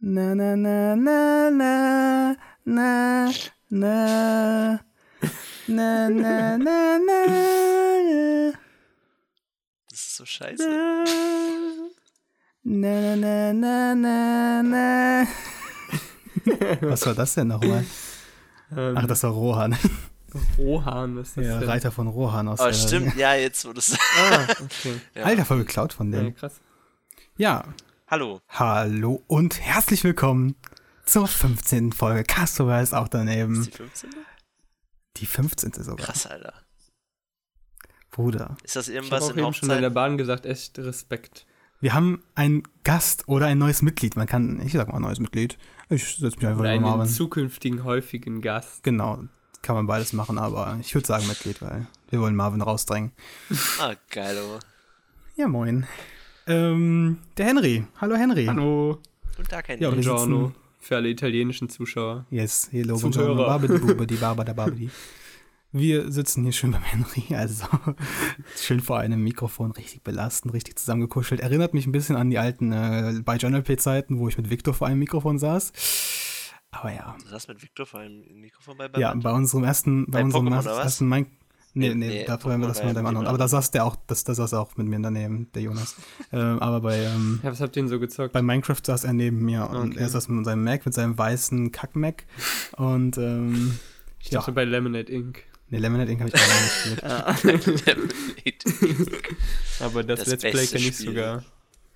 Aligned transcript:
Na, 0.00 0.32
na, 0.32 0.54
na, 0.54 0.94
na, 0.94 1.50
na, 1.50 2.44
na, 2.64 3.32
na. 3.68 4.78
Na, 5.66 6.08
na, 6.08 6.56
na, 6.56 6.98
na, 6.98 8.52
Das 9.90 9.98
ist 9.98 10.16
so 10.16 10.24
scheiße. 10.24 10.68
Na, 12.62 13.16
na, 13.16 13.16
na, 13.16 13.52
na, 13.52 13.94
na, 13.94 14.62
na. 14.62 15.26
Was 16.80 17.04
war 17.04 17.14
das 17.14 17.34
denn 17.34 17.48
nochmal? 17.48 17.84
Ähm, 18.76 18.96
Ach, 18.96 19.06
das 19.06 19.22
war 19.24 19.32
Rohan. 19.32 19.76
Rohan, 20.58 21.16
was 21.16 21.28
ist 21.28 21.36
das? 21.38 21.44
Ja, 21.44 21.58
denn? 21.58 21.68
Reiter 21.68 21.90
von 21.90 22.06
Rohan 22.06 22.46
aus. 22.48 22.60
Oh, 22.60 22.72
stimmt, 22.72 23.16
ja, 23.16 23.34
jetzt 23.34 23.64
wurde 23.64 23.80
es. 23.80 23.98
Ah, 24.16 24.46
okay. 24.62 25.00
ja. 25.16 25.24
Alter, 25.24 25.44
voll 25.44 25.58
geklaut 25.58 25.92
von 25.92 26.12
dem. 26.12 26.26
Ja, 26.26 26.30
krass. 26.30 26.60
Ja, 27.36 27.64
Hallo. 28.10 28.40
hallo 28.48 29.22
und 29.26 29.60
herzlich 29.60 30.02
willkommen 30.04 30.54
zur 31.04 31.26
15. 31.28 31.92
Folge 31.92 32.24
Castaway 32.24 32.82
ist 32.82 32.94
auch 32.94 33.04
Ist 33.04 33.14
daneben. 33.14 33.62
die 33.64 33.70
15? 33.70 34.10
Die 35.18 35.26
15. 35.26 35.72
sogar. 35.84 36.06
Krass, 36.06 36.26
Alter. 36.26 36.54
Bruder. 38.10 38.56
Ist 38.64 38.76
das 38.76 38.88
Ich 38.88 38.96
habe 38.96 39.04
irgendwas 39.06 39.24
auch 39.24 39.36
in 39.36 39.38
eben 39.44 39.52
schon 39.54 39.70
in 39.70 39.80
der? 39.82 39.90
Bahn 39.90 40.16
gesagt, 40.16 40.46
echt 40.46 40.78
Respekt. 40.78 41.46
Wir 41.80 41.92
haben 41.94 42.22
einen 42.34 42.62
Gast 42.82 43.28
oder 43.28 43.46
ein 43.46 43.58
neues 43.58 43.82
Mitglied. 43.82 44.16
Man 44.16 44.26
kann, 44.26 44.60
ich 44.62 44.72
sag 44.72 44.88
mal 44.88 44.98
neues 45.00 45.20
Mitglied. 45.20 45.58
Ich 45.90 46.16
setze 46.16 46.36
mich 46.38 46.46
einfach 46.46 46.60
Oder 46.60 46.70
einen 46.70 46.82
Marvin. 46.82 47.06
zukünftigen 47.06 47.84
häufigen 47.84 48.40
Gast. 48.40 48.82
Genau, 48.82 49.22
kann 49.62 49.76
man 49.76 49.86
beides 49.86 50.12
machen, 50.12 50.38
aber 50.38 50.78
ich 50.80 50.94
würde 50.94 51.06
sagen 51.06 51.26
Mitglied, 51.26 51.60
weil 51.62 51.86
wir 52.10 52.20
wollen 52.20 52.34
Marvin 52.34 52.62
rausdrängen. 52.62 53.12
Ah, 53.78 53.94
geil, 54.10 54.38
oh. 54.42 54.58
Ja, 55.36 55.46
moin. 55.46 55.86
Ähm, 56.48 57.18
der 57.36 57.46
Henry. 57.46 57.84
Hallo 58.00 58.16
Henry. 58.16 58.46
Hallo. 58.46 58.98
Guten 59.36 59.48
Tag, 59.48 59.68
Henry. 59.68 59.82
Ja, 59.84 59.90
Buongiorno. 59.90 60.46
sitzen- 60.48 60.54
Für 60.80 60.96
alle 60.96 61.08
italienischen 61.10 61.68
Zuschauer. 61.68 62.24
Yes, 62.30 62.68
hello, 62.72 62.96
Zuhörer. 62.96 63.34
buongiorno, 63.34 63.46
babidi, 63.46 63.78
bubidi, 63.94 64.14
babada, 64.16 64.52
babidi. 64.54 64.90
Wir 65.70 66.10
sitzen 66.10 66.44
hier 66.44 66.52
schön 66.52 66.70
beim 66.70 66.82
Henry, 66.82 67.34
also 67.36 67.66
schön 68.56 68.80
vor 68.80 68.98
einem 69.00 69.22
Mikrofon, 69.22 69.72
richtig 69.72 70.02
belastend, 70.02 70.54
richtig 70.54 70.78
zusammengekuschelt. 70.78 71.42
Erinnert 71.42 71.74
mich 71.74 71.86
ein 71.86 71.92
bisschen 71.92 72.16
an 72.16 72.30
die 72.30 72.38
alten 72.38 72.72
äh, 72.72 73.20
bei 73.22 73.36
Journal 73.36 73.62
P-Zeiten, 73.62 74.18
wo 74.18 74.28
ich 74.28 74.38
mit 74.38 74.48
Victor 74.48 74.72
vor 74.72 74.86
einem 74.86 74.98
Mikrofon 75.00 75.38
saß. 75.38 75.72
Aber 76.70 76.92
ja, 76.92 77.16
Du 77.22 77.28
saß 77.28 77.48
mit 77.48 77.62
Victor 77.62 77.84
vor 77.84 78.00
einem 78.00 78.22
Mikrofon 78.40 78.78
bei 78.78 78.88
ja, 78.98 79.10
Band? 79.10 79.22
bei 79.24 79.32
unserem 79.32 79.64
ersten, 79.64 80.06
bei, 80.06 80.20
Bei 80.20 80.24
unserem 80.24 80.46
Pokémon, 80.48 80.54
ersten, 80.54 80.68
oder 80.70 80.78
was? 80.78 80.84
ersten 80.84 81.08
Min 81.08 81.26
Nee, 81.74 81.88
Nee, 81.90 81.94
nee, 81.94 82.08
nee, 82.08 82.24
dafür 82.24 82.52
haben 82.52 82.60
wir 82.62 82.68
das 82.68 82.78
war 82.78 82.86
mit 82.86 82.94
ja 82.96 83.02
dem 83.02 83.06
anderen. 83.06 83.26
Aber 83.26 83.38
da 83.38 83.46
saß 83.48 83.70
der 83.70 83.84
auch, 83.84 83.96
das, 84.06 84.24
da 84.24 84.34
saß 84.34 84.52
er 84.52 84.60
auch 84.60 84.76
mit 84.76 84.86
mir 84.86 84.98
daneben, 85.00 85.50
der 85.54 85.62
Jonas. 85.62 85.96
ähm, 86.32 86.58
aber 86.60 86.80
bei, 86.80 86.98
ähm, 86.98 87.40
Ja, 87.42 87.50
was 87.52 87.60
habt 87.60 87.76
ihr 87.76 87.82
denn 87.82 87.88
so 87.88 88.00
gezockt? 88.00 88.32
bei 88.32 88.42
Minecraft 88.42 88.80
saß 88.82 89.04
er 89.04 89.12
neben 89.12 89.44
mir 89.44 89.68
und 89.70 89.92
Okay. 89.92 90.00
er 90.00 90.08
saß 90.08 90.28
mit 90.28 90.44
seinem 90.44 90.64
Mac, 90.64 90.84
mit 90.86 90.94
seinem 90.94 91.16
weißen 91.16 91.70
Kack-Mac. 91.72 92.24
Und, 92.76 93.18
ähm, 93.18 93.78
ich 94.20 94.30
ja. 94.30 94.38
dachte 94.40 94.52
bei 94.52 94.64
Lemonade 94.64 95.12
Inc. 95.12 95.44
Ne, 95.70 95.78
Lemonade 95.78 96.10
Inc. 96.10 96.20
habe 96.20 96.30
ich 96.30 96.34
gar 96.34 96.46
nicht 96.46 97.84
gespielt. 97.84 99.14
Aber 99.80 100.02
das, 100.02 100.20
Das 100.20 100.28
Let's 100.28 100.42
Play 100.42 100.66
kenne 100.66 100.84
ich 100.88 100.96
sogar. 100.96 101.44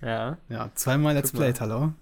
Ja. 0.00 0.38
Ja, 0.48 0.70
zweimal 0.74 1.14
Let's 1.14 1.32
mal. 1.32 1.40
Played, 1.40 1.60
hallo. 1.60 1.92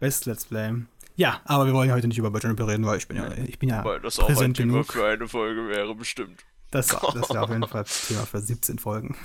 Best 0.00 0.26
Let's 0.26 0.44
Play. 0.44 0.74
Ja, 1.16 1.40
aber 1.44 1.66
wir 1.66 1.74
wollen 1.74 1.88
ja 1.88 1.94
heute 1.94 2.08
nicht 2.08 2.16
über 2.16 2.30
Journal 2.38 2.66
reden, 2.70 2.86
weil 2.86 2.96
ich 2.96 3.06
bin 3.06 3.18
ja, 3.18 3.30
ich 3.46 3.58
bin 3.58 3.68
ja 3.68 3.84
Weil 3.84 4.00
das 4.00 4.18
auch 4.18 4.28
ein 4.28 4.54
Thema 4.54 4.72
genug. 4.72 4.92
für 4.92 5.04
eine 5.06 5.28
Folge 5.28 5.68
wäre, 5.68 5.94
bestimmt. 5.94 6.44
Das, 6.70 6.86
das 7.14 7.30
wäre 7.30 7.42
auf 7.42 7.50
jeden 7.50 7.66
Fall 7.66 7.84
Thema 7.84 8.26
für 8.26 8.40
17 8.40 8.78
Folgen. 8.78 9.16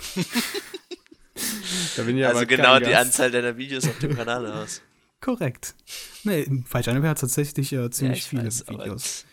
Da 1.95 2.03
bin 2.03 2.17
ich 2.17 2.25
also 2.25 2.37
aber 2.39 2.45
genau 2.45 2.79
die 2.79 2.85
Gast. 2.85 3.05
Anzahl 3.07 3.31
deiner 3.31 3.57
Videos 3.57 3.87
auf 3.87 3.97
dem 3.99 4.15
Kanal 4.15 4.45
aus. 4.51 4.81
Korrekt. 5.21 5.75
Nee, 6.23 6.45
bei 6.71 6.81
Journal 6.81 7.07
hat 7.09 7.19
tatsächlich 7.19 7.71
äh, 7.73 7.89
ziemlich 7.89 8.19
ich 8.19 8.25
viele 8.25 8.45
weiß, 8.45 8.67
Videos. 8.67 9.25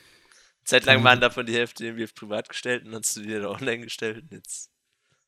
Zeitlang 0.65 0.99
Ja. 0.99 1.05
waren 1.05 1.21
davon 1.21 1.45
die 1.47 1.55
Hälfte 1.55 1.85
irgendwie 1.85 2.07
privat 2.07 2.49
gestellt 2.49 2.85
und 2.85 2.93
dann 2.93 3.03
hast 3.03 3.17
du 3.17 3.21
die 3.21 3.29
wieder 3.29 3.51
online 3.51 3.85
gestellt 3.85 4.23
und 4.23 4.33
jetzt 4.33 4.71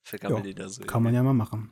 vergammeln 0.03 0.44
Ja, 0.44 0.49
die 0.50 0.55
da 0.55 0.69
so. 0.69 0.84
Kann 0.84 1.03
man 1.03 1.15
ja 1.15 1.23
mal 1.23 1.34
machen. 1.34 1.71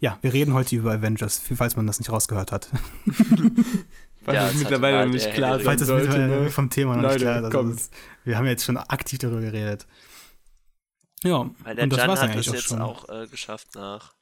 Ja, 0.00 0.18
wir 0.22 0.32
reden 0.32 0.54
heute 0.54 0.76
über 0.76 0.92
Avengers, 0.92 1.40
falls 1.56 1.76
man 1.76 1.86
das 1.86 1.98
nicht 1.98 2.10
rausgehört 2.10 2.52
hat. 2.52 2.68
Falls 3.06 3.86
Ja, 4.34 4.48
es 4.48 4.54
mittlerweile 4.54 5.04
noch 5.06 5.12
nicht 5.12 5.32
klar 5.32 5.56
sein 5.56 5.64
Falls 5.64 5.82
es 5.82 5.88
mittlerweile 5.88 6.42
Ne? 6.44 6.50
vom 6.50 6.70
Thema 6.70 6.96
noch 6.96 7.02
nicht 7.12 7.22
Leute, 7.22 7.24
klar 7.24 7.38
ist. 7.48 7.54
Also 7.54 7.72
das- 7.72 7.90
wir 8.24 8.38
haben 8.38 8.46
jetzt 8.46 8.64
schon 8.64 8.76
aktiv 8.78 9.18
darüber 9.18 9.40
geredet. 9.40 9.86
Ja, 11.22 11.50
Weil 11.64 11.74
der 11.76 11.84
und 11.84 11.90
das 11.90 11.98
Jan 11.98 12.08
war's 12.08 12.20
hat 12.22 12.30
eigentlich 12.30 12.46
das 12.46 12.54
auch 12.54 12.58
jetzt 12.58 12.68
schon. 12.68 12.80
auch 12.82 13.08
äh, 13.08 13.26
geschafft 13.26 13.74
nach 13.74 14.14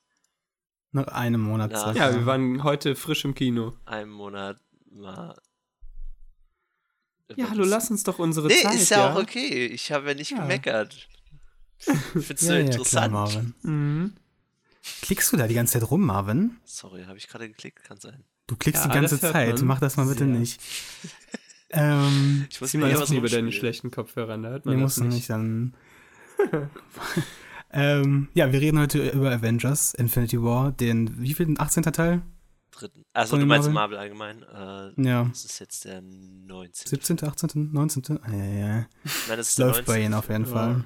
Nach 0.92 1.06
einem 1.08 1.40
Monat. 1.42 1.70
Ja. 1.72 1.78
circa. 1.78 2.10
Ja, 2.10 2.14
wir 2.14 2.26
waren 2.26 2.62
heute 2.64 2.96
frisch 2.96 3.24
im 3.24 3.34
Kino. 3.34 3.74
einem 3.84 4.10
Monat 4.10 4.58
mal. 4.90 5.36
Ja, 7.36 7.50
hallo, 7.50 7.64
lass 7.64 7.90
uns 7.90 8.02
doch 8.04 8.18
unsere 8.18 8.46
Nee, 8.48 8.62
Zeit, 8.62 8.74
ist 8.76 8.88
ja, 8.90 8.98
ja? 9.08 9.12
auch 9.12 9.20
okay. 9.20 9.66
Ich 9.66 9.92
habe 9.92 10.08
ja 10.08 10.14
nicht 10.14 10.30
Ja. 10.30 10.38
gemeckert. 10.38 11.08
Ich 12.14 12.24
find's 12.26 12.40
so 12.46 12.52
ja, 12.52 12.58
ja, 12.60 12.64
klar, 12.64 12.72
interessant. 12.78 13.12
Marvin. 13.12 13.54
Mhm. 13.62 14.14
Klickst 15.02 15.30
du 15.32 15.36
da 15.36 15.46
die 15.46 15.54
ganze 15.54 15.74
Zeit 15.78 15.90
rum, 15.90 16.06
Marvin? 16.06 16.56
Sorry, 16.64 17.04
habe 17.04 17.18
ich 17.18 17.28
gerade 17.28 17.46
geklickt, 17.48 17.84
kann 17.84 18.00
sein. 18.00 18.24
Du 18.46 18.56
klickst 18.56 18.82
Ja, 18.84 18.88
die 18.90 18.94
ganze 18.94 19.16
das 19.16 19.22
hört 19.24 19.32
Zeit. 19.34 19.58
man 19.58 19.66
Mach 19.66 19.78
das 19.80 19.96
mal 19.98 20.06
bitte 20.06 20.24
nicht. 20.24 20.58
ähm, 21.70 22.46
Ich 22.50 22.60
muss 22.62 22.72
mir 22.72 22.80
mal 22.80 22.86
hier 22.86 22.94
das 22.94 23.02
was 23.02 23.10
lieber 23.10 23.28
deine 23.28 23.42
rumspielen. 23.42 23.52
schlechten 23.60 23.90
Kopfhörer 23.90 24.38
da 24.38 24.48
hört 24.48 24.64
wir 24.64 24.72
man 24.72 24.80
das 24.80 24.96
mussten 24.96 25.08
nicht. 25.08 25.16
nicht 25.16 25.30
dann. 25.30 25.74
ähm, 27.72 28.28
ja, 28.34 28.52
wir 28.52 28.60
reden 28.60 28.78
heute 28.78 29.08
über 29.10 29.30
Avengers, 29.32 29.94
Infinity 29.94 30.42
War, 30.42 30.72
den 30.72 31.20
wievielten 31.20 31.58
18. 31.60 31.82
Teil? 31.84 32.22
Dritten. 32.70 33.02
Also 33.12 33.36
du 33.36 33.46
meinst 33.46 33.70
Marvel? 33.70 33.96
Marvel 33.96 33.98
allgemein. 33.98 34.42
Äh, 34.96 35.02
Ja. 35.02 35.24
das 35.24 35.44
ist 35.44 35.58
jetzt 35.58 35.84
der 35.84 36.00
19. 36.00 36.86
17., 36.88 37.24
18., 37.24 37.72
19. 37.72 38.18
Ah, 38.22 38.32
ja, 38.32 38.44
ja. 38.44 38.68
Nein, 38.76 38.86
das 39.36 39.48
ist 39.50 39.58
Läuft 39.58 39.84
bei 39.86 39.94
19. 39.94 40.04
ihnen 40.04 40.14
auf 40.14 40.28
jeden 40.28 40.44
Ja. 40.44 40.50
Fall. 40.50 40.84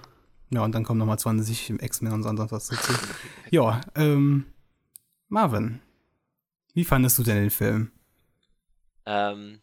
Ja, 0.50 0.62
und 0.64 0.74
dann 0.74 0.84
kommen 0.84 0.98
nochmal 0.98 1.18
20 1.18 1.70
im 1.70 1.78
X-Men 1.80 2.12
und 2.12 2.22
sonst 2.24 2.50
was 2.52 2.66
dazu. 2.68 2.92
Ja, 3.50 3.80
ähm, 3.94 4.44
Marvin, 5.28 5.80
wie 6.74 6.84
fandest 6.84 7.18
du 7.18 7.22
denn 7.22 7.36
den 7.36 7.50
Film? 7.50 7.90
Ähm, 9.06 9.60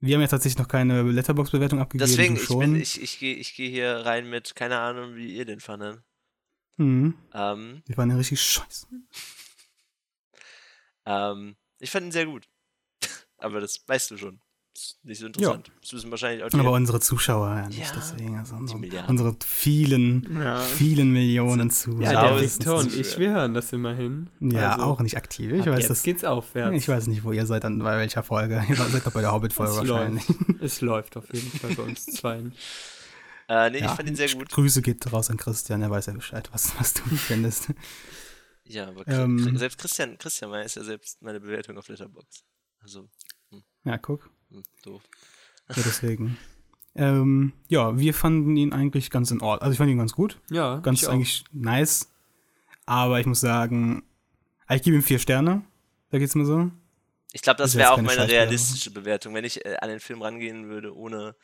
Wir 0.00 0.14
haben 0.14 0.20
ja 0.22 0.28
tatsächlich 0.28 0.58
noch 0.58 0.68
keine 0.68 1.02
Letterbox-Bewertung 1.02 1.80
abgegeben. 1.80 2.08
deswegen, 2.08 2.36
ich 2.36 2.48
bin, 2.48 2.76
ich, 2.76 3.02
ich 3.02 3.18
gehe 3.18 3.34
ich 3.34 3.54
geh 3.54 3.68
hier 3.68 3.90
rein 4.06 4.30
mit, 4.30 4.54
keine 4.54 4.78
Ahnung, 4.78 5.16
wie 5.16 5.34
ihr 5.34 5.44
den 5.44 5.60
fandet. 5.60 6.02
Mhm. 6.76 7.14
Ähm, 7.34 7.82
Die 7.88 7.96
waren 7.96 8.10
ja 8.10 8.16
richtig 8.16 8.40
scheiße. 8.40 8.86
ähm, 11.06 11.56
ich 11.80 11.90
fand 11.90 12.06
ihn 12.06 12.12
sehr 12.12 12.26
gut. 12.26 12.48
Aber 13.38 13.60
das 13.60 13.82
weißt 13.86 14.12
du 14.12 14.16
schon. 14.18 14.40
Ist 14.78 14.98
nicht 15.02 15.18
so 15.18 15.26
interessant. 15.26 15.72
Das 15.80 15.92
wissen 15.92 16.10
wahrscheinlich 16.12 16.44
auch 16.44 16.50
die. 16.50 16.56
Aber 16.60 16.70
unsere 16.70 17.00
Zuschauer 17.00 17.48
ja 17.48 17.66
nicht, 17.68 17.80
Ja, 17.80 17.86
deswegen. 17.96 18.36
Also 18.38 18.54
unsere, 18.54 18.78
unsere 19.08 19.36
vielen, 19.44 20.40
Ja, 20.40 20.60
vielen 20.60 21.10
Millionen 21.12 21.70
Zuschauer. 21.70 22.02
ja 22.02 22.28
der 22.28 22.40
Victor 22.40 22.78
und 22.78 22.94
ich, 22.94 23.18
wir 23.18 23.30
hören 23.30 23.54
das 23.54 23.72
immerhin. 23.72 24.30
Ja, 24.38 24.74
Also, 24.74 24.84
auch 24.84 25.00
nicht 25.00 25.16
aktiv. 25.16 25.50
Ich 25.52 25.66
weiß, 25.66 25.80
jetzt 25.80 25.90
das, 25.90 26.02
geht's 26.04 26.22
aufwärts. 26.24 26.76
ich 26.76 26.86
weiß 26.88 27.08
nicht, 27.08 27.24
wo 27.24 27.32
ihr 27.32 27.44
seid, 27.46 27.64
an, 27.64 27.80
bei 27.80 27.96
welcher 27.98 28.22
Folge. 28.22 28.64
Ihr 28.68 28.76
seid 28.76 29.04
doch 29.04 29.12
bei 29.12 29.20
der 29.20 29.32
Hobbit-Folge 29.32 29.72
Es 29.72 29.78
wahrscheinlich. 29.88 30.28
läuft. 30.28 30.62
es 30.62 30.80
läuft 30.80 31.16
auf 31.16 31.34
jeden 31.34 31.50
Fall 31.58 31.74
bei 31.74 31.82
uns 31.82 32.06
zweien. 32.06 32.52
äh, 33.48 33.70
nee, 33.70 33.80
Ja, 33.80 33.86
ich 33.86 33.90
fand 33.92 34.08
ihn 34.08 34.14
sehr 34.16 34.28
gut. 34.32 34.48
Grüße 34.50 34.80
geht 34.82 35.12
raus 35.12 35.28
an 35.30 35.38
Christian, 35.38 35.82
er 35.82 35.90
weiß 35.90 36.06
ja 36.06 36.12
Bescheid, 36.12 36.48
was, 36.52 36.78
was 36.78 36.94
du 36.94 37.02
findest. 37.16 37.72
Ja, 38.64 38.86
aber 38.88 39.08
Ähm. 39.08 39.56
Selbst 39.58 39.78
Christian, 39.78 40.18
Christian 40.18 40.50
weiß 40.52 40.76
ja 40.76 40.84
selbst 40.84 41.20
meine 41.22 41.40
Bewertung 41.40 41.76
auf 41.78 41.88
Letterboxd. 41.88 42.44
Also, 42.80 43.08
Ja, 43.82 43.98
guck. 43.98 44.30
Doof. 44.82 45.02
Ja, 45.68 45.74
deswegen. 45.84 46.38
ähm, 46.94 47.52
ja, 47.68 47.98
wir 47.98 48.14
fanden 48.14 48.56
ihn 48.56 48.72
eigentlich 48.72 49.10
ganz 49.10 49.30
in 49.30 49.40
Ordnung. 49.40 49.62
Also 49.62 49.72
ich 49.72 49.78
fand 49.78 49.90
ihn 49.90 49.98
ganz 49.98 50.12
gut. 50.14 50.40
Ja, 50.50 50.76
Ganz 50.80 51.00
ich 51.02 51.08
auch. 51.08 51.12
eigentlich 51.12 51.44
nice. 51.52 52.08
Aber 52.86 53.20
ich 53.20 53.26
muss 53.26 53.40
sagen, 53.40 54.02
ich 54.70 54.82
gebe 54.82 54.96
ihm 54.96 55.02
vier 55.02 55.18
Sterne. 55.18 55.62
Da 56.10 56.18
geht's 56.18 56.34
mir 56.34 56.46
so. 56.46 56.70
Ich 57.32 57.42
glaube, 57.42 57.58
das 57.58 57.74
jetzt 57.74 57.78
wäre 57.80 57.92
auch 57.92 58.00
meine 58.00 58.26
realistische 58.26 58.90
Bewertung. 58.90 59.34
Wenn 59.34 59.44
ich 59.44 59.64
äh, 59.66 59.76
an 59.82 59.90
den 59.90 60.00
Film 60.00 60.22
rangehen 60.22 60.68
würde, 60.68 60.96
ohne 60.96 61.36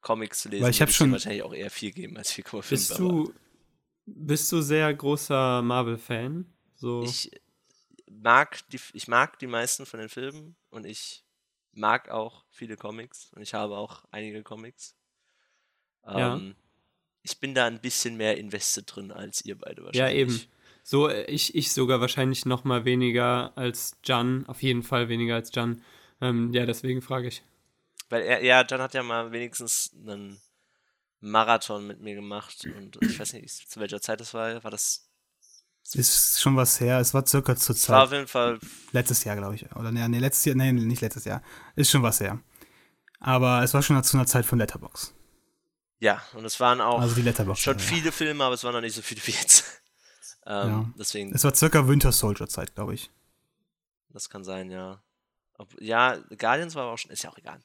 Comics 0.00 0.40
zu 0.40 0.48
lesen, 0.48 0.64
Weil 0.64 0.70
ich 0.70 0.80
hab 0.82 0.88
würde 0.88 0.94
schon- 0.94 1.12
wahrscheinlich 1.12 1.44
auch 1.44 1.54
eher 1.54 1.70
4 1.70 1.92
geben 1.92 2.16
als 2.16 2.32
4,5. 2.32 2.68
Bist 2.70 2.98
du, 2.98 3.32
bist 4.06 4.50
du 4.50 4.60
sehr 4.60 4.92
großer 4.92 5.62
Marvel-Fan? 5.62 6.44
So, 6.74 7.04
Ich 7.04 7.30
mag, 8.10 8.58
die, 8.70 8.80
ich 8.94 9.06
mag 9.06 9.38
die 9.38 9.46
meisten 9.46 9.86
von 9.86 10.00
den 10.00 10.08
Filmen 10.08 10.56
und 10.70 10.84
ich 10.84 11.24
mag 11.72 12.10
auch 12.10 12.44
viele 12.50 12.76
Comics 12.76 13.30
und 13.34 13.42
ich 13.42 13.54
habe 13.54 13.76
auch 13.76 14.04
einige 14.10 14.42
Comics. 14.42 14.94
Ja. 16.06 16.34
Ähm, 16.36 16.54
Ich 17.22 17.38
bin 17.38 17.54
da 17.54 17.66
ein 17.66 17.80
bisschen 17.80 18.16
mehr 18.16 18.36
invested 18.36 18.84
drin 18.94 19.12
als 19.12 19.44
ihr 19.44 19.56
beide 19.56 19.82
ja, 19.82 19.86
wahrscheinlich. 19.86 20.18
eben. 20.18 20.40
So, 20.82 21.08
äh, 21.08 21.24
ich, 21.26 21.54
ich 21.54 21.72
sogar 21.72 22.00
wahrscheinlich 22.00 22.44
noch 22.46 22.64
mal 22.64 22.84
weniger 22.84 23.52
als 23.56 23.96
Jan. 24.04 24.44
Auf 24.46 24.62
jeden 24.62 24.82
Fall 24.82 25.08
weniger 25.08 25.36
als 25.36 25.54
Jan. 25.54 25.82
Ähm, 26.20 26.52
ja, 26.52 26.66
deswegen 26.66 27.00
frage 27.02 27.28
ich. 27.28 27.42
Weil 28.08 28.22
er, 28.22 28.44
ja, 28.44 28.62
John 28.62 28.80
hat 28.80 28.94
ja 28.94 29.02
mal 29.02 29.30
wenigstens 29.30 29.94
einen 29.96 30.40
Marathon 31.20 31.86
mit 31.86 32.00
mir 32.00 32.16
gemacht 32.16 32.66
und 32.76 32.98
ich 33.00 33.18
weiß 33.18 33.34
nicht, 33.34 33.70
zu 33.70 33.78
welcher 33.78 34.00
Zeit 34.00 34.20
das 34.20 34.34
war. 34.34 34.62
War 34.64 34.70
das 34.72 35.08
Ist 35.94 36.40
schon 36.40 36.56
was 36.56 36.80
her. 36.80 36.98
Es 37.00 37.12
war 37.14 37.26
circa 37.26 37.54
zur 37.56 37.74
Es 37.76 37.88
war 37.88 38.02
auf 38.04 38.08
Zeit. 38.10 38.16
jeden 38.18 38.28
Fall, 38.28 38.58
Letztes 38.92 39.24
Jahr, 39.24 39.36
glaube 39.36 39.54
ich. 39.54 39.70
Oder 39.76 39.90
nee, 39.92 40.06
nee, 40.08 40.18
letztes 40.18 40.44
Jahr. 40.46 40.56
Nee, 40.56 40.72
nicht 40.72 41.00
letztes 41.02 41.24
Jahr. 41.24 41.42
Ist 41.76 41.90
schon 41.90 42.02
was 42.02 42.20
her. 42.20 42.38
Aber 43.20 43.62
es 43.62 43.72
war 43.74 43.82
schon 43.82 44.02
zu 44.02 44.16
einer 44.16 44.26
Zeit 44.26 44.44
von 44.46 44.58
Letterbox. 44.58 45.14
ja, 46.00 46.20
und 46.34 46.44
es 46.44 46.58
waren 46.60 46.80
auch 46.80 47.00
Also 47.00 47.14
die 47.14 47.22
Letterbox. 47.22 47.60
schon 47.60 47.78
ja. 47.78 47.82
viele 47.82 48.10
Filme, 48.12 48.42
aber 48.44 48.54
es 48.54 48.64
waren 48.64 48.72
noch 48.74 48.80
nicht 48.80 48.94
so 48.94 49.02
viele 49.02 49.20
wie 49.26 49.30
jetzt. 49.32 49.64
ähm, 50.46 50.68
Ja. 50.68 50.90
Deswegen, 50.98 51.32
Es 51.34 51.44
war 51.44 51.54
circa 51.54 51.86
Winter 51.86 52.10
Soldier 52.12 52.48
Zeit, 52.48 52.74
glaube 52.74 52.94
ich. 52.94 53.10
das 54.10 54.28
kann 54.28 54.44
sein, 54.44 54.70
ja. 54.70 55.00
Ob, 55.58 55.68
ja, 55.80 56.16
Guardians 56.38 56.74
war 56.74 56.84
aber 56.84 56.92
auch 56.92 56.98
schon, 56.98 57.10
ist 57.12 57.22
ja 57.22 57.30
auch 57.30 57.38
egal. 57.38 57.60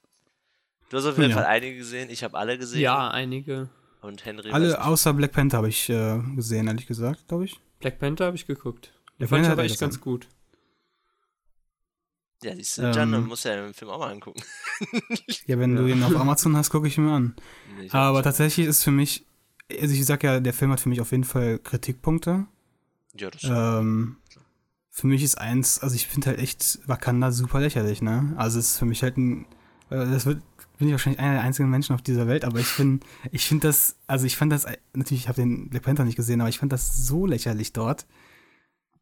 Du 0.90 0.98
hast 0.98 1.06
auf 1.06 1.18
jeden 1.18 1.32
Ja. 1.32 1.38
Fall 1.38 1.46
einige 1.46 1.78
gesehen, 1.78 2.10
ich 2.10 2.24
habe 2.24 2.38
alle 2.38 2.58
gesehen. 2.58 2.82
Ja, 2.82 3.10
einige. 3.10 3.70
Und 4.02 4.24
Henry 4.26 4.52
Alle 4.52 4.84
außer 4.86 5.14
Black 5.14 5.32
Panther 5.34 5.58
habe 5.58 5.70
ich 5.70 5.90
äh, 5.90 6.20
gesehen, 6.36 6.68
ehrlich 6.68 6.86
gesagt, 6.86 7.28
glaube 7.28 7.46
ich. 7.46 7.60
Black 7.80 8.00
Panther 8.00 8.26
habe 8.26 8.36
ich 8.36 8.48
geguckt. 8.48 8.94
Der 9.20 9.28
Black 9.28 9.30
fand 9.30 9.42
ich 9.42 9.48
Panther 9.48 9.52
aber 9.54 9.64
echt 9.64 9.80
ganz 9.80 10.00
gut. 10.02 10.28
Ja, 12.44 12.56
siehst 12.56 12.78
du, 12.78 12.84
Jan, 12.84 13.12
dann 13.12 13.24
Ähm, 13.24 13.28
muss 13.28 13.44
ja 13.44 13.56
den 13.56 13.74
Film 13.74 13.90
auch 13.92 14.00
mal 14.00 14.12
angucken. 14.12 14.42
Ja, 15.48 15.58
wenn 15.58 15.76
du 15.76 15.88
Ja. 15.88 15.96
ihn 15.96 16.04
auf 16.04 16.16
Amazon 16.16 16.56
hast, 16.56 16.70
gucke 16.70 16.88
ich 16.88 16.98
ihn 16.98 17.06
mir 17.06 17.14
an. 17.14 17.36
Nee, 17.80 17.90
Aber 17.92 18.22
tatsächlich 18.22 18.68
ist 18.68 18.84
für 18.84 18.92
mich, 18.92 19.26
also 19.72 19.94
ich 19.94 20.06
sag 20.06 20.24
ja, 20.24 20.40
der 20.40 20.54
Film 20.54 20.72
hat 20.72 20.80
für 20.80 20.90
mich 20.90 21.02
auf 21.02 21.12
jeden 21.12 21.24
Fall 21.24 21.58
Kritikpunkte. 21.58 22.46
Ja, 23.16 23.32
das 23.32 23.44
Ähm, 23.44 24.18
für 24.92 25.08
mich 25.08 25.24
ist 25.24 25.38
eins, 25.38 25.80
also 25.80 25.96
ich 25.96 26.06
finde 26.08 26.28
halt 26.28 26.40
echt 26.40 26.80
Wakanda 26.88 27.32
super 27.32 27.60
lächerlich, 27.60 28.02
ne? 28.02 28.34
Also 28.38 28.60
es 28.60 28.72
ist 28.74 28.78
für 28.78 28.86
mich 28.86 29.02
halt 29.04 29.18
ein, 29.18 29.46
äh, 29.90 30.06
das 30.06 30.26
wird, 30.28 30.44
bin 30.78 30.88
ich 30.88 30.92
wahrscheinlich 30.94 31.20
einer 31.20 31.34
der 31.34 31.42
einzigen 31.44 31.70
Menschen 31.70 31.94
auf 31.96 32.02
dieser 32.02 32.28
Welt, 32.28 32.46
aber 32.46 32.60
ich 32.60 32.66
finde, 32.68 33.06
ich 33.32 33.46
finde 33.46 33.68
das, 33.68 33.98
also 34.08 34.26
ich 34.26 34.36
fand 34.38 34.52
das, 34.52 34.66
natürlich, 34.94 35.24
ich 35.24 35.28
habe 35.28 35.42
den 35.42 35.70
Black 35.70 35.84
Panther 35.84 36.06
nicht 36.06 36.16
gesehen, 36.16 36.40
aber 36.42 36.50
ich 36.50 36.60
fand 36.60 36.72
das 36.72 37.06
so 37.08 37.26
lächerlich 37.26 37.74
dort, 37.74 38.06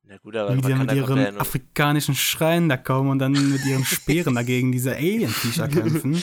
Na 0.08 0.18
gut, 0.18 0.36
aber 0.36 0.56
wie 0.56 0.62
die 0.62 0.74
mit 0.76 0.92
ihren 0.94 1.38
afrikanischen 1.40 2.16
Schreien 2.16 2.70
da 2.70 2.78
kommen 2.78 3.10
und 3.10 3.20
dann 3.20 3.32
mit 3.34 3.66
ihren 3.66 3.84
Speeren 3.86 4.36
dagegen 4.36 4.72
diese 4.72 4.96
Alien-Viecher 4.96 5.68
kämpfen. 5.70 6.22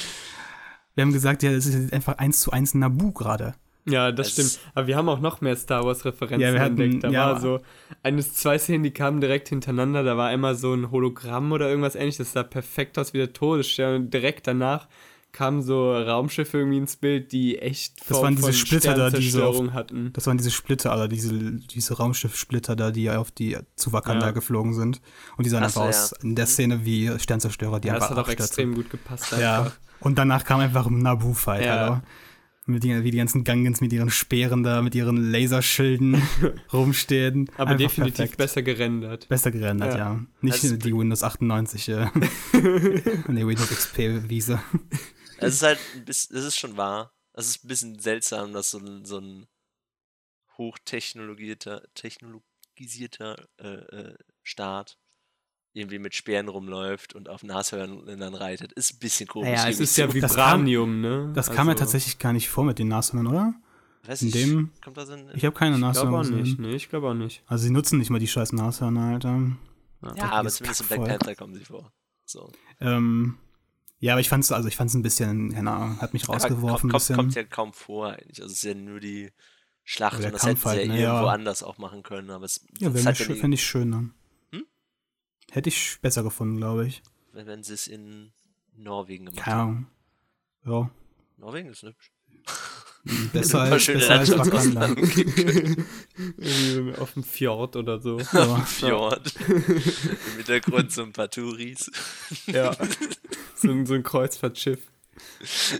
Wir 0.94 1.02
haben 1.02 1.12
gesagt, 1.12 1.42
ja, 1.42 1.52
das 1.52 1.66
ist 1.66 1.92
einfach 1.92 2.18
eins 2.18 2.40
zu 2.40 2.50
eins 2.52 2.74
Nabu 2.74 3.12
gerade. 3.12 3.54
Ja, 3.84 4.12
das 4.12 4.28
Es- 4.28 4.32
stimmt. 4.54 4.60
Aber 4.76 4.86
wir 4.86 4.96
haben 4.96 5.08
auch 5.08 5.18
noch 5.20 5.40
mehr 5.40 5.56
Star 5.56 5.84
Wars-Referenzen 5.84 6.40
Ja, 6.40 6.52
wir 6.52 6.60
hatten- 6.60 6.80
entdeckt. 6.80 7.02
Da 7.02 7.10
ja. 7.10 7.26
war 7.32 7.40
so 7.40 7.60
eines, 8.04 8.34
zwei 8.34 8.56
Szenen, 8.58 8.84
die 8.84 8.92
kamen 8.92 9.20
direkt 9.20 9.48
hintereinander. 9.48 10.04
Da 10.04 10.16
war 10.16 10.28
einmal 10.28 10.54
so 10.54 10.72
ein 10.72 10.90
Hologramm 10.92 11.50
oder 11.50 11.68
irgendwas 11.68 11.96
ähnliches. 11.96 12.18
Das 12.18 12.32
sah 12.32 12.42
perfekt 12.44 12.96
aus 12.98 13.12
wie 13.12 13.18
der 13.18 13.32
Todesstern. 13.32 13.96
Und 13.96 14.14
direkt 14.14 14.46
danach 14.46 14.86
kamen 15.32 15.62
so 15.62 15.92
Raumschiffe 15.96 16.58
irgendwie 16.58 16.78
ins 16.78 16.96
Bild, 16.96 17.32
die 17.32 17.58
echt 17.58 18.08
Das 18.10 18.20
waren 18.22 18.36
diese 18.36 18.52
Splitter 18.52 18.94
da, 18.94 19.10
die 19.10 19.30
so 19.30 19.44
auf- 19.44 19.72
hatten. 19.72 20.10
Das 20.12 20.26
waren 20.26 20.36
diese 20.36 20.50
Splitter, 20.50 20.92
oder 20.94 21.08
diese, 21.08 21.32
diese 21.52 21.94
Raumschiffsplitter 21.96 22.76
da, 22.76 22.90
die 22.90 23.10
auf 23.10 23.30
die 23.30 23.56
zu 23.76 23.92
Wakanda 23.92 24.26
Ja. 24.26 24.32
geflogen 24.32 24.74
sind. 24.74 25.00
Und 25.36 25.44
die 25.46 25.50
sahen 25.50 25.62
Ach 25.62 25.68
einfach 25.68 25.82
so, 25.82 25.88
aus 25.88 26.10
ja. 26.12 26.18
in 26.28 26.34
der 26.36 26.46
Szene 26.46 26.84
wie 26.84 27.10
Sternzerstörer, 27.18 27.80
die 27.80 27.88
Ja, 27.88 27.94
das 27.94 28.04
einfach 28.04 28.16
hat 28.18 28.24
auch 28.26 28.30
extrem 28.30 28.74
gut 28.74 28.90
gepasst. 28.90 29.32
Ja. 29.32 29.60
Einfach. 29.60 29.78
Und 30.00 30.18
danach 30.18 30.44
kam 30.44 30.60
einfach 30.60 30.86
ein 30.86 30.98
Nabu-Fight, 30.98 31.64
Ja. 31.64 31.76
Alter. 31.80 32.02
Mit 32.64 32.84
die, 32.84 33.02
wie 33.02 33.10
die 33.10 33.16
ganzen 33.16 33.42
Gangans 33.42 33.80
mit 33.80 33.92
ihren 33.92 34.08
Speeren 34.10 34.62
da, 34.62 34.82
mit 34.82 34.94
ihren 34.94 35.32
Laserschilden 35.32 36.22
rumstehen. 36.72 37.50
Aber 37.56 37.70
Einfach 37.70 37.76
definitiv 37.86 38.16
perfekt. 38.16 38.38
besser 38.38 38.62
gerendert. 38.62 39.28
Besser 39.28 39.50
gerendert, 39.50 39.94
ja. 39.94 39.98
Ja. 39.98 40.20
Nicht 40.42 40.62
Also- 40.62 40.76
die 40.76 40.96
Windows 40.96 41.24
98, 41.24 41.88
äh, 41.88 42.06
nee, 43.28 43.44
Windows 43.46 43.68
XP-Wiese. 43.68 44.60
Es 45.42 45.54
ist 45.54 45.62
halt 45.62 45.78
ein 45.94 46.04
bisschen, 46.04 46.36
es 46.36 46.44
ist 46.44 46.58
schon 46.58 46.76
wahr. 46.76 47.12
Es 47.34 47.46
ist 47.48 47.64
ein 47.64 47.68
bisschen 47.68 47.98
seltsam, 47.98 48.52
dass 48.52 48.70
so 48.70 48.78
ein, 48.78 49.04
so 49.04 49.18
ein 49.18 49.46
hochtechnologisierter, 50.58 51.82
technologisierter 51.94 53.48
äh, 53.58 53.66
äh, 53.68 54.14
Staat 54.42 54.98
irgendwie 55.74 55.98
mit 55.98 56.14
Speeren 56.14 56.48
rumläuft 56.48 57.14
und 57.14 57.28
auf 57.30 57.42
Nashörnern 57.42 58.34
reitet. 58.34 58.72
Ist 58.72 58.94
ein 58.94 58.98
bisschen 58.98 59.26
komisch. 59.26 59.48
Ja, 59.58 59.68
es 59.68 59.80
ist 59.80 59.96
ja 59.96 60.12
Vibranium, 60.12 61.00
ne? 61.00 61.32
Das 61.34 61.46
kam 61.50 61.66
ja 61.68 61.72
Also, 61.72 61.84
tatsächlich 61.84 62.18
gar 62.18 62.34
nicht 62.34 62.50
vor 62.50 62.64
mit 62.64 62.78
den 62.78 62.88
Nashörnern, 62.88 63.26
oder? 63.26 63.54
Weiß 64.04 64.20
in 64.20 64.26
nicht, 64.28 64.36
dem- 64.36 64.70
kommt 64.84 64.96
das 64.98 65.08
in, 65.08 65.30
Ich 65.34 65.44
habe 65.46 65.56
keine 65.56 65.76
Ich 65.76 65.80
glaube 65.80 65.88
Nashörner 65.88 66.18
auch 66.18 66.24
nicht. 66.24 66.58
Nee, 66.58 66.74
ich 66.74 66.88
glaube 66.90 67.08
auch 67.08 67.14
nicht. 67.14 67.42
Also 67.46 67.64
sie 67.64 67.70
nutzen 67.70 67.98
nicht 67.98 68.10
mal 68.10 68.18
die 68.18 68.28
scheiß 68.28 68.52
Nashörner, 68.52 69.14
Alter. 69.14 69.52
Ja, 70.16 70.30
aber 70.32 70.42
dieses 70.42 70.56
zumindest 70.56 70.80
in 70.82 70.86
Black. 70.88 71.04
Panther 71.04 71.34
kommen 71.36 71.54
sie 71.54 71.64
vor. 71.64 71.90
So. 72.26 72.52
Ähm, 72.80 73.38
ja, 74.02 74.14
aber 74.14 74.20
ich 74.20 74.28
fand's, 74.28 74.50
also 74.50 74.66
ich 74.66 74.74
fand's 74.74 74.94
ein 74.94 75.02
bisschen, 75.02 75.52
keine 75.52 75.70
Ahnung, 75.70 76.00
hat 76.00 76.12
mich 76.12 76.28
rausgeworfen 76.28 76.90
ein 76.90 76.92
kommt, 76.92 77.06
kommt 77.14 77.34
ja 77.36 77.44
kaum 77.44 77.72
vor 77.72 78.08
eigentlich. 78.08 78.42
Also 78.42 78.50
es 78.50 78.54
ist 78.54 78.64
ja 78.64 78.74
nur 78.74 78.98
die 78.98 79.30
Schlacht 79.84 80.24
und 80.24 80.32
das 80.32 80.44
hätten 80.44 80.56
sie 80.56 80.64
ja 80.64 80.70
halt, 80.70 80.88
ne, 80.88 80.98
irgendwo 80.98 81.26
ja. 81.26 81.32
anders 81.32 81.62
auch 81.62 81.78
machen 81.78 82.02
können. 82.02 82.30
Aber 82.30 82.44
es 82.44 82.66
ja, 82.80 82.92
wäre 82.92 83.04
ja 83.04 83.14
schön, 83.14 83.36
fände 83.36 83.54
ich 83.54 83.64
schöner. 83.64 84.10
Hm? 84.50 84.66
Hätte 85.52 85.68
ich 85.68 86.00
besser 86.02 86.24
gefunden, 86.24 86.56
glaube 86.56 86.88
ich. 86.88 87.00
wenn, 87.32 87.46
wenn 87.46 87.62
sie 87.62 87.74
es 87.74 87.86
in 87.86 88.32
Norwegen 88.74 89.26
gemacht 89.26 89.44
Keine 89.44 89.56
haben. 89.56 89.90
Ahnung. 90.64 90.90
Ja, 90.90 90.90
Norwegen 91.36 91.68
ist 91.68 91.82
hübsch. 91.84 92.10
besser 93.32 93.60
als, 93.62 93.86
besser 93.86 94.18
als. 94.18 94.30
Wakanda. 94.36 94.94
Auf 96.98 97.12
dem 97.14 97.24
Fjord 97.24 97.76
oder 97.76 98.00
so. 98.00 98.18
Ja. 98.32 98.56
Fjord. 98.60 99.34
Im 99.48 100.36
Hintergrund 100.36 100.92
so 100.92 101.02
ein 101.02 101.12
paar 101.12 101.30
Touris. 101.30 101.90
ja. 102.46 102.76
So, 103.54 103.70
ein- 103.70 103.86
so 103.86 103.94
ein 103.94 104.02
Kreuzfahrtschiff. 104.02 104.80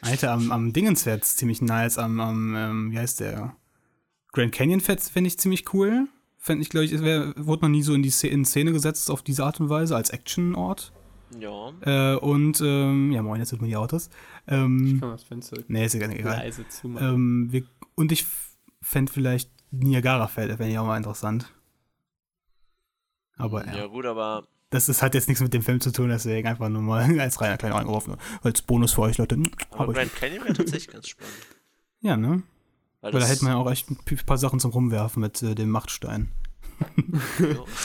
Alter, 0.02 0.30
am, 0.32 0.52
am 0.52 0.72
Dingens 0.72 1.04
wäre 1.04 1.18
ziemlich 1.20 1.60
nice, 1.60 1.98
am, 1.98 2.20
am 2.20 2.54
ähm, 2.54 2.92
wie 2.92 2.98
heißt 2.98 3.18
der? 3.18 3.56
Grand 4.32 4.52
Canyon 4.52 4.78
fände 4.80 5.26
ich 5.26 5.36
ziemlich 5.38 5.74
cool. 5.74 6.06
Fände 6.38 6.62
ich, 6.62 6.68
glaube 6.70 6.84
ich, 6.86 7.00
wär, 7.02 7.32
wurde 7.36 7.62
noch 7.62 7.68
nie 7.70 7.82
so 7.82 7.92
in 7.94 8.04
die 8.04 8.10
Szene, 8.10 8.34
in 8.34 8.44
Szene 8.44 8.72
gesetzt 8.72 9.10
auf 9.10 9.22
diese 9.22 9.44
Art 9.44 9.58
und 9.58 9.68
Weise, 9.68 9.96
als 9.96 10.10
Action-Ort. 10.10 10.92
Ja. 11.38 11.72
Äh, 11.80 12.16
und, 12.16 12.60
ähm, 12.60 13.12
ja 13.12 13.22
moin, 13.22 13.40
jetzt 13.40 13.50
sind 13.50 13.62
mir 13.62 13.68
die 13.68 13.76
Autos. 13.76 14.10
Ähm, 14.46 14.98
Kann 15.00 15.08
man 15.08 15.16
das 15.16 15.24
Fenster 15.24 15.58
nee, 15.68 15.84
ist 15.84 15.94
egal. 15.94 16.10
egal. 16.12 16.36
leise 16.36 16.68
zumachen. 16.68 17.14
Ähm, 17.14 17.52
wir, 17.52 17.64
und 17.94 18.12
ich 18.12 18.26
fände 18.80 19.12
vielleicht 19.12 19.50
Niagara-Fälle, 19.70 20.56
fände 20.56 20.72
ich 20.72 20.78
auch 20.78 20.86
mal 20.86 20.96
interessant. 20.96 21.52
Aber 23.36 23.66
ja, 23.66 23.76
ja, 23.76 23.86
gut, 23.86 24.04
aber 24.04 24.46
das 24.70 24.88
ist, 24.88 25.02
hat 25.02 25.14
jetzt 25.14 25.28
nichts 25.28 25.42
mit 25.42 25.52
dem 25.52 25.62
Film 25.62 25.80
zu 25.80 25.92
tun, 25.92 26.08
deswegen 26.08 26.48
einfach 26.48 26.68
nur 26.68 26.82
mal 26.82 27.02
als 27.20 27.40
reiner 27.40 27.56
kleiner 27.56 27.76
eingeworfen. 27.76 28.16
Als 28.42 28.62
Bonus 28.62 28.92
für 28.92 29.02
euch, 29.02 29.18
Leute. 29.18 29.42
Aber 29.70 29.92
ich, 29.92 29.98
Grand 29.98 30.14
Canyon 30.14 30.44
wäre 30.44 30.54
tatsächlich 30.54 30.88
ganz 30.88 31.08
spannend. 31.08 31.34
ja, 32.00 32.16
ne? 32.16 32.42
Weil, 33.00 33.12
Weil 33.12 33.20
da 33.20 33.26
das, 33.26 33.30
hätte 33.30 33.44
man 33.44 33.54
ja 33.54 33.58
auch 33.58 33.70
echt 33.70 33.90
ein 33.90 33.98
paar 34.26 34.38
Sachen 34.38 34.60
zum 34.60 34.70
Rumwerfen 34.70 35.20
mit 35.20 35.42
äh, 35.42 35.54
dem 35.54 35.70
Machtstein. 35.70 36.28
Jo. 37.38 37.66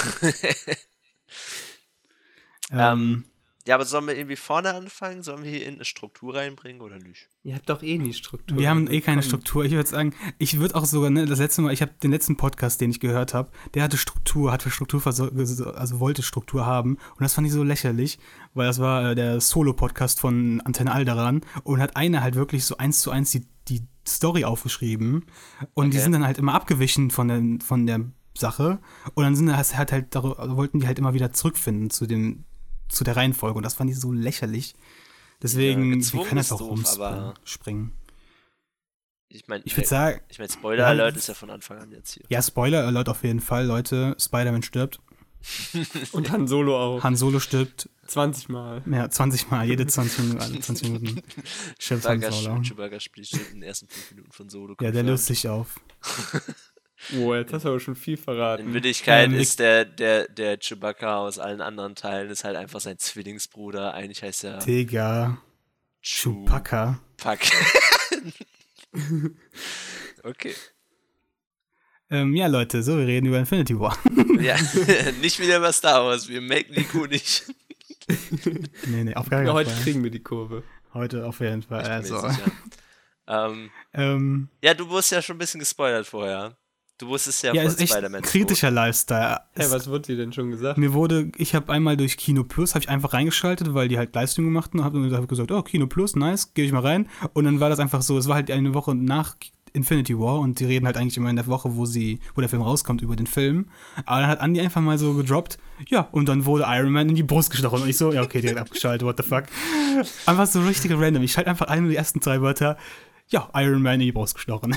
Ähm, 2.70 3.24
ja, 3.68 3.76
aber 3.76 3.86
sollen 3.86 4.08
wir 4.08 4.16
irgendwie 4.18 4.36
vorne 4.38 4.74
anfangen? 4.74 5.22
Sollen 5.24 5.44
wir 5.44 5.52
hier 5.52 5.66
in 5.68 5.76
eine 5.76 5.86
Struktur 5.86 6.36
reinbringen 6.36 6.82
oder 6.82 6.98
nicht? 6.98 7.28
Ihr 7.44 7.54
habt 7.56 7.70
doch 7.70 7.84
eh 7.84 7.98
nie 7.98 8.14
Struktur. 8.14 8.58
wir 8.58 8.70
haben 8.70 8.90
eh 8.90 9.02
keine. 9.02 9.22
Struktur. 9.22 9.66
Ich 9.66 9.74
würde 9.74 9.90
sagen, 9.90 10.14
ich 10.40 10.58
würde 10.58 10.76
auch 10.76 10.86
sogar, 10.86 11.10
ne, 11.10 11.26
das 11.26 11.40
letzte 11.40 11.62
Mal, 11.62 11.74
ich 11.74 11.82
habe 11.82 11.92
den 12.02 12.12
letzten 12.12 12.38
Podcast, 12.38 12.80
den 12.82 12.90
ich 12.92 13.00
gehört 13.00 13.34
habe, 13.34 13.52
der 13.74 13.84
hatte 13.84 13.98
Struktur, 13.98 14.52
hatte 14.52 14.70
Struktur, 14.72 15.06
also 15.06 16.00
wollte 16.00 16.24
Struktur 16.24 16.66
haben. 16.66 16.96
Und 16.96 17.22
das 17.22 17.34
fand 17.34 17.46
ich 17.46 17.54
so 17.54 17.64
lächerlich, 17.64 18.20
weil 18.54 18.68
das 18.68 18.80
war 18.80 19.12
äh, 19.12 19.16
der 19.16 19.42
Solo-Podcast 19.42 20.20
von 20.20 20.62
Antenne 20.62 20.92
Alderan 20.94 21.42
und 21.64 21.80
hat 21.80 21.96
einer 21.96 22.22
halt 22.22 22.36
wirklich 22.36 22.66
so 22.66 22.78
eins 22.78 23.02
zu 23.02 23.12
eins 23.12 23.32
die, 23.32 23.46
die 23.68 23.82
Story 24.08 24.46
aufgeschrieben. 24.46 25.26
Und 25.74 25.94
die 25.94 25.98
Okay. 25.98 26.04
sind 26.04 26.14
dann 26.14 26.26
halt 26.26 26.38
immer 26.38 26.54
abgewichen 26.54 27.12
von 27.12 27.28
der, 27.28 27.66
von 27.66 27.86
der 27.86 28.00
Sache. 28.38 28.80
Und 29.14 29.24
dann 29.24 29.36
sind 29.36 29.48
das 29.48 29.76
halt 29.76 29.92
halt, 29.92 30.16
also 30.16 30.58
wollten 30.58 30.80
die 30.80 30.88
halt 30.88 31.00
immer 31.00 31.14
wieder 31.14 31.34
zurückfinden 31.34 31.90
zu 31.90 32.06
dem, 32.06 32.46
zu 32.90 33.04
der 33.04 33.16
Reihenfolge. 33.16 33.58
Und 33.58 33.64
das 33.64 33.74
fand 33.76 33.90
ich 33.90 34.00
so 34.00 34.12
lächerlich. 34.12 34.74
Deswegen, 35.42 35.90
wir 35.90 35.98
gezwungen 35.98 36.28
können 36.30 36.46
doof, 36.48 36.62
aber- 37.00 37.36
rumspringen. 37.36 37.92
Ich 39.30 39.48
meine, 39.48 39.62
Ich 39.66 39.76
würde 39.76 39.88
sagen, 39.88 40.22
ich 40.30 40.40
mein, 40.40 40.50
Spoiler 40.50 40.84
Ja, 40.84 40.90
Alert 40.90 41.16
das- 41.16 41.24
ist 41.24 41.28
ja 41.28 41.34
von 41.34 41.50
Anfang 41.50 41.78
an 41.80 41.92
jetzt 41.92 42.14
hier. 42.14 42.24
ja, 42.30 42.42
Spoiler 42.42 42.86
Alert 42.88 43.10
auf 43.10 43.24
jeden 43.24 43.42
Fall, 43.42 43.66
Leute. 43.66 44.16
Spider-Man 44.20 44.64
stirbt. 44.64 45.00
Und 46.14 46.32
Han 46.32 46.48
Solo 46.48 46.78
auch. 46.78 47.04
Han 47.04 47.16
Solo 47.16 47.40
stirbt. 47.40 47.90
20 48.08 48.48
Mal. 48.50 48.82
Ja, 48.90 49.10
20 49.10 49.52
Mal, 49.52 49.68
jede 49.68 49.86
20 49.86 50.20
Minuten, 50.20 50.42
alle 50.42 50.60
20 50.62 50.90
Minuten 50.90 51.22
stirbt 51.78 52.06
Han 52.06 52.22
Solo. 52.22 52.62
Chewbacca, 52.64 53.00
spielt 53.02 53.32
in 53.34 53.56
den 53.60 53.64
ersten 53.64 53.88
fünf 53.90 54.12
Minuten 54.12 54.32
von 54.32 54.50
Solo. 54.50 54.76
Ja, 54.82 54.92
der 54.92 55.04
löst 55.04 55.26
sich 55.28 55.48
auf. 55.48 55.80
Oh, 57.20 57.34
jetzt 57.36 57.54
hast 57.54 57.66
du 57.66 57.70
aber 57.70 57.80
schon 57.80 57.96
viel 57.96 58.18
In 58.18 58.24
verraten. 58.24 58.74
Wirklichkeit 58.74 59.28
Ähm, 59.28 59.36
ist 59.36 59.60
der, 59.60 59.86
der, 59.86 60.28
der 60.28 60.58
Chewbacca 60.58 61.18
aus 61.20 61.40
allen 61.40 61.62
anderen 61.62 61.96
Teilen 61.96 62.30
ist 62.30 62.44
halt 62.44 62.56
einfach 62.56 62.80
sein 62.80 62.98
Zwillingsbruder. 62.98 63.94
Eigentlich 63.94 64.24
heißt 64.24 64.44
er 64.46 64.58
Digga, 64.60 65.42
Chewbacca. 66.02 67.00
Chewpack. 67.18 67.52
okay. 70.24 70.56
Ähm, 72.10 72.36
ja, 72.36 72.48
Leute, 72.48 72.84
so, 72.84 72.98
wir 72.98 73.06
reden 73.06 73.28
über 73.28 73.40
Infinity 73.40 73.78
War. 73.80 73.98
Ja, 74.40 74.56
nicht 75.22 75.40
wieder 75.40 75.58
über 75.58 75.72
Star 75.74 76.06
Wars. 76.06 76.30
Wir 76.30 76.42
melken 76.42 76.76
die 76.76 76.84
Kuh 76.84 77.08
nicht. 77.08 77.44
nee, 78.86 79.04
nee, 79.04 79.16
auf 79.16 79.30
gar 79.30 79.44
keinen 79.44 79.54
heute 79.54 79.72
Fall. 79.72 79.84
kriegen 79.84 80.04
wir 80.04 80.12
die 80.12 80.22
Kurve. 80.22 80.64
Heute 80.94 81.26
auf 81.26 81.40
jeden 81.40 81.64
Fall. 81.64 81.82
Ich 81.82 82.10
bin 82.10 82.18
mir 82.20 82.24
Also, 82.24 82.42
ähm, 83.28 83.72
ähm, 83.94 84.50
ja, 84.64 84.74
du 84.74 84.88
wurdest 84.90 85.12
ja 85.12 85.22
schon 85.22 85.36
ein 85.36 85.40
bisschen 85.40 85.60
gespoilert 85.60 86.06
vorher. 86.06 86.56
Du 87.00 87.08
wusstest 87.08 87.44
ja, 87.44 87.54
Ja, 87.54 87.62
von 87.62 87.72
ist 87.72 87.80
echt 87.80 87.94
Spider-Man. 87.94 88.24
kritischer 88.24 88.72
Lifestyle. 88.72 89.40
Hey, 89.54 89.70
was 89.70 89.88
wurde 89.88 90.02
dir 90.08 90.18
denn 90.18 90.34
schon 90.34 90.50
gesagt? 90.50 90.80
Mir 90.80 90.94
wurde, 90.94 91.32
ich 91.38 91.54
habe 91.54 91.72
einmal 91.72 91.96
durch 91.96 92.18
Kino 92.18 92.44
Plus, 92.44 92.74
habe 92.74 92.84
ich 92.84 92.90
einfach 92.90 93.14
reingeschaltet, 93.14 93.74
weil 93.76 93.88
die 93.88 94.00
halt 94.00 94.16
Livestream 94.16 94.46
gemacht 94.46 94.72
haben, 94.74 94.84
habe 94.84 95.16
hab 95.16 95.28
gesagt, 95.28 95.52
oh, 95.52 95.62
Kino 95.62 95.86
Plus, 95.86 96.16
nice, 96.16 96.54
gehe 96.56 96.66
ich 96.66 96.72
mal 96.72 96.82
rein. 96.82 97.08
Und 97.34 97.46
dann 97.46 97.60
war 97.60 97.70
das 97.70 97.80
einfach 97.80 98.02
so, 98.02 98.18
es 98.18 98.28
war 98.28 98.36
halt 98.36 98.50
eine 98.50 98.74
Woche 98.74 98.96
nach 98.96 99.36
Infinity 99.74 100.18
War 100.18 100.40
und 100.40 100.60
die 100.60 100.66
reden 100.66 100.88
halt 100.88 100.98
eigentlich 100.98 101.18
immer 101.18 101.30
in 101.30 101.36
der 101.36 101.46
Woche, 101.46 101.76
wo 101.76 101.86
sie, 101.86 102.20
wo 102.34 102.42
der 102.42 102.50
Film 102.50 102.64
rauskommt, 102.64 103.04
über 103.04 103.16
den 103.16 103.28
Film. 103.28 103.68
Aber 104.08 104.22
dann 104.22 104.30
hat 104.30 104.42
Andy 104.42 104.60
einfach 104.60 104.82
mal 104.82 104.98
so 104.98 105.14
gedroppt, 105.14 105.60
ja, 105.90 106.08
und 106.12 106.28
dann 106.28 106.46
wurde 106.46 106.66
Iron 106.68 106.92
Man 106.92 107.10
in 107.10 107.16
die 107.16 107.22
Brust 107.22 107.52
gestochen. 107.52 107.84
Und 107.84 107.90
ich 107.90 107.98
so, 107.98 108.12
ja, 108.12 108.24
okay, 108.24 108.42
direkt 108.42 108.60
abgeschaltet, 108.60 109.06
what 109.06 109.18
the 109.18 109.24
fuck. 109.24 109.44
Einfach 110.26 110.48
so 110.48 110.62
richtig 110.62 110.92
random. 110.98 111.22
Ich 111.22 111.34
schalte 111.34 111.52
einfach 111.52 111.68
ein 111.68 111.84
und 111.84 111.90
die 111.90 111.96
ersten 111.96 112.22
drei 112.22 112.42
Wörter, 112.42 112.76
ja, 113.30 113.50
Iron 113.54 113.84
Man 113.84 113.96
in 113.96 114.08
die 114.08 114.12
Brust 114.12 114.34
gestochen. 114.34 114.76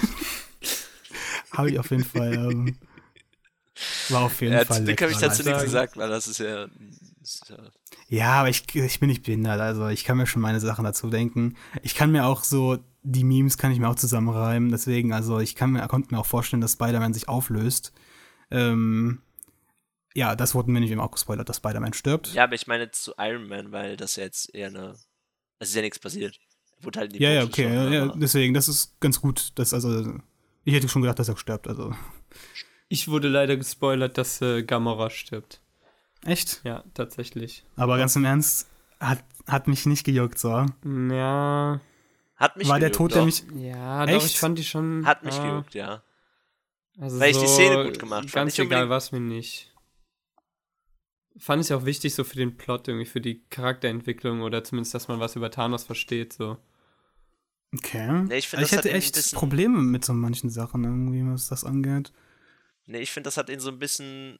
Habe 1.52 1.70
ich 1.70 1.78
auf 1.78 1.90
jeden 1.90 2.04
Fall, 2.04 2.34
ähm, 2.34 2.76
war 4.08 4.22
auf 4.22 4.40
jeden 4.40 4.54
Ja, 4.54 4.64
Fall 4.64 4.84
Glück 4.84 5.00
habe 5.02 5.12
ich 5.12 5.18
dazu 5.18 5.42
nichts 5.42 5.62
gesagt, 5.62 5.96
weil 5.96 6.08
das 6.08 6.26
ist 6.28 6.38
ja. 6.38 6.68
Ist 7.22 7.48
ja 7.50 7.58
Ja, 8.08 8.32
aber 8.40 8.48
ich, 8.48 8.74
ich 8.74 9.00
bin 9.00 9.08
nicht 9.08 9.22
behindert, 9.24 9.60
also 9.60 9.88
ich 9.88 10.04
kann 10.04 10.16
mir 10.16 10.26
schon 10.26 10.42
meine 10.42 10.60
Sachen 10.60 10.84
dazu 10.84 11.10
denken. 11.10 11.56
Ich 11.82 11.94
kann 11.94 12.10
mir 12.12 12.26
auch 12.26 12.44
so, 12.44 12.78
die 13.02 13.24
Memes 13.24 13.56
kann 13.58 13.72
ich 13.72 13.78
mir 13.78 13.88
auch 13.88 13.94
zusammenreimen, 13.96 14.70
deswegen, 14.70 15.12
also 15.12 15.38
ich 15.38 15.54
kann 15.54 15.70
mir, 15.72 15.86
konnte 15.88 16.14
mir 16.14 16.20
auch 16.20 16.26
vorstellen, 16.26 16.60
dass 16.60 16.72
Spider-Man 16.72 17.14
sich 17.14 17.28
auflöst. 17.28 17.92
Ähm, 18.50 19.22
ja, 20.14 20.34
das 20.34 20.54
wurde 20.54 20.70
mir 20.70 20.80
nicht 20.80 20.90
eben 20.90 21.00
auch 21.00 21.12
gespoilert, 21.12 21.48
dass 21.48 21.58
Spider-Man 21.58 21.92
stirbt. 21.92 22.34
ja, 22.34 22.44
aber 22.44 22.54
ich 22.54 22.66
meine 22.66 22.90
zu 22.90 23.12
Iron 23.18 23.48
Man, 23.48 23.70
weil 23.72 23.96
das 23.96 24.16
ja 24.16 24.24
jetzt 24.24 24.52
eher 24.54 24.68
eine. 24.68 24.96
Es 25.60 25.68
ist 25.70 25.74
ja 25.76 25.82
nichts 25.82 25.98
passiert. 25.98 26.38
Er 26.78 26.84
wurde 26.84 26.98
halt 27.00 27.12
in 27.12 27.18
die 27.18 27.24
ja, 27.24 27.30
ja, 27.30 27.40
Brust 27.42 27.52
okay, 27.52 27.62
ja, 27.64 27.68
gestochen, 27.88 27.92
ja, 27.92 28.02
aber- 28.04 28.16
deswegen, 28.18 28.54
das 28.54 28.68
ist 28.68 28.98
ganz 29.00 29.20
gut, 29.20 29.52
dass, 29.56 29.72
also, 29.74 30.18
ich 30.64 30.74
hätte 30.74 30.88
schon 30.88 31.02
gedacht, 31.02 31.18
dass 31.18 31.28
er 31.28 31.36
stirbt, 31.36 31.68
also. 31.68 31.94
Ich 32.88 33.08
wurde 33.08 33.28
leider 33.28 33.56
gespoilert, 33.56 34.18
dass 34.18 34.40
äh, 34.42 34.62
Gamora 34.62 35.10
stirbt. 35.10 35.60
Echt? 36.24 36.60
Ja, 36.64 36.84
tatsächlich. 36.94 37.64
Aber 37.76 37.96
ganz 37.98 38.16
im 38.16 38.24
Ernst, 38.24 38.68
hat, 38.98 39.24
hat 39.46 39.68
mich 39.68 39.86
nicht 39.86 40.04
gejuckt, 40.04 40.38
so. 40.38 40.66
Ja, 40.84 41.80
Hat 42.36 42.56
mich 42.56 42.68
War 42.68 42.78
der 42.80 42.90
gejuckt, 42.90 42.96
Tod, 42.96 43.10
doch. 43.12 43.16
der 43.16 43.24
mich, 43.24 43.44
ja, 43.56 44.04
Echt? 44.04 44.14
doch, 44.16 44.26
ich 44.26 44.38
fand 44.38 44.58
die 44.58 44.64
schon. 44.64 45.06
Hat 45.06 45.24
mich 45.24 45.36
ja, 45.36 45.50
gejuckt, 45.50 45.74
ja. 45.74 46.02
Also 46.98 47.18
Weil 47.20 47.30
ich 47.30 47.36
so 47.36 47.42
die 47.42 47.48
Szene 47.48 47.84
gut 47.84 47.98
gemacht 47.98 48.22
fand. 48.24 48.32
Ganz 48.32 48.54
egal, 48.58 48.64
unbedingt- 48.66 48.90
was 48.90 49.12
mir 49.12 49.20
nicht. 49.20 49.72
Fand 51.38 51.64
ich 51.64 51.72
auch 51.72 51.86
wichtig, 51.86 52.14
so 52.14 52.24
für 52.24 52.36
den 52.36 52.56
Plot, 52.58 52.88
irgendwie 52.88 53.06
für 53.06 53.20
die 53.20 53.42
Charakterentwicklung 53.48 54.42
oder 54.42 54.62
zumindest, 54.64 54.94
dass 54.94 55.08
man 55.08 55.20
was 55.20 55.36
über 55.36 55.50
Thanos 55.50 55.84
versteht, 55.84 56.32
so. 56.34 56.58
Okay. 57.74 58.22
Nee, 58.24 58.38
ich 58.38 58.48
find, 58.48 58.60
also 58.62 58.64
das 58.64 58.72
ich 58.72 58.76
hätte 58.78 58.88
ein 58.90 58.96
echt 58.96 59.14
bisschen- 59.14 59.38
Probleme 59.38 59.78
mit 59.78 60.04
so 60.04 60.12
manchen 60.12 60.50
Sachen 60.50 60.84
irgendwie, 60.84 61.24
was 61.30 61.48
das 61.48 61.64
angeht. 61.64 62.12
Nee, 62.86 63.00
ich 63.00 63.10
finde, 63.12 63.28
das 63.28 63.36
hat 63.36 63.48
ihn 63.50 63.60
so 63.60 63.70
ein 63.70 63.78
bisschen. 63.78 64.38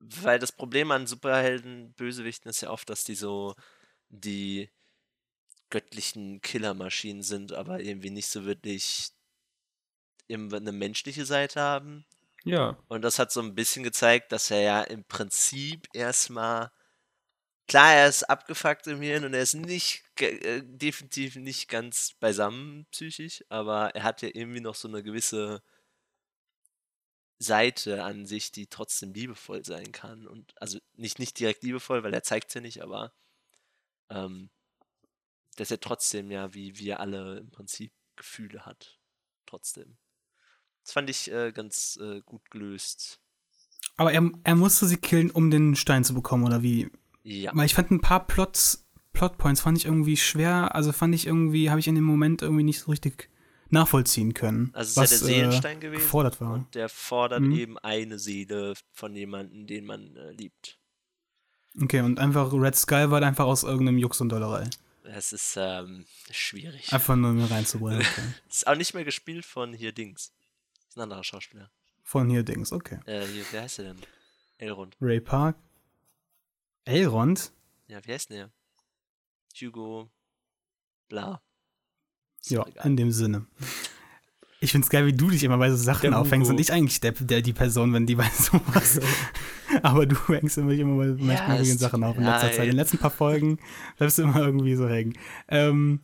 Weil 0.00 0.38
das 0.40 0.50
Problem 0.52 0.90
an 0.90 1.06
Superhelden, 1.06 1.92
Bösewichten 1.94 2.50
ist 2.50 2.60
ja 2.60 2.70
oft, 2.70 2.90
dass 2.90 3.04
die 3.04 3.14
so 3.14 3.54
die 4.08 4.68
göttlichen 5.70 6.40
Killermaschinen 6.42 7.22
sind, 7.22 7.52
aber 7.52 7.80
irgendwie 7.80 8.10
nicht 8.10 8.26
so 8.28 8.44
wirklich 8.44 9.10
eine 10.28 10.72
menschliche 10.72 11.24
Seite 11.24 11.60
haben. 11.60 12.04
Ja, 12.44 12.76
Und 12.88 13.02
das 13.02 13.18
hat 13.20 13.30
so 13.30 13.40
ein 13.40 13.54
bisschen 13.54 13.84
gezeigt, 13.84 14.32
dass 14.32 14.50
er 14.50 14.60
ja 14.60 14.82
im 14.82 15.04
Prinzip 15.04 15.86
erstmal. 15.92 16.70
Klar, 17.72 17.94
er 17.94 18.08
ist 18.10 18.24
abgefuckt 18.24 18.86
im 18.86 19.00
Hirn 19.00 19.24
und 19.24 19.32
er 19.32 19.40
ist 19.40 19.54
nicht, 19.54 20.04
äh, 20.20 20.60
definitiv 20.62 21.36
nicht 21.36 21.70
ganz 21.70 22.12
beisammen 22.20 22.84
psychisch, 22.90 23.42
aber 23.48 23.94
er 23.94 24.02
hat 24.02 24.20
ja 24.20 24.28
irgendwie 24.30 24.60
noch 24.60 24.74
so 24.74 24.88
eine 24.88 25.02
gewisse 25.02 25.62
Seite 27.38 28.04
an 28.04 28.26
sich, 28.26 28.52
die 28.52 28.66
trotzdem 28.66 29.14
liebevoll 29.14 29.64
sein 29.64 29.90
kann. 29.90 30.26
Und 30.26 30.52
also 30.60 30.80
nicht, 30.96 31.18
nicht 31.18 31.40
direkt 31.40 31.62
liebevoll, 31.62 32.02
weil 32.02 32.12
er 32.12 32.22
zeigt 32.22 32.48
es 32.48 32.54
ja 32.56 32.60
nicht, 32.60 32.82
aber 32.82 33.14
ähm, 34.10 34.50
dass 35.56 35.70
er 35.70 35.80
trotzdem 35.80 36.30
ja, 36.30 36.52
wie 36.52 36.76
wir 36.76 37.00
alle 37.00 37.38
im 37.38 37.50
Prinzip 37.50 37.94
Gefühle 38.16 38.66
hat. 38.66 38.98
Trotzdem. 39.46 39.96
Das 40.84 40.92
fand 40.92 41.08
ich 41.08 41.32
äh, 41.32 41.52
ganz 41.52 41.98
äh, 42.02 42.20
gut 42.20 42.50
gelöst. 42.50 43.18
Aber 43.96 44.12
er, 44.12 44.30
er 44.44 44.56
musste 44.56 44.86
sie 44.86 44.98
killen, 44.98 45.30
um 45.30 45.50
den 45.50 45.74
Stein 45.74 46.04
zu 46.04 46.12
bekommen, 46.12 46.44
oder 46.44 46.62
wie? 46.62 46.90
Ja. 47.22 47.50
Weil 47.54 47.66
ich 47.66 47.74
fand 47.74 47.90
ein 47.90 48.00
paar 48.00 48.26
Plots, 48.26 48.86
Plotpoints 49.12 49.60
fand 49.60 49.78
ich 49.78 49.84
irgendwie 49.84 50.16
schwer, 50.16 50.74
also 50.74 50.92
fand 50.92 51.14
ich 51.14 51.26
irgendwie, 51.26 51.70
habe 51.70 51.80
ich 51.80 51.88
in 51.88 51.94
dem 51.94 52.04
Moment 52.04 52.42
irgendwie 52.42 52.64
nicht 52.64 52.80
so 52.80 52.90
richtig 52.90 53.28
nachvollziehen 53.70 54.34
können. 54.34 54.70
Also 54.74 55.00
es 55.02 55.12
ist 55.12 55.20
ja 55.22 55.26
der 55.28 55.34
äh, 55.36 55.38
Seelenstein 55.40 55.80
gewesen. 55.80 56.00
gefordert 56.02 56.40
war. 56.40 56.52
Und 56.54 56.74
der 56.74 56.88
fordert 56.88 57.40
Mhm. 57.40 57.52
eben 57.52 57.78
eine 57.78 58.18
Seele 58.18 58.74
von 58.92 59.14
jemandem, 59.16 59.66
den 59.66 59.84
man 59.86 60.14
äh, 60.16 60.32
liebt. 60.32 60.78
Okay, 61.80 62.00
und 62.00 62.18
einfach 62.18 62.52
Red 62.52 62.76
Sky 62.76 63.10
war 63.10 63.22
einfach 63.22 63.46
aus 63.46 63.62
irgendeinem 63.62 63.96
Jux 63.98 64.20
und 64.20 64.28
Dollerei. 64.28 64.68
Das 65.04 65.32
ist 65.32 65.56
ähm, 65.58 66.04
schwierig. 66.30 66.92
Einfach 66.92 67.16
nur 67.16 67.32
mir 67.32 67.50
reinzubringen. 67.50 68.00
Okay. 68.12 68.22
Ist 68.48 68.66
auch 68.66 68.76
nicht 68.76 68.94
mehr 68.94 69.04
gespielt 69.04 69.44
von 69.46 69.72
hier 69.72 69.92
Dings. 69.92 70.32
Ist 70.88 70.96
ein 70.98 71.02
anderer 71.02 71.24
Schauspieler. 71.24 71.70
Von 72.02 72.28
hier 72.28 72.42
Dings, 72.42 72.72
okay. 72.72 72.98
Äh, 73.06 73.26
hier, 73.26 73.44
wer 73.52 73.62
heißt 73.62 73.78
der 73.78 73.86
denn? 73.94 73.98
Elrond. 74.58 74.96
Ray 75.00 75.20
Park. 75.20 75.56
Elrond? 76.84 77.52
Ja, 77.88 77.98
wie 78.04 78.12
heißt 78.12 78.30
denn 78.30 78.36
der? 78.36 78.50
Hugo. 79.60 80.10
Bla. 81.08 81.42
Ist 82.40 82.50
Ja, 82.50 82.64
in 82.84 82.96
dem 82.96 83.10
Sinne. 83.12 83.46
Ich 84.60 84.72
find's 84.72 84.88
geil, 84.90 85.06
wie 85.06 85.12
du 85.12 85.28
dich 85.28 85.42
immer 85.44 85.58
bei 85.58 85.70
so 85.70 85.76
Sachen 85.76 86.10
Der 86.12 86.18
aufhängst 86.18 86.46
Hugo. 86.48 86.54
und 86.56 86.60
ich 86.60 86.72
eigentlich 86.72 87.00
der, 87.00 87.12
der 87.12 87.42
die 87.42 87.52
Person, 87.52 87.92
wenn 87.92 88.06
die 88.06 88.14
bei 88.14 88.28
sowas. 88.38 89.00
Aber 89.82 90.06
du 90.06 90.16
hängst 90.28 90.58
immer, 90.58 90.72
immer 90.72 90.96
bei 90.98 91.06
Ja, 91.08 91.24
merkwürdigen 91.24 91.78
Sachen 91.78 92.04
auf 92.04 92.16
in 92.16 92.24
letzter 92.24 92.52
Zeit. 92.52 92.60
In 92.60 92.70
den 92.70 92.76
letzten 92.76 92.98
paar 92.98 93.10
Folgen 93.10 93.58
bleibst 93.98 94.18
du 94.18 94.22
immer 94.22 94.36
irgendwie 94.40 94.74
so 94.76 94.88
hängen. 94.88 95.14
Ähm, 95.48 96.00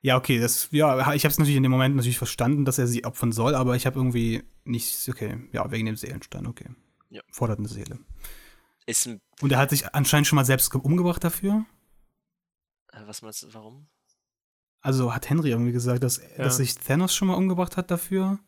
ja, 0.00 0.16
okay, 0.16 0.38
das, 0.38 0.68
ja, 0.70 0.98
ich 1.14 1.24
habe 1.24 1.32
es 1.32 1.38
natürlich 1.38 1.56
in 1.56 1.62
dem 1.62 1.72
Moment 1.72 1.96
natürlich 1.96 2.18
verstanden, 2.18 2.64
dass 2.64 2.78
er 2.78 2.86
sie 2.86 3.04
opfern 3.04 3.32
soll, 3.32 3.54
aber 3.54 3.74
ich 3.76 3.86
habe 3.86 3.98
irgendwie 3.98 4.42
nicht, 4.64 5.08
okay, 5.08 5.38
ja, 5.52 5.70
wegen 5.70 5.86
dem 5.86 5.96
Seelenstein, 5.96 6.46
okay. 6.46 6.66
Ja. 7.10 7.22
Fordert 7.30 7.58
eine 7.58 7.68
Seele. 7.68 7.98
Ist 8.86 9.06
ein. 9.06 9.20
Und 9.40 9.50
er 9.52 9.58
hat 9.58 9.70
sich 9.70 9.94
anscheinend 9.94 10.26
schon 10.26 10.36
mal 10.36 10.44
selbst 10.44 10.70
ge- 10.70 10.80
umgebracht 10.80 11.24
dafür. 11.24 11.64
Äh, 12.92 13.00
was 13.06 13.22
meinst 13.22 13.42
du, 13.42 13.54
warum? 13.54 13.88
Also 14.80 15.14
hat 15.14 15.30
Henry 15.30 15.50
irgendwie 15.50 15.72
gesagt, 15.72 16.02
dass, 16.02 16.18
Ja. 16.18 16.44
dass 16.44 16.58
sich 16.58 16.74
Thanos 16.74 17.14
schon 17.14 17.28
mal 17.28 17.34
umgebracht 17.34 17.76
hat 17.78 17.90
dafür? 17.90 18.38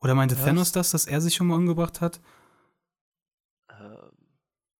Oder 0.00 0.14
meinte 0.14 0.36
Was? 0.38 0.44
Thanos 0.44 0.72
das, 0.72 0.90
dass 0.92 1.06
er 1.06 1.20
sich 1.20 1.34
schon 1.34 1.48
mal 1.48 1.56
umgebracht 1.56 2.00
hat? 2.00 2.20
Ähm, 3.70 4.10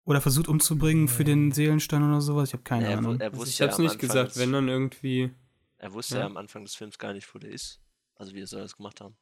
Oder 0.04 0.20
versucht 0.22 0.48
umzubringen 0.48 1.08
für 1.08 1.24
den 1.24 1.52
Seelenstein 1.52 2.02
oder 2.02 2.20
sowas? 2.22 2.48
Ich 2.48 2.52
habe 2.54 2.62
keine 2.62 2.86
er, 2.86 2.94
wu- 2.94 2.98
Ahnung. 2.98 3.20
er 3.20 3.26
also 3.28 3.40
wusste 3.40 3.50
ich 3.50 3.58
ja 3.58 3.66
hab's 3.66 3.78
nicht 3.78 3.90
Anfang 3.92 4.08
gesagt, 4.08 4.30
des- 4.30 4.38
wenn 4.38 4.52
dann 4.52 4.68
irgendwie. 4.68 5.34
Er 5.76 5.92
wusste 5.92 6.14
Ja. 6.14 6.20
ja 6.20 6.26
am 6.26 6.36
Anfang 6.38 6.64
des 6.64 6.74
Films 6.74 6.98
gar 6.98 7.12
nicht, 7.12 7.32
wo 7.34 7.38
der 7.38 7.50
ist. 7.50 7.80
Also 8.16 8.34
wie 8.34 8.44
soll 8.46 8.60
er 8.60 8.64
das 8.64 8.76
gemacht 8.76 9.00
haben. 9.02 9.16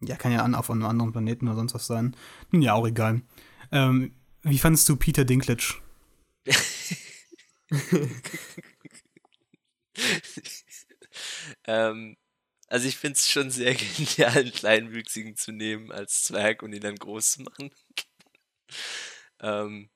Ja, 0.00 0.14
kann 0.16 0.30
ja 0.30 0.44
an, 0.44 0.54
auf 0.54 0.70
einem 0.70 0.84
anderen 0.84 1.10
Planeten 1.10 1.48
oder 1.48 1.56
sonst 1.56 1.74
was 1.74 1.86
sein. 1.88 2.16
Nun 2.52 2.62
ja, 2.62 2.74
auch 2.74 2.86
egal. 2.86 3.22
Ähm, 3.72 4.14
wie 4.42 4.58
fandest 4.58 4.88
du 4.88 4.96
Peter 4.96 5.24
Dinklage? 5.24 5.74
ähm, 11.64 12.16
also 12.68 12.86
ich 12.88 12.96
finde 12.96 13.14
es 13.16 13.28
schon 13.30 13.50
sehr 13.50 13.74
genial, 13.96 14.38
einen 14.38 14.52
Kleinwüchsigen 14.52 15.36
zu 15.36 15.52
nehmen 15.52 15.90
als 15.92 16.24
Zwerg 16.24 16.62
und 16.62 16.72
ihn 16.72 16.80
dann 16.80 16.96
groß 16.96 17.32
zu 17.32 17.42
machen. 17.42 17.70
ähm, 19.40 19.88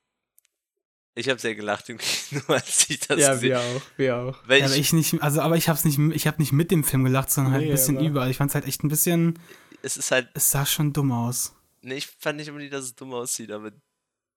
ich 1.15 1.29
habe 1.29 1.39
sehr 1.39 1.53
gelacht 1.53 1.89
im 1.89 1.99
Kino, 1.99 2.41
als 2.47 2.89
ich 2.89 2.99
das 3.01 3.19
ja, 3.19 3.33
gesehen 3.33 3.49
wir 3.51 3.59
auch, 3.61 3.81
wir 3.97 4.17
auch. 4.17 4.39
Weil 4.47 4.59
Ja, 4.61 4.65
aber 4.65 4.73
ich, 4.75 4.81
ich 4.81 4.93
nicht, 4.93 5.21
also 5.21 5.41
aber 5.41 5.57
ich 5.57 5.69
hab's 5.69 5.85
nicht, 5.85 5.99
ich 5.99 6.25
habe 6.25 6.41
nicht 6.41 6.51
mit 6.51 6.71
dem 6.71 6.83
Film 6.83 7.03
gelacht, 7.03 7.29
sondern 7.29 7.53
halt 7.53 7.61
ein 7.63 7.67
Nee, 7.67 7.73
bisschen 7.73 7.97
aber- 7.97 8.07
über. 8.07 8.27
Ich 8.29 8.37
fand's 8.37 8.55
halt 8.55 8.65
echt 8.65 8.83
ein 8.83 8.87
bisschen, 8.89 9.37
es 9.83 9.95
ist 9.97 10.09
halt, 10.09 10.29
es 10.33 10.49
sah 10.49 10.65
schon 10.65 10.91
dumm 10.91 11.11
aus. 11.11 11.53
nee, 11.81 11.95
ich 11.95 12.07
fand 12.07 12.37
nicht 12.37 12.49
unbedingt, 12.49 12.73
dass 12.73 12.85
es 12.85 12.95
dumm 12.95 13.13
aussieht, 13.13 13.51
aber 13.51 13.71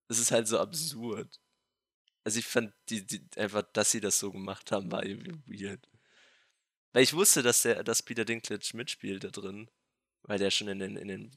es 0.08 0.18
ist 0.18 0.30
halt 0.32 0.48
so 0.48 0.58
absurd. 0.58 1.40
Also 2.24 2.38
ich 2.38 2.46
fand 2.46 2.72
die, 2.88 3.06
die 3.06 3.22
einfach, 3.36 3.62
dass 3.72 3.90
sie 3.90 4.00
das 4.00 4.18
so 4.18 4.32
gemacht 4.32 4.72
haben, 4.72 4.90
war 4.90 5.04
irgendwie 5.04 5.32
weird. 5.46 5.88
Weil 6.92 7.02
ich 7.02 7.14
wusste, 7.14 7.42
dass 7.42 7.62
der, 7.62 7.84
dass 7.84 8.02
Peter 8.02 8.24
Dinklage 8.24 8.76
mitspielt 8.76 9.24
da 9.24 9.28
drin, 9.28 9.70
weil 10.22 10.38
der 10.38 10.50
schon 10.50 10.68
in 10.68 10.78
den, 10.80 10.96
in 10.96 11.08
den 11.08 11.36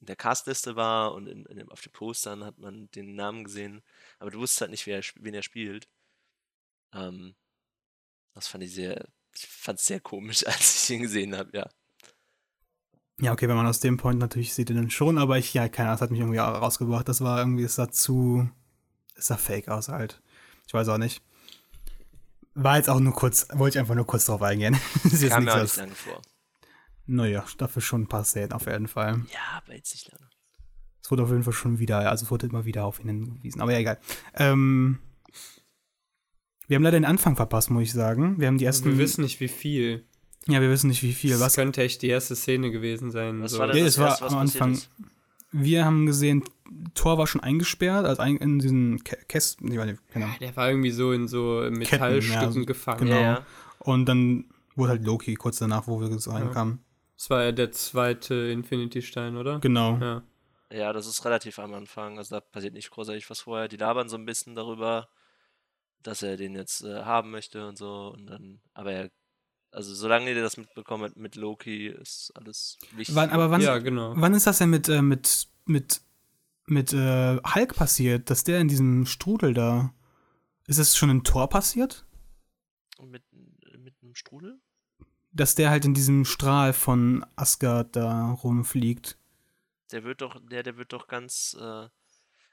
in 0.00 0.06
der 0.06 0.16
Castliste 0.16 0.76
war 0.76 1.14
und 1.14 1.26
in, 1.26 1.46
in 1.46 1.56
dem, 1.58 1.70
auf 1.70 1.80
den 1.80 1.92
Postern 1.92 2.44
hat 2.44 2.58
man 2.58 2.90
den 2.90 3.14
Namen 3.14 3.44
gesehen, 3.44 3.82
aber 4.18 4.30
du 4.30 4.38
wusstest 4.38 4.62
halt 4.62 4.70
nicht, 4.70 4.86
wer, 4.86 4.98
er 4.98 5.04
wen 5.16 5.34
er 5.34 5.42
spielt. 5.42 5.88
Ähm, 6.92 7.34
das 8.34 8.48
fand 8.48 8.64
ich 8.64 8.74
sehr, 8.74 9.08
ich 9.34 9.46
fand 9.46 9.78
es 9.78 9.86
sehr 9.86 10.00
komisch, 10.00 10.46
als 10.46 10.84
ich 10.84 10.96
ihn 10.96 11.02
gesehen 11.02 11.36
habe, 11.36 11.56
ja. 11.56 11.68
Ja, 13.18 13.32
okay, 13.32 13.48
wenn 13.48 13.56
man 13.56 13.66
aus 13.66 13.80
dem 13.80 13.96
Point 13.96 14.18
natürlich 14.18 14.52
sieht, 14.52 14.68
dann 14.68 14.90
schon, 14.90 15.16
aber 15.16 15.38
ich, 15.38 15.54
ja, 15.54 15.68
keine 15.68 15.88
Ahnung, 15.88 15.94
das 15.94 16.02
hat 16.02 16.10
mich 16.10 16.20
irgendwie 16.20 16.40
auch 16.40 16.60
rausgebracht. 16.60 17.08
Das 17.08 17.22
war 17.22 17.38
irgendwie, 17.38 17.64
es 17.64 17.76
sah 17.76 17.90
zu, 17.90 18.48
es 19.14 19.28
sah 19.28 19.36
fake 19.36 19.68
aus 19.68 19.88
halt. 19.88 20.20
Ich 20.66 20.74
weiß 20.74 20.88
auch 20.88 20.98
nicht. 20.98 21.22
War 22.54 22.76
jetzt 22.76 22.90
auch 22.90 23.00
nur 23.00 23.14
kurz, 23.14 23.46
wollte 23.54 23.76
ich 23.76 23.80
einfach 23.80 23.94
nur 23.94 24.06
kurz 24.06 24.26
drauf 24.26 24.42
eingehen. 24.42 24.76
das 25.04 25.26
Kam 25.28 25.44
mir 25.44 25.54
auch 25.54 25.62
nicht 25.62 25.76
lange 25.76 25.94
vor. 25.94 26.20
Naja, 27.06 27.44
dafür 27.56 27.80
schon 27.80 28.02
ein 28.02 28.08
paar 28.08 28.24
Szenen 28.24 28.52
auf 28.52 28.66
jeden 28.66 28.88
Fall. 28.88 29.22
Ja, 29.32 29.62
aber 29.62 29.74
jetzt 29.74 29.94
nicht 29.94 30.10
lange. 30.10 30.28
Es 31.02 31.10
wurde 31.10 31.22
auf 31.22 31.30
jeden 31.30 31.44
Fall 31.44 31.52
schon 31.52 31.78
wieder, 31.78 32.10
also 32.10 32.24
es 32.24 32.30
wurde 32.30 32.46
immer 32.46 32.64
wieder 32.64 32.84
auf 32.84 32.98
ihn 32.98 33.08
hingewiesen. 33.08 33.60
Aber 33.60 33.72
ja, 33.72 33.78
egal. 33.78 33.98
Ähm, 34.34 34.98
wir 36.66 36.74
haben 36.74 36.82
leider 36.82 36.98
den 36.98 37.04
Anfang 37.04 37.36
verpasst, 37.36 37.70
muss 37.70 37.84
ich 37.84 37.92
sagen. 37.92 38.40
Wir 38.40 38.48
haben 38.48 38.58
die 38.58 38.64
ersten. 38.64 38.86
Wir 38.86 38.98
wissen 38.98 39.22
nicht, 39.22 39.38
wie 39.40 39.48
viel. 39.48 40.04
Ja, 40.48 40.60
wir 40.60 40.70
wissen 40.70 40.88
nicht, 40.88 41.02
wie 41.02 41.12
viel. 41.12 41.30
Das 41.30 41.40
Was, 41.40 41.54
könnte 41.56 41.82
echt 41.82 42.02
die 42.02 42.08
erste 42.08 42.36
Szene 42.36 42.70
gewesen 42.70 43.10
sein. 43.10 43.42
Was 43.42 43.52
so. 43.52 43.58
war 43.58 43.66
denn 43.68 43.76
Ja, 43.78 43.84
das 43.84 43.94
es 43.94 43.98
war 44.00 44.08
erste, 44.08 44.24
was 44.24 44.32
am 44.32 44.38
Anfang- 44.40 44.72
ist? 44.72 44.90
wir 45.52 45.84
haben 45.84 46.06
gesehen, 46.06 46.44
Thor 46.94 47.18
war 47.18 47.26
schon 47.26 47.40
eingesperrt, 47.40 48.04
also 48.04 48.22
in 48.22 48.58
diesen 48.58 48.98
Kä- 49.00 49.24
Kästen. 49.26 49.68
Nee, 49.68 49.78
warte, 49.78 49.98
genau. 50.12 50.26
Der 50.40 50.54
war 50.56 50.68
irgendwie 50.68 50.90
so 50.90 51.12
in 51.12 51.28
so 51.28 51.66
Metallstücken 51.70 52.52
so- 52.52 52.64
gefangen. 52.66 53.00
genau. 53.06 53.14
Ja, 53.16 53.20
ja. 53.22 53.46
Und 53.78 54.06
dann 54.06 54.46
wurde 54.74 54.90
halt 54.92 55.04
Loki 55.04 55.34
kurz 55.34 55.58
danach, 55.58 55.86
wo 55.86 56.00
wir 56.00 56.08
reinkamen. 56.32 56.80
Das 57.16 57.30
war 57.30 57.44
ja 57.44 57.52
der 57.52 57.72
zweite 57.72 58.34
Infinity-Stein, 58.34 59.36
oder? 59.36 59.58
Genau. 59.60 59.96
Ja. 59.98 60.22
Ja, 60.70 60.92
das 60.92 61.06
ist 61.06 61.24
relativ 61.24 61.58
am 61.60 61.72
Anfang. 61.74 62.18
Also 62.18 62.34
da 62.36 62.40
passiert 62.40 62.74
nicht 62.74 62.90
großartig 62.90 63.30
was 63.30 63.40
vorher. 63.40 63.68
Die 63.68 63.76
labern 63.76 64.08
so 64.08 64.16
ein 64.16 64.26
bisschen 64.26 64.54
darüber, 64.56 65.08
dass 66.02 66.22
er 66.22 66.36
den 66.36 66.54
jetzt 66.56 66.82
äh, 66.84 67.04
haben 67.04 67.30
möchte 67.30 67.66
und 67.66 67.78
so. 67.78 68.12
Und 68.14 68.26
dann, 68.26 68.60
aber 68.74 68.92
er, 68.92 69.10
also 69.76 69.94
solange 69.94 70.32
ihr 70.32 70.42
das 70.42 70.56
mitbekommt 70.56 71.18
mit 71.18 71.36
Loki, 71.36 71.88
ist 71.88 72.32
alles 72.34 72.78
wichtig. 72.92 73.14
Wann, 73.14 73.28
aber 73.28 73.50
wann, 73.50 73.60
ja, 73.60 73.76
genau. 73.76 74.14
wann 74.16 74.32
ist 74.32 74.46
das 74.46 74.56
denn 74.56 74.70
mit, 74.70 74.88
äh, 74.88 75.02
mit, 75.02 75.48
mit, 75.66 76.00
mit 76.64 76.94
äh, 76.94 77.36
Hulk 77.36 77.76
passiert, 77.76 78.30
dass 78.30 78.42
der 78.42 78.58
in 78.60 78.68
diesem 78.68 79.04
Strudel 79.04 79.52
da. 79.52 79.92
Ist 80.66 80.78
es 80.78 80.96
schon 80.96 81.10
in 81.10 81.24
Tor 81.24 81.50
passiert? 81.50 82.06
mit, 83.02 83.22
mit 83.76 83.94
einem 84.02 84.14
Strudel? 84.14 84.58
Dass 85.32 85.54
der 85.54 85.68
halt 85.68 85.84
in 85.84 85.92
diesem 85.92 86.24
Strahl 86.24 86.72
von 86.72 87.26
Asgard 87.36 87.94
da 87.94 88.30
rumfliegt. 88.30 89.18
Der 89.92 90.04
wird 90.04 90.22
doch, 90.22 90.40
der, 90.48 90.62
der 90.62 90.78
wird 90.78 90.94
doch 90.94 91.06
ganz. 91.06 91.54
Äh, 91.60 91.88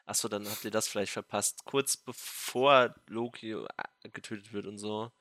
achso, 0.06 0.28
dann 0.28 0.46
habt 0.46 0.66
ihr 0.66 0.72
das 0.72 0.90
vielleicht 0.90 1.14
verpasst. 1.14 1.64
Kurz 1.64 1.96
bevor 1.96 2.94
Loki 3.08 3.54
äh, 3.54 3.66
getötet 4.12 4.52
wird 4.52 4.68
und 4.68 4.78
so. 4.78 5.14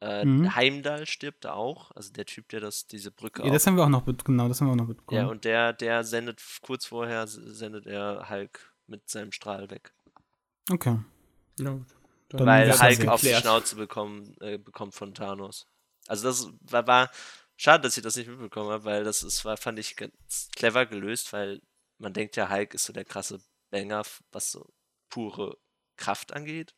Äh, 0.00 0.24
Mhm. 0.24 0.54
Heimdall 0.54 1.06
stirbt 1.06 1.44
da 1.44 1.54
auch. 1.54 1.90
Also 1.92 2.12
der 2.12 2.24
Typ, 2.24 2.48
der 2.50 2.60
das, 2.60 2.86
diese 2.86 3.10
Brücke 3.10 3.44
Ja, 3.44 3.50
das 3.52 3.66
haben 3.66 3.76
wir 3.76 3.84
auch 3.84 3.88
noch, 3.88 4.04
genau, 4.24 4.48
das 4.48 4.60
haben 4.60 4.68
wir 4.68 4.72
auch 4.72 4.76
noch 4.76 4.86
mitbekommen. 4.86 5.20
Ja, 5.20 5.26
und 5.26 5.44
der, 5.44 5.72
der 5.72 6.04
sendet 6.04 6.40
kurz 6.62 6.86
vorher 6.86 7.26
sendet 7.26 7.86
er 7.86 8.28
Hulk 8.30 8.72
mit 8.86 9.08
seinem 9.08 9.32
Strahl 9.32 9.70
weg. 9.70 9.92
okay. 10.70 10.98
Ja, 11.58 11.70
gut. 11.72 11.86
Dann 12.28 12.46
weil 12.46 12.78
Hulk 12.78 13.08
auf 13.08 13.22
die. 13.22 13.34
Schnauze 13.34 13.74
bekommen, 13.76 14.36
äh, 14.40 14.58
bekommt 14.58 14.94
von 14.94 15.14
Thanos. 15.14 15.66
Also 16.06 16.28
das 16.28 16.48
war, 16.60 16.86
war 16.86 17.10
schade, 17.56 17.82
dass 17.82 17.96
ich 17.96 18.02
das 18.02 18.16
nicht 18.16 18.28
mitbekommen 18.28 18.70
habe, 18.70 18.84
weil 18.84 19.02
das 19.04 19.22
ist, 19.22 19.44
war, 19.44 19.56
fand 19.56 19.78
ich 19.78 19.96
ganz 19.96 20.48
clever 20.54 20.86
gelöst, 20.86 21.32
weil 21.32 21.60
man 21.98 22.12
denkt 22.12 22.36
ja, 22.36 22.48
Hulk 22.50 22.74
ist 22.74 22.84
so 22.84 22.92
der 22.92 23.04
krasse 23.04 23.40
Banger, 23.70 24.02
was 24.30 24.52
so 24.52 24.70
pure 25.10 25.56
Kraft 25.96 26.32
angeht. 26.32 26.74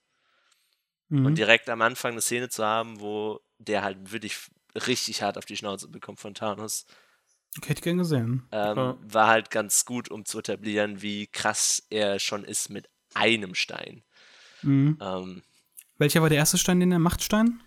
Mhm. 1.10 1.26
Und 1.26 1.34
direkt 1.36 1.68
am 1.68 1.82
Anfang 1.82 2.12
eine 2.12 2.20
Szene 2.22 2.48
zu 2.48 2.64
haben, 2.64 3.00
wo 3.00 3.40
der 3.58 3.82
halt 3.82 4.12
wirklich 4.12 4.38
richtig 4.86 5.22
hart 5.22 5.36
auf 5.36 5.44
die 5.44 5.56
Schnauze 5.56 5.88
bekommt 5.88 6.20
von 6.20 6.34
Thanos, 6.34 6.86
Okay, 7.58 7.70
hätte 7.70 7.80
ich 7.80 7.84
gern 7.84 7.98
gesehen. 7.98 8.46
ähm, 8.52 8.76
Ja. 8.76 8.96
war 9.02 9.26
halt 9.26 9.50
ganz 9.50 9.84
gut, 9.84 10.08
um 10.08 10.24
zu 10.24 10.38
etablieren, 10.38 11.02
wie 11.02 11.26
krass 11.26 11.82
er 11.90 12.20
schon 12.20 12.44
ist 12.44 12.70
mit 12.70 12.88
einem 13.12 13.54
Stein. 13.56 14.04
Mhm. 14.62 14.96
Ähm, 15.00 15.42
Welcher 15.98 16.22
war 16.22 16.28
der 16.28 16.38
erste 16.38 16.58
Stein, 16.58 16.78
den 16.80 16.92
er 16.92 17.00
Machtstein? 17.00 17.60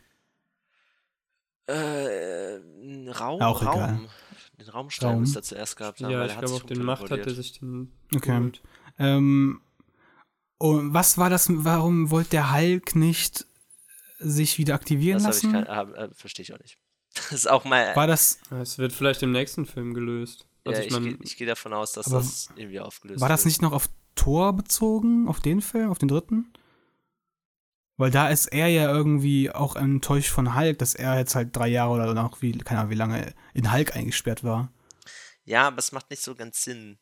äh, 1.68 2.58
ein 2.58 3.10
Raum, 3.10 3.42
Auch 3.42 3.62
egal. 3.62 3.90
Raum. 3.94 4.10
Den 4.60 4.70
Raumstein 4.70 5.10
Raum. 5.10 5.20
müsste 5.22 5.40
er 5.40 5.44
zuerst 5.44 5.76
gehabt 5.76 6.02
haben, 6.02 6.12
Ja, 6.12 6.20
weil 6.20 6.28
ich 6.28 6.32
er 6.32 6.38
hat 6.38 6.46
glaube, 6.46 6.54
sich 6.56 6.64
auf 6.64 6.68
den 6.70 6.84
Macht 6.86 7.12
hat 7.12 7.20
er 7.20 7.34
sich 7.34 7.60
den 7.60 7.92
Okay. 8.16 8.52
Ähm, 9.00 9.62
und 10.64 10.94
was 10.94 11.18
war 11.18 11.30
das, 11.30 11.48
warum 11.50 12.10
wollte 12.10 12.32
der 12.32 12.54
Hulk 12.54 12.96
nicht 12.96 13.46
sich 14.20 14.58
wieder 14.58 14.76
aktivieren 14.76 15.22
Das 15.22 15.26
habe 15.26 15.36
ich 15.38 15.44
lassen? 15.44 15.66
kein, 15.66 15.76
hab, 15.76 15.94
äh, 15.96 16.10
verstehe 16.14 16.44
ich 16.44 16.54
auch 16.54 16.60
nicht. 16.60 16.78
Das 17.16 17.32
ist 17.34 17.48
auch 17.50 17.66
mal. 17.66 17.96
war 17.96 18.08
das, 18.08 18.40
Es 18.50 18.78
wird 18.78 18.92
vielleicht 18.94 19.22
im 19.24 19.32
nächsten 19.34 19.66
Film 19.66 19.94
gelöst. 19.94 20.48
Also 20.66 20.80
ja, 20.80 20.88
ich 20.88 20.88
ich 20.88 20.94
meine, 20.94 21.10
gehe 21.16 21.18
ich 21.26 21.38
geh 21.38 21.46
davon 21.46 21.74
aus, 21.74 21.92
dass 21.92 22.06
das 22.06 22.50
irgendwie 22.56 22.80
aufgelöst 22.80 23.20
war 23.22 23.28
das 23.30 23.42
wird. 23.42 23.48
nicht 23.48 23.62
noch 23.62 23.74
auf 23.74 23.90
Thor 24.16 24.54
bezogen, 24.54 25.28
auf 25.28 25.42
den 25.42 25.62
Film, 25.62 25.90
auf 25.92 26.00
den 26.00 26.08
dritten? 26.08 26.54
Weil 27.98 28.10
da 28.10 28.30
ist 28.30 28.48
er 28.48 28.68
ja 28.68 28.90
irgendwie 28.90 29.52
auch 29.52 29.76
enttäuscht 29.76 30.30
von 30.32 30.56
Hulk, 30.56 30.80
dass 30.80 30.96
er 30.96 31.18
jetzt 31.20 31.36
halt 31.36 31.56
drei 31.56 31.68
Jahre 31.68 31.92
oder 31.92 32.14
noch 32.14 32.42
wie, 32.42 32.54
keine 32.58 32.80
Ahnung, 32.80 32.92
wie 32.92 32.96
lange 32.96 33.34
in 33.54 33.72
Hulk 33.72 33.96
eingesperrt 33.96 34.44
war. 34.44 34.72
Ja, 35.44 35.68
aber 35.68 35.80
es 35.80 35.92
macht 35.92 36.10
nicht 36.10 36.24
so 36.24 36.34
ganz 36.36 36.64
Sinn. 36.64 36.98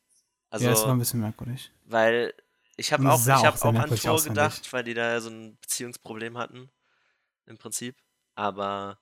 Also, 0.50 0.66
ja, 0.66 0.72
das 0.72 0.84
war 0.84 0.92
ein 0.94 1.00
bisschen 1.00 1.22
merkwürdig. 1.22 1.72
weil 1.86 2.34
ich 2.82 2.92
habe 2.94 3.10
auch, 3.10 3.20
es 3.20 3.28
ich 3.28 3.32
hab 3.32 3.62
auch 3.64 3.76
an 3.76 3.92
ich. 3.92 4.24
gedacht, 4.24 4.74
weil 4.74 4.84
die 4.84 4.94
da 4.94 5.12
ja 5.14 5.22
so 5.22 5.30
ein 5.30 5.58
Beziehungsproblem 5.62 6.38
hatten. 6.38 6.70
Im 7.46 7.58
Prinzip. 7.58 7.98
Aber 8.36 9.00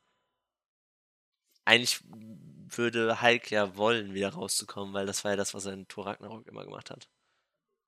eigentlich 1.65 2.01
würde 2.09 3.21
Hulk 3.21 3.51
ja 3.51 3.75
wollen, 3.77 4.13
wieder 4.13 4.29
rauszukommen, 4.33 4.93
weil 4.93 5.05
das 5.05 5.23
war 5.23 5.31
ja 5.31 5.37
das, 5.37 5.53
was 5.53 5.65
er 5.65 5.73
in 5.73 5.87
Thor 5.87 6.07
Ragnarok 6.07 6.47
immer 6.47 6.63
gemacht 6.65 6.89
hat. 6.91 7.09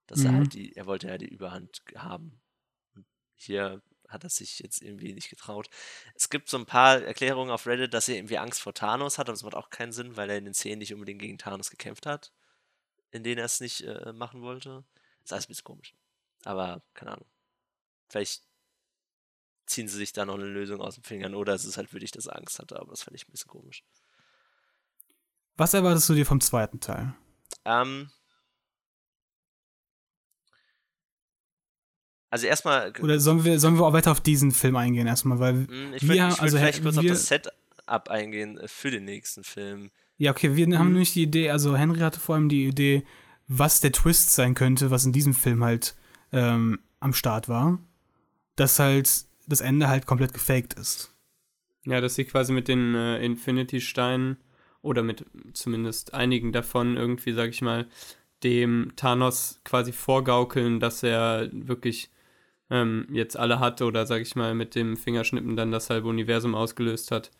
Dass 0.06 0.24
er 0.24 0.32
Mhm. 0.32 0.36
halt 0.36 0.54
die, 0.54 0.76
er 0.76 0.86
wollte 0.86 1.08
ja 1.08 1.18
die 1.18 1.28
Überhand 1.28 1.82
haben. 1.96 2.40
Und 2.94 3.06
hier 3.36 3.82
hat 4.08 4.24
er 4.24 4.30
sich 4.30 4.58
jetzt 4.60 4.82
irgendwie 4.82 5.14
nicht 5.14 5.30
getraut. 5.30 5.68
Es 6.14 6.30
gibt 6.30 6.48
so 6.50 6.58
ein 6.58 6.66
paar 6.66 7.02
Erklärungen 7.02 7.50
auf 7.50 7.66
Reddit, 7.66 7.94
dass 7.94 8.08
er 8.08 8.16
irgendwie 8.16 8.38
Angst 8.38 8.60
vor 8.60 8.74
Thanos 8.74 9.18
hat, 9.18 9.28
aber 9.28 9.34
das 9.34 9.42
macht 9.44 9.54
auch 9.56 9.70
keinen 9.70 9.92
Sinn, 9.92 10.16
weil 10.16 10.30
er 10.30 10.38
in 10.38 10.44
den 10.44 10.54
Szenen 10.54 10.80
nicht 10.80 10.94
unbedingt 10.94 11.20
gegen 11.22 11.38
Thanos 11.38 11.70
gekämpft 11.70 12.06
hat, 12.06 12.32
in 13.12 13.24
denen 13.24 13.38
er 13.38 13.46
es 13.46 13.60
nicht 13.60 13.82
äh, 13.82 14.12
machen 14.12 14.42
wollte. 14.42 14.84
Das 15.22 15.28
ist 15.28 15.32
alles 15.32 15.44
ein 15.46 15.48
bisschen 15.48 15.64
komisch. 15.64 15.94
Aber 16.44 16.82
keine 16.94 17.12
Ahnung. 17.12 17.26
Vielleicht 18.08 18.42
ziehen 19.66 19.88
sie 19.88 19.96
sich 19.96 20.12
da 20.12 20.24
noch 20.24 20.34
eine 20.34 20.44
Lösung 20.44 20.80
aus 20.80 20.96
den 20.96 21.04
Fingern 21.04 21.34
oder 21.34 21.54
es 21.54 21.64
ist 21.64 21.76
halt 21.76 21.92
wirklich, 21.92 22.10
dass 22.10 22.26
er 22.26 22.36
Angst 22.36 22.58
hatte, 22.58 22.78
aber 22.78 22.90
das 22.90 23.02
fand 23.02 23.16
ich 23.16 23.26
ein 23.26 23.30
bisschen 23.32 23.48
komisch. 23.48 23.84
Was 25.56 25.72
erwartest 25.74 26.08
du 26.08 26.14
dir 26.14 26.26
vom 26.26 26.40
zweiten 26.40 26.80
Teil? 26.80 27.14
Ähm, 27.64 28.10
also 32.30 32.46
erstmal, 32.46 32.92
Oder 33.00 33.20
sollen 33.20 33.44
wir, 33.44 33.60
sollen 33.60 33.76
wir 33.76 33.84
auch 33.84 33.92
weiter 33.92 34.10
auf 34.10 34.20
diesen 34.20 34.52
Film 34.52 34.76
eingehen 34.76 35.06
erstmal, 35.06 35.38
weil 35.38 35.54
mh, 35.54 35.96
ich 35.96 36.02
wir 36.02 36.08
würde 36.08 36.20
würd 36.30 36.40
also, 36.40 36.56
vielleicht 36.58 36.82
kurz 36.82 36.96
auf 36.98 37.04
das 37.06 37.26
Setup 37.26 38.08
eingehen 38.08 38.58
äh, 38.58 38.68
für 38.68 38.90
den 38.90 39.04
nächsten 39.04 39.44
Film. 39.44 39.90
Ja, 40.18 40.30
okay, 40.30 40.56
wir 40.56 40.66
haben 40.78 40.86
Mhm. 40.86 40.92
nämlich 40.92 41.12
die 41.12 41.22
Idee, 41.22 41.50
also 41.50 41.76
Henry 41.76 41.98
hatte 42.00 42.20
vor 42.20 42.34
allem 42.36 42.48
die 42.48 42.66
Idee, 42.66 43.04
was 43.58 43.80
der 43.80 43.92
Twist 43.92 44.32
sein 44.32 44.54
könnte, 44.54 44.90
was 44.90 45.04
in 45.04 45.12
diesem 45.12 45.34
Film 45.34 45.62
halt 45.62 45.94
ähm, 46.32 46.78
am 47.00 47.12
Start 47.12 47.48
war. 47.48 47.78
Dass 48.56 48.78
halt 48.78 49.26
das 49.46 49.60
Ende 49.60 49.88
halt 49.88 50.06
komplett 50.06 50.32
gefaked 50.32 50.74
ist. 50.74 51.14
ja, 51.84 52.00
dass 52.00 52.14
sie 52.14 52.24
quasi 52.24 52.52
mit 52.52 52.68
den 52.68 52.94
äh, 52.94 53.24
Infinity-Steinen 53.24 54.36
oder 54.82 55.02
mit 55.02 55.24
zumindest 55.52 56.14
einigen 56.14 56.52
davon 56.52 56.96
irgendwie, 56.96 57.32
sag 57.32 57.50
ich 57.50 57.62
mal, 57.62 57.86
dem 58.42 58.92
Thanos 58.96 59.60
quasi 59.64 59.92
vorgaukeln, 59.92 60.80
dass 60.80 61.02
er 61.02 61.48
wirklich 61.52 62.10
ähm, 62.70 63.06
jetzt 63.12 63.36
alle 63.36 63.60
hat 63.60 63.82
oder, 63.82 64.06
sag 64.06 64.22
ich 64.22 64.34
mal, 64.34 64.54
mit 64.54 64.74
dem 64.74 64.96
Fingerschnippen 64.96 65.56
dann 65.56 65.70
das 65.70 65.90
halbe 65.90 66.08
Universum 66.08 66.54
ausgelöst 66.54 67.10
hat. 67.10 67.30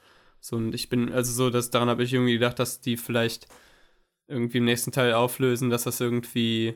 So, 0.40 0.56
und 0.56 0.74
ich 0.74 0.88
bin, 0.88 1.12
also 1.12 1.32
so, 1.32 1.50
dass 1.50 1.70
daran 1.70 1.88
habe 1.88 2.02
ich 2.02 2.12
irgendwie 2.12 2.34
gedacht, 2.34 2.58
dass 2.58 2.80
die 2.80 2.96
vielleicht 2.96 3.48
irgendwie 4.28 4.58
im 4.58 4.64
nächsten 4.64 4.92
Teil 4.92 5.12
auflösen, 5.14 5.70
dass 5.70 5.84
das 5.84 6.00
irgendwie, 6.00 6.74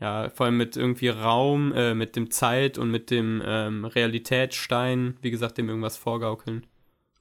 ja, 0.00 0.30
vor 0.30 0.46
allem 0.46 0.56
mit 0.56 0.76
irgendwie 0.76 1.08
Raum, 1.08 1.72
äh, 1.72 1.94
mit 1.94 2.16
dem 2.16 2.30
Zeit 2.30 2.78
und 2.78 2.90
mit 2.90 3.10
dem 3.10 3.42
ähm, 3.44 3.84
Realitätsstein, 3.84 5.16
wie 5.22 5.30
gesagt, 5.30 5.58
dem 5.58 5.68
irgendwas 5.68 5.96
vorgaukeln. 5.96 6.66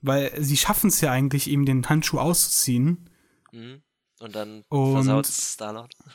Weil 0.02 0.32
sie 0.42 0.58
schaffen 0.58 0.88
es 0.88 1.02
ja 1.02 1.12
eigentlich, 1.12 1.48
ihm 1.48 1.66
den 1.66 1.88
Handschuh 1.88 2.18
auszuziehen. 2.20 3.10
Mhm. 3.52 3.82
Und 4.20 4.36
dann 4.36 4.64
versaut 4.70 5.28
Starlord. 5.28 5.94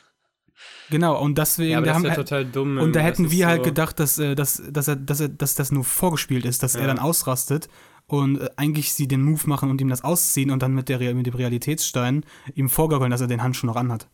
Genau, 0.89 1.21
und 1.21 1.37
deswegen, 1.37 1.71
Ja, 1.71 1.77
aber 1.77 1.85
das 1.87 1.95
haben, 1.95 2.05
ist 2.05 2.09
ja 2.11 2.15
halt- 2.17 2.27
total 2.29 2.45
dumm. 2.45 2.77
und 2.79 2.95
da 2.95 3.01
hätten 3.01 3.29
wir 3.29 3.45
halt 3.45 3.59
so- 3.59 3.65
gedacht, 3.65 3.99
dass, 3.99 4.17
äh, 4.17 4.33
dass, 4.35 4.63
dass, 4.71 4.87
er, 4.87 4.95
dass, 4.95 5.19
er, 5.19 5.27
dass 5.29 5.53
das 5.53 5.71
nur 5.71 5.83
vorgespielt 5.83 6.45
ist, 6.45 6.63
dass 6.63 6.73
er 6.75 6.81
Ja. 6.81 6.87
dann 6.87 6.97
ausrastet 6.99 7.67
und 8.07 8.39
äh, 8.39 8.49
eigentlich 8.55 8.93
sie 8.93 9.07
den 9.07 9.21
Move 9.21 9.47
machen 9.47 9.69
und 9.69 9.79
ihm 9.81 9.89
das 9.89 10.03
ausziehen 10.03 10.51
und 10.51 10.61
dann 10.63 10.73
mit, 10.73 10.89
der, 10.89 11.13
mit 11.13 11.25
dem 11.25 11.35
Realitätsstein 11.35 12.25
ihm 12.55 12.69
vorgaukeln, 12.69 13.11
dass 13.11 13.21
er 13.21 13.27
den 13.27 13.43
Handschuh 13.43 13.67
noch 13.67 13.75
anhat. 13.75 14.09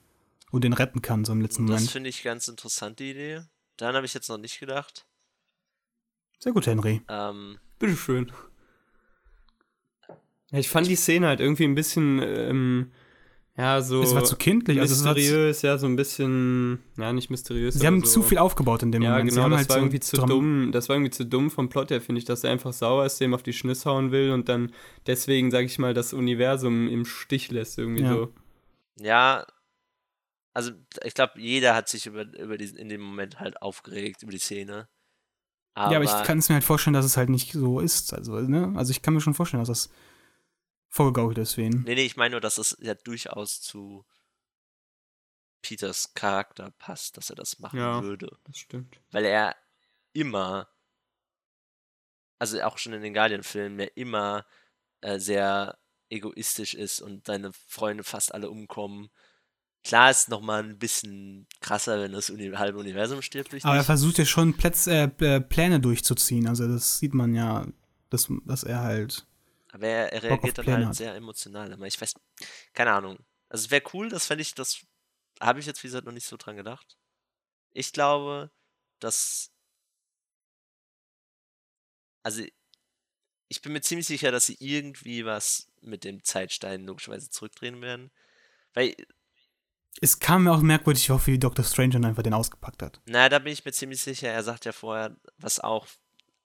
Und 0.51 0.63
den 0.63 0.73
retten 0.73 1.01
kann, 1.01 1.25
so 1.25 1.31
im 1.31 1.41
letzten 1.41 1.65
das 1.65 1.75
Moment. 1.75 1.91
finde 1.91 2.09
ich 2.09 2.21
ganz 2.21 2.47
interessant, 2.47 2.99
die 2.99 3.11
Idee. 3.11 3.41
Daran 3.77 3.95
habe 3.95 4.05
ich 4.05 4.13
jetzt 4.13 4.29
noch 4.29 4.37
nicht 4.37 4.59
gedacht. 4.59 5.07
Sehr 6.39 6.51
gut, 6.51 6.67
Henry. 6.67 7.01
Ähm, 7.07 7.57
Bitteschön. 7.79 8.31
Ja, 10.51 10.59
ich 10.59 10.69
fand 10.69 10.85
die 10.85 10.95
Szene 10.95 11.27
halt 11.27 11.39
irgendwie 11.39 11.63
ein 11.63 11.73
bisschen, 11.73 12.21
ähm, 12.21 12.91
Ja, 13.55 13.81
so. 13.81 14.01
Es 14.01 14.15
war 14.15 14.23
zu 14.23 14.35
kindlich. 14.35 14.79
Also 14.79 14.93
es 14.95 15.03
war 15.05 15.13
zu, 15.13 15.19
mysteriös, 15.21 15.61
ja, 15.61 15.77
so 15.77 15.85
ein 15.85 15.95
bisschen. 15.95 16.79
Ja, 16.97 17.13
nicht 17.13 17.29
mysteriös. 17.29 17.75
sie 17.75 17.85
haben 17.85 17.99
so. 18.03 18.21
zu 18.21 18.21
viel 18.23 18.39
aufgebaut 18.39 18.81
in 18.81 18.91
dem 18.91 19.03
Ja, 19.03 19.11
Moment. 19.11 19.29
sie 19.29 19.35
genau, 19.35 19.43
haben 19.43 19.51
das 19.51 19.59
halt 19.59 19.69
war 19.69 19.75
so 19.75 19.81
irgendwie 19.83 19.99
zu 19.99 20.17
Dram- 20.17 20.29
dumm. 20.29 20.71
Das 20.71 20.89
war 20.89 20.95
irgendwie 20.95 21.11
zu 21.11 21.23
dumm 21.25 21.51
vom 21.51 21.69
Plot 21.69 21.91
her, 21.91 22.01
finde 22.01 22.17
ich, 22.19 22.25
dass 22.25 22.43
er 22.43 22.49
einfach 22.51 22.73
sauer 22.73 23.05
ist, 23.05 23.19
dem 23.19 23.33
auf 23.35 23.43
die 23.43 23.53
Schnüsse 23.53 23.89
hauen 23.89 24.11
will 24.11 24.31
und 24.31 24.49
dann 24.49 24.71
deswegen, 25.05 25.51
sag 25.51 25.65
ich 25.65 25.77
mal, 25.77 25.93
das 25.93 26.13
Universum 26.13 26.87
im 26.87 27.05
Stich 27.05 27.51
lässt, 27.51 27.77
irgendwie 27.77 28.01
Ja. 28.03 28.13
so. 28.13 28.33
Ja, 28.99 29.45
also 30.55 30.71
ich 31.03 31.13
glaube, 31.13 31.33
jeder 31.39 31.75
hat 31.75 31.89
sich 31.89 32.05
über, 32.07 32.23
über 32.39 32.57
diesen, 32.57 32.77
in 32.77 32.89
dem 32.89 33.01
Moment 33.01 33.39
halt 33.39 33.61
aufgeregt, 33.61 34.23
über 34.23 34.31
die 34.31 34.39
Szene. 34.39 34.87
Aber, 35.75 35.91
Ja, 35.91 35.97
aber 35.99 36.05
ich 36.05 36.25
kann 36.27 36.37
es 36.39 36.49
mir 36.49 36.53
halt 36.55 36.63
vorstellen, 36.63 36.93
dass 36.93 37.05
es 37.05 37.17
halt 37.17 37.29
nicht 37.29 37.51
so 37.53 37.79
ist. 37.79 38.13
Also, 38.13 38.33
ne? 38.39 38.73
Also 38.75 38.91
ich 38.91 39.01
kann 39.03 39.13
mir 39.15 39.21
schon 39.21 39.33
vorstellen, 39.33 39.61
dass 39.61 39.69
das 39.69 39.89
vorgegaukelt 40.93 41.37
ihn. 41.57 41.81
Nee, 41.85 41.95
nee, 41.95 42.05
ich 42.05 42.15
meine 42.17 42.33
nur, 42.33 42.41
dass 42.41 42.59
es 42.59 42.77
ja 42.79 42.93
durchaus 42.93 43.61
zu 43.61 44.05
Peters 45.63 46.13
Charakter 46.13 46.71
passt, 46.77 47.17
dass 47.17 47.29
er 47.31 47.35
das 47.35 47.57
machen 47.59 47.79
Ja. 47.79 48.03
würde. 48.03 48.37
Das 48.43 48.57
stimmt. 48.57 48.99
Weil 49.11 49.25
er 49.25 49.55
immer, 50.11 50.69
also 52.37 52.61
auch 52.61 52.77
schon 52.77 52.93
in 52.93 53.01
den 53.01 53.13
Guardian-Filmen, 53.13 53.79
ja 53.79 53.87
immer 53.95 54.45
äh, 55.01 55.19
sehr 55.19 55.79
egoistisch 56.09 56.75
ist 56.75 57.01
und 57.01 57.25
seine 57.25 57.51
Freunde 57.67 58.03
fast 58.03 58.33
alle 58.33 58.51
umkommen. 58.51 59.09
Klar 59.83 60.11
ist 60.11 60.29
nochmal 60.29 60.63
ein 60.63 60.77
bisschen 60.77 61.47
krasser, 61.59 61.99
wenn 61.99 62.11
das 62.11 62.29
Uni 62.29 62.51
halbe 62.51 62.77
Universum 62.77 63.21
stirbt 63.21 63.51
Aber 63.65 63.75
er 63.75 63.83
versucht 63.83 64.17
ja 64.19 64.25
schon 64.25 64.55
Plätz, 64.55 64.85
äh, 64.87 65.07
Pläne 65.07 65.79
durchzuziehen. 65.79 66.47
Also 66.47 66.67
das 66.67 66.99
sieht 66.99 67.13
man 67.15 67.33
ja, 67.33 67.65
dass, 68.09 68.29
dass 68.45 68.63
er 68.63 68.81
halt. 68.81 69.25
Aber 69.73 69.87
er, 69.87 70.13
er 70.13 70.23
reagiert 70.23 70.59
dann 70.59 70.67
halt 70.67 70.85
hat. 70.85 70.95
sehr 70.95 71.15
emotional. 71.15 71.73
Aber 71.73 71.87
ich 71.87 71.99
weiß, 71.99 72.13
keine 72.73 72.93
Ahnung. 72.93 73.17
Also 73.49 73.65
es 73.65 73.71
wäre 73.71 73.83
cool, 73.93 74.07
das 74.09 74.27
fände 74.27 74.43
ich, 74.43 74.53
das 74.53 74.85
habe 75.39 75.59
ich 75.59 75.65
jetzt 75.65 75.83
wie 75.83 75.87
gesagt 75.87 76.05
noch 76.05 76.13
nicht 76.13 76.27
so 76.27 76.37
dran 76.37 76.55
gedacht. 76.55 76.95
Ich 77.71 77.91
glaube, 77.91 78.51
dass. 78.99 79.51
Also 82.21 82.43
ich 83.49 83.61
bin 83.61 83.73
mir 83.73 83.81
ziemlich 83.81 84.07
sicher, 84.07 84.31
dass 84.31 84.45
sie 84.45 84.57
irgendwie 84.59 85.25
was 85.25 85.71
mit 85.81 86.03
dem 86.03 86.23
Zeitstein 86.23 86.85
logischerweise 86.85 87.29
zurückdrehen 87.31 87.81
werden. 87.81 88.11
Weil, 88.73 88.95
Es 90.01 90.19
kam 90.19 90.43
mir 90.43 90.53
auch 90.53 90.61
merkwürdig 90.61 91.07
vor, 91.07 91.25
wie 91.27 91.37
Dr. 91.39 91.65
Strange 91.65 91.93
dann 91.93 92.05
einfach 92.05 92.23
den 92.23 92.33
ausgepackt 92.33 92.81
hat. 92.83 93.01
na, 93.05 93.27
da 93.27 93.39
bin 93.39 93.53
ich 93.53 93.65
mir 93.65 93.71
ziemlich 93.73 94.01
sicher, 94.01 94.29
er 94.29 94.43
sagt 94.43 94.65
ja 94.65 94.71
vorher, 94.71 95.17
was 95.37 95.59
auch 95.59 95.87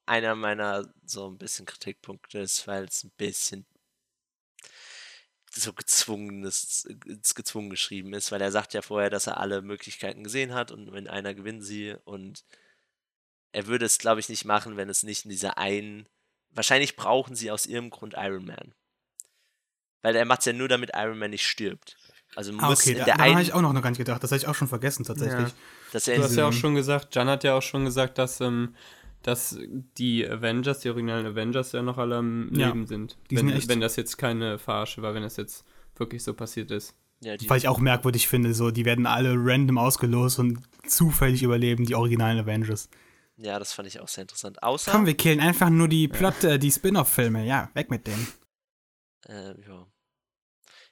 einer 0.08 0.34
meiner 0.34 0.92
so 1.04 1.28
ein 1.28 1.38
bisschen 1.38 1.66
Kritikpunkte 1.66 2.38
ist, 2.38 2.66
weil 2.66 2.84
es 2.84 3.04
ein 3.04 3.12
bisschen 3.16 3.66
so 5.50 5.72
gezwungenes, 5.72 6.86
gezwungen 7.34 7.70
geschrieben 7.70 8.12
ist, 8.12 8.30
weil 8.32 8.40
er 8.40 8.52
sagt 8.52 8.74
ja 8.74 8.82
vorher, 8.82 9.10
dass 9.10 9.26
er 9.26 9.38
alle 9.38 9.62
Möglichkeiten 9.62 10.24
gesehen 10.24 10.54
hat 10.54 10.70
und 10.70 10.92
wenn 10.92 11.08
einer 11.08 11.34
gewinnen 11.34 11.62
sie 11.62 11.96
und 12.04 12.44
er 13.52 13.66
würde 13.66 13.86
es, 13.86 13.98
glaube 13.98 14.20
ich, 14.20 14.28
nicht 14.28 14.44
machen, 14.44 14.76
wenn 14.76 14.88
es 14.88 15.02
nicht 15.02 15.24
in 15.24 15.30
dieser 15.30 15.58
einen. 15.58 16.06
Wahrscheinlich 16.50 16.96
brauchen 16.96 17.34
sie 17.34 17.50
aus 17.50 17.66
irgendeinem 17.66 17.90
Grund 17.90 18.14
Iron 18.16 18.44
Man. 18.44 18.74
Weil 20.02 20.16
er 20.16 20.24
macht 20.26 20.40
es 20.40 20.46
ja 20.46 20.52
nur, 20.52 20.68
damit 20.68 20.90
Iron 20.94 21.18
Man 21.18 21.30
nicht 21.30 21.46
stirbt. 21.46 21.96
Also 22.36 22.52
muss 22.52 22.62
Ah, 22.62 22.70
okay, 22.72 22.92
in 22.92 22.98
da, 22.98 23.04
der 23.04 23.14
habe 23.14 23.24
einen, 23.24 23.40
ich 23.40 23.52
auch 23.54 23.62
noch 23.62 23.74
gar 23.82 23.88
nicht 23.88 23.98
gedacht. 23.98 24.22
Das 24.22 24.30
habe 24.30 24.38
ich 24.38 24.46
auch 24.46 24.54
schon 24.54 24.68
vergessen, 24.68 25.04
tatsächlich. 25.04 25.48
Ja. 25.48 25.54
er 25.94 26.16
Du 26.16 26.22
hast 26.22 26.36
ja 26.36 26.46
auch 26.48 26.52
schon 26.52 26.74
gesagt, 26.74 27.14
Jan 27.14 27.28
hat 27.28 27.42
ja 27.42 27.54
auch 27.54 27.62
schon 27.62 27.84
gesagt, 27.84 28.18
dass, 28.18 28.40
ähm, 28.40 28.76
dass 29.22 29.58
die 29.98 30.26
Avengers, 30.28 30.80
die 30.80 30.88
originalen 30.90 31.26
Avengers 31.26 31.72
ja 31.72 31.82
noch 31.82 31.98
alle 31.98 32.16
am 32.16 32.50
Ja, 32.54 32.68
Leben 32.68 32.86
sind. 32.86 33.16
Wenn, 33.30 33.48
sind 33.48 33.68
wenn 33.68 33.80
das 33.80 33.96
jetzt 33.96 34.16
keine 34.16 34.58
Verarsche 34.58 35.02
war, 35.02 35.14
wenn 35.14 35.22
das 35.22 35.36
jetzt 35.36 35.64
wirklich 35.96 36.22
so 36.22 36.34
passiert 36.34 36.70
ist. 36.70 36.94
ja, 37.20 37.36
die, 37.36 37.48
Weil 37.50 37.58
ich 37.58 37.68
auch 37.68 37.78
merkwürdig 37.78 38.28
finde, 38.28 38.54
so, 38.54 38.70
die 38.70 38.84
werden 38.84 39.06
alle 39.06 39.34
random 39.36 39.78
ausgelost 39.78 40.38
und 40.38 40.60
zufällig 40.86 41.42
überleben 41.42 41.84
die 41.84 41.94
originalen 41.96 42.38
Avengers. 42.38 42.88
ja, 43.36 43.58
das 43.58 43.72
fand 43.72 43.88
ich 43.88 44.00
auch 44.00 44.08
sehr 44.08 44.22
interessant. 44.22 44.62
Außer, 44.62 44.90
Komm, 44.92 45.06
wir 45.06 45.16
killen 45.16 45.40
einfach 45.40 45.70
nur 45.70 45.88
die 45.88 46.06
Plot, 46.08 46.44
äh, 46.44 46.58
die 46.58 46.70
Spin-off-Filme. 46.70 47.44
Ja, 47.44 47.70
weg 47.74 47.90
mit 47.90 48.06
denen. 48.06 48.26
äh, 49.26 49.54
ja. 49.68 49.86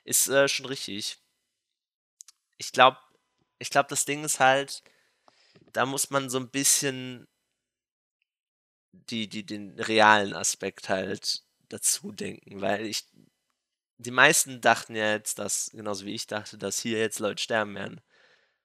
Ist 0.04 0.28
äh, 0.28 0.46
schon 0.48 0.66
richtig. 0.66 1.18
Ich 2.58 2.72
glaube, 2.72 2.98
ich 3.58 3.70
glaube, 3.70 3.88
das 3.88 4.04
Ding 4.04 4.24
ist 4.24 4.40
halt, 4.40 4.82
da 5.72 5.86
muss 5.86 6.10
man 6.10 6.28
so 6.30 6.38
ein 6.38 6.48
bisschen 6.50 7.26
die, 9.10 9.28
die, 9.28 9.44
den 9.44 9.78
realen 9.78 10.34
Aspekt 10.34 10.88
halt 10.88 11.42
dazu 11.68 12.12
denken, 12.12 12.60
weil 12.60 12.86
ich, 12.86 13.04
die 13.98 14.10
meisten 14.10 14.60
dachten 14.60 14.94
ja 14.94 15.12
jetzt, 15.12 15.38
dass, 15.38 15.70
genauso 15.72 16.04
wie 16.06 16.14
ich 16.14 16.26
dachte, 16.26 16.58
dass 16.58 16.80
hier 16.80 16.98
jetzt 16.98 17.18
Leute 17.18 17.42
sterben 17.42 17.74
werden. 17.74 18.00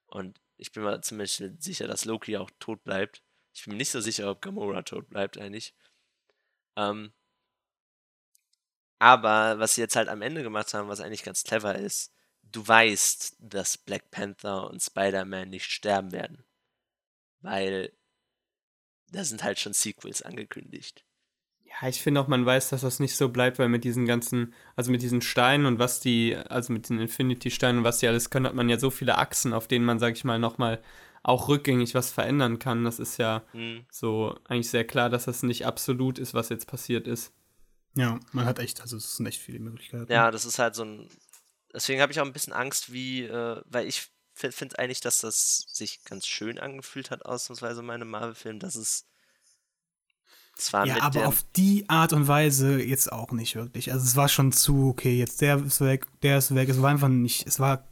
Und 0.06 0.40
ich 0.58 0.72
bin 0.72 0.82
mir 0.84 0.98
Beispiel 0.98 1.56
sicher, 1.58 1.86
dass 1.88 2.04
Loki 2.04 2.36
auch 2.36 2.50
tot 2.58 2.84
bleibt. 2.84 3.22
Ich 3.54 3.64
bin 3.64 3.72
mir 3.72 3.78
nicht 3.78 3.90
so 3.90 4.00
sicher, 4.00 4.30
ob 4.30 4.42
Gamora 4.42 4.82
tot 4.82 5.08
bleibt 5.08 5.38
eigentlich. 5.38 5.74
Ähm, 6.76 7.12
aber 8.98 9.58
was 9.58 9.74
sie 9.74 9.80
jetzt 9.80 9.96
halt 9.96 10.08
am 10.08 10.22
Ende 10.22 10.42
gemacht 10.42 10.72
haben, 10.74 10.88
was 10.88 11.00
eigentlich 11.00 11.24
ganz 11.24 11.42
clever 11.42 11.74
ist, 11.76 12.12
du 12.42 12.66
weißt, 12.66 13.36
dass 13.40 13.78
Black 13.78 14.10
Panther 14.10 14.70
und 14.70 14.80
Spider-Man 14.80 15.50
nicht 15.50 15.70
sterben 15.70 16.12
werden. 16.12 16.44
Weil 17.40 17.92
da 19.12 19.24
sind 19.24 19.42
halt 19.42 19.58
schon 19.58 19.72
Sequels 19.72 20.22
angekündigt. 20.22 21.04
Ja, 21.64 21.88
ich 21.88 22.02
finde 22.02 22.20
auch, 22.20 22.28
man 22.28 22.44
weiß, 22.44 22.68
dass 22.70 22.82
das 22.82 23.00
nicht 23.00 23.16
so 23.16 23.30
bleibt, 23.30 23.58
weil 23.58 23.68
mit 23.68 23.84
diesen 23.84 24.04
ganzen, 24.04 24.52
also 24.76 24.90
mit 24.90 25.00
diesen 25.00 25.22
Steinen 25.22 25.64
und 25.66 25.78
was 25.78 26.00
die, 26.00 26.36
also 26.36 26.72
mit 26.72 26.88
den 26.88 26.98
Infinity-Steinen 26.98 27.78
und 27.78 27.84
was 27.84 27.98
die 27.98 28.08
alles 28.08 28.28
können, 28.30 28.46
hat 28.46 28.54
man 28.54 28.68
ja 28.68 28.78
so 28.78 28.90
viele 28.90 29.16
Achsen, 29.16 29.52
auf 29.54 29.68
denen 29.68 29.84
man, 29.86 29.98
sag 29.98 30.14
ich 30.14 30.24
mal, 30.24 30.38
nochmal 30.38 30.82
auch 31.22 31.48
rückgängig 31.48 31.94
was 31.94 32.10
verändern 32.10 32.58
kann. 32.58 32.84
Das 32.84 32.98
ist 32.98 33.16
ja 33.16 33.42
Hm. 33.52 33.86
so 33.90 34.38
eigentlich 34.48 34.68
sehr 34.70 34.86
klar, 34.86 35.08
dass 35.08 35.24
das 35.24 35.42
nicht 35.42 35.64
absolut 35.66 36.18
ist, 36.18 36.34
was 36.34 36.50
jetzt 36.50 36.66
passiert 36.66 37.06
ist. 37.06 37.32
Ja, 37.94 38.18
man 38.32 38.44
hat 38.44 38.58
echt, 38.58 38.80
also 38.80 38.96
es 38.96 39.16
sind 39.16 39.26
echt 39.26 39.40
viele 39.40 39.58
Möglichkeiten. 39.58 40.10
Ja, 40.10 40.30
das 40.30 40.44
ist 40.44 40.58
halt 40.58 40.74
so 40.74 40.84
ein. 40.84 41.08
Deswegen 41.74 42.00
habe 42.02 42.12
ich 42.12 42.20
auch 42.20 42.26
ein 42.26 42.32
bisschen 42.32 42.52
Angst, 42.52 42.92
wie, 42.92 43.22
äh, 43.24 43.62
weil 43.66 43.86
ich 43.86 44.11
finde 44.34 44.78
eigentlich, 44.78 45.00
dass 45.00 45.20
das 45.20 45.66
sich 45.72 46.04
ganz 46.04 46.26
schön 46.26 46.58
angefühlt 46.58 47.10
hat, 47.10 47.24
ausnahmsweise 47.26 47.80
in 47.80 47.86
meinem 47.86 48.08
Marvel-Film, 48.10 48.58
dass 48.58 48.74
es 48.76 49.04
zwar 50.56 50.86
Ja, 50.86 50.94
mit 50.94 51.02
aber 51.02 51.26
auf 51.26 51.44
die 51.56 51.88
Art 51.88 52.12
und 52.12 52.28
Weise 52.28 52.80
jetzt 52.82 53.12
auch 53.12 53.32
nicht 53.32 53.54
wirklich. 53.56 53.92
Also 53.92 54.04
es 54.04 54.16
war 54.16 54.28
schon 54.28 54.52
zu, 54.52 54.88
okay, 54.88 55.16
jetzt 55.18 55.40
der 55.40 55.62
ist 55.62 55.80
weg, 55.80 56.06
der 56.22 56.38
ist 56.38 56.54
weg. 56.54 56.68
Es 56.68 56.80
war 56.82 56.90
einfach 56.90 57.08
nicht, 57.08 57.46
es 57.46 57.58
war, 57.60 57.88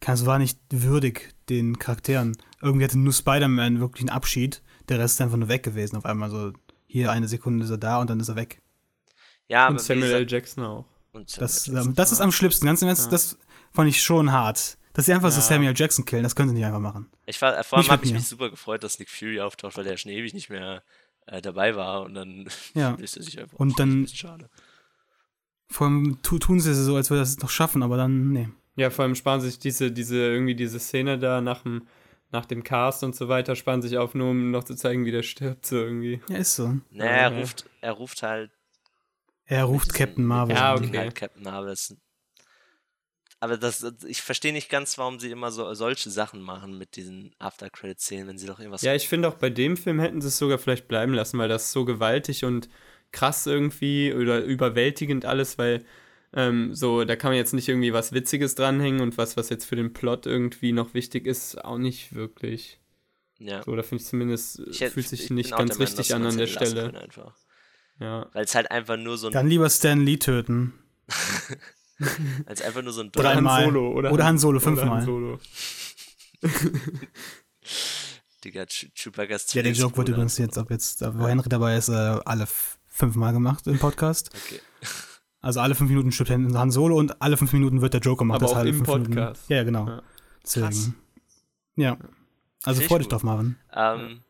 es 0.00 0.26
war 0.26 0.38
nicht 0.38 0.58
würdig 0.70 1.34
den 1.48 1.78
Charakteren. 1.78 2.36
Irgendwie 2.60 2.84
hatte 2.84 2.98
nur 2.98 3.12
Spider-Man 3.12 3.80
wirklich 3.80 4.02
einen 4.02 4.16
Abschied. 4.16 4.62
Der 4.88 4.98
Rest 4.98 5.14
ist 5.14 5.20
einfach 5.20 5.36
nur 5.36 5.48
weg 5.48 5.62
gewesen. 5.62 5.96
Auf 5.96 6.04
einmal 6.06 6.30
so, 6.30 6.52
hier 6.86 7.10
eine 7.10 7.28
Sekunde 7.28 7.64
ist 7.64 7.70
er 7.70 7.78
da 7.78 8.00
und 8.00 8.10
dann 8.10 8.20
ist 8.20 8.28
er 8.28 8.36
weg. 8.36 8.60
ja, 9.48 9.68
und 9.68 9.80
Samuel 9.80 10.12
L. 10.12 10.26
Jackson 10.30 10.64
auch. 10.64 10.84
und 11.12 11.28
Samuel 11.30 11.46
Das, 11.48 11.68
ähm, 11.68 11.94
das 11.94 12.12
ist 12.12 12.20
am 12.20 12.32
schlimmsten. 12.32 12.66
Ganz 12.66 12.82
im 12.82 12.88
Ernst, 12.88 13.06
Ja. 13.06 13.10
das 13.10 13.38
fand 13.72 13.88
ich 13.88 14.02
schon 14.02 14.30
hart. 14.32 14.78
Dass 14.94 15.06
sie 15.06 15.12
einfach 15.14 15.30
so 15.30 15.36
Ja. 15.38 15.42
Samuel 15.42 15.72
Jackson 15.74 16.04
killen, 16.04 16.22
das 16.22 16.36
können 16.36 16.50
sie 16.50 16.54
nicht 16.54 16.64
einfach 16.66 16.78
machen. 16.80 17.10
Ich 17.26 17.40
war, 17.40 17.62
vor 17.64 17.78
allem 17.78 17.88
habe 17.88 18.04
ich 18.04 18.12
mich 18.12 18.26
super 18.26 18.50
gefreut, 18.50 18.82
dass 18.84 18.98
Nick 18.98 19.08
Fury 19.08 19.40
auftaucht, 19.40 19.76
weil 19.76 19.84
der 19.84 19.96
schon 19.96 20.12
ewig 20.12 20.34
nicht 20.34 20.50
mehr 20.50 20.82
äh, 21.26 21.40
dabei 21.40 21.76
war 21.76 22.02
und 22.02 22.14
dann 22.14 22.46
Ja. 22.74 22.90
löst 22.98 23.16
er 23.16 23.22
sich 23.22 23.40
einfach. 23.40 23.58
Und 23.58 23.78
dann- 23.78 24.06
schade. 24.08 24.50
Vor 25.68 25.86
allem 25.86 26.18
tu, 26.22 26.38
tun 26.38 26.60
sie 26.60 26.74
so, 26.74 26.96
als 26.96 27.08
würde 27.08 27.20
das 27.22 27.38
noch 27.38 27.48
schaffen, 27.48 27.82
aber 27.82 27.96
dann, 27.96 28.30
nee. 28.32 28.48
Ja, 28.76 28.90
vor 28.90 29.04
allem 29.04 29.14
sparen 29.14 29.40
sich 29.40 29.58
diese, 29.58 29.90
diese, 29.90 30.16
irgendwie 30.18 30.54
diese 30.54 30.78
Szene 30.78 31.18
da 31.18 31.40
nach 31.40 31.62
dem, 31.62 31.86
nach 32.30 32.44
dem 32.44 32.62
Cast 32.62 33.04
und 33.04 33.14
so 33.16 33.28
weiter, 33.28 33.56
sparen 33.56 33.80
sich 33.80 33.96
auf, 33.96 34.14
nur 34.14 34.30
um 34.30 34.50
noch 34.50 34.64
zu 34.64 34.74
zeigen, 34.74 35.04
wie 35.06 35.10
der 35.10 35.22
stirbt, 35.22 35.64
so 35.66 35.76
irgendwie. 35.76 36.20
Ja, 36.28 36.36
ist 36.36 36.56
so. 36.56 36.76
Naja, 36.90 37.10
er 37.12 37.38
ruft, 37.38 37.64
er 37.80 37.92
ruft 37.92 38.22
halt. 38.22 38.50
Er 39.46 39.64
ruft 39.64 39.92
Captain 39.94 40.24
Marvel. 40.24 40.54
Ja, 40.56 40.74
Ding 40.76 40.88
okay. 40.88 40.98
Halt 40.98 41.14
Captain 41.14 41.42
Marvel. 41.42 41.68
Das, 41.70 41.94
aber 43.42 43.56
das, 43.56 43.84
ich 44.06 44.22
verstehe 44.22 44.52
nicht 44.52 44.68
ganz, 44.70 44.98
warum 44.98 45.18
sie 45.18 45.28
immer 45.32 45.50
so 45.50 45.74
solche 45.74 46.10
Sachen 46.10 46.40
machen 46.42 46.78
mit 46.78 46.94
diesen 46.94 47.34
After-Credit-Szenen, 47.40 48.28
wenn 48.28 48.38
sie 48.38 48.46
doch 48.46 48.60
irgendwas. 48.60 48.82
Ja, 48.82 48.94
ich 48.94 49.08
finde 49.08 49.26
auch 49.26 49.34
bei 49.34 49.50
dem 49.50 49.76
Film 49.76 49.98
hätten 49.98 50.20
sie 50.20 50.28
es 50.28 50.38
sogar 50.38 50.58
vielleicht 50.58 50.86
bleiben 50.86 51.12
lassen, 51.12 51.38
weil 51.38 51.48
das 51.48 51.72
so 51.72 51.84
gewaltig 51.84 52.44
und 52.44 52.68
krass 53.10 53.46
irgendwie 53.48 54.14
oder 54.14 54.44
überwältigend 54.44 55.24
alles, 55.24 55.58
weil 55.58 55.84
ähm, 56.34 56.72
so, 56.72 57.04
da 57.04 57.16
kann 57.16 57.30
man 57.32 57.36
jetzt 57.36 57.52
nicht 57.52 57.68
irgendwie 57.68 57.92
was 57.92 58.12
Witziges 58.12 58.54
dranhängen 58.54 59.00
und 59.00 59.18
was, 59.18 59.36
was 59.36 59.48
jetzt 59.50 59.64
für 59.64 59.76
den 59.76 59.92
Plot 59.92 60.26
irgendwie 60.26 60.70
noch 60.72 60.94
wichtig 60.94 61.26
ist, 61.26 61.62
auch 61.64 61.78
nicht 61.78 62.14
wirklich. 62.14 62.78
ja. 63.38 63.62
So, 63.64 63.74
da 63.74 63.82
finde 63.82 64.02
ich 64.02 64.08
zumindest, 64.08 64.60
äh, 64.60 64.70
Ich 64.70 64.80
hätt- 64.82 64.92
fühlt 64.92 65.08
sich 65.08 65.30
nicht 65.30 65.50
ganz 65.50 65.70
Meinung, 65.78 65.80
richtig 65.82 66.14
an 66.14 66.24
an 66.26 66.36
der 66.38 66.46
hätte 66.46 66.64
Stelle. 66.64 67.08
Ja. 67.98 68.30
Weil 68.32 68.44
es 68.44 68.54
halt 68.54 68.70
einfach 68.70 68.96
nur 68.96 69.18
so 69.18 69.26
ein, 69.26 69.32
Dann 69.32 69.48
lieber 69.48 69.68
Stan 69.68 70.00
Lee 70.00 70.16
töten. 70.16 70.72
als 72.46 72.62
einfach 72.62 72.82
nur 72.82 72.92
so 72.92 73.00
ein 73.02 73.08
Oder 73.08 73.34
dummer- 73.34 73.34
Han 73.34 73.44
Mal. 73.44 73.64
Solo, 73.64 73.92
oder, 73.92 74.12
Oder 74.12 74.24
Han 74.24 74.38
Solo, 74.38 74.60
fünfmal. 74.60 75.04
Solo. 75.04 75.38
Digga, 78.44 78.62
Chew- 78.66 78.90
Chewbacca's 78.94 79.52
Ja, 79.54 79.62
der 79.62 79.72
Joke 79.72 79.96
wird 79.96 80.08
übrigens 80.08 80.36
jetzt, 80.38 80.58
ob 80.58 80.70
jetzt, 80.70 81.00
wo 81.02 81.26
Henry 81.28 81.48
dabei 81.48 81.76
ist, 81.76 81.88
äh, 81.88 81.92
alle 81.92 82.48
fünfmal 82.86 83.32
gemacht 83.32 83.66
im 83.66 83.78
Podcast. 83.78 84.30
Okay. 84.34 84.60
Also 85.44 85.58
alle 85.58 85.74
fünf 85.74 85.90
Minuten 85.90 86.12
stirbt 86.12 86.30
Han 86.30 86.70
Solo 86.70 86.96
und 86.96 87.20
alle 87.20 87.36
fünf 87.36 87.52
Minuten 87.52 87.80
wird 87.82 87.94
der 87.94 88.00
Joker 88.00 88.24
macht 88.24 88.36
Aber 88.42 88.46
das 88.46 88.56
auch 88.56 88.64
im 88.64 88.76
fünf 88.76 88.86
Minuten. 88.86 89.14
Podcast. 89.14 89.50
Ja, 89.50 89.56
ja, 89.56 89.64
genau. 89.64 89.88
Ja. 89.88 90.02
Deswegen. 90.44 90.66
Krass. 90.66 90.90
Ja. 91.74 91.98
Also 92.62 92.80
freu 92.82 92.98
dich 92.98 93.06
gut. 93.08 93.12
drauf, 93.12 93.24
Marvin. 93.24 93.56
Ähm, 93.72 94.20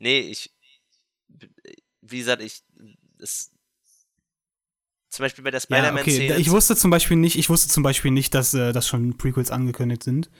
nee, 0.00 0.18
ich, 0.18 0.52
wie 2.00 2.18
gesagt, 2.18 2.42
ich, 2.42 2.64
das, 3.18 3.52
zum 5.10 5.24
Beispiel 5.24 5.44
bei 5.44 5.50
der 5.50 5.58
Ja, 5.58 5.62
Spider-Man-Szene. 5.62 6.32
okay. 6.32 6.40
Ich 6.40 6.50
wusste 6.50 6.76
zum 6.76 6.90
Beispiel 6.90 7.16
nicht, 7.16 7.36
ich 7.36 7.48
wusste 7.50 7.68
zum 7.68 7.82
Beispiel 7.82 8.10
nicht, 8.10 8.32
dass, 8.34 8.54
äh, 8.54 8.72
dass 8.72 8.86
schon 8.88 9.16
Prequels 9.18 9.50
angekündigt 9.50 10.02
sind. 10.02 10.30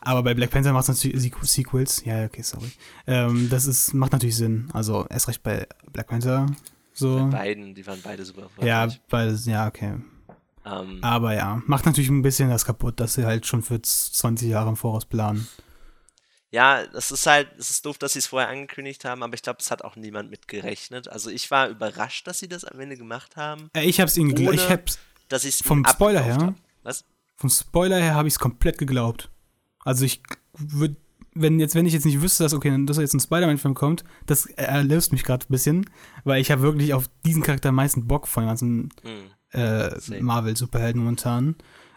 Aber 0.00 0.22
bei 0.22 0.32
Black 0.32 0.50
Panther 0.52 0.72
macht 0.72 0.88
es 0.88 0.88
natürlich 0.88 1.16
Sequ- 1.22 1.44
Sequels. 1.46 2.02
Ja, 2.06 2.24
okay, 2.24 2.40
sorry. 2.42 2.70
Ähm, 3.06 3.48
das 3.50 3.66
ist, 3.66 3.92
macht 3.92 4.12
natürlich 4.12 4.36
Sinn. 4.36 4.68
Also 4.72 5.04
erst 5.10 5.28
recht 5.28 5.42
bei 5.42 5.66
Black 5.92 6.06
Panther. 6.06 6.46
So. 6.94 7.16
Bei 7.30 7.38
beiden, 7.38 7.74
die 7.74 7.86
waren 7.86 7.98
beide 8.02 8.24
super 8.24 8.48
Ja, 8.62 8.88
beides, 9.10 9.44
ja, 9.44 9.66
okay. 9.68 9.96
Ähm, 10.64 10.98
Aber 11.02 11.34
ja, 11.34 11.60
macht 11.66 11.84
natürlich 11.84 12.08
ein 12.08 12.22
bisschen 12.22 12.48
das 12.48 12.64
kaputt, 12.64 12.98
dass 13.00 13.14
sie 13.14 13.26
halt 13.26 13.44
schon 13.46 13.62
für 13.62 13.80
20 13.82 14.48
Jahre 14.48 14.70
im 14.70 14.76
Voraus 14.76 15.04
planen. 15.04 15.46
Ja, 16.52 16.86
das 16.86 17.10
ist 17.10 17.26
halt, 17.26 17.48
es 17.58 17.70
ist 17.70 17.84
doof, 17.84 17.98
dass 17.98 18.12
sie 18.12 18.20
es 18.20 18.28
vorher 18.28 18.48
angekündigt 18.48 19.04
haben, 19.04 19.22
aber 19.22 19.34
ich 19.34 19.42
glaube, 19.42 19.58
es 19.60 19.70
hat 19.70 19.82
auch 19.82 19.96
niemand 19.96 20.30
mit 20.30 20.46
gerechnet. 20.48 21.08
Also 21.08 21.28
ich 21.28 21.50
war 21.50 21.68
überrascht, 21.68 22.26
dass 22.26 22.38
sie 22.38 22.48
das 22.48 22.64
am 22.64 22.78
Ende 22.80 22.96
gemacht 22.96 23.36
haben, 23.36 23.68
Äh, 23.74 23.84
ich 23.84 24.00
hab's 24.00 24.16
ihnen 24.16 24.34
geglaubt. 24.34 24.54
Ich 24.54 24.70
hab's, 24.70 24.98
dass 25.28 25.44
ich 25.44 25.56
es 25.60 25.66
Vom 25.66 25.84
Spoiler 25.84 26.22
her? 26.22 26.54
Was? 26.82 27.04
vom 27.38 27.50
Spoiler 27.50 27.98
her 27.98 28.14
habe 28.14 28.28
ich 28.28 28.34
es 28.34 28.38
komplett 28.38 28.78
geglaubt. 28.78 29.28
Also 29.84 30.04
ich 30.04 30.22
würde, 30.56 30.96
wenn 31.34 31.60
jetzt, 31.60 31.74
wenn 31.74 31.84
ich 31.84 31.92
jetzt 31.92 32.06
nicht 32.06 32.22
wüsste, 32.22 32.44
dass 32.44 32.54
okay, 32.54 32.74
dass 32.86 32.96
jetzt 32.96 33.12
ein 33.12 33.20
Spider-Man-Film 33.20 33.74
kommt, 33.74 34.04
das 34.24 34.46
erlöst 34.46 35.12
mich 35.12 35.22
gerade 35.24 35.44
ein 35.44 35.52
bisschen, 35.52 35.90
weil 36.24 36.40
ich 36.40 36.50
habe 36.50 36.62
wirklich 36.62 36.94
auf 36.94 37.10
diesen 37.26 37.42
Charakter 37.42 37.68
am 37.68 37.74
meisten 37.74 38.06
Bock 38.06 38.26
von 38.26 38.44
den 38.44 38.48
ganzen 38.48 38.88
Hm. 39.02 39.30
äh. 39.50 40.20
Marvel-Superhelden 40.22 41.02
momentan. 41.02 41.56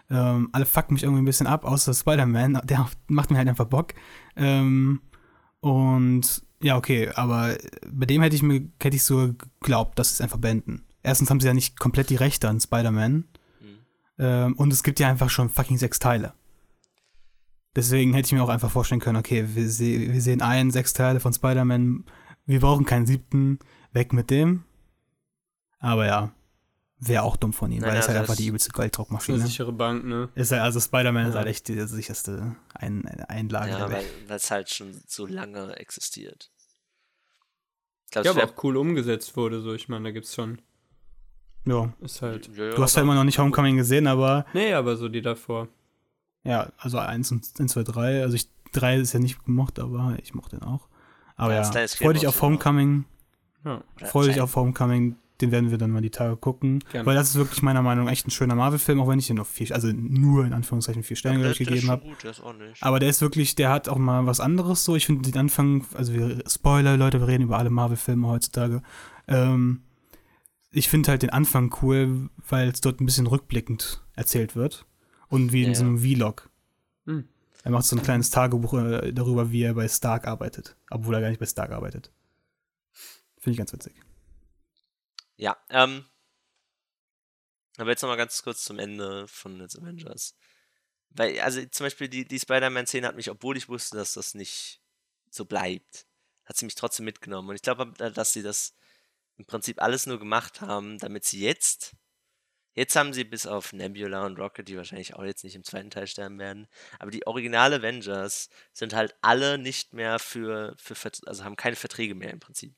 Ähm, 0.09 0.49
alle 0.51 0.65
fucken 0.65 0.93
mich 0.93 1.03
irgendwie 1.03 1.21
ein 1.21 1.25
bisschen 1.25 1.47
ab, 1.47 1.65
außer 1.65 1.93
Spider-Man, 1.93 2.61
der 2.63 2.89
macht 3.07 3.31
mir 3.31 3.37
halt 3.37 3.47
einfach 3.47 3.65
Bock. 3.65 3.93
Ähm, 4.35 5.01
und 5.59 6.43
ja, 6.61 6.77
okay, 6.77 7.09
aber 7.15 7.57
bei 7.91 8.05
dem 8.05 8.21
hätte 8.21 8.35
ich 8.35 8.41
mir, 8.41 8.67
hätte 8.81 8.95
ich 8.95 9.03
so 9.03 9.33
geglaubt, 9.59 9.99
dass 9.99 10.09
sie 10.09 10.13
es 10.15 10.21
einfach 10.21 10.39
beenden. 10.39 10.83
Erstens 11.03 11.29
haben 11.29 11.39
sie 11.39 11.47
ja 11.47 11.53
nicht 11.53 11.79
komplett 11.79 12.09
die 12.09 12.15
Rechte 12.15 12.49
an 12.49 12.59
Spider-Man. 12.59 13.25
Hm. 13.59 13.77
Ähm, 14.17 14.53
und 14.55 14.73
es 14.73 14.83
gibt 14.83 14.99
ja 14.99 15.07
einfach 15.07 15.29
schon 15.29 15.49
fucking 15.49 15.77
sechs 15.77 15.99
Teile. 15.99 16.33
Deswegen 17.75 18.13
hätte 18.13 18.27
ich 18.27 18.31
mir 18.33 18.43
auch 18.43 18.49
einfach 18.49 18.71
vorstellen 18.71 18.99
können, 18.99 19.17
okay, 19.17 19.45
wir, 19.53 19.69
se 19.69 20.11
wir 20.11 20.21
sehen 20.21 20.41
ein, 20.41 20.71
sechs 20.71 20.93
Teile 20.93 21.19
von 21.19 21.33
Spider-Man, 21.33 22.03
wir 22.45 22.59
brauchen 22.59 22.85
keinen 22.85 23.05
siebten, 23.05 23.59
weg 23.93 24.11
mit 24.11 24.29
dem. 24.31 24.63
Aber 25.79 26.07
ja, 26.07 26.31
wäre 26.99 27.23
auch 27.23 27.37
dumm 27.37 27.53
von 27.53 27.71
ihnen, 27.71 27.81
Nein, 27.81 27.91
weil 27.91 27.97
es 27.99 28.07
halt 28.07 28.17
also 28.17 28.31
einfach 28.31 28.35
die 28.35 28.47
übelste 28.47 28.69
ist 28.69 28.75
eine 28.75 28.83
Gelddruckmaschine. 28.83 29.39
sichere 29.39 29.71
Bank, 29.71 30.03
ne? 30.05 30.29
Ist 30.35 30.51
halt, 30.51 30.61
also 30.61 30.79
Spider-Man 30.79 31.27
ist 31.27 31.33
Ja. 31.33 31.39
halt 31.39 31.47
echt 31.47 31.67
die 31.67 31.79
sicherste 31.87 32.55
ein 32.73 33.05
Einlage 33.05 33.71
Ja, 33.71 33.87
der 33.87 33.89
weil 34.27 34.35
es 34.35 34.51
halt 34.51 34.69
schon 34.69 34.93
so 35.07 35.25
lange 35.25 35.75
existiert. 35.77 36.51
Ich 38.05 38.11
glaube, 38.11 38.25
Ja, 38.27 38.31
es 38.33 38.37
aber 38.37 38.51
auch 38.51 38.63
cool 38.63 38.75
umgesetzt 38.77 39.35
wurde, 39.37 39.61
so. 39.61 39.73
Ich 39.73 39.87
meine, 39.87 40.05
da 40.05 40.11
gibt's 40.11 40.33
schon. 40.33 40.61
Ja. 41.65 41.93
Ist 42.01 42.21
halt. 42.21 42.49
Ja, 42.55 42.65
ja, 42.65 42.75
Du 42.75 42.81
hast 42.81 42.95
halt 42.97 43.03
immer 43.03 43.15
noch 43.15 43.23
nicht 43.23 43.37
Homecoming 43.39 43.77
gesehen, 43.77 44.07
aber 44.07 44.45
Nee, 44.53 44.73
aber 44.73 44.97
so 44.97 45.07
die 45.09 45.21
davor. 45.21 45.67
ja, 46.43 46.71
also 46.77 46.97
eins 46.97 47.31
und 47.31 47.47
eins, 47.59 47.73
zwei, 47.73 47.83
drei. 47.83 48.23
Also 48.23 48.35
ich, 48.35 48.49
drei 48.71 48.97
ist 48.97 49.13
ja 49.13 49.19
nicht 49.19 49.43
gemocht, 49.45 49.77
aber 49.79 50.17
ich 50.23 50.33
mochte 50.33 50.57
den 50.57 50.67
auch. 50.67 50.87
Aber 51.35 51.51
Ja, 51.53 51.57
ja, 51.57 51.61
das 51.61 51.71
kleine 51.71 51.87
freu 51.87 52.13
dich 52.13 52.27
auf. 52.27 52.41
Homecoming. 52.41 53.05
Ja. 53.63 53.83
Oder 53.97 54.05
Freu 54.07 54.25
dich 54.25 54.41
auf 54.41 54.55
Homecoming, 54.55 55.15
den 55.41 55.51
werden 55.51 55.71
wir 55.71 55.77
dann 55.77 55.91
mal 55.91 56.01
die 56.01 56.09
Tage 56.09 56.35
gucken. 56.37 56.83
Gerne. 56.91 57.05
Weil 57.05 57.15
das 57.15 57.29
ist 57.29 57.35
wirklich 57.35 57.61
meiner 57.61 57.81
Meinung 57.81 58.05
nach 58.05 58.11
echt 58.11 58.27
ein 58.27 58.31
schöner 58.31 58.55
Marvel-Film, 58.55 58.99
auch 58.99 59.07
wenn 59.07 59.19
ich 59.19 59.27
den 59.27 59.37
noch 59.37 59.47
vier, 59.47 59.73
also 59.73 59.87
nur 59.91 60.45
in 60.45 60.53
Anführungszeichen 60.53 61.03
vier 61.03 61.15
Sterne 61.17 61.47
ist 61.47 61.57
gegeben 61.57 61.89
habe. 61.89 62.03
Aber 62.81 62.99
der 62.99 63.09
ist 63.09 63.21
wirklich, 63.21 63.55
der 63.55 63.69
hat 63.69 63.89
auch 63.89 63.97
mal 63.97 64.25
was 64.25 64.39
anderes 64.39 64.83
so. 64.83 64.95
Ich 64.95 65.05
finde 65.05 65.29
den 65.29 65.39
Anfang, 65.39 65.85
also 65.93 66.13
wir, 66.13 66.43
Spoiler, 66.47 66.97
Leute, 66.97 67.19
wir 67.19 67.27
reden 67.27 67.43
über 67.43 67.57
alle 67.57 67.69
Marvel-Filme 67.69 68.27
heutzutage. 68.27 68.81
Ähm, 69.27 69.83
ich 70.71 70.89
finde 70.89 71.11
halt 71.11 71.21
den 71.21 71.31
Anfang 71.31 71.75
cool, 71.81 72.29
weil 72.47 72.69
es 72.69 72.81
dort 72.81 72.99
ein 72.99 73.05
bisschen 73.05 73.27
rückblickend 73.27 74.03
erzählt 74.15 74.55
wird. 74.55 74.85
Und 75.29 75.53
wie 75.53 75.63
in 75.63 75.69
Ja, 75.69 75.75
so 75.75 75.83
einem 75.83 75.99
Vlog. 75.99 76.49
Hm. 77.05 77.25
Er 77.63 77.71
macht 77.71 77.85
so 77.85 77.95
ein 77.95 78.01
kleines 78.01 78.31
Tagebuch 78.31 78.73
äh, 78.73 79.11
darüber, 79.13 79.51
wie 79.51 79.63
er 79.63 79.73
bei 79.75 79.87
Stark 79.87 80.27
arbeitet. 80.27 80.75
Obwohl 80.89 81.13
er 81.15 81.21
gar 81.21 81.29
nicht 81.29 81.39
bei 81.39 81.45
Stark 81.45 81.71
arbeitet. 81.71 82.11
Finde 83.37 83.51
ich 83.51 83.57
ganz 83.57 83.73
witzig. 83.73 83.93
Ja, 85.39 85.57
ähm. 85.69 86.05
Aber 87.77 87.91
jetzt 87.91 88.01
nochmal 88.01 88.17
ganz 88.17 88.43
kurz 88.43 88.65
zum 88.65 88.77
Ende 88.77 89.25
von 89.29 89.57
den 89.57 89.69
Avengers. 89.69 90.35
Weil, 91.11 91.39
also 91.39 91.65
zum 91.67 91.85
Beispiel 91.85 92.09
die, 92.09 92.25
die 92.25 92.39
Spider-Man-Szene 92.39 93.07
hat 93.07 93.15
mich, 93.15 93.29
obwohl 93.31 93.57
ich 93.57 93.69
wusste, 93.69 93.97
dass 93.97 94.13
das 94.13 94.35
nicht 94.35 94.81
so 95.31 95.45
bleibt, 95.45 96.07
hat 96.45 96.57
sie 96.57 96.65
mich 96.65 96.75
trotzdem 96.75 97.05
mitgenommen. 97.05 97.49
Und 97.49 97.55
ich 97.55 97.61
glaube, 97.61 97.93
dass 97.97 98.33
sie 98.33 98.43
das 98.43 98.75
im 99.37 99.45
Prinzip 99.45 99.81
alles 99.81 100.07
nur 100.07 100.19
gemacht 100.19 100.61
haben, 100.61 100.97
damit 100.99 101.23
sie 101.25 101.41
jetzt, 101.41 101.95
jetzt 102.75 102.95
haben 102.97 103.13
sie 103.13 103.23
bis 103.23 103.47
auf 103.47 103.73
Nebula 103.73 104.25
und 104.25 104.39
Rocket, 104.39 104.67
die 104.67 104.77
wahrscheinlich 104.77 105.15
auch 105.15 105.23
jetzt 105.23 105.45
nicht 105.45 105.55
im 105.55 105.63
zweiten 105.63 105.91
Teil 105.91 106.07
sterben 106.07 106.39
werden, 106.39 106.67
aber 106.99 107.11
die 107.11 107.27
originale 107.27 107.77
Avengers 107.77 108.49
sind 108.73 108.93
halt 108.93 109.15
alle 109.21 109.57
nicht 109.57 109.93
mehr 109.93 110.19
für, 110.19 110.75
für 110.77 110.95
also 111.27 111.43
haben 111.45 111.55
keine 111.55 111.77
Verträge 111.77 112.15
mehr 112.15 112.31
im 112.31 112.41
Prinzip. 112.41 112.75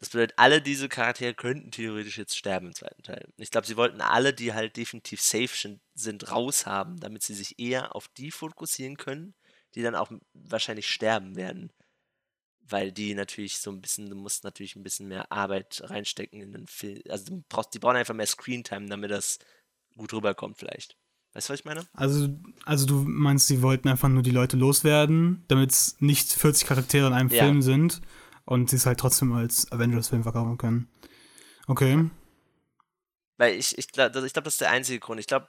Das 0.00 0.10
bedeutet, 0.10 0.38
alle 0.38 0.60
diese 0.60 0.88
Charaktere 0.88 1.34
könnten 1.34 1.70
theoretisch 1.70 2.18
jetzt 2.18 2.36
sterben 2.36 2.68
im 2.68 2.74
zweiten 2.74 3.02
Teil. 3.02 3.26
Ich 3.36 3.50
glaube, 3.50 3.66
sie 3.66 3.76
wollten 3.76 4.00
alle, 4.00 4.34
die 4.34 4.52
halt 4.52 4.76
definitiv 4.76 5.20
safe 5.20 5.78
sind, 5.94 6.30
raushaben, 6.30 6.98
damit 6.98 7.22
sie 7.22 7.34
sich 7.34 7.58
eher 7.58 7.94
auf 7.94 8.08
die 8.08 8.30
fokussieren 8.30 8.96
können, 8.96 9.34
die 9.74 9.82
dann 9.82 9.94
auch 9.94 10.10
wahrscheinlich 10.34 10.88
sterben 10.88 11.36
werden. 11.36 11.70
Weil 12.66 12.92
die 12.92 13.14
natürlich 13.14 13.58
so 13.58 13.70
ein 13.70 13.80
bisschen, 13.80 14.08
du 14.08 14.16
musst 14.16 14.42
natürlich 14.44 14.74
ein 14.74 14.82
bisschen 14.82 15.06
mehr 15.08 15.30
Arbeit 15.30 15.82
reinstecken 15.84 16.40
in 16.40 16.52
den 16.52 16.66
Film. 16.66 17.00
Also 17.08 17.26
du 17.26 17.44
brauchst, 17.48 17.74
die 17.74 17.78
brauchen 17.78 17.96
einfach 17.96 18.14
mehr 18.14 18.26
Screentime, 18.26 18.88
damit 18.88 19.10
das 19.10 19.38
gut 19.96 20.12
rüberkommt 20.12 20.58
vielleicht. 20.58 20.96
Weißt 21.34 21.48
du, 21.48 21.52
was 21.52 21.60
ich 21.60 21.64
meine? 21.64 21.86
Also, 21.92 22.28
also 22.64 22.86
du 22.86 23.04
meinst, 23.06 23.48
sie 23.48 23.60
wollten 23.60 23.88
einfach 23.88 24.08
nur 24.08 24.22
die 24.22 24.30
Leute 24.30 24.56
loswerden, 24.56 25.44
damit 25.48 25.72
es 25.72 26.00
nicht 26.00 26.30
40 26.32 26.66
Charaktere 26.66 27.08
in 27.08 27.12
einem 27.12 27.28
Ja. 27.28 27.44
Film 27.44 27.60
sind 27.60 28.00
und 28.44 28.70
sie 28.70 28.76
es 28.76 28.86
halt 28.86 28.98
trotzdem 28.98 29.32
als 29.32 29.70
Avengers-Film 29.72 30.22
verkaufen 30.22 30.58
können. 30.58 30.88
Okay. 31.66 32.10
Weil 33.36 33.54
ich, 33.54 33.76
ich 33.78 33.88
glaube, 33.88 34.26
ich 34.26 34.32
glaub, 34.32 34.44
das 34.44 34.54
ist 34.54 34.60
der 34.60 34.70
einzige 34.70 35.00
Grund. 35.00 35.20
Ich 35.20 35.26
glaube, 35.26 35.48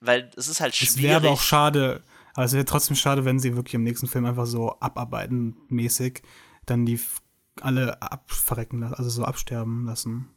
weil 0.00 0.30
es 0.36 0.48
ist 0.48 0.60
halt 0.60 0.74
schwierig. 0.74 0.96
Es 0.96 1.02
wäre 1.02 1.16
aber 1.16 1.30
auch 1.30 1.40
schade, 1.40 2.02
aber 2.34 2.44
es 2.44 2.52
wäre 2.52 2.64
trotzdem 2.64 2.96
schade, 2.96 3.24
wenn 3.24 3.40
sie 3.40 3.56
wirklich 3.56 3.74
im 3.74 3.82
nächsten 3.82 4.06
Film 4.06 4.24
einfach 4.24 4.46
so 4.46 4.78
abarbeiten 4.80 5.56
mäßig 5.68 6.22
dann 6.66 6.86
die 6.86 7.00
alle 7.60 8.00
abverrecken 8.00 8.80
lassen, 8.80 8.94
also 8.94 9.10
so 9.10 9.24
absterben 9.24 9.86
lassen. 9.86 10.34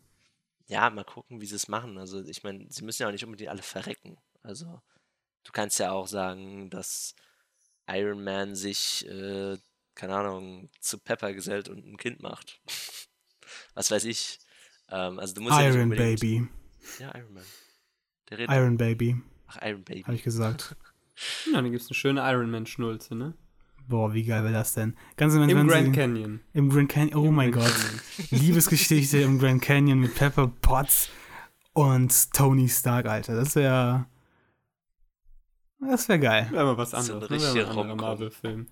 Ja, 0.68 0.90
mal 0.90 1.04
gucken, 1.04 1.42
wie 1.42 1.46
sie 1.46 1.56
es 1.56 1.68
machen. 1.68 1.98
Also, 1.98 2.24
ich 2.24 2.44
meine, 2.44 2.66
sie 2.70 2.84
müssen 2.84 3.02
ja 3.02 3.08
auch 3.08 3.12
nicht 3.12 3.26
unbedingt 3.26 3.50
alle 3.50 3.62
verrecken. 3.62 4.18
Also, 4.42 4.82
du 5.44 5.52
kannst 5.52 5.80
ja 5.80 5.92
auch 5.92 6.08
sagen, 6.08 6.70
dass 6.70 7.14
Iron 7.88 8.24
Man 8.24 8.56
sich, 8.56 9.06
äh, 9.08 9.58
keine 9.96 10.16
Ahnung, 10.16 10.70
zu 10.80 10.98
Pepper 10.98 11.34
gesellt 11.34 11.70
und 11.70 11.86
ein 11.86 11.98
Kind 11.98 12.22
macht. 12.22 12.60
Was 13.76 13.92
weiß 13.92 14.06
ich. 14.06 14.40
Ähm, 14.90 15.20
also, 15.20 15.34
du 15.36 15.42
musst 15.42 15.58
ja 15.58 15.66
nicht 15.68 15.76
Iron 15.76 15.84
unbedingt. 15.84 16.20
Baby. 16.20 16.48
Ja, 17.00 17.16
Iron 17.16 17.34
Man. 17.34 17.44
Der 18.30 18.38
redet. 18.40 18.56
Iron 18.56 18.78
Baby, 18.78 19.22
Ach, 19.48 19.58
Iron 19.62 19.84
Baby. 19.84 20.04
habe 20.04 20.16
ich 20.16 20.24
gesagt. 20.24 20.76
Ja, 21.52 21.62
dann 21.62 21.72
gibt's 21.72 21.88
eine 21.88 21.94
schöne 21.94 22.22
Iron 22.32 22.50
Man-Schnulze, 22.50 23.14
ne? 23.14 23.36
Boah, 23.88 24.12
wie 24.14 24.24
geil 24.24 24.44
wäre 24.44 24.54
das 24.54 24.74
denn? 24.74 24.98
Ganz 25.18 25.36
im 25.36 25.42
Ernst, 25.42 25.52
Im 25.52 25.58
wenn 25.60 25.68
Grand 25.68 25.86
sie, 25.88 25.92
Canyon. 25.92 26.40
Im 26.54 26.70
Grand 26.70 26.90
Canyon. 26.90 27.20
Oh 27.20 27.28
Im 27.28 27.36
mein 27.36 27.52
Grand 27.52 27.70
Gott. 27.70 28.32
Liebesgeschichte 28.32 29.20
im 29.20 29.38
Grand 29.38 29.62
Canyon 29.62 30.00
mit 30.00 30.16
Pepper 30.16 30.48
Potts 30.48 31.10
und 31.74 32.34
Tony 32.34 32.68
Stark, 32.70 33.06
Alter. 33.06 33.36
Das 33.36 33.56
wäre. 33.56 34.08
Das 35.80 36.08
wäre 36.10 36.20
geil. 36.20 36.48
Wäre 36.52 36.66
mal 36.66 36.78
was 36.78 36.92
So 36.92 36.98
anderes. 36.98 37.30
ne? 37.30 37.38
mal 37.38 37.44
ein 37.44 37.58
anderer 37.60 37.74
Rom-Com. 37.76 37.98
Marvel-Film. 37.98 38.68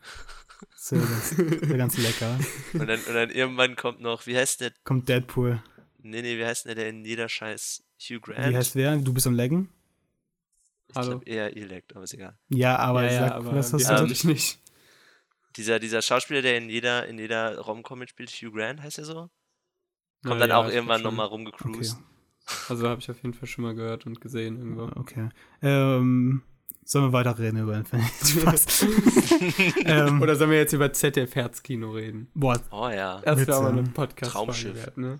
Das 0.72 0.92
wäre 0.92 1.08
ganz, 1.08 1.38
wär 1.70 1.78
ganz 1.78 1.98
lecker. 1.98 2.38
Und 2.74 2.88
dann, 2.88 3.00
und 3.00 3.14
dann 3.14 3.30
irgendwann 3.30 3.76
kommt 3.76 4.02
noch, 4.02 4.26
wie 4.28 4.38
heißt 4.38 4.62
der? 4.62 4.72
Kommt 4.84 5.08
Deadpool. 5.08 5.62
Nee, 6.02 6.22
nee, 6.22 6.38
wie 6.38 6.46
heißt 6.46 6.66
der, 6.66 6.76
der 6.76 6.90
in 6.90 7.04
jeder 7.06 7.30
Scheiß 7.30 7.84
Hugh 8.02 8.20
Grant? 8.22 8.52
Wie 8.52 8.56
heißt 8.58 8.76
wer? 8.76 8.96
Du 8.98 9.14
bist 9.14 9.28
am 9.28 9.36
Leggen? 9.36 9.70
ich 10.90 10.96
Hallo? 10.96 11.12
glaube 11.12 11.26
eher 11.26 11.56
Elect, 11.56 11.96
aber 11.96 12.04
ist 12.04 12.14
egal. 12.14 12.38
Ja, 12.50 12.78
aber 12.78 13.04
ja, 13.04 13.12
ja, 13.12 13.20
sag, 13.20 13.32
aber 13.34 13.52
die 13.52 13.58
hast 13.58 13.74
du? 13.74 13.86
hab 13.86 14.10
ich 14.10 14.24
nicht. 14.24 14.60
Dieser, 15.56 15.80
dieser 15.80 16.02
Schauspieler, 16.02 16.42
der 16.42 16.58
in 16.58 16.70
jeder, 16.70 17.08
in 17.08 17.18
jeder 17.18 17.60
Rom-Com 17.60 18.00
mitspielt, 18.00 18.30
Hugh 18.30 18.52
Grant, 18.52 18.82
heißt 18.82 19.00
er 19.00 19.06
so? 19.06 19.30
Kommt 20.24 20.40
Na 20.40 20.40
dann 20.40 20.50
ja, 20.50 20.58
auch 20.58 20.70
irgendwann 20.70 21.02
nochmal 21.02 21.28
Okay. 21.28 21.36
rumgecruised. 21.36 21.98
Also 22.68 22.88
habe 22.88 23.00
ich 23.00 23.10
auf 23.12 23.22
jeden 23.22 23.34
Fall 23.34 23.48
schon 23.48 23.64
mal 23.64 23.76
gehört 23.76 24.06
und 24.08 24.22
gesehen 24.22 24.58
irgendwo. 24.58 24.90
Okay. 25.00 25.30
Ähm, 25.62 26.42
sollen 26.92 27.06
wir 27.06 27.14
weiterreden 27.14 27.60
über 27.62 27.78
Infinity? 27.78 28.40
Spaß. 28.42 28.86
ähm, 29.86 30.22
Oder 30.22 30.36
sollen 30.36 30.50
wir 30.50 30.58
jetzt 30.58 30.74
über 30.74 30.92
ZDF 30.92 31.36
Herzkino 31.36 31.92
reden? 31.92 32.30
boah, 32.34 32.60
Oh 32.72 32.90
ja. 32.90 33.22
Das 33.22 33.46
wäre 33.46 33.56
aber 33.58 33.70
eine 33.70 33.84
podcast 33.84 34.32
Traumschiff. 34.32 34.76
wert, 34.76 34.98
ne? 34.98 35.20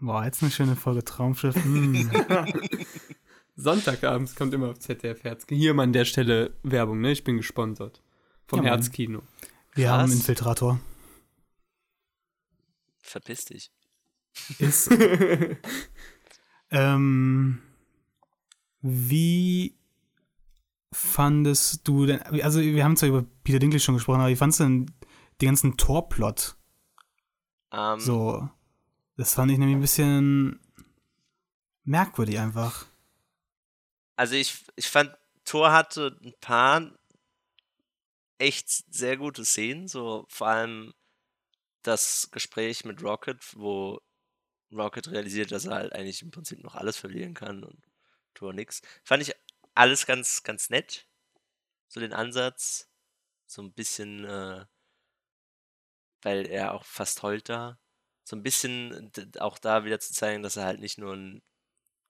Boah, 0.00 0.24
jetzt 0.24 0.42
eine 0.42 0.50
schöne 0.50 0.76
Folge 0.76 1.02
Traumschiff. 1.04 1.56
Mm. 1.64 2.10
Sonntagabends 3.56 4.34
kommt 4.36 4.52
immer 4.54 4.68
auf 4.70 4.78
ZDF 4.78 5.24
Herzkino. 5.24 5.58
Hier 5.58 5.74
mal 5.74 5.84
an 5.84 5.92
der 5.92 6.04
Stelle 6.04 6.54
Werbung, 6.62 7.00
ne? 7.00 7.12
Ich 7.12 7.24
bin 7.24 7.38
gesponsert. 7.38 8.02
Vom 8.46 8.62
Ja. 8.64 8.70
Herzkino. 8.70 9.22
Wir 9.74 9.86
Krass. 9.86 9.92
haben 9.94 10.02
einen 10.04 10.12
Infiltrator. 10.12 10.80
Verpiss 13.02 13.44
dich. 13.46 13.70
Ist. 14.58 14.90
ähm, 16.70 17.60
wie 18.82 19.76
fandest 20.92 21.86
du 21.86 22.06
denn, 22.06 22.20
also 22.22 22.60
wir 22.60 22.84
haben 22.84 22.96
zwar 22.96 23.08
über 23.08 23.24
Peter 23.44 23.58
Dinklage 23.58 23.80
schon 23.80 23.94
gesprochen, 23.94 24.20
aber 24.20 24.30
wie 24.30 24.36
fandest 24.36 24.60
du 24.60 24.64
denn 24.64 24.86
den 25.40 25.46
ganzen 25.46 25.76
Torplot? 25.76 26.56
Ähm, 27.72 28.00
So, 28.00 28.48
das 29.16 29.34
fand 29.34 29.52
ich 29.52 29.58
nämlich 29.58 29.76
ein 29.76 29.80
bisschen 29.80 30.60
merkwürdig 31.84 32.38
einfach. 32.38 32.86
Also 34.16 34.34
ich, 34.34 34.64
ich 34.76 34.88
fand, 34.88 35.16
Thor 35.44 35.72
hatte 35.72 36.18
ein 36.22 36.34
paar 36.40 36.92
echt 38.38 38.68
sehr 38.94 39.16
gute 39.16 39.44
Szenen, 39.44 39.88
so 39.88 40.26
vor 40.28 40.48
allem 40.48 40.92
das 41.82 42.28
Gespräch 42.30 42.84
mit 42.84 43.02
Rocket, 43.02 43.56
wo 43.56 44.00
Rocket 44.72 45.08
realisiert, 45.10 45.52
dass 45.52 45.66
er 45.66 45.74
halt 45.76 45.92
eigentlich 45.92 46.22
im 46.22 46.30
Prinzip 46.30 46.62
noch 46.62 46.74
alles 46.74 46.96
verlieren 46.96 47.34
kann 47.34 47.64
und 47.64 47.78
Thor 48.34 48.52
nix. 48.52 48.82
Fand 49.04 49.22
ich 49.22 49.34
alles 49.74 50.06
ganz, 50.06 50.42
ganz 50.42 50.70
nett. 50.70 51.06
So 51.88 52.00
den 52.00 52.12
Ansatz. 52.12 52.88
So 53.46 53.62
ein 53.62 53.72
bisschen, 53.72 54.24
äh, 54.24 54.64
weil 56.22 56.46
er 56.46 56.74
auch 56.74 56.84
fast 56.84 57.22
heult 57.22 57.48
da. 57.48 57.78
So 58.24 58.36
ein 58.36 58.42
bisschen 58.42 59.10
auch 59.40 59.58
da 59.58 59.84
wieder 59.84 59.98
zu 59.98 60.12
zeigen, 60.12 60.42
dass 60.42 60.56
er 60.56 60.64
halt 60.64 60.80
nicht 60.80 60.98
nur 60.98 61.14
ein 61.14 61.42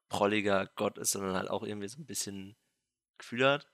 prolliger 0.08 0.66
Gott 0.74 0.98
ist, 0.98 1.12
sondern 1.12 1.36
halt 1.36 1.48
auch 1.48 1.62
irgendwie 1.62 1.88
so 1.88 1.98
ein 1.98 2.06
bisschen 2.06 2.56
Gefühle 3.16 3.50
hat. 3.52 3.70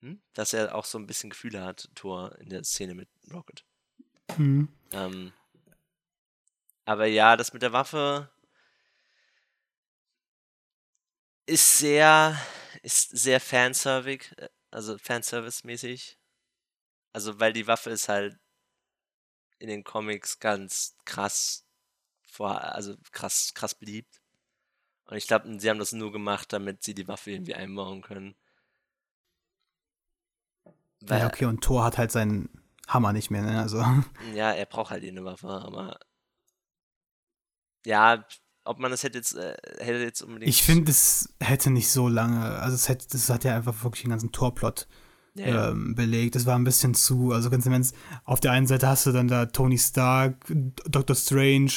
Hm? 0.00 0.20
Dass 0.32 0.52
er 0.52 0.74
auch 0.74 0.84
so 0.84 0.98
ein 0.98 1.06
bisschen 1.06 1.30
Gefühle 1.30 1.64
hat, 1.64 1.88
Thor, 1.94 2.36
in 2.38 2.48
der 2.48 2.64
Szene 2.64 2.94
mit 2.94 3.08
Rocket. 3.32 3.64
Mhm. 4.36 4.68
Ähm, 4.92 5.32
aber 6.84 7.06
ja, 7.06 7.36
das 7.36 7.52
mit 7.52 7.62
der 7.62 7.72
Waffe 7.72 8.30
ist 11.48 11.78
sehr, 11.78 12.36
ist 12.82 13.10
sehr 13.16 13.40
fanservig, 13.40 14.32
äh, 14.36 14.48
also 14.70 14.98
Fanservice-mäßig. 14.98 16.18
Also, 17.12 17.40
weil 17.40 17.52
die 17.52 17.66
Waffe 17.66 17.90
ist 17.90 18.08
halt 18.08 18.38
in 19.58 19.68
den 19.68 19.84
Comics 19.84 20.38
ganz 20.38 20.96
krass 21.04 21.64
vor, 22.22 22.62
also 22.62 22.94
krass, 23.12 23.52
krass 23.54 23.74
beliebt. 23.74 24.20
Und 25.06 25.16
ich 25.16 25.26
glaube, 25.26 25.58
sie 25.58 25.70
haben 25.70 25.78
das 25.78 25.92
nur 25.92 26.12
gemacht, 26.12 26.52
damit 26.52 26.82
sie 26.84 26.94
die 26.94 27.08
Waffe 27.08 27.30
irgendwie 27.32 27.54
einbauen 27.54 28.02
können. 28.02 28.36
Weil, 31.00 31.20
Ja, 31.20 31.26
okay, 31.26 31.46
und 31.46 31.62
Thor 31.62 31.84
hat 31.84 31.98
halt 31.98 32.12
seinen 32.12 32.50
Hammer 32.86 33.12
nicht 33.12 33.30
mehr, 33.30 33.42
ne? 33.42 33.60
Also, 33.60 33.82
Ja, 34.34 34.52
er 34.52 34.66
braucht 34.66 34.90
halt 34.90 35.02
eh 35.04 35.08
eine 35.08 35.24
Waffe, 35.24 35.48
aber 35.48 35.98
ja, 37.86 38.24
ob 38.68 38.78
man 38.78 38.90
das 38.90 39.02
hätte 39.02 39.18
jetzt, 39.18 39.34
äh, 39.34 39.56
hätte 39.78 39.98
jetzt 39.98 40.22
unbedingt. 40.22 40.48
ich 40.48 40.62
finde, 40.62 40.90
es 40.90 41.32
hätte 41.40 41.70
nicht 41.70 41.88
so 41.88 42.06
lange, 42.06 42.40
also 42.40 42.74
es 42.74 42.88
hätte, 42.88 43.06
das 43.10 43.30
hat 43.30 43.44
ja 43.44 43.56
einfach 43.56 43.82
wirklich 43.82 44.02
den 44.02 44.10
ganzen 44.10 44.30
Torplot 44.30 44.86
ja, 45.34 45.70
ähm, 45.70 45.94
belegt. 45.94 46.34
Das 46.34 46.44
war 46.44 46.56
ein 46.56 46.64
bisschen 46.64 46.94
zu, 46.94 47.32
also 47.32 47.48
ganz 47.48 47.64
im 47.64 47.72
Ernst, 47.72 47.96
auf 48.24 48.40
der 48.40 48.52
einen 48.52 48.66
Seite 48.66 48.86
hast 48.86 49.06
du 49.06 49.12
dann 49.12 49.26
da 49.26 49.46
Tony 49.46 49.78
Stark, 49.78 50.36
Doctor 50.86 51.16
Strange, 51.16 51.72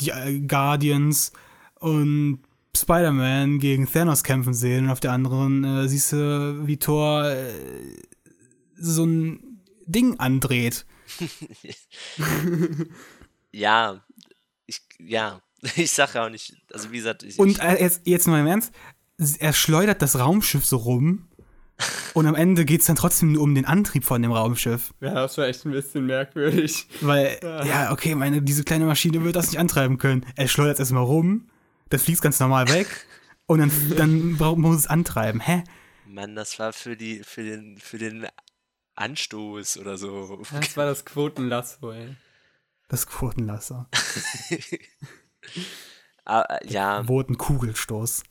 die 0.00 0.10
äh, 0.10 0.40
Guardians 0.40 1.32
und 1.80 2.42
Spider-Man 2.76 3.58
gegen 3.58 3.90
Thanos 3.90 4.22
kämpfen 4.22 4.54
sehen 4.54 4.84
und 4.84 4.90
auf 4.90 5.00
der 5.00 5.12
anderen 5.12 5.64
äh, 5.64 5.88
siehst 5.88 6.12
du, 6.12 6.66
wie 6.66 6.76
Thor 6.76 7.24
äh, 7.24 7.52
so 8.76 9.04
ein 9.04 9.62
Ding 9.86 10.18
andreht. 10.20 10.86
ja, 13.52 14.04
ich, 14.66 14.80
ja, 15.00 15.42
ich 15.76 15.90
sage 15.92 16.12
ja 16.14 16.26
auch 16.26 16.30
nicht, 16.30 16.56
also 16.72 16.90
wie 16.92 16.96
gesagt, 16.96 17.22
ich, 17.22 17.38
Und 17.38 17.58
äh, 17.60 17.80
jetzt, 17.80 18.02
jetzt 18.04 18.26
mal 18.26 18.40
im 18.40 18.46
Ernst, 18.46 18.72
er 19.38 19.52
schleudert 19.52 20.00
das 20.02 20.18
Raumschiff 20.18 20.64
so 20.64 20.78
rum 20.78 21.28
und 22.14 22.26
am 22.26 22.34
Ende 22.34 22.64
geht 22.64 22.80
es 22.80 22.86
dann 22.86 22.96
trotzdem 22.96 23.32
nur 23.32 23.42
um 23.42 23.54
den 23.54 23.64
Antrieb 23.66 24.04
von 24.04 24.22
dem 24.22 24.32
Raumschiff. 24.32 24.92
Ja, 25.00 25.14
das 25.14 25.36
war 25.38 25.46
echt 25.46 25.64
ein 25.64 25.72
bisschen 25.72 26.06
merkwürdig. 26.06 26.86
Weil, 27.00 27.38
Ja. 27.42 27.64
ja, 27.64 27.92
okay, 27.92 28.14
meine, 28.14 28.42
diese 28.42 28.64
kleine 28.64 28.86
Maschine 28.86 29.22
wird 29.24 29.36
das 29.36 29.50
nicht 29.50 29.58
antreiben 29.58 29.98
können. 29.98 30.26
Er 30.36 30.48
schleudert 30.48 30.74
es 30.74 30.80
erstmal 30.80 31.04
rum, 31.04 31.48
das 31.90 32.02
fliegt 32.02 32.22
ganz 32.22 32.40
normal 32.40 32.68
weg 32.68 32.86
und 33.46 33.58
dann, 33.58 33.70
dann 33.96 34.36
braucht 34.36 34.58
man 34.58 34.74
es 34.74 34.86
antreiben. 34.86 35.40
Hä? 35.40 35.64
Mann, 36.06 36.34
das 36.34 36.58
war 36.58 36.72
für 36.72 36.96
die, 36.96 37.22
für 37.22 37.44
den, 37.44 37.78
für 37.78 37.98
den 37.98 38.26
Anstoß 38.96 39.78
oder 39.78 39.96
so. 39.96 40.42
Das 40.52 40.76
war 40.76 40.86
das 40.86 41.04
Quotenlasso, 41.04 41.92
ey. 41.92 42.16
Das 42.88 43.06
Quotenlasser. 43.06 43.88
Ah, 46.24 46.42
äh, 46.42 46.66
ja, 46.68 47.02
Quotenkugelstoß. 47.02 48.22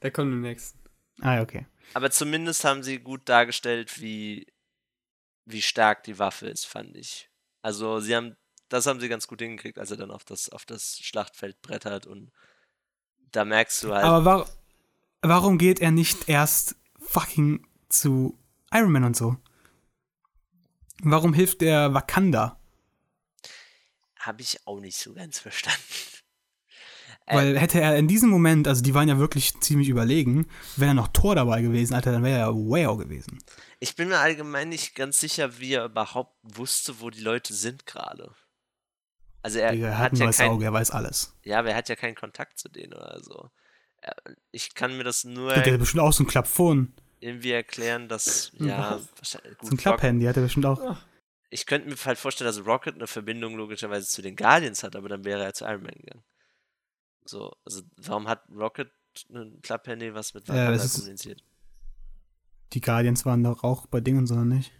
Da 0.00 0.10
kommt 0.10 0.32
im 0.32 0.40
nächsten. 0.40 0.78
Ah, 1.20 1.40
okay. 1.40 1.66
aber 1.94 2.10
zumindest 2.10 2.64
haben 2.64 2.82
sie 2.82 3.00
gut 3.00 3.28
dargestellt, 3.28 4.00
wie, 4.00 4.46
wie 5.44 5.62
stark 5.62 6.04
die 6.04 6.18
Waffe 6.18 6.46
ist, 6.46 6.64
fand 6.66 6.96
ich. 6.96 7.28
Also 7.62 7.98
sie 7.98 8.14
haben, 8.14 8.36
das 8.68 8.86
haben 8.86 9.00
sie 9.00 9.08
ganz 9.08 9.26
gut 9.26 9.40
hingekriegt, 9.40 9.78
als 9.78 9.90
er 9.90 9.96
dann 9.96 10.12
auf 10.12 10.24
das, 10.24 10.48
auf 10.48 10.64
das 10.64 10.98
Schlachtfeld 10.98 11.60
brettert 11.60 12.06
und 12.06 12.30
da 13.32 13.44
merkst 13.44 13.82
du 13.82 13.92
halt, 13.92 14.04
Aber 14.04 14.24
war, 14.24 14.48
warum 15.22 15.58
geht 15.58 15.80
er 15.80 15.90
nicht 15.90 16.28
erst 16.28 16.76
fucking 17.00 17.66
zu 17.88 18.38
Iron 18.72 18.92
Man 18.92 19.04
und 19.04 19.16
so? 19.16 19.36
Warum 21.02 21.32
hilft 21.34 21.62
er 21.62 21.94
Wakanda? 21.94 22.57
Habe 24.28 24.42
ich 24.42 24.64
auch 24.66 24.78
nicht 24.78 24.96
so 24.96 25.12
ganz 25.14 25.40
verstanden. 25.40 25.82
Äh, 27.26 27.36
Weil 27.36 27.58
hätte 27.58 27.80
er 27.80 27.96
in 27.96 28.08
diesem 28.08 28.30
Moment, 28.30 28.66
also 28.68 28.82
die 28.82 28.94
waren 28.94 29.08
ja 29.08 29.18
wirklich 29.18 29.58
ziemlich 29.60 29.88
überlegen, 29.88 30.46
wäre 30.76 30.94
noch 30.94 31.08
Thor 31.08 31.34
dabei 31.34 31.60
gewesen, 31.62 31.94
Alter, 31.94 32.12
dann 32.12 32.22
wäre 32.22 32.38
er 32.38 32.54
wow 32.54 32.96
gewesen. 32.96 33.38
Ich 33.80 33.96
bin 33.96 34.08
mir 34.08 34.18
allgemein 34.18 34.68
nicht 34.70 34.94
ganz 34.94 35.20
sicher, 35.20 35.58
wie 35.58 35.74
er 35.74 35.84
überhaupt 35.86 36.36
wusste, 36.42 37.00
wo 37.00 37.10
die 37.10 37.20
Leute 37.20 37.52
sind 37.54 37.86
gerade. 37.86 38.34
Also 39.42 39.58
er, 39.58 39.72
Digga, 39.72 39.88
er 39.88 39.98
hat 39.98 40.04
hat 40.04 40.12
ein 40.12 40.18
ja 40.18 40.24
neues 40.26 40.38
kein, 40.38 40.50
Auge, 40.50 40.64
er 40.64 40.72
weiß 40.72 40.90
alles. 40.90 41.34
ja, 41.44 41.58
aber 41.58 41.70
er 41.70 41.76
hat 41.76 41.88
ja 41.88 41.96
keinen 41.96 42.14
Kontakt 42.14 42.58
zu 42.58 42.68
denen 42.68 42.92
oder 42.94 43.20
so. 43.22 43.50
Er- 44.00 44.16
Ich 44.50 44.74
kann 44.74 44.96
mir 44.96 45.04
das 45.04 45.24
nur 45.24 45.52
Der 45.52 45.72
hat 45.74 45.80
bestimmt 45.80 46.02
auch 46.02 46.12
so 46.12 46.24
ein 46.24 46.26
Klappphone, 46.26 46.92
irgendwie 47.20 47.50
erklären, 47.52 48.08
dass, 48.08 48.52
ja, 48.58 49.00
wahrscheinlich, 49.16 49.52
so 49.62 49.74
ein 49.74 49.76
gut, 49.76 49.78
Klapphandy 49.78 50.24
hat 50.26 50.36
er 50.36 50.42
bestimmt 50.42 50.66
auch. 50.66 50.96
Ich 51.50 51.66
könnte 51.66 51.88
mir 51.88 51.96
halt 51.96 52.18
vorstellen, 52.18 52.46
dass 52.54 52.64
Rocket 52.66 52.94
eine 52.96 53.06
Verbindung 53.06 53.56
logischerweise 53.56 54.06
zu 54.06 54.22
den 54.22 54.36
Guardians 54.36 54.82
hat, 54.82 54.96
aber 54.96 55.08
dann 55.08 55.24
wäre 55.24 55.42
er 55.42 55.54
zu 55.54 55.64
Iron 55.64 55.82
Man 55.82 55.92
gegangen. 55.92 56.24
So, 57.24 57.52
also 57.64 57.82
warum 57.96 58.28
hat 58.28 58.42
Rocket 58.50 58.90
ein 59.32 59.60
Klapphandy, 59.62 60.14
was 60.14 60.34
mit 60.34 60.46
Ja, 60.48 60.54
Wakanda 60.54 60.82
ist- 60.84 60.94
kommuniziert? 60.96 61.42
Die 62.74 62.80
Guardians 62.82 63.24
waren 63.24 63.42
doch 63.42 63.64
auch 63.64 63.86
bei 63.86 64.00
Dingen, 64.00 64.26
sondern 64.26 64.48
nicht. 64.48 64.72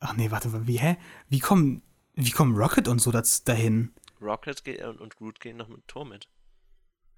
Ach 0.00 0.14
nee, 0.14 0.30
warte, 0.30 0.66
wie, 0.66 0.78
hä? 0.78 0.96
Wie 1.28 1.40
kommen, 1.40 1.82
wie 2.14 2.30
kommen 2.30 2.56
Rocket 2.56 2.88
und 2.88 3.00
so 3.00 3.10
das 3.10 3.44
dahin? 3.44 3.92
Rocket 4.20 4.64
geht, 4.64 4.82
und, 4.82 5.00
und 5.00 5.16
Groot 5.16 5.40
gehen 5.40 5.56
noch 5.56 5.68
mit 5.68 5.86
Tor 5.88 6.04
mit. 6.04 6.28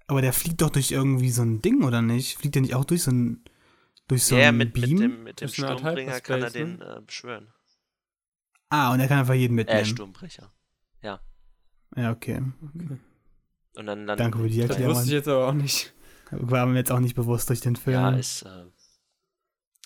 Aber 0.07 0.21
der 0.21 0.33
fliegt 0.33 0.61
doch 0.61 0.69
durch 0.69 0.91
irgendwie 0.91 1.29
so 1.29 1.43
ein 1.43 1.61
Ding, 1.61 1.83
oder 1.83 2.01
nicht? 2.01 2.37
Fliegt 2.37 2.55
der 2.55 2.61
nicht 2.63 2.75
auch 2.75 2.85
durch 2.85 3.03
so 3.03 3.11
ein, 3.11 3.43
durch 4.07 4.23
so 4.23 4.37
ja, 4.37 4.49
ein 4.49 4.57
mit, 4.57 4.73
Beam? 4.73 4.89
mit 4.89 4.99
dem, 5.01 5.23
mit 5.23 5.41
dem 5.41 5.45
Das 5.47 5.55
Sturmbringer 5.55 6.19
kann 6.21 6.41
er 6.43 6.49
den 6.49 6.81
äh, 6.81 7.01
beschwören. 7.05 7.47
Ah, 8.69 8.93
und 8.93 8.99
er 8.99 9.07
kann 9.07 9.19
einfach 9.19 9.33
jeden 9.33 9.53
Äh, 9.53 9.61
mitnehmen. 9.63 9.85
Sturmbrecher. 9.85 10.51
ja, 11.03 12.11
okay. 12.11 12.41
Und 13.75 13.85
dann, 13.85 14.07
dann 14.07 14.17
Danke 14.17 14.37
für 14.39 14.47
die 14.49 14.59
Das 14.61 14.69
Erklärung. 14.71 14.95
wusste 14.95 15.07
ich 15.07 15.13
jetzt 15.13 15.27
aber 15.27 15.47
auch 15.49 15.53
nicht. 15.53 15.93
War 16.31 16.65
mir 16.65 16.77
jetzt 16.77 16.91
auch 16.91 16.99
nicht 17.01 17.15
bewusst 17.15 17.49
durch 17.49 17.59
den 17.59 17.75
Film. 17.75 17.93
Ja, 17.95 18.11
ist, 18.11 18.43
äh, 18.43 18.65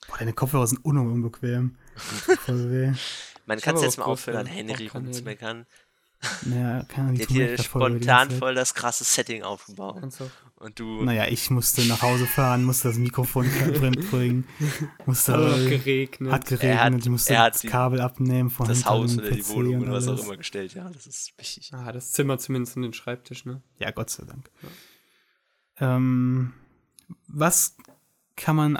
Boah, 0.08 0.17
deine 0.19 0.34
Kopfhörer 0.34 0.67
sind 0.67 0.86
un 0.86 0.97
unbequem. 0.99 1.75
Voll 1.95 2.69
weh. 2.71 2.93
man 3.47 3.60
kann 3.60 3.75
habe 3.75 3.86
jetzt 3.86 3.97
mal 3.97 4.06
aufhören, 4.06 4.38
an 4.38 4.45
große 4.45 4.56
Henry 4.58 4.88
rumzumeckern. 4.88 5.65
Naja, 6.45 6.83
kann 6.85 7.15
Die 7.15 7.25
die 7.25 7.33
hier 7.33 7.57
spontan 7.57 8.31
voll 8.31 8.55
das 8.55 8.73
krasse 8.73 9.03
Setting 9.03 9.43
aufgebaut. 9.43 10.01
Und 10.57 10.80
du, 10.80 11.03
Naja, 11.03 11.28
ich 11.28 11.49
musste 11.49 11.86
nach 11.86 12.01
Hause 12.01 12.26
fahren, 12.26 12.63
musste 12.63 12.88
das 12.88 12.97
Mikrofon 12.97 13.45
drin 13.73 13.93
bringen, 14.09 14.47
musste, 15.05 15.34
hat 15.34 15.69
geregnet. 15.69 16.32
hat 16.32 16.45
geregnet, 16.45 16.69
Er 16.78 16.84
hat- 16.86 16.95
ich 16.95 17.09
musste 17.09 17.34
er 17.34 17.41
hat 17.43 17.53
das 17.55 17.61
die- 17.61 17.67
Kabel 17.67 17.99
abnehmen 18.01 18.49
von 18.49 18.67
das 18.67 18.78
hinter 18.78 18.89
Haus 18.91 19.17
oder 19.17 19.32
die 19.32 19.47
Wohnung 19.49 19.76
und 19.76 19.82
oder 19.84 19.91
was 19.93 20.07
auch 20.07 20.23
immer 20.23 20.38
gestellt, 20.38 20.73
ja, 20.73 20.89
das 20.89 21.07
ist 21.07 21.38
wichtig. 21.38 21.71
Ah, 21.73 21.91
das 21.91 22.13
Zimmer 22.13 22.38
zumindest 22.39 22.78
und 22.78 22.84
den 22.84 22.93
Schreibtisch, 22.93 23.45
ne? 23.45 23.61
Ja, 23.80 23.91
Gott 23.91 24.09
sei 24.09 24.23
Dank. 24.26 24.49
Ähm, 25.78 26.53
was 27.28 27.76
kann 28.38 28.55
man 28.55 28.80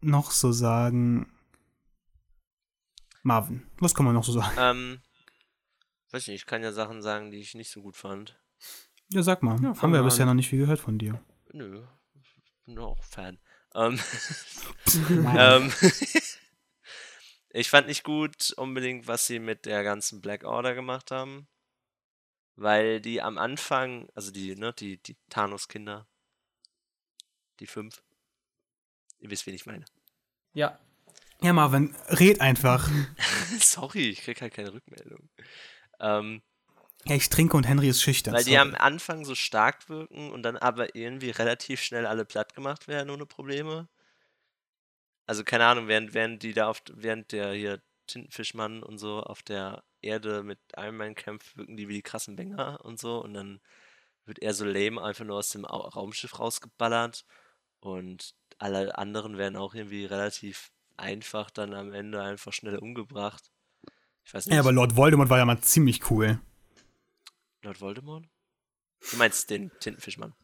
noch 0.00 0.30
so 0.30 0.52
sagen? 0.52 1.26
Marvin, 3.22 3.62
was 3.80 3.94
kann 3.94 4.06
man 4.06 4.14
noch 4.14 4.24
so 4.24 4.32
sagen? 4.32 4.56
Ähm, 4.58 4.98
Weiß 6.16 6.28
nicht, 6.28 6.36
ich 6.36 6.46
kann 6.46 6.62
ja 6.62 6.72
Sachen 6.72 7.02
sagen, 7.02 7.30
die 7.30 7.40
ich 7.40 7.54
nicht 7.54 7.70
so 7.70 7.82
gut 7.82 7.94
fand. 7.94 8.40
Ja, 9.10 9.22
sag 9.22 9.42
mal. 9.42 9.62
Ja, 9.62 9.76
Haben 9.82 9.92
wir 9.92 10.02
bisher 10.02 10.22
an. 10.22 10.28
noch 10.28 10.34
nicht 10.36 10.48
viel 10.48 10.60
gehört 10.60 10.80
von 10.80 10.98
dir. 10.98 11.22
Nö, 11.52 11.84
ich 12.14 12.64
bin 12.64 12.78
auch 12.78 13.04
Fan. 13.04 13.38
Ähm, 13.74 14.00
ähm, 15.36 15.70
ich 17.50 17.68
fand 17.68 17.88
nicht 17.88 18.02
gut 18.02 18.54
unbedingt, 18.56 19.06
was 19.06 19.26
sie 19.26 19.38
mit 19.38 19.66
der 19.66 19.84
ganzen 19.84 20.22
Black 20.22 20.44
Order 20.44 20.74
gemacht 20.74 21.10
haben. 21.10 21.48
Weil 22.54 23.02
die 23.02 23.20
am 23.20 23.36
Anfang, 23.36 24.08
also 24.14 24.30
die, 24.30 24.56
ne, 24.56 24.72
die, 24.72 24.96
die 24.96 25.18
Thanos-Kinder, 25.28 26.08
die 27.60 27.66
fünf, 27.66 28.02
ihr 29.18 29.28
wisst, 29.28 29.46
wen 29.46 29.54
ich 29.54 29.66
meine. 29.66 29.84
Ja. 30.54 30.78
Ja, 31.42 31.52
Marvin, 31.52 31.94
red 32.08 32.40
einfach. 32.40 32.88
Sorry, 33.60 34.08
ich 34.08 34.22
krieg 34.22 34.40
halt 34.40 34.54
keine 34.54 34.72
Rückmeldung. 34.72 35.28
Ähm, 36.00 36.42
Ja, 37.06 37.14
ich 37.16 37.28
trinke 37.30 37.56
und 37.56 37.66
Henry 37.66 37.88
ist 37.88 38.02
schüchtern. 38.02 38.34
weil 38.34 38.44
die 38.44 38.56
sorry. 38.56 38.60
am 38.68 38.74
Anfang 38.76 39.24
so 39.24 39.34
stark 39.34 39.88
wirken 39.88 40.30
und 40.30 40.42
dann 40.44 40.56
aber 40.56 40.94
irgendwie 40.94 41.30
relativ 41.30 41.82
schnell 41.82 42.06
alle 42.06 42.24
platt 42.24 42.54
gemacht 42.54 42.86
werden 42.88 43.10
ohne 43.10 43.26
Probleme. 43.26 43.88
Also 45.26 45.44
keine 45.44 45.66
Ahnung, 45.66 45.88
während, 45.88 46.14
während 46.14 46.42
die 46.42 46.52
da 46.52 46.68
auf, 46.68 46.82
während 46.92 47.32
der 47.32 47.52
hier 47.52 47.82
Tintenfischmann 48.06 48.82
und 48.82 48.98
so 48.98 49.20
auf 49.22 49.42
der 49.42 49.84
Erde 50.00 50.42
mit 50.42 50.58
Iron 50.76 50.96
Man 50.96 51.14
kämpft, 51.14 51.56
wirken 51.56 51.76
die 51.76 51.88
wie 51.88 51.94
die 51.94 52.02
krassen 52.02 52.36
Banger 52.36 52.84
und 52.84 52.98
so 53.00 53.22
und 53.22 53.34
dann 53.34 53.60
wird 54.26 54.40
er 54.40 54.54
so 54.54 54.64
lame 54.64 55.02
einfach 55.02 55.24
nur 55.24 55.38
aus 55.38 55.50
dem 55.50 55.64
Au- 55.66 55.88
Raumschiff 55.88 56.38
rausgeballert 56.38 57.24
und 57.80 58.34
alle 58.58 58.98
anderen 58.98 59.38
werden 59.38 59.56
auch 59.56 59.74
irgendwie 59.74 60.06
relativ 60.06 60.72
einfach 60.96 61.50
dann 61.50 61.74
am 61.74 61.92
Ende 61.94 62.22
einfach 62.22 62.52
schnell 62.52 62.78
umgebracht. 62.78 63.50
Ich 64.26 64.34
weiß 64.34 64.46
nicht. 64.46 64.54
Ja, 64.54 64.60
aber 64.60 64.72
Lord 64.72 64.96
Voldemort 64.96 65.30
war 65.30 65.38
ja 65.38 65.44
mal 65.44 65.60
ziemlich 65.60 66.10
cool. 66.10 66.40
Lord 67.62 67.80
Voldemort? 67.80 68.26
Du 69.10 69.16
meinst 69.16 69.48
den 69.50 69.70
Tintenfischmann. 69.80 70.34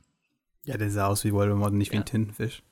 Ja, 0.64 0.76
der 0.78 0.90
sah 0.90 1.06
aus 1.08 1.24
wie 1.24 1.32
Voldemort 1.32 1.72
und 1.72 1.78
nicht 1.78 1.90
wie 1.90 1.96
Ja. 1.96 2.02
ein 2.02 2.06
Tintenfisch. 2.06 2.62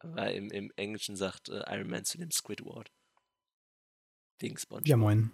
Aber 0.00 0.32
im, 0.32 0.50
im 0.50 0.72
Englischen 0.76 1.14
sagt 1.16 1.48
äh, 1.48 1.62
Iron 1.72 1.88
Man 1.88 2.04
zu 2.04 2.18
dem 2.18 2.30
Squidward. 2.32 2.90
Wegen 4.40 4.58
SpongeBob. 4.58 4.88
Ja, 4.88 4.96
moin. 4.96 5.30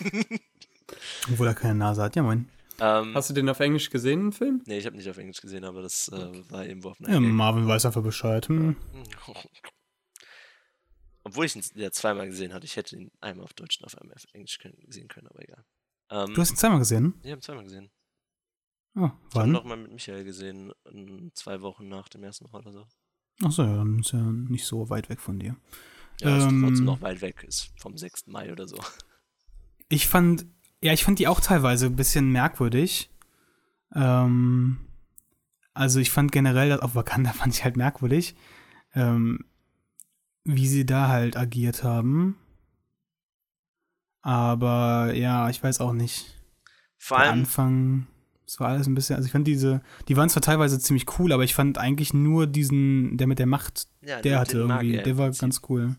Obwohl 1.30 1.46
er 1.46 1.54
keine 1.54 1.76
Nase 1.76 2.02
hat. 2.02 2.14
Ja, 2.16 2.22
moin. 2.22 2.50
Ähm, 2.80 3.14
Hast 3.14 3.30
du 3.30 3.34
den 3.34 3.48
auf 3.48 3.60
Englisch 3.60 3.88
gesehen, 3.88 4.20
den 4.24 4.32
Film? 4.32 4.62
nee, 4.66 4.76
ich 4.78 4.84
habe 4.84 4.96
nicht 4.96 5.08
auf 5.08 5.16
Englisch 5.16 5.40
gesehen, 5.40 5.64
aber 5.64 5.80
das 5.80 6.08
äh, 6.08 6.50
war 6.50 6.66
irgendwo 6.66 6.90
auf 6.90 7.00
einer 7.00 7.14
Ja. 7.14 7.20
Marvin 7.20 7.66
weiß 7.66 7.86
einfach 7.86 8.02
Bescheid. 8.02 8.48
Hm. 8.48 8.76
Obwohl 11.24 11.46
ich 11.46 11.56
ihn 11.56 11.62
ja 11.74 11.90
zweimal 11.90 12.26
gesehen 12.26 12.52
hatte. 12.52 12.66
Ich 12.66 12.76
hätte 12.76 12.96
ihn 12.96 13.10
einmal 13.20 13.44
auf 13.44 13.54
Deutsch 13.54 13.78
und 13.80 13.86
auf 13.86 13.98
einmal 13.98 14.14
auf 14.14 14.24
Englisch 14.32 14.58
können, 14.58 14.76
sehen 14.88 15.08
können, 15.08 15.26
aber 15.28 15.42
egal. 15.42 15.64
Ähm, 16.10 16.34
Du 16.34 16.40
hast 16.40 16.50
ihn 16.50 16.56
zweimal 16.56 16.78
gesehen? 16.78 17.14
ich 17.22 17.30
habe 17.30 17.38
ihn 17.38 17.42
zweimal 17.42 17.64
gesehen. 17.64 17.90
Oh, 18.96 19.06
Ich 19.06 19.10
habe 19.10 19.16
wann? 19.32 19.52
noch 19.52 19.64
mal 19.64 19.76
mit 19.76 19.90
Michael 19.90 20.22
gesehen, 20.24 20.72
zwei 21.34 21.60
Wochen 21.62 21.88
nach 21.88 22.08
dem 22.08 22.22
ersten 22.22 22.48
Mal 22.50 22.60
oder 22.60 22.72
so. 22.72 22.86
Achso, 23.42 23.64
ja, 23.64 23.76
dann 23.76 23.98
ist 24.00 24.12
ja 24.12 24.20
nicht 24.20 24.64
so 24.66 24.88
weit 24.90 25.08
weg 25.08 25.20
von 25.20 25.38
dir. 25.40 25.56
Ja, 26.20 26.36
ist 26.36 26.44
Ähm, 26.44 26.62
trotzdem 26.64 26.84
noch 26.84 27.00
weit 27.00 27.20
weg, 27.20 27.42
ist 27.42 27.72
vom 27.80 27.96
6. 27.98 28.28
Mai 28.28 28.52
oder 28.52 28.68
so. 28.68 28.76
Ich 29.88 30.06
fand, 30.06 30.46
ja, 30.80 30.92
ich 30.92 31.02
fand 31.04 31.18
die 31.18 31.26
auch 31.26 31.40
teilweise 31.40 31.86
ein 31.86 31.96
bisschen 31.96 32.30
merkwürdig. 32.30 33.10
Ähm, 33.94 34.78
also 35.72 35.98
ich 35.98 36.10
fand 36.10 36.30
generell, 36.30 36.68
das 36.68 36.80
auf 36.80 36.94
Wakanda 36.94 37.32
fand 37.32 37.54
ich 37.54 37.64
halt 37.64 37.76
merkwürdig, 37.76 38.36
ähm, 38.94 39.44
wie 40.44 40.68
sie 40.68 40.86
da 40.86 41.08
halt 41.08 41.36
agiert 41.36 41.82
haben. 41.82 42.38
Aber 44.22 45.12
ja, 45.14 45.50
ich 45.50 45.62
weiß 45.62 45.80
auch 45.80 45.92
nicht. 45.92 46.26
Vor 46.96 47.18
Der 47.18 47.26
allem, 47.26 47.40
Anfang, 47.40 48.06
es 48.46 48.60
war 48.60 48.68
alles 48.68 48.86
ein 48.86 48.94
bisschen, 48.94 49.16
also 49.16 49.26
ich 49.26 49.32
fand 49.32 49.46
diese, 49.46 49.82
die 50.08 50.16
waren 50.16 50.30
zwar 50.30 50.42
teilweise 50.42 50.78
ziemlich 50.78 51.18
cool, 51.18 51.32
aber 51.32 51.44
ich 51.44 51.54
fand 51.54 51.76
eigentlich 51.76 52.14
nur 52.14 52.46
diesen, 52.46 53.16
der 53.16 53.26
mit 53.26 53.38
der 53.38 53.46
Macht, 53.46 53.88
ja, 54.00 54.20
der 54.20 54.38
hatte 54.38 54.58
irgendwie, 54.58 54.96
im 54.96 55.04
der 55.04 55.18
war 55.18 55.30
ganz 55.30 55.60
cool. 55.68 55.96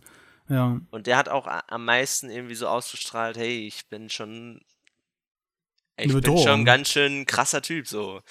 Ja. 0.50 0.80
Und 0.92 1.08
der 1.08 1.18
hat 1.18 1.30
auch 1.30 1.48
am 1.48 1.86
meisten 1.86 2.30
irgendwie 2.30 2.56
so 2.56 2.68
ausgestrahlt, 2.68 3.38
hey, 3.38 3.66
ich 3.68 3.88
bin 3.90 4.10
schon. 4.10 4.62
Ich 5.98 6.14
bin 6.14 6.38
schon 6.38 6.62
ein 6.62 6.66
ganz 6.66 6.90
schön 6.90 7.26
krasser 7.26 7.62
Typ, 7.62 7.88
so. 7.88 8.22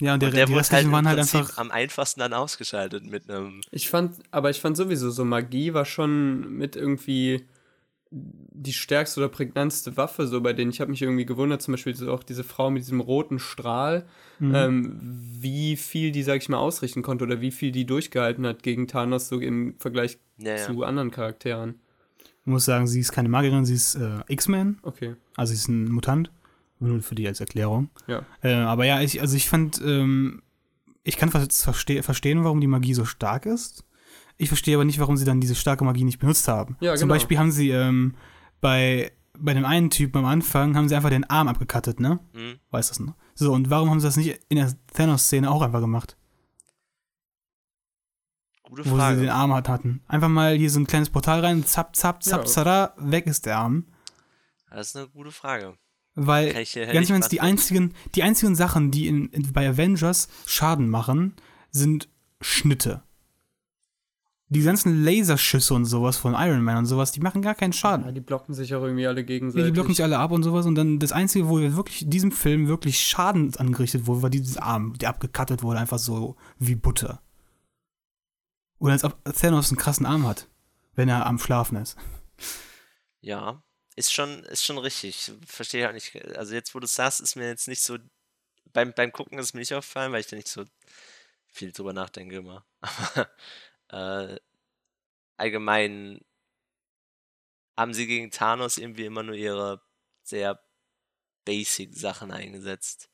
Ja, 0.00 0.14
und 0.14 0.20
der, 0.22 0.30
und 0.30 0.36
der 0.36 0.46
die 0.46 0.52
wurde 0.52 0.56
halt 0.56 0.60
restlichen 0.72 0.86
im 0.86 0.92
waren 0.92 1.08
halt 1.08 1.18
einfach. 1.20 1.56
am 1.58 1.70
einfachsten 1.70 2.20
dann 2.20 2.32
ausgeschaltet 2.32 3.04
mit 3.04 3.30
einem. 3.30 3.60
Ich 3.70 3.88
fand, 3.88 4.16
aber 4.30 4.50
ich 4.50 4.60
fand 4.60 4.76
sowieso 4.76 5.10
so 5.10 5.24
Magie 5.24 5.72
war 5.72 5.84
schon 5.84 6.52
mit 6.56 6.74
irgendwie 6.76 7.44
die 8.10 8.72
stärkste 8.72 9.18
oder 9.20 9.28
prägnantste 9.28 9.96
Waffe 9.96 10.26
so 10.28 10.40
bei 10.40 10.52
denen. 10.52 10.70
Ich 10.70 10.80
habe 10.80 10.90
mich 10.90 11.02
irgendwie 11.02 11.26
gewundert, 11.26 11.62
zum 11.62 11.72
Beispiel 11.74 11.94
so 11.96 12.12
auch 12.12 12.22
diese 12.22 12.44
Frau 12.44 12.70
mit 12.70 12.82
diesem 12.82 13.00
roten 13.00 13.38
Strahl, 13.38 14.06
Mhm. 14.40 14.54
ähm, 14.54 15.00
wie 15.40 15.76
viel 15.76 16.10
die, 16.10 16.22
sag 16.24 16.38
ich 16.42 16.48
mal, 16.48 16.58
ausrichten 16.58 17.02
konnte 17.02 17.24
oder 17.24 17.40
wie 17.40 17.50
viel 17.52 17.70
die 17.70 17.86
durchgehalten 17.86 18.44
hat 18.46 18.62
gegen 18.64 18.88
Thanos 18.88 19.28
so 19.28 19.38
im 19.40 19.74
Vergleich 19.78 20.18
Ja, 20.38 20.56
ja. 20.56 20.56
zu 20.58 20.82
anderen 20.82 21.10
Charakteren. 21.12 21.76
Ich 22.40 22.46
muss 22.46 22.64
sagen, 22.64 22.86
sie 22.88 22.98
ist 23.00 23.12
keine 23.12 23.28
Magierin, 23.28 23.64
sie 23.64 23.74
ist 23.74 23.94
äh, 23.94 24.20
X-Men, 24.28 24.78
Okay. 24.82 25.14
also 25.36 25.50
sie 25.52 25.56
ist 25.58 25.68
ein 25.68 25.88
Mutant. 25.88 26.30
Nur 26.80 27.00
für 27.02 27.14
die 27.14 27.26
als 27.26 27.40
Erklärung. 27.40 27.90
Ja. 28.06 28.24
Äh, 28.42 28.52
aber 28.54 28.84
ja, 28.84 29.00
ich, 29.00 29.20
also 29.20 29.36
ich 29.36 29.48
fand, 29.48 29.80
ähm, 29.82 30.42
ich 31.02 31.16
kann 31.16 31.30
vers- 31.30 31.62
verste 31.64 32.02
verstehen, 32.02 32.44
warum 32.44 32.60
die 32.60 32.66
Magie 32.66 32.94
so 32.94 33.04
stark 33.04 33.46
ist. 33.46 33.84
Ich 34.36 34.48
verstehe 34.48 34.74
aber 34.76 34.84
nicht, 34.84 34.98
warum 34.98 35.16
sie 35.16 35.24
dann 35.24 35.40
diese 35.40 35.54
starke 35.54 35.84
Magie 35.84 36.04
nicht 36.04 36.18
benutzt 36.18 36.48
haben. 36.48 36.76
Ja, 36.80 36.94
Zum 36.96 37.08
genau. 37.08 37.14
Beispiel 37.14 37.38
haben 37.38 37.52
sie 37.52 37.70
ähm, 37.70 38.16
bei, 38.60 39.12
bei 39.38 39.54
dem 39.54 39.64
einen 39.64 39.90
Typen 39.90 40.18
am 40.18 40.24
Anfang, 40.24 40.76
haben 40.76 40.88
sie 40.88 40.96
einfach 40.96 41.10
den 41.10 41.24
Arm 41.30 41.46
abgekattet, 41.48 42.00
ne? 42.00 42.18
Hm? 42.32 42.58
Weißt 42.70 42.90
du 42.90 42.92
das 42.92 43.00
noch? 43.00 43.14
So, 43.36 43.52
und 43.52 43.70
warum 43.70 43.90
haben 43.90 44.00
sie 44.00 44.06
das 44.08 44.16
nicht 44.16 44.40
in 44.48 44.56
der 44.56 44.72
Thanos-Szene 44.92 45.50
auch 45.50 45.62
einfach 45.62 45.80
gemacht? 45.80 46.16
Gute 48.64 48.80
Wo 48.84 48.84
sie 48.84 48.90
den 48.90 48.98
Frage. 48.98 49.32
Arm 49.34 49.52
hat, 49.54 49.68
hatten. 49.68 50.02
Einfach 50.08 50.28
mal 50.28 50.54
hier 50.56 50.70
so 50.70 50.80
ein 50.80 50.86
kleines 50.86 51.10
Portal 51.10 51.40
rein, 51.40 51.64
zapp, 51.64 51.94
zapp, 51.94 52.22
zapp, 52.22 52.40
Ja. 52.42 52.46
zara, 52.46 52.94
weg 52.96 53.26
ist 53.26 53.46
der 53.46 53.58
Arm. 53.58 53.86
Das 54.70 54.88
ist 54.88 54.96
eine 54.96 55.08
gute 55.08 55.30
Frage. 55.30 55.76
Weil 56.14 56.52
ganz 56.52 57.10
Ernst, 57.10 57.32
die 57.32 57.40
einzigen, 57.40 57.92
die 58.14 58.22
einzigen 58.22 58.54
Sachen, 58.54 58.90
die 58.90 59.08
in, 59.08 59.28
in, 59.30 59.52
bei 59.52 59.68
Avengers 59.68 60.28
Schaden 60.46 60.88
machen, 60.88 61.34
sind 61.70 62.08
Schnitte. 62.40 63.02
Die 64.48 64.62
ganzen 64.62 65.02
Laserschüsse 65.02 65.74
und 65.74 65.86
sowas 65.86 66.16
von 66.16 66.34
Iron 66.34 66.62
Man 66.62 66.76
und 66.76 66.86
sowas, 66.86 67.10
die 67.10 67.20
machen 67.20 67.42
gar 67.42 67.56
keinen 67.56 67.72
Ja, 67.72 67.78
Schaden. 67.78 68.14
die 68.14 68.20
blocken 68.20 68.54
sich 68.54 68.74
auch 68.74 68.82
irgendwie 68.82 69.06
alle 69.06 69.24
gegenseitig. 69.24 69.60
Ja, 69.64 69.66
die 69.66 69.72
blocken 69.72 69.94
sich 69.94 70.04
alle 70.04 70.18
ab 70.18 70.30
und 70.30 70.44
sowas. 70.44 70.66
Und 70.66 70.76
dann 70.76 71.00
das 71.00 71.10
Einzige, 71.10 71.48
wo 71.48 71.58
wir 71.58 71.74
wirklich 71.74 72.02
in 72.02 72.10
diesem 72.10 72.30
Film 72.30 72.68
wirklich 72.68 73.00
Schaden 73.00 73.52
angerichtet 73.56 74.06
wurde, 74.06 74.22
war 74.22 74.30
dieses 74.30 74.56
Arm, 74.56 74.96
der 74.98 75.08
abgekattet 75.08 75.62
wurde, 75.64 75.80
einfach 75.80 75.98
so 75.98 76.36
wie 76.58 76.76
Butter. 76.76 77.20
Oder 78.78 78.92
als 78.92 79.02
ob 79.02 79.18
Thanos 79.24 79.70
einen 79.70 79.78
krassen 79.78 80.06
Arm 80.06 80.26
hat, 80.28 80.48
wenn 80.94 81.08
er 81.08 81.26
am 81.26 81.38
Schlafen 81.38 81.76
ist. 81.78 81.96
Ja, 83.20 83.62
ist 83.96 84.12
schon, 84.12 84.42
ist 84.44 84.64
schon 84.64 84.78
richtig. 84.78 85.32
Verstehe 85.46 85.82
ich 85.82 85.88
auch 85.88 85.92
nicht. 85.92 86.36
Also 86.36 86.54
jetzt, 86.54 86.74
wo 86.74 86.80
du 86.80 86.86
sagst, 86.86 87.20
ist 87.20 87.36
mir 87.36 87.48
jetzt 87.48 87.68
nicht 87.68 87.82
so. 87.82 87.98
Beim, 88.72 88.92
beim 88.92 89.12
Gucken 89.12 89.38
ist 89.38 89.46
es 89.46 89.54
mir 89.54 89.60
nicht 89.60 89.74
aufgefallen, 89.74 90.12
weil 90.12 90.20
ich 90.20 90.26
da 90.26 90.36
nicht 90.36 90.48
so 90.48 90.64
viel 91.46 91.72
drüber 91.72 91.92
nachdenke 91.92 92.36
immer. 92.36 92.66
Aber 93.88 94.30
äh, 94.32 94.40
allgemein 95.36 96.20
haben 97.76 97.94
sie 97.94 98.06
gegen 98.06 98.30
Thanos 98.30 98.78
irgendwie 98.78 99.04
immer 99.06 99.22
nur 99.22 99.34
ihre 99.36 99.82
sehr 100.22 100.60
basic 101.44 101.94
Sachen 101.94 102.32
eingesetzt. 102.32 103.10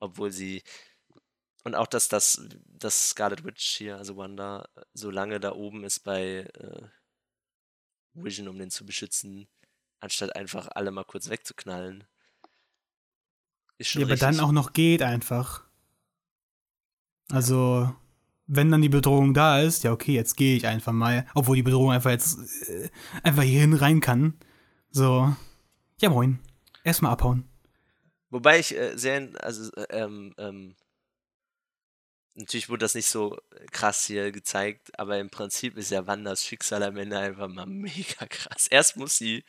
Obwohl 0.00 0.30
sie. 0.32 0.62
Und 1.64 1.74
auch, 1.74 1.86
dass 1.86 2.08
das, 2.08 2.42
dass 2.66 3.10
Scarlet 3.10 3.44
Witch 3.44 3.76
hier, 3.76 3.98
also 3.98 4.16
Wanda, 4.16 4.68
so 4.94 5.10
lange 5.10 5.40
da 5.40 5.52
oben 5.52 5.84
ist 5.84 6.00
bei 6.00 6.48
äh, 6.54 6.88
Vision, 8.14 8.48
um 8.48 8.58
den 8.58 8.70
zu 8.70 8.86
beschützen, 8.86 9.48
anstatt 10.00 10.36
einfach 10.36 10.68
alle 10.74 10.90
mal 10.90 11.04
kurz 11.04 11.28
wegzuknallen. 11.28 12.04
Ist 13.78 13.90
schon 13.90 14.02
Ja, 14.02 14.06
aber 14.06 14.16
dann 14.16 14.30
richtig. 14.30 14.46
auch 14.46 14.52
noch 14.52 14.72
geht 14.72 15.02
einfach. 15.02 15.64
Also, 17.30 17.94
wenn 18.46 18.70
dann 18.70 18.82
die 18.82 18.88
Bedrohung 18.88 19.34
da 19.34 19.60
ist, 19.60 19.84
ja, 19.84 19.92
okay, 19.92 20.12
jetzt 20.12 20.36
gehe 20.36 20.56
ich 20.56 20.66
einfach 20.66 20.92
mal, 20.92 21.26
obwohl 21.34 21.56
die 21.56 21.62
Bedrohung 21.62 21.92
einfach 21.92 22.10
jetzt 22.10 22.68
äh, 22.68 22.90
einfach 23.22 23.42
hierhin 23.42 23.74
rein 23.74 24.00
kann. 24.00 24.34
So, 24.90 25.34
ja, 26.00 26.10
moin. 26.10 26.40
Erstmal 26.82 27.12
abhauen. 27.12 27.48
Wobei 28.30 28.58
ich 28.58 28.76
äh, 28.76 28.96
sehr, 28.96 29.30
also 29.40 29.72
äh, 29.74 29.86
ähm, 29.90 30.34
ähm, 30.38 30.74
natürlich 32.40 32.68
wurde 32.68 32.80
das 32.84 32.94
nicht 32.94 33.06
so 33.08 33.38
krass 33.70 34.04
hier 34.06 34.32
gezeigt, 34.32 34.98
aber 34.98 35.18
im 35.18 35.30
Prinzip 35.30 35.76
ist 35.76 35.90
ja 35.90 36.06
Wandas 36.06 36.44
Schicksal 36.44 36.82
am 36.82 36.96
Ende 36.96 37.18
einfach 37.18 37.48
mal 37.48 37.66
mega 37.66 38.26
krass. 38.28 38.66
Erst 38.68 38.96
muss 38.96 39.16
sie 39.16 39.44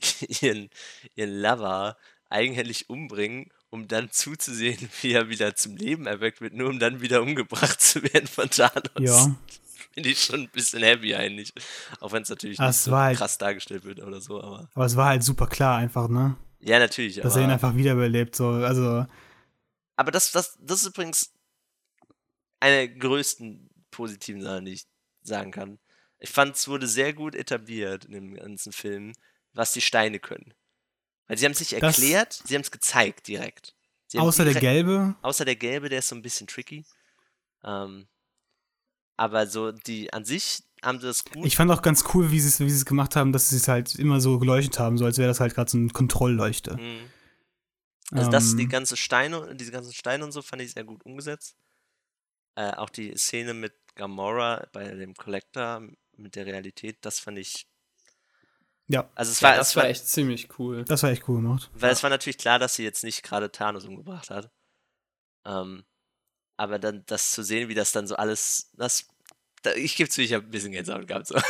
ihren, 0.40 0.70
ihren 1.14 1.40
Lover 1.40 1.96
eigenhändig 2.30 2.88
umbringen, 2.90 3.50
um 3.70 3.86
dann 3.88 4.10
zuzusehen, 4.10 4.88
wie 5.02 5.12
er 5.12 5.28
wieder 5.28 5.54
zum 5.54 5.76
Leben 5.76 6.06
erweckt 6.06 6.40
wird, 6.40 6.54
nur 6.54 6.70
um 6.70 6.78
dann 6.78 7.00
wieder 7.00 7.22
umgebracht 7.22 7.80
zu 7.80 8.02
werden 8.02 8.26
von 8.26 8.48
Thanos. 8.50 8.90
Ja. 8.98 9.36
Finde 9.94 10.10
ich 10.10 10.22
schon 10.22 10.40
ein 10.40 10.48
bisschen 10.50 10.82
heavy 10.82 11.14
eigentlich. 11.14 11.52
Auch 12.00 12.12
wenn 12.12 12.22
es 12.22 12.28
natürlich 12.28 12.58
Das 12.58 12.76
nicht 12.76 12.84
so 12.84 12.96
halt- 12.96 13.16
krass 13.16 13.38
dargestellt 13.38 13.84
wird 13.84 14.00
oder 14.02 14.20
so, 14.20 14.42
aber 14.42 14.68
Aber 14.74 14.84
es 14.84 14.94
war 14.94 15.08
halt 15.08 15.22
super 15.22 15.46
klar 15.46 15.78
einfach, 15.78 16.08
ne? 16.08 16.36
Ja, 16.60 16.78
natürlich. 16.78 17.16
dass 17.16 17.36
er 17.36 17.44
ihn 17.44 17.50
einfach 17.50 17.74
wiederbelebt. 17.76 18.36
So. 18.36 18.48
Also, 18.48 19.06
aber 19.96 20.10
das, 20.10 20.32
das, 20.32 20.58
das 20.60 20.82
ist 20.82 20.88
übrigens 20.88 21.32
eine 22.60 22.76
der 22.76 22.88
größten 22.88 23.68
positiven 23.90 24.42
Sachen, 24.42 24.64
die 24.64 24.72
ich 24.72 24.86
sagen 25.22 25.50
kann. 25.50 25.78
Ich 26.18 26.30
fand, 26.30 26.56
es 26.56 26.66
wurde 26.68 26.86
sehr 26.86 27.12
gut 27.12 27.34
etabliert 27.34 28.04
in 28.06 28.12
dem 28.12 28.34
ganzen 28.34 28.72
Film, 28.72 29.12
was 29.52 29.72
die 29.72 29.80
Steine 29.80 30.18
können. 30.18 30.54
Weil 31.26 31.36
sie 31.38 31.44
haben 31.44 31.52
es 31.52 31.60
nicht 31.60 31.72
Das- 31.72 31.98
erklärt, 31.98 32.42
sie 32.46 32.54
haben 32.54 32.62
es 32.62 32.70
gezeigt 32.70 33.26
direkt. 33.28 33.74
Außer 34.16 34.44
der 34.44 34.54
direkt- 34.54 34.62
gelbe, 34.62 35.16
Außer 35.22 35.44
der 35.44 35.56
gelbe, 35.56 35.88
der 35.88 35.98
ist 35.98 36.08
so 36.08 36.14
ein 36.14 36.22
bisschen 36.22 36.46
tricky. 36.46 36.84
Ähm, 37.64 38.06
aber 39.16 39.46
so 39.46 39.72
die 39.72 40.12
an 40.12 40.24
sich 40.24 40.62
haben 40.82 41.00
sie 41.00 41.06
das 41.06 41.24
gut. 41.24 41.44
ich 41.44 41.56
fand 41.56 41.70
auch 41.70 41.82
ganz 41.82 42.04
cool, 42.14 42.30
wie 42.30 42.38
sie 42.38 42.48
es 42.48 42.60
wie 42.60 42.66
es 42.66 42.84
gemacht 42.84 43.16
haben, 43.16 43.32
dass 43.32 43.48
sie 43.50 43.56
es 43.56 43.66
halt 43.66 43.94
immer 43.96 44.20
so 44.20 44.38
geleuchtet 44.38 44.78
haben, 44.78 44.96
so 44.98 45.04
als 45.04 45.18
wäre 45.18 45.28
das 45.28 45.40
halt 45.40 45.54
gerade 45.54 45.70
so 45.70 45.76
eine 45.78 45.88
Kontrollleuchte. 45.88 46.76
Mhm. 46.76 47.10
Also 48.12 48.30
das, 48.30 48.54
die 48.54 48.62
Ähm, 48.64 48.68
ganze 48.68 48.96
Steine, 48.96 49.56
diese 49.56 49.72
ganzen 49.72 49.92
Steine 49.92 50.24
und 50.24 50.30
so 50.32 50.40
fand 50.42 50.62
ich 50.62 50.72
sehr 50.72 50.84
gut 50.84 51.04
umgesetzt. 51.04 51.56
Äh, 52.56 52.72
auch 52.72 52.90
die 52.90 53.16
Szene 53.16 53.54
mit 53.54 53.74
Gamora 53.96 54.66
bei 54.72 54.84
dem 54.94 55.14
Collector 55.14 55.82
mit 56.16 56.36
der 56.36 56.46
Realität, 56.46 56.98
das 57.02 57.20
fand 57.20 57.38
ich. 57.38 57.68
Ja. 58.88 59.10
Also 59.14 59.32
es 59.32 59.40
Ja, 59.40 59.48
war, 59.50 59.56
das 59.56 59.70
es 59.70 59.76
war 59.76 59.84
war, 59.84 59.90
echt 59.90 60.06
ziemlich 60.08 60.58
cool. 60.58 60.84
Das 60.84 61.02
war 61.02 61.10
echt 61.10 61.28
cool 61.28 61.36
gemacht. 61.42 61.70
weil 61.74 61.92
es 61.92 62.02
war 62.02 62.10
natürlich 62.10 62.38
klar, 62.38 62.58
dass 62.58 62.74
sie 62.74 62.84
jetzt 62.84 63.04
nicht 63.04 63.22
gerade 63.22 63.50
Thanos 63.52 63.84
umgebracht 63.84 64.30
hat. 64.30 64.50
Ähm, 65.46 65.84
aber 66.56 66.78
dann 66.78 67.04
das 67.06 67.32
zu 67.32 67.42
sehen, 67.44 67.68
wie 67.68 67.74
das 67.74 67.92
dann 67.92 68.06
so 68.08 68.16
alles, 68.16 68.70
das, 68.74 69.08
da, 69.62 69.72
ich 69.74 69.96
gebe 69.96 70.10
zu, 70.10 70.22
ich 70.22 70.34
habe 70.34 70.44
ein 70.46 70.50
bisschen 70.50 70.72
Gänsehaut 70.72 71.08
gehabt. 71.08 71.28
So. 71.28 71.36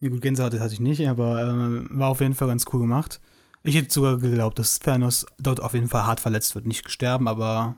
Ja, 0.00 0.08
gut, 0.10 0.20
Gänsehaut 0.22 0.54
hatte 0.60 0.74
ich 0.74 0.80
nicht, 0.80 1.06
aber 1.08 1.40
äh, 1.42 1.86
war 1.98 2.08
auf 2.10 2.20
jeden 2.20 2.34
Fall 2.34 2.48
ganz 2.48 2.66
cool 2.72 2.80
gemacht. 2.80 3.20
Ich 3.64 3.74
hätte 3.74 3.92
sogar 3.92 4.18
geglaubt, 4.18 4.58
dass 4.58 4.78
Thanos 4.78 5.26
dort 5.38 5.60
auf 5.60 5.74
jeden 5.74 5.88
Fall 5.88 6.06
hart 6.06 6.20
verletzt 6.20 6.54
wird. 6.54 6.66
Nicht 6.66 6.84
gestorben, 6.84 7.26
aber 7.26 7.76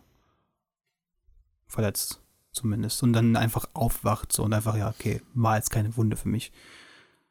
verletzt 1.71 2.21
zumindest. 2.53 3.03
Und 3.03 3.13
dann 3.13 3.37
einfach 3.37 3.67
aufwacht 3.75 4.33
so 4.33 4.43
und 4.43 4.53
einfach, 4.53 4.77
ja, 4.77 4.91
okay, 4.91 5.23
war 5.35 5.57
jetzt 5.57 5.71
keine 5.71 5.97
Wunde 5.97 6.17
für 6.17 6.29
mich. 6.29 6.53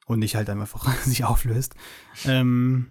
Und 0.06 0.20
nicht 0.20 0.36
halt 0.36 0.50
einfach 0.50 0.92
sich 1.04 1.24
auflöst. 1.24 1.76
Ähm, 2.26 2.88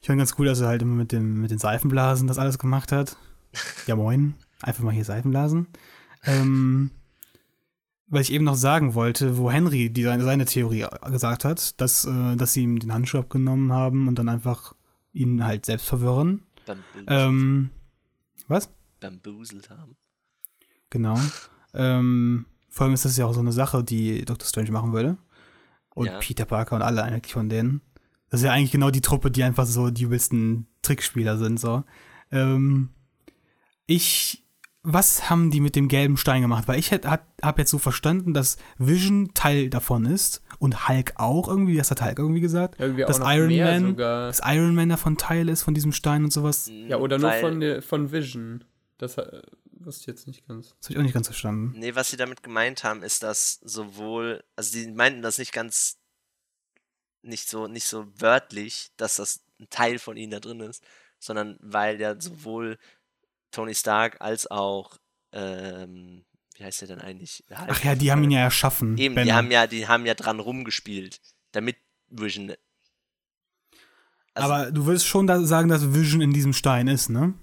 ich 0.00 0.06
fand 0.06 0.18
ganz 0.18 0.34
cool, 0.38 0.46
dass 0.46 0.60
er 0.60 0.68
halt 0.68 0.82
immer 0.82 0.94
mit, 0.96 1.12
dem, 1.12 1.40
mit 1.40 1.50
den 1.50 1.58
Seifenblasen 1.58 2.26
das 2.28 2.38
alles 2.38 2.58
gemacht 2.58 2.92
hat. 2.92 3.16
Ja, 3.86 3.94
moin. 3.96 4.34
Einfach 4.62 4.82
mal 4.82 4.92
hier 4.92 5.04
Seifenblasen. 5.04 5.68
Ähm, 6.24 6.90
weil 8.08 8.22
ich 8.22 8.32
eben 8.32 8.44
noch 8.44 8.56
sagen 8.56 8.94
wollte, 8.94 9.38
wo 9.38 9.50
Henry 9.50 9.90
die, 9.90 10.02
seine, 10.02 10.24
seine 10.24 10.44
Theorie 10.44 10.86
gesagt 11.10 11.44
hat, 11.44 11.80
dass, 11.80 12.04
äh, 12.04 12.36
dass 12.36 12.52
sie 12.52 12.62
ihm 12.64 12.78
den 12.80 12.92
Handschuh 12.92 13.18
abgenommen 13.18 13.72
haben 13.72 14.08
und 14.08 14.18
dann 14.18 14.28
einfach 14.28 14.74
ihn 15.12 15.44
halt 15.44 15.66
selbst 15.66 15.86
verwirren. 15.86 16.42
Bambuselt, 16.66 17.06
Ähm, 17.08 17.70
was? 18.48 18.70
bambuselt 19.00 19.70
haben. 19.70 19.96
Genau. 20.94 21.18
ähm, 21.74 22.46
vor 22.70 22.84
allem 22.86 22.94
ist 22.94 23.04
das 23.04 23.16
ja 23.16 23.26
auch 23.26 23.34
so 23.34 23.40
eine 23.40 23.52
Sache, 23.52 23.82
die 23.84 24.24
Dr. 24.24 24.46
Strange 24.48 24.70
machen 24.72 24.92
würde. 24.92 25.16
Und 25.94 26.06
Ja. 26.06 26.18
Peter 26.18 26.44
Parker 26.44 26.76
und 26.76 26.82
alle 26.82 27.02
eigentlich 27.02 27.32
von 27.34 27.48
denen. 27.48 27.80
Das 28.30 28.40
ist 28.40 28.46
ja 28.46 28.52
eigentlich 28.52 28.72
genau 28.72 28.90
die 28.90 29.00
Truppe, 29.00 29.30
die 29.30 29.42
einfach 29.44 29.66
so 29.66 29.90
die 29.90 30.04
übelsten 30.04 30.66
Trickspieler 30.82 31.36
sind. 31.38 31.60
So. 31.60 31.84
Ähm, 32.32 32.90
ich, 33.86 34.44
was 34.82 35.30
haben 35.30 35.50
die 35.50 35.60
mit 35.60 35.76
dem 35.76 35.88
gelben 35.88 36.16
Stein 36.16 36.42
gemacht? 36.42 36.66
Weil 36.66 36.78
ich 36.78 36.90
habe 36.92 37.22
jetzt 37.58 37.70
so 37.70 37.78
verstanden, 37.78 38.34
dass 38.34 38.56
Vision 38.78 39.30
Teil 39.34 39.70
davon 39.70 40.04
ist 40.06 40.42
und 40.58 40.88
Hulk 40.88 41.12
auch 41.16 41.48
irgendwie. 41.48 41.76
Das 41.76 41.90
hat 41.90 42.02
Hulk 42.02 42.18
irgendwie 42.18 42.40
gesagt. 42.40 42.80
Irgendwie 42.80 43.02
dass 43.04 43.20
auch 43.20 43.24
noch 43.26 43.32
Iron 43.34 43.48
mehr 43.48 43.80
Man- 43.80 43.86
sogar. 43.90 44.26
Dass 44.26 44.40
Iron 44.44 44.74
Man 44.74 44.88
davon 44.88 45.16
Teil 45.16 45.48
ist 45.48 45.62
von 45.62 45.74
diesem 45.74 45.92
Stein 45.92 46.24
und 46.24 46.32
sowas. 46.32 46.68
Ja, 46.88 46.96
oder 46.98 47.18
nur 47.18 47.30
Weil- 47.30 47.40
von, 47.40 47.82
von 47.82 48.12
Vision. 48.12 48.64
Das 48.98 49.16
wusste 49.86 50.02
ich 50.02 50.06
jetzt 50.06 50.26
nicht 50.26 50.46
ganz. 50.46 50.74
Das 50.78 50.86
habe 50.86 50.94
ich 50.94 50.98
auch 50.98 51.02
nicht 51.02 51.14
ganz 51.14 51.28
verstanden. 51.28 51.78
Nee, 51.78 51.94
was 51.94 52.10
sie 52.10 52.16
damit 52.16 52.42
gemeint 52.42 52.84
haben, 52.84 53.02
ist, 53.02 53.22
dass 53.22 53.60
sowohl, 53.62 54.44
also 54.56 54.70
sie 54.70 54.90
meinten 54.90 55.22
das 55.22 55.38
nicht 55.38 55.52
ganz, 55.52 55.98
nicht 57.22 57.48
so, 57.48 57.66
nicht 57.66 57.86
so 57.86 58.06
wörtlich, 58.18 58.90
dass 58.96 59.16
das 59.16 59.44
ein 59.60 59.68
Teil 59.70 59.98
von 59.98 60.16
ihnen 60.16 60.32
da 60.32 60.40
drin 60.40 60.60
ist, 60.60 60.82
sondern 61.18 61.56
weil 61.60 62.00
ja 62.00 62.20
sowohl 62.20 62.78
Tony 63.50 63.74
Stark 63.74 64.20
als 64.20 64.50
auch, 64.50 64.98
ähm, 65.32 66.24
wie 66.56 66.64
heißt 66.64 66.82
der 66.82 66.88
denn 66.88 67.00
eigentlich? 67.00 67.44
Der 67.48 67.66
Ach 67.68 67.82
ja, 67.82 67.94
die 67.94 68.10
haben 68.12 68.22
ihn 68.24 68.30
ja 68.30 68.40
erschaffen. 68.40 68.98
Eben, 68.98 69.14
die 69.14 69.20
Banner. 69.20 69.34
haben 69.34 69.50
ja, 69.50 69.66
die 69.66 69.88
haben 69.88 70.06
ja 70.06 70.14
dran 70.14 70.40
rumgespielt, 70.40 71.20
damit 71.52 71.76
Vision. 72.08 72.52
Also 74.34 74.52
Aber 74.52 74.72
du 74.72 74.86
willst 74.86 75.06
schon 75.06 75.26
da 75.26 75.40
sagen, 75.44 75.68
dass 75.68 75.94
Vision 75.94 76.20
in 76.20 76.32
diesem 76.32 76.52
Stein 76.52 76.88
ist, 76.88 77.08
ne? 77.08 77.34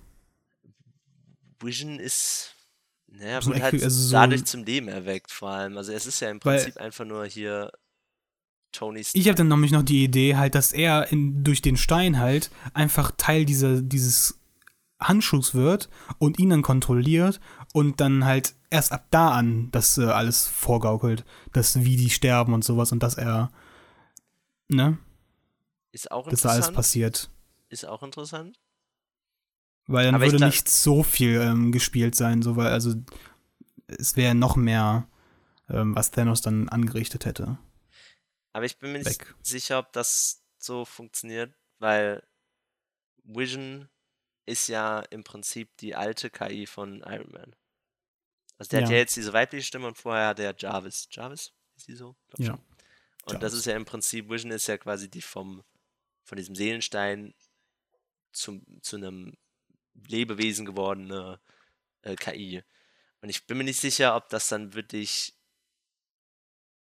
Vision 1.64 2.00
ist, 2.00 2.56
naja, 3.08 3.40
ein 3.40 3.46
wurde 3.46 3.62
halt 3.62 3.74
also 3.84 3.90
so 3.90 4.12
dadurch 4.14 4.46
zum 4.46 4.64
Leben 4.64 4.88
erweckt, 4.88 5.32
vor 5.32 5.50
allem. 5.50 5.78
Also 5.78 5.92
es 5.92 6.06
ist 6.06 6.20
ja 6.20 6.30
im 6.30 6.40
Prinzip 6.40 6.78
einfach 6.78 7.06
nur 7.06 7.26
hier 7.26 7.72
Tony 8.72 9.04
Stark. 9.04 9.16
Ich 9.16 9.28
habe 9.28 9.36
dann 9.36 9.48
nämlich 9.48 9.72
noch 9.72 9.84
die 9.84 10.04
Idee 10.04 10.36
halt, 10.36 10.56
dass 10.56 10.72
er 10.74 11.12
in, 11.12 11.44
durch 11.44 11.62
den 11.62 11.78
Stein 11.78 12.20
halt 12.20 12.52
einfach 12.74 13.12
Teil 13.18 13.46
dieser, 13.46 13.82
dieses 13.82 14.40
Handschuhs 15.00 15.54
wird 15.54 15.90
und 16.20 16.40
ihn 16.40 16.50
dann 16.52 16.62
kontrolliert 16.62 17.40
und 17.74 18.00
dann 18.00 18.26
halt 18.26 18.56
erst 18.70 18.92
ab 18.92 19.08
da 19.10 19.32
an 19.32 19.70
das 19.72 19.98
äh, 19.98 20.06
alles 20.06 20.48
vorgaukelt, 20.48 21.26
dass 21.54 21.84
wie 21.84 21.98
die 21.98 22.10
sterben 22.10 22.54
und 22.54 22.64
sowas 22.64 22.92
und 22.92 23.04
dass 23.04 23.16
er, 23.16 23.52
ne, 24.70 24.98
Ist 25.92 26.12
auch 26.12 26.28
dass 26.28 26.42
da 26.42 26.50
alles 26.50 26.68
interessant. 26.68 26.76
passiert. 26.76 27.30
Ist 27.70 27.86
auch 27.86 28.04
interessant. 28.04 28.58
Weil 29.88 30.06
dann 30.06 30.16
Aber 30.16 30.26
würde 30.26 30.46
nicht 30.46 30.70
so 30.70 31.04
viel 31.04 31.42
ähm, 31.42 31.72
gespielt 31.72 32.16
sein, 32.16 32.42
so 32.42 32.56
weil, 32.56 32.68
also 32.72 32.94
es 33.88 34.16
wäre 34.16 34.36
noch 34.36 34.56
mehr, 34.56 35.08
ähm, 35.70 35.96
was 35.96 36.12
Thanos 36.12 36.42
dann 36.42 36.70
angerichtet 36.70 37.26
hätte. 37.26 37.58
Aber 38.54 38.66
ich 38.66 38.78
bin 38.80 38.92
mir 38.92 39.00
nicht 39.00 39.10
Weg. 39.10 39.36
sicher, 39.42 39.80
ob 39.80 39.92
das 39.94 40.44
so 40.58 40.86
funktioniert, 40.86 41.54
weil 41.80 42.24
Vision 43.24 43.90
ist 44.46 44.68
ja 44.68 45.00
im 45.10 45.24
Prinzip 45.24 45.76
die 45.78 45.96
alte 45.96 46.30
KI 46.30 46.66
von 46.66 47.02
Iron 47.02 47.32
Man. 47.32 47.56
Also 48.58 48.70
der 48.70 48.82
hat 48.84 48.90
Ja. 48.90 48.96
ja 48.96 48.98
jetzt 49.02 49.16
diese 49.16 49.34
weibliche 49.34 49.66
Stimme 49.66 49.88
und 49.88 49.98
vorher 49.98 50.28
hat 50.30 50.40
er 50.40 50.54
Jarvis. 50.58 51.08
Jarvis? 51.12 51.52
Ist 51.76 51.88
die 51.88 51.96
so? 51.96 52.16
Glaub 52.30 52.40
Ja. 52.40 52.46
schon. 52.52 52.60
Und 53.26 53.34
das 53.36 53.54
Jarvis. 53.54 53.60
ist 53.60 53.66
ja 53.66 53.76
im 53.76 53.86
Prinzip, 53.86 54.30
Vision 54.30 54.52
ist 54.52 54.68
ja 54.68 54.78
quasi 54.78 55.10
die 55.10 55.22
vom, 55.22 55.64
von 56.24 56.38
diesem 56.38 56.56
Seelenstein 56.56 57.34
zum, 58.32 58.64
zu 58.82 58.98
einem 58.98 59.38
Lebewesen 60.08 60.66
gewordene 60.66 61.40
äh, 62.04 62.16
KI. 62.16 62.64
Und 63.22 63.30
ich 63.30 63.46
bin 63.46 63.58
mir 63.58 63.64
nicht 63.64 63.80
sicher, 63.80 64.16
ob 64.16 64.30
das 64.30 64.48
dann 64.50 64.74
wirklich, 64.74 65.34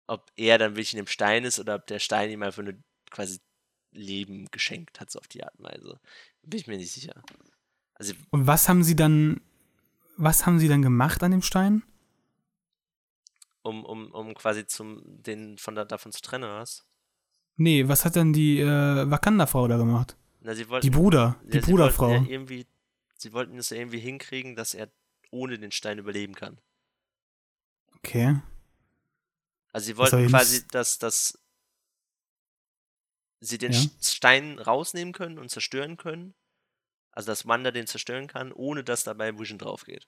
ob 0.07 0.31
er 0.37 0.59
dann 0.59 0.73
wirklich 0.73 0.93
in 0.93 0.99
dem 0.99 1.07
Stein 1.07 1.45
ist 1.45 1.59
oder 1.59 1.77
ob 1.77 1.87
der 1.87 1.99
Stein 1.99 2.31
ihm 2.31 2.43
einfach 2.43 2.62
nur 2.62 2.75
quasi 3.11 3.41
Leben 3.93 4.47
geschenkt 4.51 5.01
hat, 5.01 5.11
so 5.11 5.19
auf 5.19 5.29
die 5.29 5.43
Art 5.43 5.55
und 5.59 5.64
Weise. 5.64 5.99
Bin 6.43 6.61
ich 6.61 6.67
mir 6.67 6.77
nicht 6.77 6.93
sicher. 6.93 7.23
Also, 7.95 8.12
Und 8.31 8.47
was 8.47 8.69
haben 8.69 8.85
sie 8.85 8.95
dann, 8.95 9.41
was 10.17 10.45
haben 10.45 10.59
sie 10.59 10.69
dann 10.69 10.83
gemacht 10.83 11.23
an 11.23 11.31
dem 11.31 11.43
Stein? 11.43 11.83
um, 13.67 13.85
um, 13.85 14.12
um 14.12 14.35
quasi 14.35 14.67
zum, 14.67 15.03
den 15.05 15.59
von 15.59 15.75
da, 15.75 15.85
davon 15.85 16.12
zu 16.12 16.23
trennen, 16.23 16.45
oder 16.45 16.61
was? 16.61 16.87
Nee, 17.57 17.89
was 17.89 18.05
hat 18.05 18.17
denn 18.17 18.33
die 18.33 18.61
äh, 18.61 19.11
Wakanda-Frau 19.11 19.67
da 19.67 19.77
gemacht? 19.77 20.17
Na, 20.41 20.55
sie 20.55 20.69
wollten, 20.69 20.85
Die 20.85 20.91
Bruder, 20.91 21.37
ja, 21.45 21.51
die 21.51 21.59
Bruderfrau. 21.61 22.11
Ja 22.12 22.25
irgendwie, 22.29 22.67
sie 23.19 23.33
wollten 23.33 23.59
es 23.59 23.71
ja 23.71 23.77
irgendwie 23.79 23.99
hinkriegen, 24.01 24.57
dass 24.57 24.75
er 24.75 24.91
ohne 25.31 25.59
den 25.59 25.73
Stein 25.73 25.99
überleben 25.99 26.35
kann. 26.35 26.61
Okay. 27.99 28.41
Also 29.73 29.87
sie 29.87 29.97
wollten 29.97 30.29
quasi, 30.29 30.67
dass, 30.69 30.99
dass 30.99 31.39
sie 33.41 33.59
den 33.59 33.73
Ja. 33.73 33.81
Stein 34.01 34.59
rausnehmen 34.59 35.12
können 35.12 35.39
und 35.39 35.51
zerstören 35.51 35.97
können. 35.97 36.35
Also 37.12 37.29
dass 37.29 37.47
Wanda 37.47 37.71
den 37.71 37.87
zerstören 37.87 38.27
kann, 38.27 38.53
ohne 38.53 38.85
dass 38.85 39.05
dabei 39.05 39.39
Vision 39.39 39.59
drauf 39.59 39.85
geht. 39.85 40.07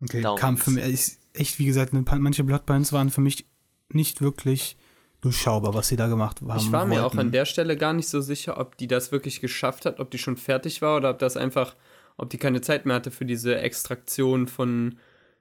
Okay, 0.00 0.22
Darum 0.22 0.38
kam 0.38 0.56
für 0.56 0.70
mich, 0.70 0.84
ich- 0.84 1.18
echt, 1.34 1.58
wie 1.58 1.66
gesagt, 1.66 1.92
ne, 1.92 2.04
manche 2.18 2.44
Bloodbinds 2.44 2.92
waren 2.92 3.10
für 3.10 3.20
mich 3.20 3.46
nicht 3.90 4.20
wirklich 4.20 4.76
durchschaubar, 5.20 5.74
was 5.74 5.88
sie 5.88 5.96
da 5.96 6.06
gemacht 6.06 6.40
haben. 6.40 6.56
Ich 6.58 6.70
war 6.72 6.86
mir 6.86 7.04
auch 7.04 7.12
an 7.12 7.18
wollten. 7.18 7.32
der 7.32 7.44
Stelle 7.44 7.76
gar 7.76 7.92
nicht 7.92 8.08
so 8.08 8.20
sicher, 8.20 8.58
ob 8.58 8.76
die 8.76 8.86
das 8.86 9.10
wirklich 9.12 9.40
geschafft 9.40 9.84
hat, 9.86 9.98
ob 10.00 10.10
die 10.10 10.18
schon 10.18 10.36
fertig 10.36 10.80
war 10.82 10.96
oder 10.96 11.10
ob 11.10 11.18
das 11.18 11.36
einfach, 11.36 11.74
ob 12.16 12.30
die 12.30 12.38
keine 12.38 12.60
Zeit 12.60 12.86
mehr 12.86 12.96
hatte 12.96 13.10
für 13.10 13.24
diese 13.24 13.56
Extraktion 13.58 14.46
von 14.46 14.98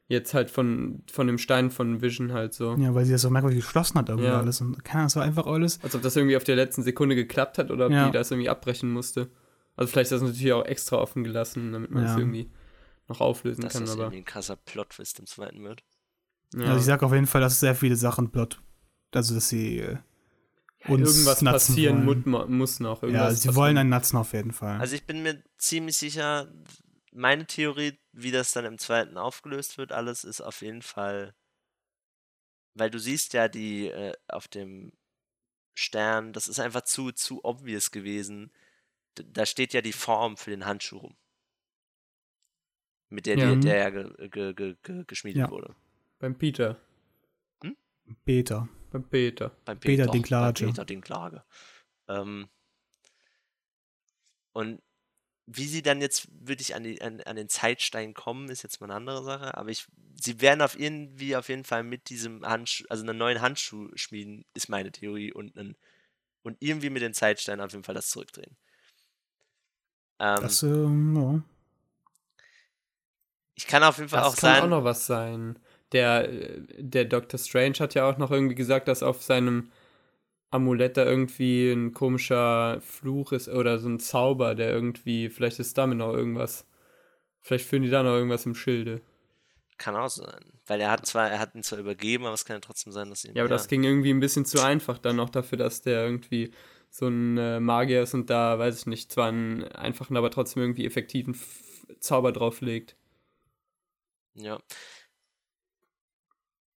jetzt 0.09 0.33
halt 0.33 0.49
von, 0.49 1.03
von 1.11 1.27
dem 1.27 1.37
Stein 1.37 1.69
von 1.69 2.01
Vision 2.01 2.31
halt 2.31 2.53
so. 2.53 2.75
Ja, 2.79 2.95
weil 2.95 3.03
sie 3.05 3.11
das 3.11 3.21
so 3.23 3.29
merkwürdig 3.29 3.59
geschlossen 3.59 3.99
hat 3.99 4.07
irgendwie 4.07 4.29
Ja. 4.29 4.39
alles. 4.39 4.61
Und 4.61 4.83
keine 4.85 4.99
Ahnung, 4.99 5.07
es 5.07 5.15
war 5.17 5.23
einfach 5.23 5.45
alles. 5.47 5.79
Als 5.83 5.95
ob 5.95 6.01
das 6.01 6.15
irgendwie 6.15 6.37
auf 6.37 6.45
der 6.45 6.55
letzten 6.55 6.81
Sekunde 6.81 7.13
geklappt 7.15 7.57
hat 7.57 7.71
oder 7.71 7.87
ob 7.87 7.91
Ja. 7.91 8.05
die 8.05 8.11
das 8.13 8.31
irgendwie 8.31 8.49
abbrechen 8.49 8.89
musste. 8.89 9.29
Also 9.75 9.91
vielleicht 9.91 10.11
ist 10.11 10.21
das 10.21 10.27
natürlich 10.27 10.53
auch 10.53 10.65
extra 10.65 10.95
offen 10.97 11.25
gelassen, 11.25 11.73
damit 11.73 11.91
man 11.91 12.05
es 12.05 12.11
Ja. 12.11 12.19
irgendwie 12.19 12.49
noch 13.09 13.19
auflösen 13.19 13.61
Dass 13.63 13.73
kann, 13.73 13.81
das 13.83 13.91
aber. 13.91 14.03
irgendwie 14.03 14.19
ein 14.21 14.25
krasser 14.25 14.55
Plot-Twist 14.55 15.19
im 15.19 15.25
zweiten 15.27 15.61
wird. 15.63 15.83
Ja. 16.55 16.61
Also 16.67 16.79
ich 16.79 16.85
sag 16.85 17.03
auf 17.03 17.13
jeden 17.13 17.27
Fall, 17.27 17.41
dass 17.41 17.59
sehr 17.59 17.75
viele 17.75 17.97
Sachen 17.97 18.31
Plot, 18.31 18.61
also 19.13 19.35
dass 19.35 19.49
sie 19.49 19.79
äh, 19.79 19.97
Und 20.87 20.99
Irgendwas 21.01 21.41
Nutzen 21.41 21.45
passieren 21.45 22.05
wollen. 22.05 22.57
muss 22.57 22.79
noch. 22.79 23.01
Ja, 23.01 23.07
Irgendwas 23.07 23.29
sie 23.41 23.47
passieren. 23.47 23.55
wollen 23.55 23.77
einen 23.77 23.89
Nutzen 23.89 24.17
auf 24.17 24.33
jeden 24.33 24.51
Fall. 24.53 24.79
Also 24.79 24.95
ich 24.95 25.05
bin 25.05 25.23
mir 25.23 25.43
ziemlich 25.57 25.97
sicher, 25.97 26.51
meine 27.11 27.45
Theorie, 27.45 27.97
wie 28.11 28.31
das 28.31 28.51
dann 28.53 28.65
im 28.65 28.77
zweiten 28.77 29.17
aufgelöst 29.17 29.77
wird, 29.77 29.91
alles 29.91 30.23
ist 30.23 30.41
auf 30.41 30.61
jeden 30.61 30.81
Fall, 30.81 31.33
weil 32.75 32.89
du 32.91 32.99
siehst 32.99 33.33
ja 33.33 33.47
die 33.47 33.87
äh, 33.87 34.13
auf 34.27 34.47
dem 34.47 34.93
Stern, 35.73 36.31
das 36.33 36.47
ist 36.47 36.59
einfach 36.59 36.81
zu, 36.83 37.11
zu 37.11 37.43
obvious 37.43 37.91
gewesen. 37.91 38.51
D 39.17 39.23
da 39.31 39.45
steht 39.45 39.73
ja 39.73 39.81
die 39.81 39.93
Form 39.93 40.37
für 40.37 40.51
den 40.51 40.65
Handschuh 40.65 40.97
rum. 40.97 41.17
Mit 43.09 43.25
der 43.25 43.37
Ja. 43.37 43.53
die, 43.55 43.59
der 43.61 43.77
ja 43.77 43.89
ge 43.89 44.29
ge 44.29 44.53
ge 44.53 44.75
ge 44.83 45.03
geschmiedet 45.07 45.41
Ja. 45.41 45.49
wurde. 45.49 45.75
Beim 46.19 46.37
Peter. 46.37 46.77
Beta. 48.25 48.69
Beim 48.99 49.09
Peter. 49.09 49.51
Beim 49.65 49.79
Peter 49.79 50.03
Peter, 50.03 50.11
Dinklage. 50.11 50.63
Beim 50.65 50.73
Peter 50.73 50.85
Dinklage. 50.85 51.43
Ähm, 52.07 52.49
und 54.53 54.81
wie 55.45 55.65
sie 55.65 55.81
dann 55.81 56.01
jetzt 56.01 56.27
wirklich 56.45 56.75
an, 56.75 56.83
die, 56.83 57.01
an, 57.01 57.21
an 57.21 57.37
den 57.37 57.47
Zeitstein 57.47 58.13
kommen, 58.13 58.49
ist 58.49 58.63
jetzt 58.63 58.81
mal 58.81 58.87
eine 58.87 58.95
andere 58.95 59.23
Sache. 59.23 59.55
Aber 59.55 59.69
ich, 59.69 59.87
sie 60.21 60.41
werden 60.41 60.61
auf 60.61 60.77
irgendwie 60.77 61.37
auf 61.37 61.47
jeden 61.47 61.63
Fall 61.63 61.83
mit 61.83 62.09
diesem 62.09 62.45
Handschuh, 62.45 62.83
also 62.89 63.03
einen 63.03 63.17
neuen 63.17 63.39
Handschuh 63.39 63.89
schmieden, 63.95 64.45
ist 64.53 64.67
meine 64.67 64.91
Theorie. 64.91 65.31
Und, 65.31 65.57
einen, 65.57 65.77
und 66.43 66.57
irgendwie 66.59 66.89
mit 66.89 67.01
dem 67.01 67.13
Zeitstein 67.13 67.61
auf 67.61 67.71
jeden 67.71 67.85
Fall 67.85 67.95
das 67.95 68.09
zurückdrehen. 68.09 68.57
Ähm, 70.19 70.41
Das, 70.41 70.63
ähm, 70.63 71.15
ja. 71.15 71.41
ich 73.55 73.67
kann 73.67 73.83
auf 73.83 73.97
jeden 73.97 74.09
Fall 74.09 74.19
Das 74.19 74.33
auch 74.33 74.35
kann 74.35 74.55
sagen, 74.55 74.65
auch 74.65 74.79
noch 74.79 74.83
was 74.83 75.05
sein. 75.05 75.59
Der, 75.91 76.29
äh, 76.29 76.61
der 76.77 77.05
Doctor 77.05 77.39
Strange 77.39 77.75
hat 77.79 77.93
ja 77.93 78.09
auch 78.09 78.17
noch 78.17 78.31
irgendwie 78.31 78.55
gesagt, 78.55 78.87
dass 78.87 79.03
auf 79.03 79.21
seinem 79.23 79.71
Amulett 80.49 80.97
da 80.97 81.05
irgendwie 81.05 81.71
ein 81.71 81.93
komischer 81.93 82.79
Fluch 82.81 83.31
ist 83.33 83.49
oder 83.49 83.79
so 83.79 83.89
ein 83.89 83.99
Zauber, 83.99 84.55
der 84.55 84.71
irgendwie, 84.71 85.29
vielleicht 85.29 85.59
ist 85.59 85.77
damit 85.77 85.97
noch 85.97 86.13
irgendwas. 86.13 86.65
Vielleicht 87.41 87.65
führen 87.65 87.83
die 87.83 87.89
da 87.89 88.03
noch 88.03 88.13
irgendwas 88.13 88.45
im 88.45 88.55
Schilde. 88.55 89.01
kann 89.77 89.95
auch 89.95 90.09
sein. 90.09 90.51
Weil 90.65 90.81
er 90.81 90.91
hat 90.91 91.05
zwar, 91.05 91.29
er 91.29 91.39
hat 91.39 91.55
ihn 91.55 91.63
zwar 91.63 91.79
übergeben, 91.79 92.25
aber 92.25 92.33
es 92.33 92.43
kann 92.43 92.57
ja 92.57 92.61
trotzdem 92.61 92.91
sein, 92.91 93.09
dass 93.09 93.23
ihn. 93.23 93.35
Ja, 93.35 93.43
aber 93.43 93.49
das 93.49 93.67
ging 93.67 93.83
irgendwie 93.83 94.11
ein 94.11 94.19
bisschen 94.19 94.45
zu 94.45 94.61
einfach 94.61 94.97
dann 94.97 95.15
noch 95.15 95.29
dafür, 95.29 95.57
dass 95.57 95.81
der 95.81 96.03
irgendwie 96.03 96.51
so 96.89 97.07
ein 97.07 97.37
äh, 97.37 97.59
Magier 97.59 98.03
ist 98.03 98.13
und 98.13 98.29
da, 98.29 98.57
weiß 98.59 98.79
ich 98.79 98.85
nicht, 98.85 99.11
zwar 99.11 99.27
einen 99.27 99.63
einfachen, 99.63 100.17
aber 100.17 100.31
trotzdem 100.31 100.63
irgendwie 100.63 100.85
effektiven 100.85 101.39
Zauber 101.99 102.31
drauflegt. 102.31 102.95
Ja. 104.35 104.59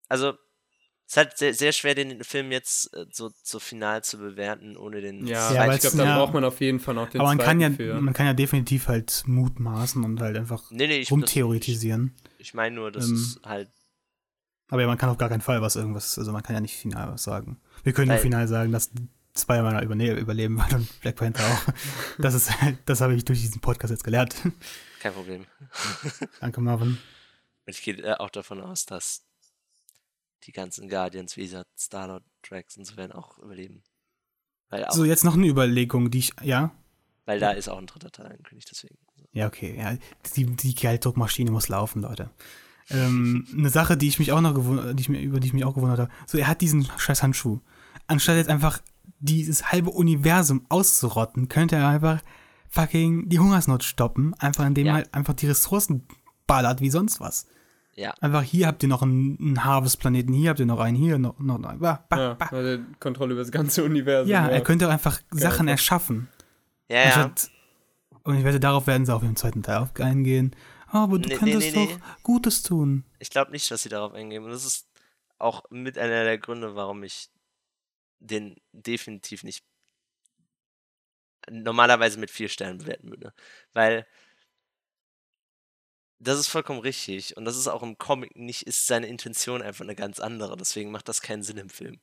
Also, 0.10 0.30
es 1.06 1.14
ist 1.14 1.18
halt 1.18 1.38
sehr, 1.38 1.54
sehr 1.56 1.72
schwer, 1.72 1.96
den 1.96 2.24
Film 2.24 2.52
jetzt 2.52 2.94
äh, 2.94 3.06
so, 3.12 3.32
so 3.42 3.60
final 3.60 4.04
zu 4.04 4.18
bewerten, 4.20 4.78
ohne 4.78 5.02
den. 5.02 5.26
Ja, 5.26 5.52
Ja, 5.54 5.74
ich 5.74 5.82
glaube, 5.82 5.98
da 5.98 6.04
ja. 6.06 6.18
braucht 6.18 6.34
man 6.34 6.44
auf 6.44 6.60
jeden 6.62 6.80
Fall 6.80 6.94
noch 6.94 7.10
den 7.10 7.22
Aber 7.22 7.30
man 7.30 7.38
kann, 7.40 7.60
ja, 7.60 7.72
für. 7.72 8.00
man 8.00 8.14
kann 8.14 8.28
ja 8.28 8.34
definitiv 8.34 8.88
halt 8.88 9.24
mutmaßen 9.26 10.04
und 10.04 10.20
halt 10.22 10.38
einfach 10.38 10.70
Nee, 10.70 10.86
nee, 10.88 10.94
ich, 10.94 11.00
das, 11.00 11.04
ich, 11.08 11.12
rumtheoretisieren. 11.12 12.16
ich 12.38 12.54
meine 12.54 12.76
nur, 12.76 12.92
das 12.92 13.08
Ähm, 13.08 13.16
ist 13.16 13.40
halt. 13.44 13.70
Aber 14.68 14.82
ja, 14.82 14.88
man 14.88 15.00
kann 15.00 15.10
auf 15.10 15.18
gar 15.18 15.30
keinen 15.30 15.42
Fall 15.42 15.64
was 15.64 15.76
irgendwas, 15.76 16.20
also 16.20 16.32
man 16.32 16.44
kann 16.44 16.54
ja 16.54 16.62
nicht 16.62 16.76
final 16.76 17.12
was 17.12 17.24
sagen. 17.24 17.60
Wir 17.84 17.94
können 17.94 18.10
nur 18.10 18.18
final 18.20 18.48
sagen, 18.48 18.72
dass 18.72 18.92
Spider-Man 19.36 19.82
überleben 19.84 20.58
wird 20.58 20.74
und 20.74 21.02
Black 21.02 21.16
Panther 21.16 21.44
auch. 21.44 21.74
das 22.20 22.36
ist 22.36 22.62
halt, 22.62 22.78
das 22.86 23.02
habe 23.02 23.16
ich 23.16 23.26
durch 23.26 23.40
diesen 23.42 23.62
Podcast 23.62 23.90
jetzt 23.90 24.04
gelernt. 24.04 24.36
Kein 25.00 25.14
Problem. 25.14 25.46
Danke, 26.40 26.62
Marvin. 26.62 27.00
Und 27.66 27.76
ich 27.76 27.82
gehe 27.82 27.96
äh, 27.96 28.14
auch 28.18 28.30
davon 28.30 28.62
aus, 28.62 28.86
dass 28.86 29.26
die 30.46 30.52
ganzen 30.52 30.90
Guardians, 30.90 31.38
wie 31.38 31.44
gesagt, 31.44 31.68
Star-Lord, 31.78 32.24
Drax 32.48 32.78
und 32.78 32.86
so 32.86 32.98
werden 32.98 33.12
auch 33.12 33.38
überleben. 33.40 33.84
Auch, 34.72 34.92
So, 34.92 35.06
jetzt 35.06 35.24
noch 35.26 35.34
eine 35.36 35.48
Überlegung, 35.48 36.12
die 36.12 36.20
ich, 36.20 36.32
ja? 36.44 36.72
weil 37.26 37.40
da 37.40 37.52
ist 37.52 37.70
auch 37.70 37.78
ein 37.78 37.86
dritter 37.88 38.12
Teil 38.12 38.28
angekündigt, 38.28 38.70
deswegen. 38.72 38.98
Ja, 39.34 39.48
okay. 39.48 39.76
Ja, 39.78 39.96
die, 40.36 40.46
die 40.46 40.74
Gelddruckmaschine 40.74 41.52
muss 41.52 41.68
laufen, 41.68 42.02
Leute. 42.02 42.32
Ähm, 42.90 43.48
eine 43.56 43.70
Sache, 43.70 43.98
die 43.98 44.08
ich 44.08 44.18
mich 44.20 44.32
auch 44.32 44.42
noch 44.42 44.56
gewundert, 44.56 44.98
die 44.98 45.02
ich 45.02 45.10
mir, 45.10 45.22
über 45.22 45.40
die 45.40 45.48
ich 45.48 45.54
mich 45.54 45.66
auch 45.66 45.76
gewundert 45.76 46.00
habe. 46.00 46.12
So, 46.26 46.38
er 46.38 46.48
hat 46.48 46.62
diesen 46.62 46.86
scheiß 46.98 47.22
Handschuh. 47.22 47.60
Anstatt 48.08 48.38
jetzt 48.38 48.50
einfach 48.50 48.80
dieses 49.20 49.72
halbe 49.72 49.92
Universum 49.92 50.66
auszurotten, 50.70 51.50
könnte 51.50 51.76
er 51.76 51.88
einfach 51.88 52.22
fucking 52.70 53.30
die 53.30 53.40
Hungersnot 53.40 53.84
stoppen, 53.84 54.34
einfach 54.36 54.66
indem 54.66 54.88
Ja. 54.88 54.92
er 54.94 54.96
halt 54.96 55.14
einfach 55.14 55.34
die 55.34 55.48
Ressourcen 55.48 56.08
ballert 56.48 56.82
wie 56.82 56.90
sonst 56.90 57.20
was. 57.20 57.46
Ja, 58.00 58.14
Einfach 58.22 58.44
hier 58.44 58.68
habt 58.68 58.82
ihr 58.82 58.88
noch 58.90 59.02
einen, 59.02 59.38
einen 59.40 59.64
Harvest-Planeten, 59.66 60.32
hier 60.34 60.52
habt 60.52 60.60
ihr 60.62 60.66
noch 60.66 60.80
einen, 60.80 60.96
hier 60.96 61.18
noch, 61.20 61.38
noch, 61.40 61.58
noch 61.58 61.74
bah, 61.76 62.06
bah, 62.08 62.18
Ja, 62.18 62.34
bah. 62.36 62.48
also 62.52 62.82
Kontrolle 63.00 63.34
über 63.34 63.42
das 63.42 63.52
ganze 63.52 63.84
Universum. 63.84 64.32
ja, 64.32 64.48
er 64.48 64.62
könnte 64.62 64.88
einfach 64.90 65.20
Sachen 65.32 65.68
einfach- 65.68 65.72
erschaffen. 65.72 66.30
ja, 66.88 67.10
ja. 67.10 67.32
Und 68.24 68.38
ich 68.38 68.44
wette, 68.46 68.60
darauf 68.60 68.88
werden 68.88 69.06
sie 69.06 69.14
auch 69.14 69.24
im 69.24 69.36
zweiten 69.36 69.64
Teil 69.64 69.90
eingehen. 70.00 70.56
Oh, 70.94 70.98
aber 70.98 71.20
du 71.20 71.28
Nee, 71.28 71.34
nee, 71.36 71.40
könntest 71.40 71.76
nee, 71.76 71.86
doch 71.88 71.96
nee. 71.98 72.04
Gutes 72.24 72.64
tun. 72.64 73.04
Ich 73.20 73.30
glaube 73.30 73.52
nicht, 73.52 73.70
dass 73.70 73.82
sie 73.84 73.90
darauf 73.90 74.14
eingehen. 74.14 74.44
Und 74.44 74.52
das 74.52 74.66
ist 74.66 74.88
auch 75.38 75.64
mit 75.70 75.98
einer 75.98 76.24
der 76.24 76.38
Gründe, 76.38 76.76
warum 76.76 77.04
ich 77.04 77.30
den 78.20 78.56
definitiv 78.72 79.44
nicht 79.44 79.64
normalerweise 81.50 82.20
mit 82.20 82.30
vier 82.32 82.50
Sternen 82.50 82.80
bewerten 82.80 83.10
würde. 83.10 83.34
Weil 83.74 84.06
das 86.20 86.40
ist 86.40 86.48
vollkommen 86.50 86.80
richtig. 86.82 87.38
Und 87.38 87.46
das 87.46 87.58
ist 87.58 87.68
auch 87.68 87.84
im 87.84 87.98
Comic 87.98 88.36
nicht, 88.36 88.64
ist 88.64 88.88
seine 88.88 89.08
Intention 89.08 89.62
einfach 89.62 89.84
eine 89.86 89.96
ganz 89.96 90.20
andere. 90.20 90.58
Deswegen 90.58 90.92
macht 90.92 91.08
das 91.10 91.22
keinen 91.22 91.44
Sinn 91.44 91.58
im 91.58 91.70
Film. 91.70 92.00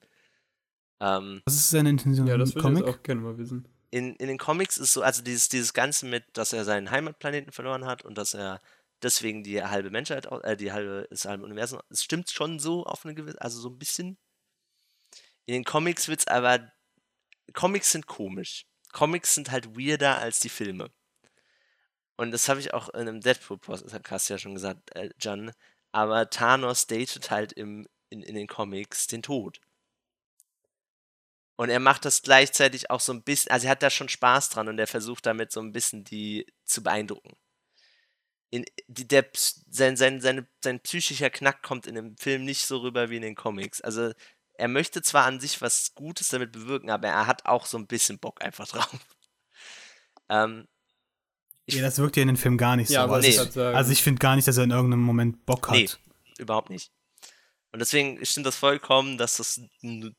Ähm, 1.00 1.42
Was 1.46 1.54
ist 1.56 1.70
seine 1.70 1.90
Intention 1.90 2.26
Ja, 2.26 2.36
im 2.36 2.40
das 2.40 2.54
würde 2.54 2.68
ich 2.68 2.74
Comic? 2.74 2.86
jetzt 2.86 2.96
auch 2.98 3.02
gerne 3.02 3.20
mal 3.20 3.38
wissen. 3.38 3.66
in, 3.90 4.16
in 4.16 4.28
den 4.28 4.38
Comics 4.38 4.78
ist 4.78 4.92
so, 4.92 5.02
also 5.02 5.22
dieses, 5.22 5.48
dieses 5.48 5.72
Ganze 5.72 6.06
mit, 6.06 6.24
dass 6.34 6.52
er 6.52 6.64
seinen 6.64 6.90
Heimatplaneten 6.90 7.52
verloren 7.52 7.84
hat 7.86 8.04
und 8.04 8.16
dass 8.18 8.34
er 8.34 8.60
deswegen 9.02 9.42
die 9.44 9.62
halbe 9.62 9.90
Menschheit, 9.90 10.26
äh, 10.44 10.56
die 10.56 10.72
halbe, 10.72 11.06
das 11.10 11.24
halbe 11.24 11.44
Universum, 11.44 11.80
es 11.90 12.02
stimmt 12.02 12.30
schon 12.30 12.58
so 12.58 12.84
auf 12.84 13.04
eine 13.04 13.14
gewisse, 13.14 13.40
also 13.40 13.60
so 13.60 13.68
ein 13.70 13.78
bisschen. 13.78 14.18
In 15.46 15.54
den 15.54 15.64
Comics 15.64 16.08
wird's 16.08 16.26
aber, 16.26 16.72
Comics 17.54 17.92
sind 17.92 18.06
komisch. 18.06 18.66
Comics 18.92 19.34
sind 19.34 19.50
halt 19.50 19.76
weirder 19.78 20.18
als 20.18 20.40
die 20.40 20.48
Filme. 20.48 20.90
Und 22.16 22.30
das 22.30 22.48
habe 22.48 22.60
ich 22.60 22.72
auch 22.74 22.88
in 22.90 23.00
einem 23.00 23.20
Deadpool-Podcast 23.20 24.30
ja 24.30 24.38
schon 24.38 24.54
gesagt, 24.54 24.94
äh, 24.96 25.10
John. 25.20 25.52
Aber 25.92 26.30
Thanos 26.30 26.86
datet 26.86 27.30
halt 27.30 27.52
im, 27.52 27.86
in, 28.10 28.22
in 28.22 28.34
den 28.34 28.46
Comics 28.46 29.06
den 29.06 29.22
Tod. 29.22 29.60
Und 31.56 31.70
er 31.70 31.80
macht 31.80 32.04
das 32.04 32.22
gleichzeitig 32.22 32.90
auch 32.90 33.00
so 33.00 33.12
ein 33.12 33.22
bisschen, 33.22 33.50
also 33.50 33.66
er 33.66 33.70
hat 33.70 33.82
da 33.82 33.90
schon 33.90 34.10
Spaß 34.10 34.50
dran 34.50 34.68
und 34.68 34.78
er 34.78 34.86
versucht 34.86 35.24
damit 35.24 35.52
so 35.52 35.60
ein 35.60 35.72
bisschen 35.72 36.04
die 36.04 36.46
zu 36.64 36.82
beeindrucken. 36.82 37.34
In, 38.50 38.64
die, 38.86 39.08
der, 39.08 39.28
sein, 39.34 39.96
sein, 39.96 40.20
seine, 40.20 40.46
sein 40.62 40.80
psychischer 40.80 41.30
Knack 41.30 41.62
kommt 41.62 41.86
in 41.86 41.94
dem 41.94 42.16
Film 42.18 42.44
nicht 42.44 42.66
so 42.66 42.78
rüber 42.78 43.10
wie 43.10 43.16
in 43.16 43.22
den 43.22 43.34
Comics. 43.34 43.80
Also 43.80 44.12
er 44.54 44.68
möchte 44.68 45.02
zwar 45.02 45.24
an 45.24 45.40
sich 45.40 45.60
was 45.62 45.94
Gutes 45.94 46.28
damit 46.28 46.52
bewirken, 46.52 46.90
aber 46.90 47.08
er 47.08 47.26
hat 47.26 47.46
auch 47.46 47.66
so 47.66 47.78
ein 47.78 47.86
bisschen 47.86 48.18
Bock 48.18 48.42
einfach 48.44 48.68
drauf. 48.68 48.98
Ähm, 50.28 50.66
ich, 51.66 51.74
Ja, 51.74 51.82
das 51.82 51.98
wirkt 51.98 52.16
ja 52.16 52.22
in 52.22 52.28
den 52.28 52.36
Film 52.36 52.56
gar 52.56 52.76
nicht 52.76 52.90
Ja, 52.90 53.06
so. 53.06 53.14
Also, 53.14 53.28
ich 53.28 53.36
ich, 53.36 53.56
also 53.58 53.92
ich 53.92 54.02
finde 54.02 54.20
gar 54.20 54.36
nicht, 54.36 54.48
dass 54.48 54.56
er 54.56 54.64
in 54.64 54.70
irgendeinem 54.70 55.02
Moment 55.02 55.44
Bock 55.46 55.68
hat. 55.68 55.74
Nee. 55.76 55.88
überhaupt 56.38 56.70
nicht. 56.70 56.90
Und 57.72 57.80
deswegen 57.80 58.24
stimmt 58.24 58.46
das 58.46 58.56
vollkommen, 58.56 59.18
dass 59.18 59.36
das 59.36 59.60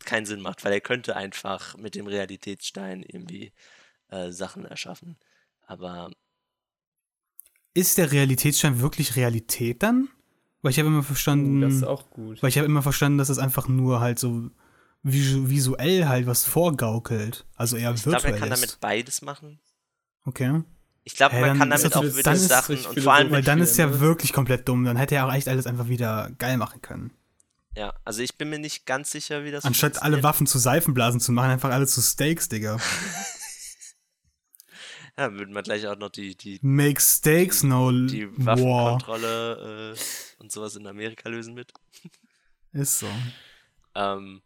keinen 0.06 0.26
Sinn 0.28 0.42
macht, 0.42 0.64
weil 0.64 0.74
er 0.74 0.82
könnte 0.82 1.16
einfach 1.16 1.76
mit 1.78 1.96
dem 1.96 2.06
Realitätsstein 2.06 3.02
irgendwie 3.04 3.52
äh, 4.10 4.32
Sachen 4.32 4.66
erschaffen. 4.66 5.18
Aber 5.66 6.12
Ist 7.74 7.98
der 7.98 8.12
Realitätsstein 8.12 8.80
wirklich 8.82 9.16
Realität 9.16 9.82
dann? 9.84 10.10
Weil 10.62 10.72
ich 10.72 10.80
habe 10.80 10.88
immer 10.88 11.04
verstanden, 11.04 11.58
Uh, 11.64 11.66
das 11.66 11.74
ist 11.76 11.84
auch 11.84 12.10
gut. 12.10 12.42
weil 12.42 12.50
ich 12.50 12.58
habe 12.58 12.66
immer 12.66 12.82
verstanden, 12.82 13.18
dass 13.18 13.30
es 13.30 13.38
einfach 13.38 13.68
nur 13.68 14.00
halt 14.02 14.20
so 14.20 14.50
visu 15.04 15.50
visuell 15.50 16.08
halt 16.08 16.26
was 16.28 16.44
vorgaukelt. 16.46 17.46
Also 17.56 17.78
eher 17.78 17.94
ich 17.94 18.02
glaube, 18.04 18.16
virtuell 18.16 18.34
er 18.34 18.40
kann 18.40 18.52
ist. 18.52 18.62
damit 18.62 18.80
beides 18.82 19.22
machen. 19.22 19.60
Okay. 20.26 20.64
Ich 21.08 21.16
glaube, 21.16 21.36
Hä, 21.38 21.40
man 21.42 21.58
kann 21.58 21.70
damit 21.70 21.96
auch 21.96 22.04
ist 22.04 22.48
Sachen 22.50 22.78
und 22.86 23.00
vor 23.00 23.14
allem, 23.14 23.32
Weil 23.32 23.42
dann 23.42 23.62
ist 23.62 23.78
ja 23.78 23.88
ne? 23.88 24.02
wirklich 24.02 24.34
komplett 24.34 24.68
dumm. 24.68 24.84
Dann 24.84 24.98
hätte 24.98 25.16
er 25.16 25.26
auch 25.26 25.34
echt 25.34 25.48
alles 25.48 25.66
einfach 25.66 25.88
wieder 25.88 26.30
geil 26.38 26.58
machen 26.58 26.82
können. 26.82 27.12
ja, 27.78 27.94
also 28.04 28.22
ich 28.22 28.38
bin 28.38 28.50
mir 28.50 28.60
nicht 28.60 28.86
ganz 28.86 29.12
sicher, 29.12 29.46
wie 29.46 29.52
das 29.52 29.64
Anstatt 29.64 30.02
alle. 30.04 30.22
Waffen 30.22 30.48
zu 30.48 30.58
Seifenblasen 30.58 31.22
zu 31.22 31.32
machen, 31.32 31.50
einfach 31.52 31.70
alle 31.70 31.88
zu 31.88 32.02
Steaks, 32.02 32.50
Digga. 32.50 32.78
Ja, 35.20 35.34
würden 35.34 35.56
wir 35.56 35.64
gleich 35.64 35.88
auch 35.88 35.98
noch 35.98 36.10
die, 36.10 36.36
die, 36.38 36.60
Make 36.62 37.02
Steaks, 37.02 37.64
no 37.64 37.92
die. 37.92 38.28
Waffenkontrolle 38.38 39.94
äh, 39.96 40.00
und 40.40 40.52
sowas 40.52 40.76
in 40.76 40.86
Amerika 40.86 41.28
lösen 41.28 41.56
mit. 41.56 41.74
Ist 42.72 43.00
so. 43.00 43.08
Ähm, 43.96 44.44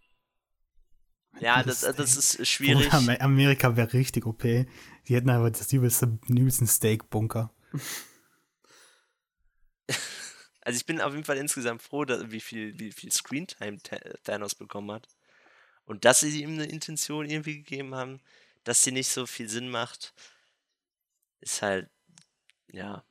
ja, 1.41 1.61
das, 1.63 1.81
Das 1.81 2.15
ist 2.15 2.47
schwierig. 2.47 2.89
Amerika 2.93 3.75
wäre 3.75 3.91
richtig 3.91 4.25
OP. 4.25 4.45
Die 5.07 5.15
hätten 5.15 5.29
einfach 5.29 5.57
das 5.57 5.71
übelste, 5.73 6.19
den 6.27 6.37
übelsten 6.37 6.67
Steak-Bunker. 6.67 7.51
Also 10.63 10.77
ich 10.77 10.85
bin 10.85 11.01
auf 11.01 11.11
jeden 11.13 11.25
Fall 11.25 11.37
insgesamt 11.37 11.81
froh, 11.81 12.05
dass, 12.05 12.29
wie 12.31 12.39
viel, 12.39 12.79
wie 12.79 12.91
viel 12.91 13.11
Screentime 13.11 13.79
Thanos 14.23 14.55
bekommen 14.55 14.91
hat. 14.91 15.07
Und 15.85 16.05
dass 16.05 16.19
sie 16.19 16.43
ihm 16.43 16.51
eine 16.53 16.65
Intention 16.65 17.27
irgendwie 17.27 17.57
gegeben 17.57 17.95
haben, 17.95 18.21
dass 18.63 18.83
sie 18.83 18.91
nicht 18.91 19.09
so 19.09 19.25
viel 19.25 19.49
Sinn 19.49 19.69
macht, 19.69 20.13
ist 21.39 21.61
halt, 21.63 21.89
ja. 22.71 23.03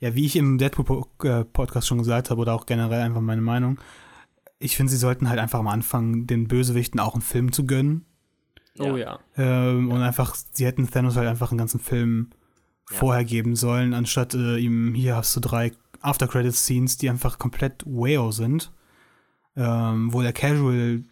Ja, 0.00 0.14
wie 0.14 0.24
ich 0.24 0.36
im 0.36 0.58
Deadpool-Podcast 0.58 1.86
schon 1.86 1.98
gesagt 1.98 2.30
habe, 2.30 2.40
oder 2.40 2.54
auch 2.54 2.66
generell 2.66 3.02
einfach 3.02 3.20
meine 3.20 3.42
Meinung, 3.42 3.78
ich 4.58 4.76
finde, 4.76 4.90
sie 4.90 4.98
sollten 4.98 5.28
halt 5.28 5.38
einfach 5.38 5.58
am 5.58 5.68
Anfang 5.68 6.26
den 6.26 6.48
Bösewichten 6.48 7.00
auch 7.00 7.14
einen 7.14 7.22
Film 7.22 7.52
zu 7.52 7.66
gönnen. 7.66 8.06
Oh 8.78 8.96
ja. 8.96 9.18
Ähm, 9.36 9.90
Und 9.90 10.00
einfach, 10.02 10.34
sie 10.52 10.64
hätten 10.66 10.88
Thanos 10.90 11.16
halt 11.16 11.28
einfach 11.28 11.50
einen 11.50 11.58
ganzen 11.58 11.80
Film 11.80 12.30
Ja. 12.90 12.96
vorher 12.96 13.24
geben 13.24 13.54
sollen, 13.56 13.94
anstatt 13.94 14.34
äh, 14.34 14.56
ihm, 14.58 14.94
hier 14.94 15.16
hast 15.16 15.34
du 15.36 15.40
drei 15.40 15.72
After-Credit-Scenes, 16.00 16.96
die 16.98 17.08
einfach 17.10 17.38
komplett 17.38 17.82
wow 17.86 18.32
sind, 18.34 18.72
ähm, 19.56 20.12
wo 20.12 20.22
der 20.22 20.32
Casual 20.32 21.04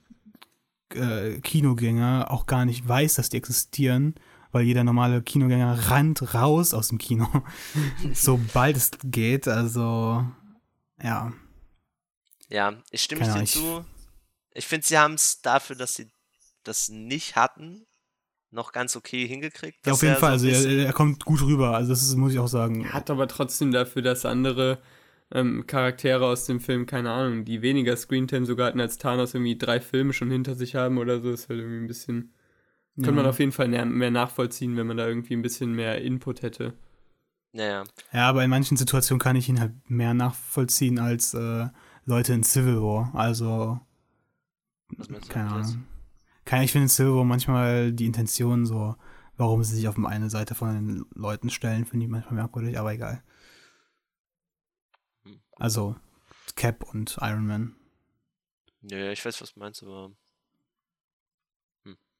äh, 0.95 1.39
Kinogänger 1.41 2.27
auch 2.31 2.47
gar 2.47 2.65
nicht 2.65 2.87
weiß, 2.89 3.15
dass 3.15 3.29
die 3.29 3.37
existieren, 3.37 4.15
weil 4.53 4.65
jeder 4.65 4.83
normale 4.83 5.23
Kinogänger 5.23 5.91
rannt 5.91 6.35
raus 6.35 6.75
aus 6.75 6.89
dem 6.89 6.99
Kino, 6.99 7.29
sobald 8.15 8.77
es 8.77 8.91
geht, 9.05 9.47
also 9.47 10.27
ja. 11.03 11.33
Ja, 12.49 12.75
ich 12.91 13.03
stimme 13.03 13.23
dir 13.33 13.45
zu. 13.45 13.85
Ich 14.53 14.67
finde, 14.67 14.85
sie 14.85 14.99
haben 14.99 15.15
es 15.15 15.41
dafür, 15.41 15.77
dass 15.77 15.95
sie 15.95 16.11
das 16.65 16.89
nicht 16.89 17.37
hatten, 17.37 17.87
noch 18.51 18.73
ganz 18.73 18.97
okay 18.97 19.27
hingekriegt. 19.27 19.87
Ja, 19.87 19.93
auf 19.93 20.03
jeden 20.03 20.15
er 20.15 20.21
Fall, 20.21 20.39
so 20.39 20.49
also 20.49 20.69
er, 20.69 20.87
er 20.87 20.93
kommt 20.93 21.25
gut 21.25 21.43
rüber, 21.43 21.77
also 21.77 21.91
das 21.91 22.03
ist, 22.03 22.15
muss 22.17 22.33
ich 22.33 22.39
auch 22.39 22.49
sagen. 22.49 22.93
Hat 22.93 23.11
aber 23.11 23.29
trotzdem 23.29 23.73
dafür, 23.73 24.03
dass 24.03 24.25
andere 24.25 24.79
ähm, 25.33 25.67
Charaktere 25.67 26.27
aus 26.27 26.47
dem 26.47 26.61
Film, 26.61 26.87
keine 26.87 27.11
Ahnung, 27.11 27.45
die 27.45 27.63
weniger 27.63 27.97
Screentime 27.97 28.47
sogar 28.47 28.69
hatten 28.69 28.81
als 28.81 28.99
Thanos, 28.99 29.35
irgendwie 29.35 29.57
drei 29.57 29.81
Filme 29.81 30.13
schon 30.13 30.31
hinter 30.31 30.55
sich 30.55 30.75
haben 30.75 30.99
oder 30.99 31.21
so, 31.21 31.31
ist 31.31 31.49
halt 31.49 31.61
irgendwie 31.61 31.79
ein 31.85 31.87
bisschen. 31.87 32.35
Könnte 32.97 33.13
man 33.13 33.27
auf 33.27 33.39
jeden 33.39 33.53
Fall 33.53 33.69
mehr 33.69 34.11
nachvollziehen, 34.11 34.77
wenn 34.77 34.87
man 34.87 34.99
da 34.99 35.07
irgendwie 35.07 35.35
ein 35.35 35.41
bisschen 35.41 35.73
mehr 35.73 36.03
Input 36.03 36.43
hätte. 36.43 36.75
Naja, 37.53 37.85
Ja, 38.13 38.29
aber 38.29 38.45
in 38.45 38.51
manchen 38.51 38.77
Situationen 38.77 39.21
kann 39.21 39.37
ich 39.37 39.49
ihn 39.49 39.59
halt 39.59 39.73
mehr 39.89 40.13
nachvollziehen 40.13 40.99
als 40.99 41.33
äh, 41.33 41.69
Leute 42.05 42.33
in 42.35 42.43
Civil 42.43 42.83
War. 42.83 43.11
Also, 43.15 43.81
was 44.97 45.09
meinst 45.09 45.29
du 45.29 45.33
keine? 45.33 45.51
Ahnung. 45.51 45.85
Keine, 46.51 46.65
ich 46.65 46.73
finde 46.73 46.93
in 46.93 47.15
War 47.15 47.25
manchmal 47.25 47.93
die 47.93 48.07
Intention 48.07 48.67
so, 48.67 48.97
warum 49.37 49.63
sie 49.63 49.77
sich 49.77 49.87
auf 49.87 49.97
eine 49.97 50.31
Seite 50.31 50.57
von 50.57 50.75
den 50.75 51.05
Leuten 51.15 51.49
stellen, 51.49 51.87
finde 51.87 52.07
ich 52.07 52.11
manchmal 52.11 52.35
merkwürdig, 52.35 52.77
aber 52.77 52.93
egal. 52.93 53.23
Hm. 55.23 55.41
Also, 55.55 55.95
Cap 56.57 56.93
und 56.93 57.17
Iron 57.21 57.47
Man. 57.47 57.77
Ja, 58.83 58.99
ja, 58.99 59.13
ich 59.13 59.25
weiß, 59.25 59.41
was 59.41 59.55
du 59.55 59.61
meinst, 59.61 59.85
aber. 59.85 60.11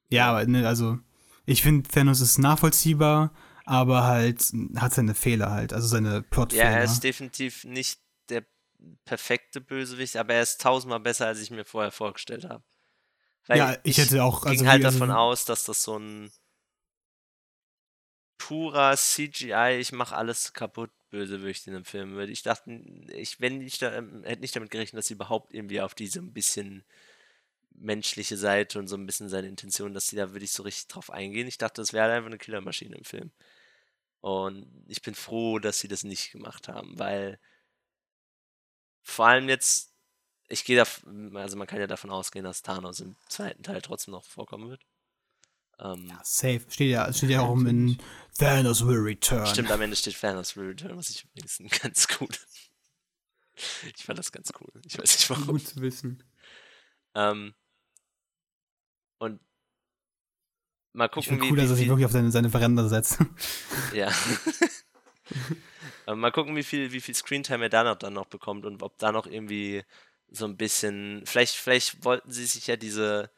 Ja, 0.07 0.29
aber 0.29 0.45
ne, 0.45 0.65
also, 0.65 0.97
ich 1.45 1.61
finde 1.61 1.89
Thanos 1.89 2.21
ist 2.21 2.37
nachvollziehbar, 2.37 3.33
aber 3.65 4.03
halt 4.05 4.53
hat 4.77 4.93
seine 4.93 5.13
Fehler 5.13 5.51
halt, 5.51 5.73
also 5.73 5.89
seine 5.89 6.13
Ja, 6.13 6.21
Plotfehler. 6.21 6.63
er 6.63 6.83
ist 6.85 7.03
definitiv 7.03 7.65
nicht 7.65 7.99
der 8.29 8.45
perfekte 9.03 9.59
Bösewicht, 9.59 10.15
aber 10.15 10.35
er 10.35 10.43
ist 10.43 10.61
tausendmal 10.61 11.01
besser, 11.01 11.27
als 11.27 11.41
ich 11.41 11.51
mir 11.51 11.65
vorher 11.65 11.91
vorgestellt 11.91 12.45
habe. 12.45 12.63
Weil 13.47 13.57
ja, 13.57 13.77
ich, 13.83 13.97
hätte 13.97 14.23
auch, 14.23 14.41
ging 14.43 14.51
also, 14.51 14.67
halt 14.67 14.81
wie- 14.81 14.85
also, 14.85 14.99
davon 14.99 15.11
aus, 15.15 15.45
dass 15.45 15.63
das 15.63 15.83
so 15.83 15.97
ein 15.97 16.31
purer 18.37 18.95
CGI, 18.97 19.79
ich 19.79 19.91
mache 19.91 20.15
alles 20.15 20.53
kaputt 20.53 20.91
Bösewicht 21.09 21.67
in 21.67 21.73
dem 21.73 21.85
Film 21.85 22.15
wird. 22.15 22.29
Ich 22.29 22.41
dachte, 22.41 22.71
ich, 23.13 23.39
wenn 23.41 23.61
ich 23.61 23.77
da, 23.79 23.93
ähm, 23.93 24.23
hätte 24.23 24.41
nicht 24.41 24.55
damit 24.55 24.71
gerechnet, 24.71 24.97
dass 24.97 25.07
sie 25.07 25.13
überhaupt 25.13 25.53
irgendwie 25.53 25.81
auf 25.81 25.93
diese 25.93 26.19
ein 26.19 26.33
bisschen 26.33 26.83
menschliche 27.75 28.37
Seite 28.37 28.79
und 28.79 28.87
so 28.87 28.95
ein 28.95 29.05
bisschen 29.05 29.29
seine 29.29 29.47
Intention, 29.47 29.93
dass 29.93 30.07
sie 30.07 30.15
da 30.15 30.33
wirklich 30.33 30.51
so 30.51 30.63
richtig 30.63 30.87
drauf 30.87 31.11
eingehen. 31.11 31.47
Ich 31.47 31.57
dachte, 31.57 31.81
das 31.81 31.93
wäre 31.93 32.05
halt 32.05 32.13
einfach 32.13 32.27
eine 32.27 32.37
Killermaschine 32.37 32.95
im 32.95 33.03
Film. 33.03 33.31
Und 34.21 34.67
ich 34.87 35.01
bin 35.01 35.15
froh, 35.15 35.59
dass 35.59 35.79
sie 35.79 35.87
das 35.87 36.03
nicht 36.03 36.31
gemacht 36.31 36.67
haben, 36.67 36.97
weil 36.99 37.39
vor 39.03 39.27
allem 39.27 39.49
jetzt, 39.49 39.90
ich 40.51 40.65
gehe 40.65 40.75
da, 40.75 40.85
also 41.39 41.57
man 41.57 41.67
kann 41.67 41.79
ja 41.79 41.87
davon 41.87 42.11
ausgehen, 42.11 42.43
dass 42.43 42.61
Thanos 42.61 42.99
im 42.99 43.15
zweiten 43.27 43.63
Teil 43.63 43.81
trotzdem 43.81 44.11
noch 44.11 44.23
vorkommen 44.25 44.69
wird. 44.69 44.81
Ähm, 45.79 46.07
Ja, 46.09 46.19
safe. 46.23 46.61
Steht 46.69 46.91
ja, 46.91 47.11
steht 47.13 47.29
ja 47.29 47.41
auch 47.41 47.55
in 47.55 47.85
natürlich. 47.85 47.97
Thanos 48.37 48.85
will 48.85 48.97
return. 48.99 49.47
Stimmt, 49.47 49.71
am 49.71 49.81
Ende 49.81 49.95
steht 49.95 50.19
Thanos 50.19 50.55
will 50.55 50.67
return, 50.67 50.97
was 50.97 51.09
ich 51.09 51.25
übrigens 51.25 51.59
ganz 51.81 52.07
gut. 52.07 52.39
Ich 53.95 54.05
fand 54.05 54.17
das 54.17 54.31
ganz 54.31 54.51
cool. 54.59 54.71
Ich 54.87 54.97
weiß 54.97 55.17
nicht 55.17 55.29
warum. 55.29 55.45
Gut 55.45 55.67
zu 55.67 55.81
wissen. 55.81 56.23
Ähm, 57.13 57.53
und 59.19 59.39
mal 60.93 61.05
Ich 61.05 61.11
gucken, 61.11 61.29
finde 61.29 61.45
wie, 61.45 61.51
cool, 61.51 61.57
dass 61.57 61.69
er 61.69 61.75
sich 61.75 61.83
viel, 61.83 61.89
wirklich 61.89 62.05
auf 62.05 62.11
seine, 62.11 62.31
seine 62.31 62.49
Veranda 62.49 62.87
setzt. 62.87 63.19
ja. 63.93 64.11
Ähm, 66.07 66.19
mal 66.19 66.31
gucken, 66.31 66.55
wie 66.55 66.63
viel, 66.63 66.91
wie 66.91 67.01
viel 67.01 67.13
Screentime 67.13 67.65
er 67.65 67.69
da 67.69 67.83
noch, 67.83 67.97
dann 67.97 68.13
noch 68.13 68.25
bekommt 68.25 68.65
und 68.65 68.81
ob 68.81 68.97
da 68.97 69.11
noch 69.11 69.27
irgendwie 69.27 69.83
so 70.31 70.45
ein 70.45 70.57
bisschen, 70.57 71.23
vielleicht, 71.25 71.55
vielleicht 71.55 72.03
wollten 72.05 72.31
sie 72.31 72.45
sich 72.45 72.67
ja 72.67 72.77
diese, 72.77 73.31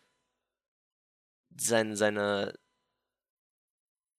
seine, 1.57 1.97
seine 1.97 2.53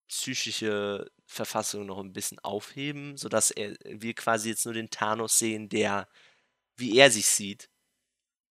psychische 0.09 1.11
Verfassung 1.27 1.87
noch 1.87 1.99
ein 1.99 2.13
bisschen 2.13 2.39
aufheben, 2.41 3.17
sodass 3.17 3.51
er, 3.51 3.77
wir 3.85 4.15
quasi 4.15 4.51
jetzt 4.51 4.65
nur 4.65 4.75
den 4.75 4.91
Thanos 4.91 5.39
sehen, 5.39 5.69
der, 5.69 6.09
wie 6.77 6.99
er 6.99 7.11
sich 7.11 7.27
sieht, 7.27 7.71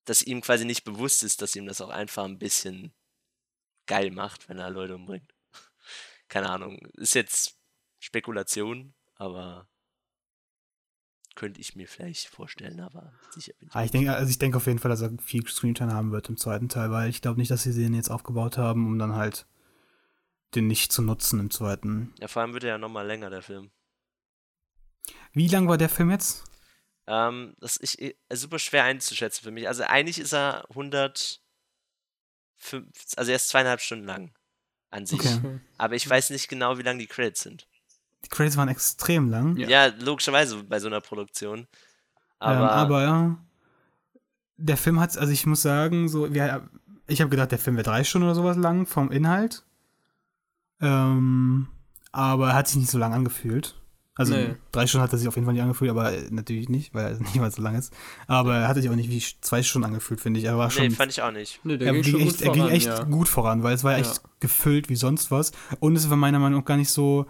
dass 0.06 0.24
ihm 0.24 0.42
quasi 0.42 0.66
nicht 0.66 0.84
bewusst 0.84 1.24
ist, 1.24 1.42
dass 1.42 1.56
ihm 1.56 1.66
das 1.66 1.82
auch 1.82 1.90
einfach 1.90 2.26
ein 2.26 2.40
bisschen 2.40 2.94
geil 3.86 4.12
macht, 4.12 4.50
wenn 4.50 4.60
er 4.60 4.70
Leute 4.70 4.96
umbringt. 4.96 5.34
Keine 6.28 6.50
Ahnung, 6.50 6.80
ist 6.94 7.16
jetzt 7.16 7.58
Spekulation, 8.00 8.94
aber 9.16 9.68
könnte 11.36 11.60
ich 11.60 11.76
mir 11.76 11.88
vielleicht 11.88 12.28
vorstellen, 12.28 12.80
aber 12.80 13.14
sicher 13.32 13.54
bin 13.60 13.68
ich. 13.70 13.76
Ah, 13.76 13.84
ich 13.84 13.92
denke, 13.92 14.14
also 14.14 14.30
ich 14.30 14.38
denke 14.40 14.58
auf 14.58 14.68
jeden 14.68 14.80
Fall, 14.80 14.90
dass 14.90 15.02
er 15.02 15.12
viel 15.22 15.46
Screentime 15.48 15.94
haben 15.94 16.12
wird 16.12 16.30
im 16.30 16.38
zweiten 16.38 16.70
Teil, 16.70 16.92
weil 16.92 17.10
ich 17.10 17.22
glaube 17.22 17.40
nicht, 17.40 17.52
dass 17.52 17.64
sie 17.64 17.74
den 17.74 17.94
jetzt 17.94 18.10
aufgebaut 18.10 18.58
haben, 18.58 18.86
um 18.88 19.00
dann 19.00 19.16
halt 19.16 19.46
den 20.56 20.68
nicht 20.68 20.92
zu 20.92 21.02
nutzen 21.02 21.40
im 21.40 21.50
zweiten. 21.50 22.14
Ja, 22.20 22.28
vor 22.28 22.42
allem 22.42 22.54
wird 22.54 22.64
er 22.64 22.72
ja 22.72 22.78
nochmal 22.78 23.08
länger, 23.08 23.30
der 23.30 23.42
Film. 23.42 23.72
Wie 25.34 25.48
lang 25.48 25.68
war 25.68 25.78
der 25.78 25.90
Film 25.90 26.12
jetzt? 26.12 26.44
Ähm, 27.08 27.56
das 27.60 27.76
ist 27.78 28.00
eh- 28.00 28.16
super 28.32 28.60
schwer 28.60 28.84
einzuschätzen 28.84 29.44
für 29.44 29.52
mich. 29.52 29.68
Also 29.68 29.84
eigentlich 29.84 30.20
ist 30.20 30.34
er 30.34 30.66
105, 30.70 31.40
also 33.18 33.32
er 33.32 33.36
ist 33.36 33.50
zweieinhalb 33.50 33.82
Stunden 33.82 34.06
lang 34.06 34.34
an 34.90 35.06
sich. 35.06 35.20
Okay. 35.20 35.60
Aber 35.78 35.96
ich 35.96 36.08
weiß 36.08 36.30
nicht 36.30 36.48
genau, 36.48 36.78
wie 36.78 36.84
lang 36.84 37.00
die 37.00 37.08
Credits 37.08 37.42
sind. 37.42 37.68
Die 38.26 38.30
Credits 38.30 38.58
waren 38.58 38.70
extrem 38.70 39.30
lang. 39.30 39.58
Ja. 39.58 39.68
Ja, 39.68 39.94
logischerweise 40.00 40.64
bei 40.64 40.80
so 40.80 40.88
einer 40.88 41.02
Produktion. 41.02 41.68
Aber, 42.40 42.56
Aber, 42.58 42.64
ähm, 42.72 42.78
aber 42.80 43.02
ja, 43.04 43.38
der 44.58 44.78
Film 44.78 45.00
hat, 45.00 45.18
also 45.18 45.32
ich 45.32 45.46
muss 45.46 45.62
sagen, 45.62 46.08
so, 46.10 46.34
wir, 46.34 46.68
ich 47.08 47.20
habe 47.22 47.30
gedacht, 47.30 47.52
der 47.52 47.60
Film 47.60 47.76
wäre 47.76 47.84
drei 47.86 48.04
Stunden 48.04 48.28
oder 48.28 48.36
sowas 48.36 48.58
lang 48.58 48.86
vom 48.86 49.12
Inhalt. 49.12 49.64
Ähm, 50.82 51.68
aber 52.12 52.50
er 52.50 52.56
hat 52.56 52.68
sich 52.68 52.78
nicht 52.78 52.92
so 52.92 52.98
lang 52.98 53.14
angefühlt. 53.14 53.76
Also 54.16 54.36
Nee. 54.36 54.56
drei 54.72 54.86
Stunden 54.86 55.04
hat 55.04 55.12
er 55.12 55.18
sich 55.18 55.28
auf 55.28 55.36
jeden 55.36 55.46
Fall 55.46 55.54
nicht 55.54 55.64
angefühlt, 55.64 55.90
aber 55.90 56.12
natürlich 56.30 56.70
nicht, 56.70 56.94
weil 56.94 57.06
er 57.06 57.20
nicht 57.20 57.36
mal 57.38 57.50
so 57.50 57.62
lang 57.64 57.76
ist. 57.76 57.92
Aber 58.28 58.56
er 58.56 58.68
hat 58.68 58.76
sich 58.76 58.88
auch 58.90 58.96
nicht 58.96 59.10
wie 59.10 59.24
zwei 59.42 59.64
Stunden 59.64 59.88
angefühlt, 59.88 60.22
finde 60.22 60.40
ich. 60.40 60.46
Er 60.46 60.58
war 60.58 60.70
schon 60.70 60.84
nee, 60.84 60.90
fand 60.92 61.12
ich 61.12 61.22
auch 61.24 61.32
nicht. 61.32 61.60
Nee, 61.64 61.78
der 61.78 61.88
er 61.88 61.94
ging 61.94 62.04
ging, 62.04 62.28
echt, 62.28 62.38
gut 62.38 62.42
er 62.42 62.52
ging 62.52 62.62
voran, 62.62 62.76
echt 62.76 62.86
ja. 62.86 63.04
gut 63.06 63.28
voran, 63.28 63.64
weil 63.64 63.74
es 63.74 63.84
war 63.84 63.98
echt 63.98 64.18
Ja. 64.18 64.30
gefüllt 64.40 64.90
wie 64.90 64.96
sonst 64.96 65.32
was. 65.32 65.52
Und 65.80 65.96
es 65.96 66.10
war 66.10 66.18
meiner 66.18 66.38
Meinung 66.40 66.60
nach 66.60 66.66
gar 66.66 66.78
nicht 66.78 66.92
so, 66.92 67.26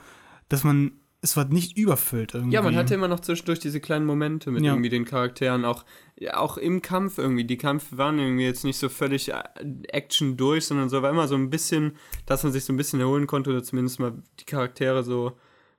dass 0.53 0.63
man, 0.63 0.91
es 1.21 1.35
war 1.35 1.45
nicht 1.45 1.77
überfüllt 1.77 2.35
irgendwie. 2.35 2.53
Ja, 2.53 2.61
man 2.61 2.75
hatte 2.75 2.93
immer 2.93 3.07
noch 3.07 3.21
zwischendurch 3.21 3.57
diese 3.59 3.79
kleinen 3.81 4.05
Momente 4.05 4.51
mit 4.51 4.63
Ja. 4.63 4.73
irgendwie 4.73 4.89
den 4.89 5.03
Charakteren, 5.03 5.65
auch, 5.65 5.83
ja, 6.15 6.37
auch 6.37 6.57
im 6.57 6.83
Kampf 6.83 7.17
irgendwie. 7.17 7.43
Die 7.43 7.57
Kämpfe 7.57 7.97
waren 7.97 8.19
irgendwie 8.19 8.43
jetzt 8.43 8.63
nicht 8.63 8.77
so 8.77 8.87
völlig 8.87 9.29
äh, 9.33 9.41
Action 9.87 10.37
durch, 10.37 10.67
sondern 10.67 10.89
so 10.89 11.01
war 11.01 11.09
immer 11.09 11.27
so 11.27 11.33
ein 11.35 11.49
bisschen, 11.49 11.97
dass 12.27 12.43
man 12.43 12.51
sich 12.51 12.65
so 12.65 12.71
ein 12.71 12.77
bisschen 12.77 12.99
erholen 12.99 13.25
konnte 13.25 13.49
oder 13.49 13.63
zumindest 13.63 13.99
mal 13.99 14.13
die 14.39 14.45
Charaktere 14.45 15.03
so 15.03 15.31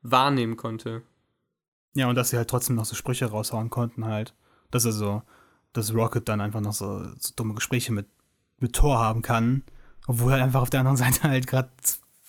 wahrnehmen 0.02 0.56
konnte. 0.56 1.02
Ja, 1.94 2.08
und 2.08 2.16
dass 2.16 2.30
sie 2.30 2.36
halt 2.36 2.50
trotzdem 2.50 2.74
noch 2.74 2.84
so 2.84 2.96
Sprüche 2.96 3.26
raushauen 3.26 3.70
konnten 3.70 4.06
halt. 4.06 4.34
Dass 4.72 4.84
er 4.84 4.92
so, 4.92 5.22
dass 5.72 5.94
Rocket 5.94 6.28
dann 6.28 6.40
einfach 6.40 6.60
noch 6.60 6.72
so, 6.72 7.04
so 7.16 7.32
dumme 7.36 7.54
Gespräche 7.54 7.92
mit, 7.92 8.06
mit 8.58 8.72
Thor 8.72 8.98
haben 8.98 9.22
kann. 9.22 9.62
Obwohl 10.08 10.32
halt 10.32 10.42
einfach 10.42 10.62
auf 10.62 10.70
der 10.70 10.80
anderen 10.80 10.96
Seite 11.04 11.22
halt 11.22 11.46
gerade 11.46 11.70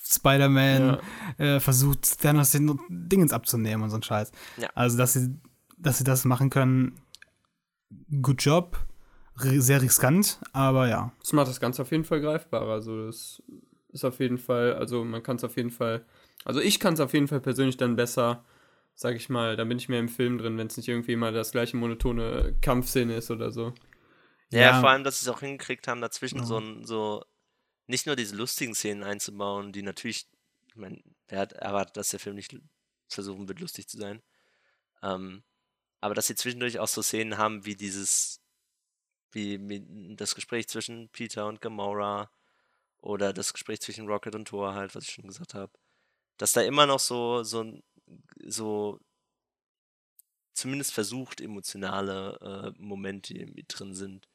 Spider-Man 0.07 0.97
äh, 1.37 1.59
versucht, 1.59 2.19
Thanos 2.21 2.51
den 2.51 2.79
Dingens 2.89 3.33
abzunehmen 3.33 3.83
und 3.83 3.89
so 3.89 3.95
ein 3.97 4.03
Scheiß. 4.03 4.31
Ja. 4.57 4.69
Also, 4.75 4.97
dass 4.97 5.13
sie, 5.13 5.35
dass 5.77 5.97
sie 5.97 6.03
das 6.03 6.25
machen 6.25 6.49
können, 6.49 6.99
good 8.21 8.41
job. 8.41 8.77
Sehr 9.37 9.81
riskant, 9.81 10.39
aber 10.53 10.87
ja. 10.87 11.11
Das 11.19 11.33
macht 11.33 11.49
das 11.49 11.59
Ganze 11.59 11.81
auf 11.81 11.91
jeden 11.91 12.05
Fall 12.05 12.21
greifbarer. 12.21 12.71
Also 12.71 13.07
das 13.07 13.43
ist 13.89 14.05
auf 14.05 14.19
jeden 14.21 14.37
Fall, 14.37 14.75
also 14.75 15.03
man 15.03 15.23
kann 15.23 15.35
es 15.35 15.43
auf 15.43 15.57
jeden 15.57 15.71
Fall, 15.71 16.05
also 16.45 16.61
ich 16.61 16.79
kann 16.79 16.93
es 16.93 17.01
auf 17.01 17.13
jeden 17.13 17.27
Fall 17.27 17.41
persönlich 17.41 17.75
dann 17.75 17.97
besser, 17.97 18.45
sag 18.93 19.15
ich 19.15 19.27
mal, 19.27 19.57
da 19.57 19.65
bin 19.65 19.77
ich 19.77 19.89
mehr 19.89 19.99
im 19.99 20.07
Film 20.07 20.37
drin, 20.37 20.57
wenn 20.57 20.67
es 20.67 20.77
nicht 20.77 20.87
irgendwie 20.87 21.11
immer 21.13 21.33
das 21.33 21.51
gleiche 21.51 21.75
monotone 21.75 22.55
Kampfszene 22.61 23.15
ist 23.17 23.29
oder 23.29 23.51
so. 23.51 23.73
Ja, 24.51 24.61
Ja. 24.61 24.79
vor 24.79 24.89
allem, 24.91 25.03
dass 25.03 25.19
sie 25.19 25.29
es 25.29 25.35
auch 25.35 25.41
hingekriegt 25.41 25.87
haben, 25.89 25.99
dazwischen 25.99 26.37
Ja. 26.39 26.45
so, 26.45 26.57
ein- 26.57 26.85
so 26.85 27.25
nicht 27.87 28.05
nur 28.05 28.15
diese 28.15 28.35
lustigen 28.35 28.75
Szenen 28.75 29.03
einzubauen, 29.03 29.71
die 29.71 29.83
natürlich, 29.83 30.27
ich 30.67 30.75
meine, 30.75 31.01
wer 31.27 31.39
hat 31.39 31.53
erwartet, 31.53 31.97
dass 31.97 32.09
der 32.09 32.19
Film 32.19 32.35
nicht 32.35 32.57
versuchen 33.07 33.47
wird, 33.47 33.59
lustig 33.59 33.87
zu 33.87 33.97
sein. 33.97 34.21
Ähm, 35.01 35.43
aber 36.01 36.15
dass 36.15 36.27
sie 36.27 36.35
zwischendurch 36.35 36.79
auch 36.79 36.87
so 36.87 37.01
Szenen 37.01 37.37
haben, 37.37 37.65
wie 37.65 37.75
dieses, 37.75 38.41
wie, 39.31 39.59
wie 39.69 40.15
das 40.15 40.35
Gespräch 40.35 40.67
zwischen 40.67 41.09
Peter 41.09 41.47
und 41.47 41.61
Gamora 41.61 42.31
oder 42.97 43.33
das 43.33 43.53
Gespräch 43.53 43.81
zwischen 43.81 44.07
Rocket 44.07 44.35
und 44.35 44.47
Thor 44.47 44.73
halt, 44.73 44.95
was 44.95 45.05
ich 45.05 45.13
schon 45.13 45.27
gesagt 45.27 45.53
habe. 45.53 45.71
Dass 46.37 46.53
da 46.53 46.61
immer 46.61 46.85
noch 46.85 46.99
so, 46.99 47.43
so, 47.43 47.79
so 48.45 48.99
zumindest 50.53 50.93
versucht 50.93 51.41
emotionale 51.41 52.73
äh, 52.77 52.81
Momente 52.81 53.33
mit 53.47 53.65
drin 53.69 53.93
sind. 53.93 54.27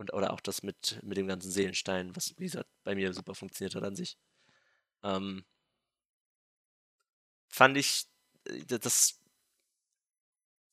Und, 0.00 0.14
oder 0.14 0.32
auch 0.32 0.40
das 0.40 0.62
mit, 0.62 0.98
mit 1.02 1.18
dem 1.18 1.26
ganzen 1.26 1.50
Seelenstein, 1.50 2.16
was, 2.16 2.32
wie 2.38 2.44
gesagt, 2.44 2.70
bei 2.84 2.94
mir 2.94 3.12
super 3.12 3.34
funktioniert 3.34 3.74
hat 3.74 3.82
an 3.82 3.94
sich. 3.94 4.16
Ähm, 5.02 5.44
fand 7.50 7.76
ich, 7.76 8.06
äh, 8.46 8.64
das 8.78 9.20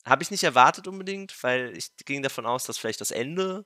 habe 0.06 0.24
ich 0.24 0.32
nicht 0.32 0.44
erwartet 0.44 0.88
unbedingt, 0.88 1.44
weil 1.44 1.76
ich 1.76 1.94
ging 2.06 2.24
davon 2.24 2.46
aus, 2.46 2.64
dass 2.64 2.78
vielleicht 2.78 3.02
das 3.02 3.12
Ende 3.12 3.66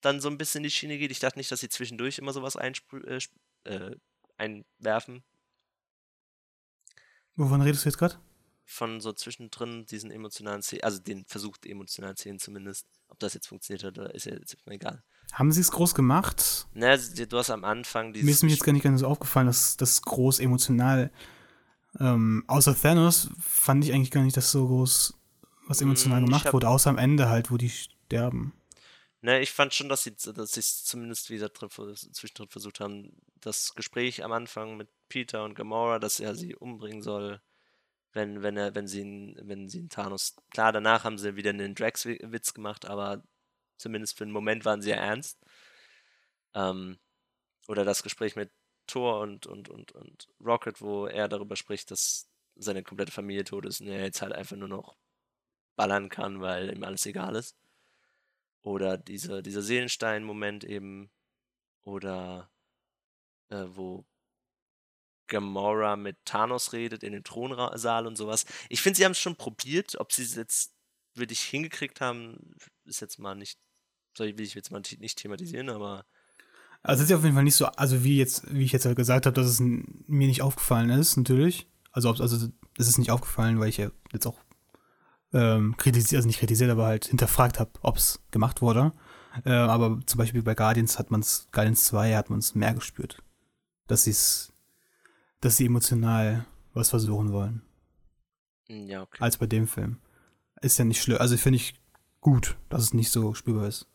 dann 0.00 0.20
so 0.20 0.28
ein 0.28 0.38
bisschen 0.38 0.58
in 0.58 0.62
die 0.62 0.70
Schiene 0.70 0.96
geht. 0.96 1.10
Ich 1.10 1.18
dachte 1.18 1.40
nicht, 1.40 1.50
dass 1.50 1.58
sie 1.58 1.68
zwischendurch 1.68 2.18
immer 2.18 2.32
sowas 2.32 2.54
äh, 2.54 3.18
äh, 3.64 3.96
einwerfen. 4.36 5.24
Wovon 7.34 7.62
redest 7.62 7.84
du 7.84 7.88
jetzt 7.88 7.98
gerade? 7.98 8.20
Von 8.70 9.00
so 9.00 9.14
zwischendrin 9.14 9.86
diesen 9.86 10.10
emotionalen 10.10 10.60
Szenen, 10.60 10.82
also 10.84 10.98
den 10.98 11.24
versucht 11.24 11.64
emotionalen 11.64 12.16
Szenen 12.16 12.38
zumindest. 12.38 12.86
Ob 13.08 13.18
das 13.18 13.32
jetzt 13.32 13.46
funktioniert 13.48 13.82
hat 13.82 13.98
oder 13.98 14.14
ist 14.14 14.26
ja 14.26 14.34
jetzt 14.34 14.58
mal 14.66 14.74
egal. 14.74 15.02
Haben 15.32 15.52
sie 15.52 15.62
es 15.62 15.70
groß 15.70 15.94
gemacht? 15.94 16.66
Na, 16.74 16.96
du 16.98 17.38
hast 17.38 17.48
am 17.48 17.64
Anfang 17.64 18.12
dieses. 18.12 18.26
Mir 18.26 18.32
ist 18.32 18.42
mir 18.42 18.50
jetzt 18.50 18.64
gar 18.64 18.74
nicht 18.74 18.82
ganz 18.82 19.00
so 19.00 19.06
aufgefallen, 19.06 19.46
dass 19.46 19.78
das 19.78 20.02
groß 20.02 20.40
emotional. 20.40 21.10
Ähm, 21.98 22.44
außer 22.46 22.78
Thanos 22.78 23.30
fand 23.40 23.84
ich 23.84 23.94
eigentlich 23.94 24.10
gar 24.10 24.22
nicht, 24.22 24.36
dass 24.36 24.52
so 24.52 24.66
groß 24.66 25.14
was 25.66 25.80
emotional 25.80 26.20
Mm, 26.20 26.26
gemacht 26.26 26.44
hab- 26.46 26.52
wurde, 26.52 26.68
außer 26.68 26.90
am 26.90 26.98
Ende 26.98 27.30
halt, 27.30 27.50
wo 27.50 27.56
die 27.56 27.70
sterben. 27.70 28.52
Ne, 29.22 29.40
ich 29.40 29.50
fand 29.50 29.72
schon, 29.74 29.88
dass 29.88 30.04
sie 30.04 30.14
dass 30.14 30.52
sie 30.52 30.60
es 30.60 30.84
zumindest 30.84 31.30
wieder 31.30 31.48
drin, 31.48 31.70
zwischendrin 31.96 32.48
versucht 32.48 32.80
haben, 32.80 33.16
das 33.40 33.74
Gespräch 33.74 34.22
am 34.24 34.32
Anfang 34.32 34.76
mit 34.76 34.88
Peter 35.08 35.44
und 35.44 35.54
Gamora, 35.54 35.98
dass 35.98 36.20
er 36.20 36.34
sie 36.36 36.54
umbringen 36.54 37.02
soll, 37.02 37.40
wenn, 38.12 38.42
wenn 38.42 38.56
er, 38.56 38.74
wenn 38.74 38.88
sie 38.88 39.00
ihn, 39.00 39.36
wenn 39.42 39.68
sie 39.68 39.78
ihn 39.78 39.88
Thanos. 39.88 40.36
Klar, 40.50 40.72
danach 40.72 41.04
haben 41.04 41.18
sie 41.18 41.36
wieder 41.36 41.50
einen 41.50 41.74
Drax-Witz 41.74 42.54
gemacht, 42.54 42.86
aber 42.86 43.22
zumindest 43.76 44.16
für 44.16 44.24
einen 44.24 44.32
Moment 44.32 44.64
waren 44.64 44.82
sie 44.82 44.90
ja 44.90 44.96
ernst. 44.96 45.38
Ähm, 46.54 46.98
oder 47.68 47.84
das 47.84 48.02
Gespräch 48.02 48.36
mit 48.36 48.50
Thor 48.86 49.20
und, 49.20 49.46
und, 49.46 49.68
und, 49.68 49.92
und 49.92 50.28
Rocket, 50.40 50.80
wo 50.80 51.06
er 51.06 51.28
darüber 51.28 51.56
spricht, 51.56 51.90
dass 51.90 52.28
seine 52.56 52.82
komplette 52.82 53.12
Familie 53.12 53.44
tot 53.44 53.66
ist 53.66 53.80
und 53.80 53.88
er 53.88 54.02
jetzt 54.02 54.22
halt 54.22 54.32
einfach 54.32 54.56
nur 54.56 54.68
noch 54.68 54.96
ballern 55.76 56.08
kann, 56.08 56.40
weil 56.40 56.74
ihm 56.74 56.82
alles 56.84 57.06
egal 57.06 57.36
ist. 57.36 57.56
Oder 58.62 58.98
diese, 58.98 59.42
dieser 59.42 59.62
Seelenstein-Moment 59.62 60.64
eben. 60.64 61.10
Oder 61.82 62.50
äh, 63.50 63.64
wo 63.68 64.04
Gamora 65.28 65.96
mit 65.96 66.16
Thanos 66.24 66.72
redet 66.72 67.02
in 67.02 67.12
dem 67.12 67.24
Thronsaal 67.24 68.06
und 68.06 68.16
sowas. 68.16 68.44
Ich 68.68 68.80
finde, 68.80 68.96
sie 68.96 69.04
haben 69.04 69.12
es 69.12 69.18
schon 69.18 69.36
probiert. 69.36 69.98
Ob 70.00 70.12
sie 70.12 70.22
es 70.22 70.34
jetzt 70.34 70.72
wirklich 71.14 71.40
hingekriegt 71.40 72.00
haben, 72.00 72.54
ist 72.84 73.00
jetzt 73.00 73.18
mal 73.18 73.34
nicht, 73.34 73.58
will 74.18 74.40
ich 74.40 74.54
jetzt 74.54 74.70
mal 74.70 74.82
nicht 74.98 75.18
thematisieren, 75.18 75.68
aber 75.68 76.04
Also 76.82 77.00
es 77.00 77.04
ist 77.04 77.10
ja 77.10 77.16
auf 77.16 77.24
jeden 77.24 77.34
Fall 77.34 77.44
nicht 77.44 77.56
so, 77.56 77.66
also 77.66 78.02
wie 78.04 78.18
jetzt, 78.18 78.52
wie 78.52 78.64
ich 78.64 78.72
jetzt 78.72 78.86
halt 78.86 78.96
gesagt 78.96 79.26
habe, 79.26 79.34
dass 79.34 79.46
es 79.46 79.60
mir 79.60 80.26
nicht 80.26 80.42
aufgefallen 80.42 80.90
ist, 80.90 81.16
natürlich. 81.16 81.66
Also, 81.92 82.10
also 82.10 82.48
es 82.78 82.88
ist 82.88 82.98
nicht 82.98 83.10
aufgefallen, 83.10 83.58
weil 83.60 83.68
ich 83.68 83.78
ja 83.78 83.90
jetzt 84.12 84.26
auch 84.26 84.38
ähm, 85.32 85.76
kritisiert, 85.76 86.18
also 86.18 86.26
nicht 86.26 86.38
kritisiert, 86.38 86.70
aber 86.70 86.86
halt 86.86 87.06
hinterfragt 87.06 87.58
habe, 87.58 87.70
ob 87.82 87.96
es 87.96 88.20
gemacht 88.30 88.62
wurde. 88.62 88.92
Äh, 89.44 89.50
aber 89.50 90.00
zum 90.06 90.18
Beispiel 90.18 90.42
bei 90.42 90.54
Guardians 90.54 90.98
hat 90.98 91.10
man 91.10 91.20
es, 91.20 91.46
Guardians 91.52 91.84
2 91.84 92.16
hat 92.16 92.30
man 92.30 92.38
es 92.38 92.54
mehr 92.54 92.74
gespürt. 92.74 93.22
Dass 93.86 94.04
sie 94.04 94.10
es, 94.10 94.52
dass 95.40 95.56
sie 95.56 95.66
emotional 95.66 96.46
was 96.74 96.90
versuchen 96.90 97.32
wollen, 97.32 97.62
mm, 98.68 98.86
ja, 98.86 99.02
okay. 99.02 99.22
als 99.22 99.38
bei 99.38 99.46
dem 99.46 99.66
Film. 99.66 100.00
Ist 100.60 100.78
ja 100.78 100.84
nicht 100.84 101.00
schlimm, 101.02 101.18
also 101.18 101.36
finde 101.36 101.56
ich 101.56 101.74
gut, 102.20 102.56
dass 102.68 102.82
es 102.82 102.94
nicht 102.94 103.10
so 103.10 103.34
spürbar 103.34 103.68
ist. 103.68 103.86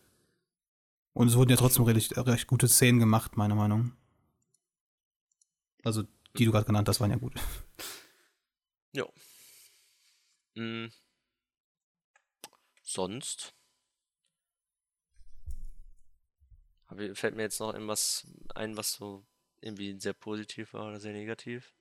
Und 1.14 1.28
es 1.28 1.36
wurden 1.36 1.50
ja 1.52 1.58
trotzdem 1.58 1.84
recht, 1.86 2.18
recht 2.18 2.48
gute 2.48 2.68
Szenen 2.68 3.00
gemacht, 3.00 3.36
meiner 3.38 3.56
Meinung. 3.56 3.92
Also, 5.84 6.04
die 6.38 6.46
du 6.46 6.52
gerade 6.52 6.66
genannt 6.66 6.88
hast, 6.88 7.00
waren 7.02 7.12
ja 7.12 7.18
gut. 7.18 7.34
Mm. 10.56 10.90
Sonst? 12.84 13.56
Hab 16.88 17.00
ich- 17.00 17.18
Fällt 17.18 17.36
mir 17.36 17.42
jetzt 17.42 17.60
noch 17.60 17.74
irgendwas 17.74 18.28
ein, 18.54 18.78
was 18.78 18.94
so 18.94 19.26
irgendwie 19.64 20.00
sehr 20.00 20.14
positiv 20.14 20.74
war 20.74 20.88
oder 20.88 21.00
sehr 21.00 21.14
negativ? 21.14 21.74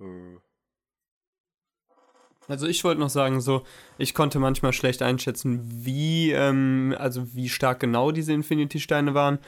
Äh, 0.00 0.38
Also 2.48 2.66
ich 2.66 2.82
wollte 2.84 3.00
noch 3.00 3.08
sagen, 3.08 3.40
so, 3.40 3.62
ich 3.98 4.14
konnte 4.14 4.38
manchmal 4.38 4.72
schlecht 4.72 5.02
einschätzen, 5.02 5.60
wie, 5.84 6.32
ähm, 6.32 6.94
also 6.98 7.34
wie 7.34 7.48
stark 7.48 7.80
genau 7.80 8.10
diese 8.10 8.32
Infinity-Steine 8.32 9.14
waren, 9.14 9.38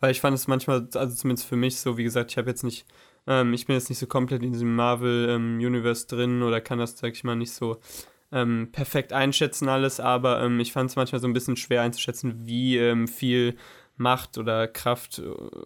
weil 0.00 0.10
ich 0.10 0.20
fand 0.20 0.34
es 0.36 0.48
manchmal, 0.48 0.86
also 0.94 1.16
zumindest 1.16 1.48
für 1.48 1.56
mich 1.56 1.78
so, 1.78 1.96
wie 1.96 2.04
gesagt, 2.04 2.30
ich 2.30 2.36
habe 2.38 2.50
jetzt 2.50 2.62
nicht, 2.62 2.84
ähm, 3.26 3.54
ich 3.54 3.66
bin 3.66 3.74
jetzt 3.74 3.88
nicht 3.88 3.98
so 3.98 4.06
komplett 4.06 4.42
in 4.42 4.52
diesem 4.52 4.74
Marvel-Universe 4.76 6.06
drin 6.06 6.42
oder 6.42 6.60
kann 6.60 6.78
das, 6.78 6.98
sag 6.98 7.12
ich 7.14 7.24
mal, 7.24 7.36
nicht 7.36 7.52
so 7.52 7.80
ähm, 8.32 8.68
perfekt 8.70 9.12
einschätzen 9.14 9.68
alles, 9.68 9.98
aber 10.00 10.42
ähm, 10.42 10.60
ich 10.60 10.72
fand 10.72 10.90
es 10.90 10.96
manchmal 10.96 11.20
so 11.20 11.28
ein 11.28 11.32
bisschen 11.34 11.56
schwer 11.56 11.82
einzuschätzen, 11.82 12.46
wie 12.46 12.76
ähm, 12.78 13.08
viel 13.08 13.56
Macht 14.02 14.36
oder 14.38 14.68
Kraft 14.68 15.20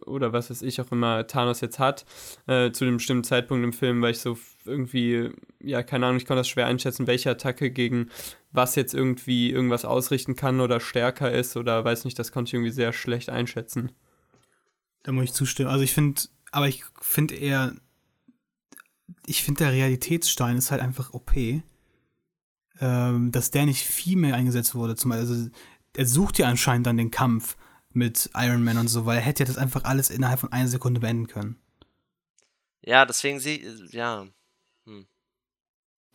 oder 0.06 0.32
was 0.32 0.50
weiß 0.50 0.62
ich 0.62 0.80
auch 0.80 0.92
immer 0.92 1.26
Thanos 1.26 1.60
jetzt 1.60 1.78
hat 1.78 2.04
äh, 2.46 2.70
zu 2.70 2.84
einem 2.84 2.98
bestimmten 2.98 3.24
Zeitpunkt 3.24 3.64
im 3.64 3.72
Film, 3.72 4.02
weil 4.02 4.12
ich 4.12 4.20
so 4.20 4.38
irgendwie, 4.64 5.30
ja, 5.60 5.82
keine 5.82 6.06
Ahnung, 6.06 6.18
ich 6.18 6.26
konnte 6.26 6.40
das 6.40 6.48
schwer 6.48 6.66
einschätzen, 6.66 7.06
welche 7.06 7.30
Attacke 7.30 7.70
gegen 7.70 8.10
was 8.52 8.74
jetzt 8.74 8.94
irgendwie 8.94 9.50
irgendwas 9.50 9.84
ausrichten 9.84 10.36
kann 10.36 10.60
oder 10.60 10.80
stärker 10.80 11.32
ist 11.32 11.56
oder 11.56 11.84
weiß 11.84 12.04
nicht, 12.04 12.18
das 12.18 12.32
konnte 12.32 12.50
ich 12.50 12.54
irgendwie 12.54 12.72
sehr 12.72 12.92
schlecht 12.92 13.30
einschätzen. 13.30 13.92
Da 15.02 15.12
muss 15.12 15.24
ich 15.24 15.32
zustimmen. 15.32 15.70
Also 15.70 15.82
ich 15.82 15.92
finde, 15.92 16.22
aber 16.52 16.68
ich 16.68 16.84
finde 17.00 17.34
eher, 17.34 17.74
ich 19.26 19.42
finde 19.42 19.64
der 19.64 19.72
Realitätsstein 19.72 20.56
ist 20.56 20.70
halt 20.70 20.82
einfach 20.82 21.12
OP. 21.12 21.32
Ähm, 22.78 23.32
dass 23.32 23.50
der 23.50 23.64
nicht 23.64 23.84
viel 23.84 24.16
mehr 24.16 24.34
eingesetzt 24.34 24.74
wurde. 24.74 24.96
Zum 24.96 25.10
Beispiel, 25.10 25.28
also, 25.28 25.50
er 25.96 26.06
sucht 26.06 26.38
ja 26.38 26.46
anscheinend 26.46 26.86
dann 26.86 26.98
den 26.98 27.10
Kampf 27.10 27.56
mit 27.96 28.30
Iron 28.34 28.62
Man 28.62 28.78
und 28.78 28.88
so, 28.88 29.06
weil 29.06 29.18
er 29.18 29.22
hätte 29.22 29.42
ja 29.42 29.46
das 29.46 29.58
einfach 29.58 29.84
alles 29.84 30.10
innerhalb 30.10 30.40
von 30.40 30.52
einer 30.52 30.68
Sekunde 30.68 31.00
beenden 31.00 31.26
können. 31.26 31.56
ja, 32.82 33.04
deswegen 33.04 33.38
ich, 33.38 33.92
ja. 33.92 34.26
Hm. 34.84 35.06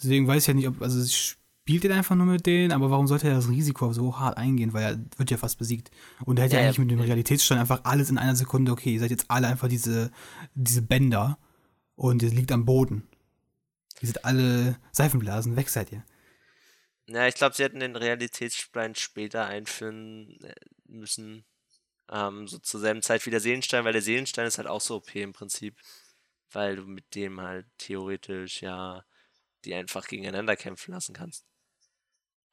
Deswegen 0.01 0.27
weiß 0.27 0.43
ich 0.43 0.47
ja 0.47 0.53
nicht, 0.53 0.67
ob, 0.67 0.81
also 0.81 1.03
spielt 1.05 1.85
er 1.85 1.95
einfach 1.95 2.15
nur 2.15 2.25
mit 2.25 2.45
denen, 2.45 2.71
aber 2.71 2.89
warum 2.89 3.07
sollte 3.07 3.27
er 3.27 3.35
das 3.35 3.49
Risiko 3.49 3.93
so 3.93 4.19
hart 4.19 4.37
eingehen, 4.37 4.73
weil 4.73 4.83
er 4.83 5.19
wird 5.19 5.31
ja 5.31 5.37
fast 5.37 5.57
besiegt. 5.57 5.91
Und 6.25 6.39
er 6.39 6.45
hätte 6.45 6.55
Ja, 6.55 6.61
ja, 6.61 6.67
eigentlich 6.67 6.79
mit 6.79 6.91
dem 6.91 6.99
ja. 6.99 7.05
Realitätsstein 7.05 7.59
einfach 7.59 7.81
alles 7.83 8.09
in 8.09 8.17
einer 8.17 8.35
Sekunde, 8.35 8.71
okay, 8.71 8.93
ihr 8.93 8.99
seid 8.99 9.11
jetzt 9.11 9.29
alle 9.29 9.47
einfach 9.47 9.67
diese, 9.67 10.11
diese 10.53 10.81
Bänder 10.81 11.37
und 11.95 12.23
ihr 12.23 12.29
liegt 12.29 12.51
am 12.51 12.65
Boden. 12.65 13.07
Ihr 14.01 14.07
seid 14.07 14.25
alle 14.25 14.77
Seifenblasen, 14.91 15.55
weg 15.55 15.69
seid 15.69 15.91
ihr. 15.91 16.03
Ja, 17.07 17.27
ich 17.27 17.35
glaube, 17.35 17.55
sie 17.55 17.63
hätten 17.63 17.79
den 17.79 17.95
Realitätsstein 17.95 18.95
später 18.95 19.45
einführen 19.45 20.39
äh, 20.43 20.55
müssen. 20.87 21.43
Ähm, 22.11 22.47
so 22.47 22.59
zur 22.59 22.79
selben 22.79 23.01
Zeit 23.01 23.25
wie 23.25 23.31
der 23.31 23.39
Seelenstein, 23.39 23.85
weil 23.85 23.93
der 23.93 24.01
Seelenstein 24.01 24.45
ist 24.47 24.57
halt 24.57 24.67
auch 24.67 24.81
so 24.81 24.95
OP 24.97 25.15
im 25.15 25.33
Prinzip. 25.33 25.77
Weil 26.51 26.75
du 26.75 26.83
mit 26.83 27.15
dem 27.15 27.39
halt 27.39 27.65
theoretisch 27.77 28.61
ja 28.61 29.03
die 29.63 29.75
einfach 29.75 30.07
gegeneinander 30.07 30.55
kämpfen 30.55 30.91
lassen 30.91 31.13
kannst. 31.13 31.45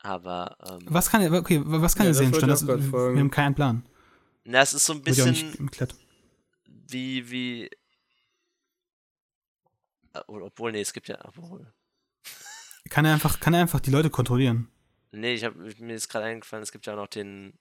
Aber, 0.00 0.56
ähm, 0.64 0.80
Was 0.84 1.10
kann 1.10 1.22
er, 1.22 1.32
okay, 1.32 1.60
was 1.64 1.96
kann 1.96 2.06
Ja, 2.06 2.10
er 2.12 2.14
Stand, 2.14 2.36
ich 2.36 2.40
das, 2.42 2.66
wir 2.66 3.18
haben 3.18 3.30
keinen 3.30 3.54
Plan. 3.54 3.84
na, 4.44 4.60
es 4.60 4.74
ist 4.74 4.84
so 4.84 4.92
ein 4.92 5.02
bisschen 5.02 5.56
wie, 6.88 7.30
wie. 7.30 7.64
Äh, 10.14 10.20
Obwohl, 10.26 10.72
nee, 10.72 10.80
es 10.80 10.92
gibt 10.92 11.08
ja. 11.08 11.18
Obwohl. 11.24 11.72
Kann 12.88 13.04
er 13.04 13.12
einfach, 13.12 13.40
kann 13.40 13.54
er 13.54 13.60
einfach 13.60 13.80
die 13.80 13.90
Leute 13.90 14.10
kontrollieren? 14.10 14.70
Nee, 15.10 15.34
ich 15.34 15.44
hab, 15.44 15.54
mir 15.56 15.94
ist 15.94 16.08
gerade 16.08 16.26
eingefallen, 16.26 16.62
es 16.62 16.72
gibt 16.72 16.86
ja 16.86 16.94
auch 16.94 16.98
noch 16.98 17.08
den. 17.08 17.58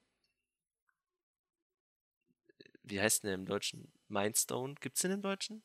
Wie 2.88 3.00
heißt 3.02 3.24
denn 3.24 3.30
der 3.30 3.36
im 3.36 3.46
Deutschen? 3.46 3.88
Mindstone? 4.10 4.76
Gibt's 4.80 5.02
den 5.02 5.12
im 5.12 5.22
Deutschen? 5.22 5.62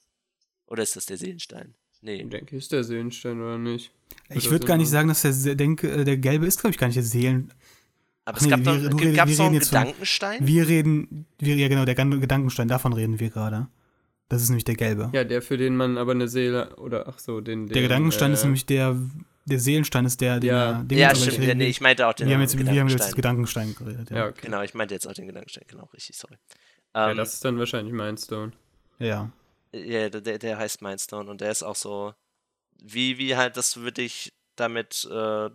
Oder 0.66 0.82
ist 0.82 0.96
das 0.96 1.06
der 1.06 1.16
Seelenstein? 1.18 1.74
Nee. 2.00 2.22
Ich 2.22 2.28
denke, 2.30 2.56
ist 2.56 2.72
der 2.72 2.82
Seelenstein 2.84 3.40
oder 3.40 3.58
nicht? 3.58 3.92
Ich 4.30 4.50
würde 4.50 4.66
gar 4.66 4.76
nicht 4.76 4.88
sagen, 4.88 5.08
dass 5.08 5.22
der, 5.22 5.54
denke, 5.54 5.90
äh, 5.90 6.04
der 6.04 6.16
gelbe 6.16 6.46
ist, 6.46 6.60
glaube 6.60 6.72
ich, 6.72 6.78
gar 6.78 6.88
nicht 6.88 6.96
der 6.96 7.02
Seelen. 7.04 7.52
Aber 8.24 8.36
Ach 8.36 8.40
es 8.40 8.46
nee, 8.46 8.50
gab 8.50 8.60
wir- 8.64 8.64
doch, 8.90 8.90
gibt- 8.90 9.02
redest- 9.02 9.16
gab's 9.16 9.30
wir 9.30 9.36
noch 9.38 9.44
einen 9.46 9.54
reden 9.54 9.54
jetzt 9.62 9.68
von- 9.70 9.78
Gedankenstein? 9.80 10.46
Wir 10.46 10.68
reden, 10.68 11.26
wir, 11.38 11.56
ja 11.56 11.68
genau, 11.68 11.84
der 11.84 11.94
Gedankenstein, 11.94 12.68
davon 12.68 12.92
reden 12.92 13.18
wir 13.20 13.30
gerade. 13.30 13.68
Das 14.28 14.42
ist 14.42 14.48
nämlich 14.48 14.64
der 14.64 14.76
gelbe. 14.76 15.10
Ja, 15.12 15.24
der, 15.24 15.42
für 15.42 15.56
den 15.58 15.76
man 15.76 15.98
aber 15.98 16.12
eine 16.12 16.26
Seele, 16.28 16.74
oder 16.76 17.06
ach 17.08 17.18
so, 17.18 17.40
den. 17.40 17.66
der 17.66 17.74
den, 17.74 17.82
Gedankenstein 17.82 18.30
äh, 18.30 18.34
ist 18.34 18.44
nämlich 18.44 18.64
der, 18.66 18.96
der 19.44 19.58
Seelenstein 19.60 20.06
ist 20.06 20.20
der, 20.20 20.40
den 20.40 20.48
Ja. 20.50 20.70
er- 20.78 20.84
den 20.84 20.98
ja, 20.98 21.14
stimmt. 21.14 21.38
Ja, 21.38 21.54
nee, 21.54 21.60
wir- 21.64 21.68
ich 21.68 21.80
meinte 21.80 22.06
auch 22.06 22.12
den 22.14 22.28
wir 22.28 22.34
haben 22.34 22.40
jetzt, 22.42 22.56
wir 22.56 22.64
haben 22.64 22.88
jetzt 22.88 23.14
Gedankenstein. 23.14 23.74
Gedankenstein 23.74 23.74
geredet. 23.74 24.10
Ja, 24.10 24.16
Ja, 24.16 24.26
okay. 24.28 24.40
Genau, 24.42 24.62
ich 24.62 24.74
meinte 24.74 24.94
jetzt 24.94 25.06
auch 25.06 25.12
den 25.14 25.26
Gedankenstein, 25.26 25.64
genau, 25.68 25.84
richtig, 25.92 26.16
sorry. 26.16 26.36
Ja, 27.04 27.12
Ähm, 27.12 27.14
das 27.14 27.34
ist 27.34 27.44
dann 27.44 27.58
wahrscheinlich 27.58 27.92
Mindstone. 27.94 28.52
ja. 28.98 29.30
Ja, 29.74 30.08
der, 30.10 30.38
der- 30.38 30.58
heißt 30.58 30.82
Mindstone 30.82 31.30
und 31.30 31.40
der 31.40 31.50
ist 31.50 31.62
auch 31.62 31.76
so, 31.76 32.14
wie, 32.82 33.18
wie 33.18 33.36
halt, 33.36 33.56
dass 33.56 33.72
du 33.72 33.82
wirklich 33.82 34.32
damit 34.56 35.06
äh, 35.10 35.50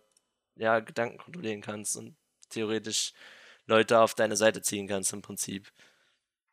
ja, 0.57 0.79
Gedanken 0.81 1.19
kontrollieren 1.19 1.61
kannst 1.61 1.97
und 1.97 2.17
theoretisch 2.49 3.13
Leute 3.67 3.99
auf 4.01 4.15
deine 4.15 4.37
Seite 4.37 4.61
ziehen 4.63 4.87
kannst 4.87 5.13
im 5.13 5.21
Prinzip. 5.23 5.71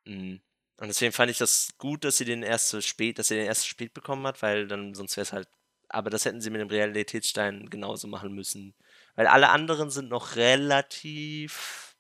Mhm. 0.07 0.43
Und 0.79 0.89
deswegen 0.89 1.13
fand 1.13 1.31
ich 1.31 1.39
das 1.39 1.71
gut, 1.79 2.05
dass 2.05 2.19
sie 2.19 2.27
den 2.27 2.43
erst 2.43 2.69
so 2.71 2.81
spät, 2.83 3.19
dass 3.19 3.29
sie 3.29 3.37
den 3.37 3.47
erst 3.47 3.63
so 3.63 3.69
spät 3.69 3.95
bekommen 3.95 4.27
hat, 4.27 4.43
weil 4.43 4.69
dann 4.69 4.95
sonst 4.95 5.17
wäre 5.17 5.25
es 5.25 5.33
halt. 5.35 5.49
Aber 5.91 6.11
das 6.11 6.25
hätten 6.27 6.41
sie 6.43 6.51
mit 6.51 6.61
dem 6.63 6.69
Realitätsstein 6.71 7.71
genauso 7.71 8.09
machen 8.09 8.35
müssen. 8.35 8.75
Weil 9.17 9.29
alle 9.29 9.51
anderen 9.51 9.91
sind 9.91 10.09
noch 10.11 10.37
relativ 10.37 11.97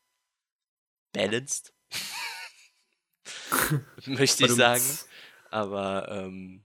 balanced. 1.14 1.72
Möchte 4.07 4.44
ich 4.44 4.52
sagen. 4.52 4.82
Aber, 5.50 6.09
ähm, 6.11 6.64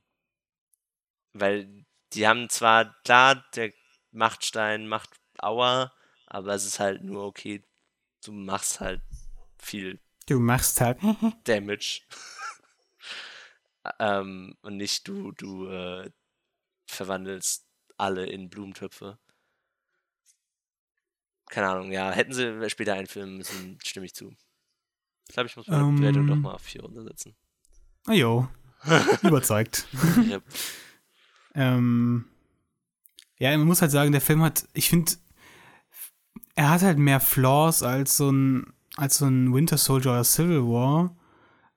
weil 1.33 1.85
die 2.13 2.27
haben 2.27 2.49
zwar, 2.49 2.95
klar, 3.03 3.45
der 3.55 3.71
Machtstein 4.11 4.87
macht 4.87 5.09
Aua, 5.37 5.93
aber 6.25 6.53
es 6.53 6.65
ist 6.65 6.79
halt 6.79 7.03
nur 7.03 7.25
okay, 7.25 7.63
du 8.23 8.31
machst 8.31 8.79
halt 8.79 9.01
viel 9.57 9.99
Du 10.29 10.39
machst 10.39 10.79
halt. 10.79 10.99
Damage. 11.45 12.01
ähm, 13.99 14.55
und 14.61 14.77
nicht 14.77 15.07
du, 15.07 15.31
du 15.31 15.65
äh, 15.67 16.11
verwandelst 16.85 17.65
alle 17.97 18.27
in 18.27 18.47
Blumentöpfe. 18.47 19.17
Keine 21.49 21.69
Ahnung, 21.69 21.91
ja, 21.91 22.11
hätten 22.11 22.33
sie 22.33 22.69
später 22.69 22.93
einfilmen 22.93 23.37
müssen, 23.37 23.79
stimme 23.83 24.05
ich 24.05 24.13
zu. 24.13 24.35
Ich 25.29 25.35
glaube, 25.35 25.47
ich 25.47 25.55
muss 25.55 25.67
meine 25.67 25.83
Ähm. 25.83 25.95
Bewertung 25.95 26.27
doch 26.27 26.35
mal 26.35 26.53
auf 26.53 26.61
4 26.63 26.81
runtersetzen. 26.81 27.35
Ah 28.07 28.13
jo, 28.13 28.47
überzeugt. 29.23 29.87
Rip. 30.17 30.43
Ähm, 31.53 32.25
ja, 33.37 33.55
man 33.57 33.67
muss 33.67 33.81
halt 33.81 33.91
sagen, 33.91 34.11
der 34.11 34.21
Film 34.21 34.41
hat, 34.41 34.67
ich 34.73 34.89
finde, 34.89 35.13
er 36.55 36.69
hat 36.71 36.81
halt 36.81 36.97
mehr 36.97 37.19
Flaws 37.19 37.83
als 37.83 38.17
so 38.17 38.31
ein, 38.31 38.73
als 38.97 39.19
so 39.19 39.25
ein 39.25 39.53
Winter 39.53 39.77
Soldier 39.77 40.11
oder 40.11 40.23
Civil 40.23 40.63
War, 40.63 41.15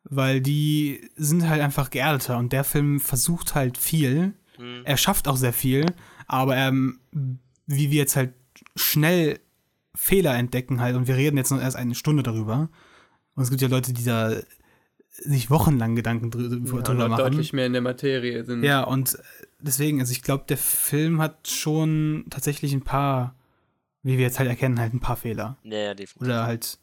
weil 0.05 0.40
die 0.40 1.11
sind 1.16 1.46
halt 1.48 1.61
einfach 1.61 1.90
geerdeter 1.90 2.38
und 2.38 2.53
der 2.53 2.64
Film 2.64 3.00
versucht 3.00 3.55
halt 3.55 3.76
viel. 3.76 4.34
Hm. 4.57 4.82
Er 4.84 4.96
schafft 4.96 5.28
auch 5.28 5.36
sehr 5.36 5.53
viel, 5.53 5.86
aber 6.26 6.57
ähm, 6.57 7.00
wie 7.66 7.90
wir 7.90 7.98
jetzt 7.98 8.16
halt 8.16 8.32
schnell 8.76 9.40
Fehler 9.94 10.34
entdecken 10.36 10.80
halt 10.80 10.96
und 10.96 11.07
wir 11.07 11.16
reden 11.16 11.36
jetzt 11.36 11.50
noch 11.50 11.61
erst 11.61 11.76
eine 11.76 11.94
Stunde 11.94 12.22
darüber. 12.22 12.70
Und 13.34 13.42
es 13.44 13.50
gibt 13.50 13.62
ja 13.62 13.68
Leute, 13.68 13.92
die 13.92 14.04
da 14.04 14.32
sich 15.10 15.50
wochenlang 15.50 15.94
Gedanken 15.94 16.30
drü 16.30 16.42
Ja, 16.44 16.80
drüber 16.82 17.04
und 17.04 17.10
machen. 17.10 17.16
deutlich 17.24 17.52
mehr 17.52 17.66
in 17.66 17.72
der 17.72 17.82
Materie 17.82 18.44
sind. 18.44 18.62
Ja, 18.62 18.82
und 18.84 19.18
deswegen, 19.60 20.00
also 20.00 20.12
ich 20.12 20.22
glaube, 20.22 20.44
der 20.48 20.56
Film 20.58 21.20
hat 21.20 21.48
schon 21.48 22.24
tatsächlich 22.30 22.72
ein 22.72 22.82
paar, 22.82 23.34
wie 24.02 24.16
wir 24.16 24.24
jetzt 24.24 24.38
halt 24.38 24.48
erkennen, 24.48 24.80
halt 24.80 24.94
ein 24.94 25.00
paar 25.00 25.16
Fehler. 25.16 25.58
Ja, 25.64 25.78
ja, 25.78 25.94
definitiv. 25.94 26.22
Oder 26.22 26.44
halt, 26.46 26.78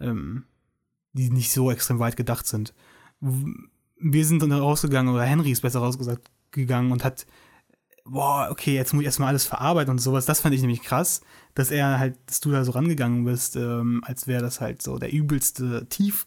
ähm, 0.00 0.44
die 1.12 1.30
nicht 1.30 1.52
so 1.52 1.70
extrem 1.70 1.98
weit 1.98 2.16
gedacht 2.16 2.46
sind. 2.46 2.72
Wir 3.20 4.24
sind 4.24 4.42
dann 4.42 4.52
rausgegangen, 4.52 5.12
oder 5.14 5.24
Henry 5.24 5.50
ist 5.50 5.62
besser 5.62 5.80
rausgesagt 5.80 6.30
gegangen 6.50 6.92
und 6.92 7.04
hat, 7.04 7.26
boah, 8.04 8.48
okay, 8.50 8.74
jetzt 8.74 8.94
muss 8.94 9.02
ich 9.02 9.06
erstmal 9.06 9.28
alles 9.28 9.44
verarbeiten 9.44 9.90
und 9.90 9.98
sowas. 9.98 10.24
Das 10.26 10.40
fand 10.40 10.54
ich 10.54 10.60
nämlich 10.62 10.82
krass, 10.82 11.20
dass 11.58 11.72
er 11.72 11.98
halt, 11.98 12.16
dass 12.26 12.38
du 12.38 12.52
da 12.52 12.64
so 12.64 12.70
rangegangen 12.70 13.24
bist, 13.24 13.56
ähm, 13.56 14.00
als 14.04 14.28
wäre 14.28 14.42
das 14.42 14.60
halt 14.60 14.80
so 14.80 14.96
der 14.98 15.12
übelste 15.12 15.88
Tief, 15.88 16.24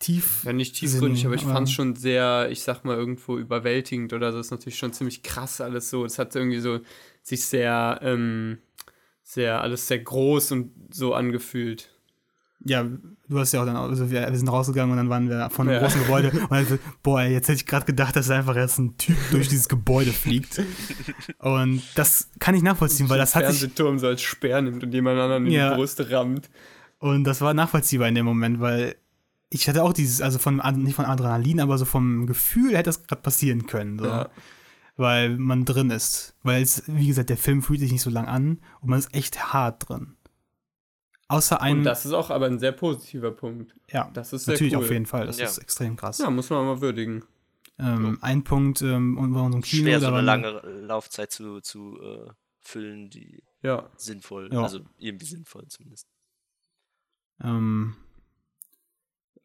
tief. 0.00 0.42
Ja, 0.44 0.52
nicht 0.52 0.74
tiefgründig, 0.74 1.24
aber 1.24 1.36
ich 1.36 1.42
fand 1.42 1.68
es 1.68 1.72
schon 1.72 1.94
sehr, 1.94 2.48
ich 2.50 2.62
sag 2.62 2.84
mal, 2.84 2.96
irgendwo 2.96 3.38
überwältigend 3.38 4.12
oder 4.12 4.32
so. 4.32 4.38
Das 4.38 4.48
ist 4.48 4.50
natürlich 4.50 4.78
schon 4.78 4.92
ziemlich 4.92 5.22
krass 5.22 5.60
alles 5.60 5.88
so. 5.88 6.04
Es 6.04 6.18
hat 6.18 6.34
irgendwie 6.34 6.58
so 6.58 6.80
sich 7.22 7.44
sehr, 7.44 8.00
ähm, 8.02 8.58
sehr, 9.22 9.60
alles 9.60 9.86
sehr 9.86 10.00
groß 10.00 10.50
und 10.50 10.72
so 10.92 11.14
angefühlt. 11.14 11.90
Ja, 12.64 12.84
du 13.28 13.38
hast 13.38 13.52
ja 13.52 13.62
auch 13.62 13.66
dann, 13.66 13.76
also 13.76 14.10
wir, 14.10 14.28
wir 14.30 14.36
sind 14.38 14.48
rausgegangen 14.48 14.90
und 14.90 14.96
dann 14.98 15.08
waren 15.08 15.28
wir 15.30 15.48
von 15.50 15.66
einem 15.66 15.76
Ja. 15.76 15.82
großen 15.82 16.02
Gebäude 16.02 16.30
und 16.30 16.50
dann 16.50 16.66
so, 16.66 16.78
boah, 17.02 17.22
jetzt 17.22 17.48
hätte 17.48 17.56
ich 17.56 17.66
gerade 17.66 17.86
gedacht, 17.86 18.14
dass 18.16 18.28
einfach 18.30 18.54
jetzt 18.54 18.78
ein 18.78 18.98
Typ 18.98 19.16
durch 19.30 19.48
dieses 19.48 19.68
Gebäude 19.68 20.12
fliegt. 20.12 20.60
Und 21.38 21.82
das 21.94 22.28
kann 22.38 22.54
ich 22.54 22.62
nachvollziehen, 22.62 23.08
weil 23.08 23.18
das 23.18 23.34
hat 23.34 23.46
sich, 23.46 23.60
Fernsehturm 23.60 23.98
so 23.98 24.08
als 24.08 24.20
Speer 24.22 24.60
nimmt 24.60 24.82
und 24.84 24.92
jemand 24.92 25.18
anderen 25.18 25.46
in 25.46 25.52
Ja. 25.52 25.70
die 25.70 25.76
Brust 25.76 26.00
rammt. 26.10 26.50
und 26.98 27.24
das 27.24 27.40
war 27.40 27.54
nachvollziehbar 27.54 28.08
in 28.08 28.14
dem 28.14 28.26
Moment, 28.26 28.60
weil 28.60 28.96
ich 29.48 29.68
hatte 29.68 29.82
auch 29.82 29.92
dieses, 29.92 30.20
also 30.20 30.38
von, 30.38 30.60
nicht 30.76 30.94
von 30.94 31.06
Adrenalin, 31.06 31.60
aber 31.60 31.78
so 31.78 31.84
vom 31.84 32.26
Gefühl 32.26 32.72
hätte 32.72 32.84
das 32.90 33.04
gerade 33.04 33.22
passieren 33.22 33.66
können, 33.66 33.98
so. 33.98 34.04
Ja. 34.04 34.28
Weil 34.96 35.38
man 35.38 35.64
drin 35.64 35.88
ist. 35.90 36.34
Weil 36.42 36.62
es, 36.62 36.82
wie 36.86 37.06
gesagt, 37.08 37.30
der 37.30 37.38
Film 37.38 37.62
fühlt 37.62 37.80
sich 37.80 37.90
nicht 37.90 38.02
so 38.02 38.10
lang 38.10 38.26
an 38.26 38.58
und 38.82 38.90
man 38.90 38.98
ist 38.98 39.14
echt 39.14 39.52
hart 39.52 39.88
drin. 39.88 40.14
Außer 41.30 41.60
ein, 41.62 41.78
Und 41.78 41.84
das 41.84 42.04
ist 42.04 42.12
auch 42.12 42.30
aber 42.30 42.46
ein 42.46 42.58
sehr 42.58 42.72
positiver 42.72 43.30
Punkt. 43.30 43.76
ja, 43.88 44.10
Das 44.12 44.32
ist 44.32 44.46
sehr 44.46 44.54
natürlich 44.54 44.74
cool. 44.74 44.82
auf 44.84 44.90
jeden 44.90 45.06
Fall, 45.06 45.26
das 45.26 45.38
Ja. 45.38 45.44
ist 45.46 45.58
extrem 45.58 45.94
krass. 45.94 46.18
Ja, 46.18 46.28
muss 46.28 46.50
man 46.50 46.64
mal 46.66 46.80
würdigen. 46.80 47.22
Ähm, 47.78 48.18
ein 48.20 48.42
Punkt 48.42 48.82
ähm, 48.82 49.16
und 49.16 49.32
bei 49.32 49.40
unserem 49.40 49.62
Kino, 49.62 49.84
Schwer, 49.84 50.00
so 50.00 50.08
eine 50.08 50.22
lange 50.22 50.50
Laufzeit 50.82 51.30
zu, 51.30 51.60
zu 51.60 51.98
äh, 52.02 52.30
füllen, 52.58 53.10
die 53.10 53.42
Ja. 53.62 53.88
sinnvoll, 53.96 54.50
Ja. 54.52 54.62
also 54.64 54.80
irgendwie 54.98 55.24
sinnvoll 55.26 55.66
zumindest. 55.68 56.08
Ähm, 57.42 57.94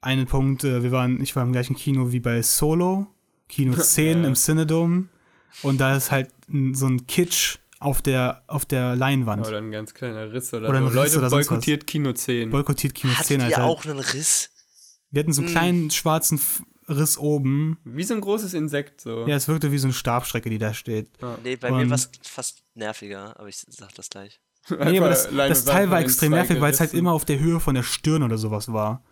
einen 0.01 0.25
Punkt, 0.25 0.63
äh, 0.63 0.81
wir 0.83 0.91
waren, 0.91 1.21
ich 1.21 1.35
war 1.35 1.43
im 1.43 1.51
gleichen 1.51 1.75
Kino 1.75 2.11
wie 2.11 2.19
bei 2.19 2.41
Solo, 2.41 3.07
Kino 3.47 3.73
10 3.77 4.23
Ja. 4.23 4.27
im 4.27 4.33
Cinedome 4.33 5.07
und 5.61 5.79
da 5.79 5.95
ist 5.95 6.09
halt 6.11 6.31
so 6.73 6.87
ein 6.87 7.05
Kitsch 7.07 7.59
auf 7.85 8.01
der, 8.01 8.43
auf 8.47 8.65
der 8.65 8.95
Leinwand. 8.95 9.47
Oder 9.47 9.59
ein 9.59 9.71
ganz 9.71 9.93
kleiner 9.93 10.31
Riss 10.33 10.53
oder, 10.53 10.69
Oder 10.69 10.79
ein 10.79 10.83
so. 10.91 10.99
Riss 10.99 11.13
Leute, 11.13 11.17
oder 11.19 11.29
boykottiert 11.29 11.87
Kino 11.87 12.11
10. 12.13 12.49
Boykottiert 12.49 12.95
Kino 12.95 13.13
10, 13.13 13.17
Hattet 13.19 13.51
ihr 13.51 13.57
Alter. 13.57 13.63
auch 13.65 13.85
einen 13.85 13.99
Riss? 13.99 14.49
Wir 15.11 15.21
hatten 15.21 15.33
so 15.33 15.41
einen 15.41 15.51
Mm. 15.51 15.53
kleinen 15.53 15.91
schwarzen 15.91 16.39
Riss 16.89 17.17
oben. 17.17 17.79
Wie 17.83 18.03
so 18.03 18.13
ein 18.13 18.21
großes 18.21 18.53
Insekt 18.53 19.01
so. 19.01 19.25
Ja, 19.27 19.35
es 19.35 19.47
wirkte 19.47 19.71
wie 19.71 19.77
so 19.77 19.87
eine 19.87 19.93
Stabstrecke, 19.93 20.49
die 20.49 20.57
da 20.57 20.73
steht. 20.73 21.09
Ja. 21.21 21.37
Nee, 21.43 21.55
bei 21.55 21.71
mir 21.71 21.83
Und- 21.83 21.89
war 21.89 21.95
es 21.95 22.09
fast 22.23 22.63
nerviger, 22.75 23.39
aber 23.39 23.47
ich 23.47 23.57
sag 23.57 23.93
das 23.95 24.09
gleich. 24.09 24.39
Nee, 24.69 24.97
aber 24.97 25.09
das, 25.09 25.29
das 25.31 25.65
Teil 25.65 25.89
war 25.91 25.99
extrem 26.01 26.31
nervig, 26.31 26.59
weil 26.59 26.71
es 26.73 26.79
halt 26.79 26.93
immer 26.93 27.11
auf 27.13 27.23
der 27.25 27.39
Höhe 27.39 27.59
von 27.59 27.75
der 27.75 27.83
Stirn 27.83 28.23
oder 28.23 28.37
sowas 28.39 28.71
war. 28.73 29.03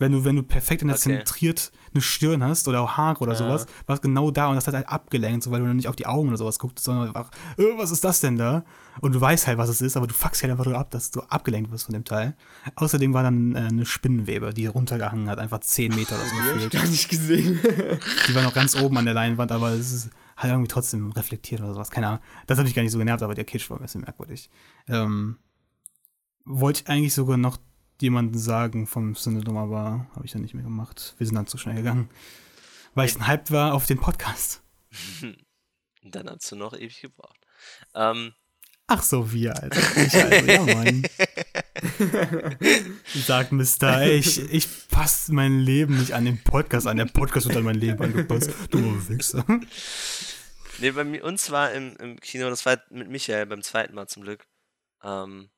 Wenn 0.00 0.10
du, 0.12 0.24
wenn 0.24 0.34
du 0.34 0.42
perfekt 0.42 0.82
in 0.82 0.88
der 0.88 0.96
Okay. 0.96 1.18
zentriert 1.18 1.70
eine 1.92 2.00
Stirn 2.00 2.42
hast 2.42 2.66
oder 2.66 2.80
auch 2.80 2.96
Haare 2.96 3.20
oder 3.20 3.32
Ja. 3.32 3.38
sowas, 3.38 3.66
war 3.86 3.94
es 3.94 4.00
genau 4.02 4.30
da 4.32 4.48
und 4.48 4.56
das 4.56 4.66
hat 4.66 4.74
halt 4.74 4.88
abgelenkt, 4.88 5.44
so 5.44 5.50
weil 5.52 5.60
du 5.60 5.66
dann 5.66 5.76
nicht 5.76 5.88
auf 5.88 5.94
die 5.94 6.06
Augen 6.06 6.28
oder 6.28 6.38
sowas 6.38 6.58
guckst, 6.58 6.84
sondern 6.84 7.08
einfach, 7.08 7.30
äh, 7.58 7.64
was 7.76 7.90
ist 7.92 8.02
das 8.02 8.20
denn 8.20 8.36
da? 8.36 8.64
Und 9.00 9.14
du 9.14 9.20
weißt 9.20 9.46
halt, 9.46 9.58
was 9.58 9.68
es 9.68 9.80
ist, 9.80 9.96
aber 9.96 10.06
du 10.06 10.14
fuckst 10.14 10.42
halt 10.42 10.50
einfach 10.50 10.64
nur 10.64 10.76
ab, 10.78 10.90
dass 10.90 11.10
du 11.10 11.20
abgelenkt 11.20 11.70
wirst 11.70 11.84
von 11.84 11.92
dem 11.92 12.04
Teil. 12.04 12.34
Außerdem 12.76 13.12
war 13.14 13.22
dann 13.22 13.54
äh, 13.54 13.58
eine 13.58 13.86
Spinnenwebe, 13.86 14.52
die 14.54 14.66
runtergehangen 14.66 15.28
hat, 15.28 15.38
einfach 15.38 15.60
10 15.60 15.94
Meter 15.94 16.16
oder 16.16 16.24
so 16.24 16.30
Die 16.34 16.38
hab 16.40 16.46
ich 16.46 16.52
gefühlt. 16.54 16.72
gar 16.72 16.86
nicht 16.90 17.08
gesehen. 17.08 17.60
Die 18.28 18.34
war 18.34 18.42
noch 18.42 18.54
ganz 18.54 18.74
oben 18.76 18.96
an 18.96 19.04
der 19.04 19.14
Leinwand, 19.14 19.52
aber 19.52 19.70
es 19.70 19.92
ist 19.92 20.10
halt 20.36 20.52
irgendwie 20.52 20.68
trotzdem 20.68 21.12
reflektiert 21.12 21.60
oder 21.60 21.74
sowas. 21.74 21.90
Keine 21.90 22.06
Ahnung. 22.08 22.20
Das 22.46 22.56
hat 22.58 22.64
mich 22.64 22.74
gar 22.74 22.82
nicht 22.82 22.92
so 22.92 22.98
genervt, 22.98 23.22
aber 23.22 23.34
der 23.34 23.44
Kitsch 23.44 23.68
war 23.68 23.76
ein 23.76 23.82
bisschen 23.82 24.00
merkwürdig. 24.00 24.48
Ähm, 24.88 25.36
wollte 26.46 26.80
ich 26.82 26.88
eigentlich 26.88 27.12
sogar 27.14 27.36
noch 27.36 27.58
jemanden 28.02 28.38
sagen 28.38 28.86
vom 28.86 29.14
Synodom, 29.14 29.56
aber 29.56 30.06
habe 30.14 30.24
ich 30.24 30.32
dann 30.32 30.42
nicht 30.42 30.54
mehr 30.54 30.64
gemacht. 30.64 31.14
Wir 31.18 31.26
sind 31.26 31.36
dann 31.36 31.46
zu 31.46 31.58
schnell 31.58 31.76
gegangen. 31.76 32.08
Weil 32.94 33.08
ich 33.08 33.26
hyped 33.26 33.50
war 33.50 33.74
auf 33.74 33.86
den 33.86 33.98
Podcast. 33.98 34.62
Dann 36.02 36.28
hast 36.28 36.50
du 36.50 36.56
noch 36.56 36.72
ewig 36.72 37.00
gebraucht. 37.00 37.38
Ähm, 37.94 38.32
Ach 38.86 39.02
so, 39.02 39.32
wir, 39.32 39.54
Alter. 39.62 39.78
Ich 40.02 40.14
also, 40.14 40.46
ja, 40.46 40.62
Mann. 40.74 41.06
Sagt 43.14 43.52
Mister, 43.52 44.00
ey, 44.00 44.16
ich, 44.16 44.52
ich 44.52 44.88
passe 44.88 45.32
mein 45.32 45.60
Leben 45.60 45.98
nicht 45.98 46.12
an 46.12 46.24
den 46.24 46.42
Podcast 46.42 46.88
an. 46.88 46.96
Der 46.96 47.04
Podcast 47.04 47.46
wird 47.46 47.56
an 47.56 47.64
mein 47.64 47.76
Leben 47.76 48.02
angepasst. 48.02 48.50
Du 48.70 49.08
Wichser. 49.08 49.44
nee, 50.78 50.90
bei 50.90 51.04
mir, 51.04 51.22
uns 51.22 51.50
war 51.52 51.70
im, 51.72 51.94
im 51.98 52.18
Kino, 52.18 52.50
das 52.50 52.66
war 52.66 52.80
mit 52.90 53.08
Michael 53.08 53.46
beim 53.46 53.62
zweiten 53.62 53.94
Mal 53.94 54.08
zum 54.08 54.24
Glück. 54.24 54.46
Ähm, 55.04 55.50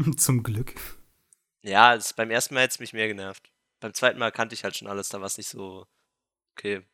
Zum 0.16 0.42
Glück. 0.42 0.74
Ja, 1.62 1.94
es, 1.94 2.12
beim 2.14 2.30
ersten 2.30 2.54
Mal 2.54 2.62
hätte 2.62 2.74
es 2.74 2.80
mich 2.80 2.92
mehr 2.92 3.08
genervt. 3.08 3.50
Beim 3.80 3.94
zweiten 3.94 4.18
Mal 4.18 4.32
kannte 4.32 4.54
ich 4.54 4.64
halt 4.64 4.76
schon 4.76 4.88
alles, 4.88 5.08
da 5.08 5.20
war 5.20 5.26
es 5.26 5.38
nicht 5.38 5.48
so 5.48 5.86
okay. 6.52 6.86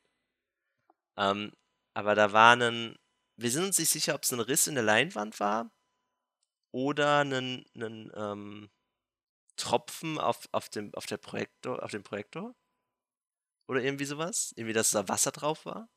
Ähm, 1.17 1.53
aber 1.95 2.15
da 2.15 2.33
war 2.33 2.57
ein, 2.57 2.97
wir 3.37 3.51
sind 3.51 3.65
uns 3.65 3.79
nicht 3.79 3.91
sicher, 3.91 4.15
ob 4.15 4.23
es 4.23 4.33
ein 4.33 4.41
Riss 4.41 4.67
in 4.67 4.75
der 4.75 4.85
Leinwand 4.85 5.41
war 5.41 5.71
oder 6.73 7.25
ein, 7.25 7.65
ein 7.75 8.13
ähm, 8.15 8.71
Tropfen 9.57 10.19
auf, 10.19 10.49
auf, 10.53 10.69
dem, 10.69 10.95
auf, 10.95 11.07
der 11.07 11.17
Projektor, 11.17 11.83
auf 11.83 11.91
dem 11.91 12.03
Projektor. 12.03 12.55
Oder 13.69 13.83
irgendwie 13.83 14.05
sowas. 14.05 14.53
Irgendwie, 14.57 14.75
dass 14.75 14.91
da 14.91 15.09
Wasser 15.09 15.33
drauf 15.33 15.65
war. 15.65 15.89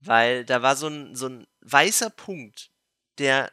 Weil 0.00 0.44
da 0.44 0.62
war 0.62 0.76
so 0.76 0.88
ein, 0.88 1.14
so 1.14 1.28
ein 1.28 1.46
weißer 1.60 2.10
Punkt, 2.10 2.70
der, 3.18 3.52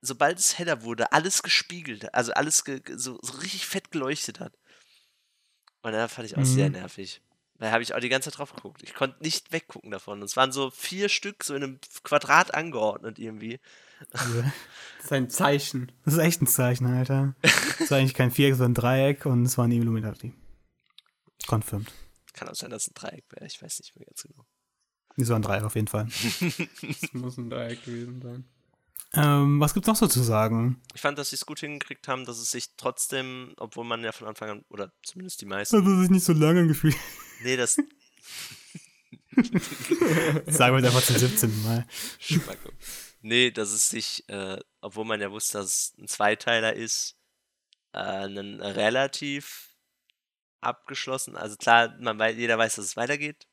sobald 0.00 0.38
es 0.38 0.58
heller 0.58 0.82
wurde, 0.82 1.12
alles 1.12 1.42
gespiegelt, 1.42 2.14
also 2.14 2.32
alles 2.32 2.64
ge 2.64 2.80
so, 2.96 3.18
so 3.22 3.32
richtig 3.34 3.66
fett 3.66 3.90
geleuchtet 3.90 4.40
hat. 4.40 4.56
Und 5.82 5.92
da 5.92 6.08
fand 6.08 6.26
ich 6.26 6.36
auch 6.36 6.40
mhm. 6.40 6.44
sehr 6.44 6.70
nervig. 6.70 7.22
Da 7.58 7.70
habe 7.72 7.82
ich 7.82 7.94
auch 7.94 8.00
die 8.00 8.08
ganze 8.08 8.30
Zeit 8.30 8.38
drauf 8.38 8.54
geguckt. 8.54 8.82
Ich 8.82 8.94
konnte 8.94 9.22
nicht 9.22 9.52
weggucken 9.52 9.90
davon. 9.90 10.20
Und 10.20 10.24
es 10.24 10.36
waren 10.36 10.50
so 10.50 10.70
vier 10.70 11.10
Stück, 11.10 11.44
so 11.44 11.54
in 11.54 11.62
einem 11.62 11.80
Quadrat 12.02 12.54
angeordnet 12.54 13.18
irgendwie. 13.18 13.60
Das 14.12 15.04
ist 15.04 15.12
ein 15.12 15.28
Zeichen. 15.28 15.92
Das 16.06 16.14
ist 16.14 16.20
echt 16.20 16.40
ein 16.40 16.46
Zeichen, 16.46 16.86
Alter. 16.86 17.34
Das 17.42 17.80
ist 17.80 17.92
eigentlich 17.92 18.14
kein 18.14 18.30
Viereck, 18.30 18.54
sondern 18.54 18.72
ein 18.72 18.74
Dreieck 18.74 19.26
und 19.26 19.44
es 19.44 19.58
war 19.58 19.66
ein 19.66 19.72
Illuminati. 19.72 20.32
Confirmed. 21.46 21.92
Kann 22.32 22.48
auch 22.48 22.54
sein, 22.54 22.70
dass 22.70 22.84
es 22.84 22.90
ein 22.90 22.94
Dreieck 22.94 23.24
wäre. 23.30 23.46
Ich 23.46 23.60
weiß 23.60 23.78
nicht 23.80 23.94
mehr 23.96 24.06
ganz 24.06 24.22
genau. 24.22 24.46
Es 25.16 25.28
war 25.28 25.36
ein 25.36 25.42
Dreieck 25.42 25.64
auf 25.64 25.74
jeden 25.74 25.88
Fall. 25.88 26.06
Es 26.82 27.12
muss 27.12 27.36
ein 27.36 27.50
Dreieck 27.50 27.84
gewesen 27.84 28.22
sein. 28.22 28.44
Ähm, 29.12 29.58
was 29.58 29.74
gibt's 29.74 29.88
noch 29.88 29.96
so 29.96 30.06
zu 30.06 30.22
sagen? 30.22 30.80
Ich 30.94 31.00
fand, 31.00 31.18
dass 31.18 31.30
sie 31.30 31.36
es 31.36 31.44
gut 31.44 31.58
hingekriegt 31.60 32.06
haben, 32.06 32.24
dass 32.24 32.38
es 32.38 32.52
sich 32.52 32.76
trotzdem, 32.76 33.54
obwohl 33.56 33.84
man 33.84 34.04
ja 34.04 34.12
von 34.12 34.28
Anfang 34.28 34.50
an, 34.50 34.64
oder 34.68 34.92
zumindest 35.02 35.40
die 35.40 35.46
meisten. 35.46 35.76
Dass 35.76 35.92
es 35.92 36.00
sich 36.00 36.10
nicht 36.10 36.24
so 36.24 36.32
lange 36.32 36.68
gefühlt. 36.68 36.96
Nee, 37.42 37.56
das. 37.56 37.74
Sagen 40.46 40.76
wir 40.76 40.84
einfach 40.84 41.02
zum 41.02 41.16
17. 41.16 41.62
Mal. 41.62 41.86
Schmacko. 42.18 42.70
Nee, 43.22 43.50
dass 43.50 43.72
es 43.72 43.88
sich, 43.88 44.28
äh, 44.28 44.58
obwohl 44.80 45.04
man 45.04 45.20
ja 45.20 45.30
wusste, 45.30 45.58
dass 45.58 45.66
es 45.66 45.94
ein 45.98 46.06
Zweiteiler 46.06 46.74
ist, 46.74 47.16
äh, 47.92 47.98
einen 47.98 48.60
relativ 48.60 49.74
abgeschlossen. 50.60 51.36
Also 51.36 51.56
klar, 51.56 51.96
man 51.98 52.18
weiß, 52.18 52.36
jeder 52.36 52.58
weiß, 52.58 52.76
dass 52.76 52.84
es 52.84 52.96
weitergeht. 52.96 53.48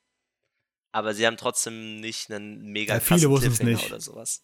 Aber 0.91 1.13
sie 1.13 1.25
haben 1.25 1.37
trotzdem 1.37 1.99
nicht 1.99 2.31
einen 2.31 2.71
mega 2.71 2.95
ja, 2.95 2.99
viele 2.99 3.29
wussten 3.29 3.51
es 3.51 3.61
nicht. 3.61 3.87
oder 3.87 3.99
sowas 3.99 4.43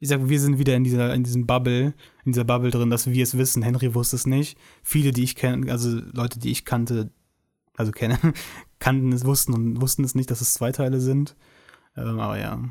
ich 0.00 0.08
sag, 0.08 0.28
wir 0.28 0.40
sind 0.40 0.58
wieder 0.58 0.74
in 0.76 0.84
dieser, 0.84 1.14
in 1.14 1.24
diesem 1.24 1.46
Bubble, 1.46 1.94
in 2.24 2.32
dieser 2.32 2.44
Bubble 2.44 2.70
drin, 2.70 2.90
dass 2.90 3.06
wir 3.06 3.22
es 3.22 3.38
wissen. 3.38 3.62
Henry 3.62 3.94
wusste 3.94 4.16
es 4.16 4.26
nicht. 4.26 4.58
Viele, 4.82 5.12
die 5.12 5.24
ich 5.24 5.36
kenne, 5.36 5.70
also 5.70 6.00
Leute, 6.12 6.38
die 6.38 6.50
ich 6.50 6.64
kannte, 6.64 7.10
also 7.76 7.92
kenne, 7.92 8.18
kannten 8.78 9.12
es, 9.12 9.24
wussten 9.24 9.54
und 9.54 9.80
wussten 9.80 10.04
es 10.04 10.14
nicht, 10.14 10.30
dass 10.30 10.40
es 10.40 10.54
zwei 10.54 10.72
Teile 10.72 11.00
sind. 11.00 11.36
Ähm, 11.96 12.18
aber 12.18 12.38
ja. 12.38 12.62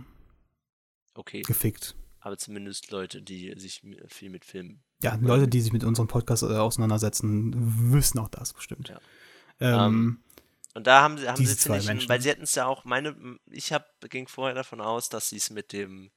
Okay. 1.16 1.42
Gefickt. 1.42 1.96
Aber 2.20 2.38
zumindest 2.38 2.92
Leute, 2.92 3.22
die 3.22 3.54
sich 3.58 3.82
viel 4.08 4.30
mit 4.30 4.46
Filmen. 4.46 4.82
Ja, 5.02 5.16
Leute, 5.16 5.48
die 5.48 5.60
sich 5.60 5.74
mit 5.74 5.84
unserem 5.84 6.08
Podcast 6.08 6.44
äh, 6.44 6.48
auseinandersetzen, 6.48 7.54
wissen 7.92 8.20
auch 8.20 8.30
das 8.30 8.54
bestimmt. 8.54 8.90
Ja. 8.90 9.00
Ähm, 9.60 9.74
um, 9.74 9.84
ähm, 9.84 10.20
und 10.76 10.88
da 10.88 11.02
haben 11.02 11.18
sie, 11.18 11.28
haben 11.28 11.46
sie 11.46 11.56
ziemlich, 11.56 12.10
weil 12.10 12.22
sie 12.22 12.30
hätten 12.30 12.44
es 12.44 12.56
ja 12.56 12.66
auch, 12.66 12.84
meine, 12.84 13.16
ich 13.52 13.74
hab, 13.74 13.86
ging 14.10 14.28
vorher 14.28 14.56
davon 14.56 14.82
aus, 14.82 15.10
dass 15.10 15.30
sie 15.30 15.38
es 15.38 15.50
mit 15.50 15.72
dem 15.72 16.12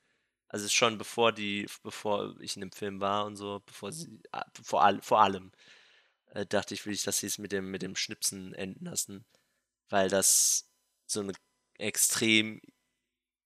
also 0.49 0.69
schon 0.69 0.99
bevor 0.99 1.33
die, 1.33 1.67
bevor 1.83 2.39
ich 2.41 2.57
in 2.57 2.61
dem 2.61 2.73
Film 2.73 3.01
war 3.01 3.27
und 3.27 3.37
so, 3.37 3.63
bevor 3.67 3.93
sie, 3.93 4.21
ah, 4.33 4.45
vor, 4.63 4.83
all, 4.85 5.01
vor 5.03 5.21
allem, 5.21 5.53
äh, 6.29 6.47
dachte 6.47 6.75
ich, 6.75 6.87
will 6.87 6.95
ich, 6.95 7.03
dass 7.03 7.19
sie 7.19 7.27
es 7.27 7.39
mit 7.39 7.53
dem, 7.53 7.71
mit 7.71 7.83
dem 7.83 7.97
Schnipsen 7.97 8.55
enden 8.55 8.85
lassen. 8.85 9.25
Weil 9.89 10.09
das 10.09 10.69
so 11.07 11.21
eine 11.21 11.33
extrem 11.79 12.61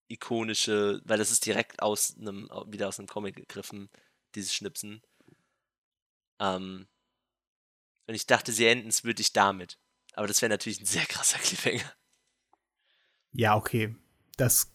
ikonische, 0.09 1.01
weil 1.05 1.19
das 1.19 1.31
ist 1.31 1.47
direkt 1.47 1.83
aus 1.83 2.17
einem, 2.19 2.49
wieder 2.67 2.89
aus 2.89 2.99
einem 2.99 3.09
Comic 3.09 3.37
gegriffen, 3.37 3.91
dieses 4.35 4.55
Schnipsen. 4.55 5.03
Ähm, 6.39 6.89
und 8.07 8.15
ich 8.15 8.27
dachte, 8.27 8.53
sie 8.53 8.67
enden 8.67 8.89
es 8.89 9.05
wirklich 9.05 9.33
damit. 9.33 9.79
Aber 10.15 10.27
das 10.27 10.43
wäre 10.43 10.51
natürlich 10.51 10.81
ein 10.81 10.87
sehr 10.87 11.07
krasser 11.07 11.39
Cliffhanger. 11.39 11.95
Ja, 13.33 13.57
okay. 13.57 13.95
Das 14.37 14.73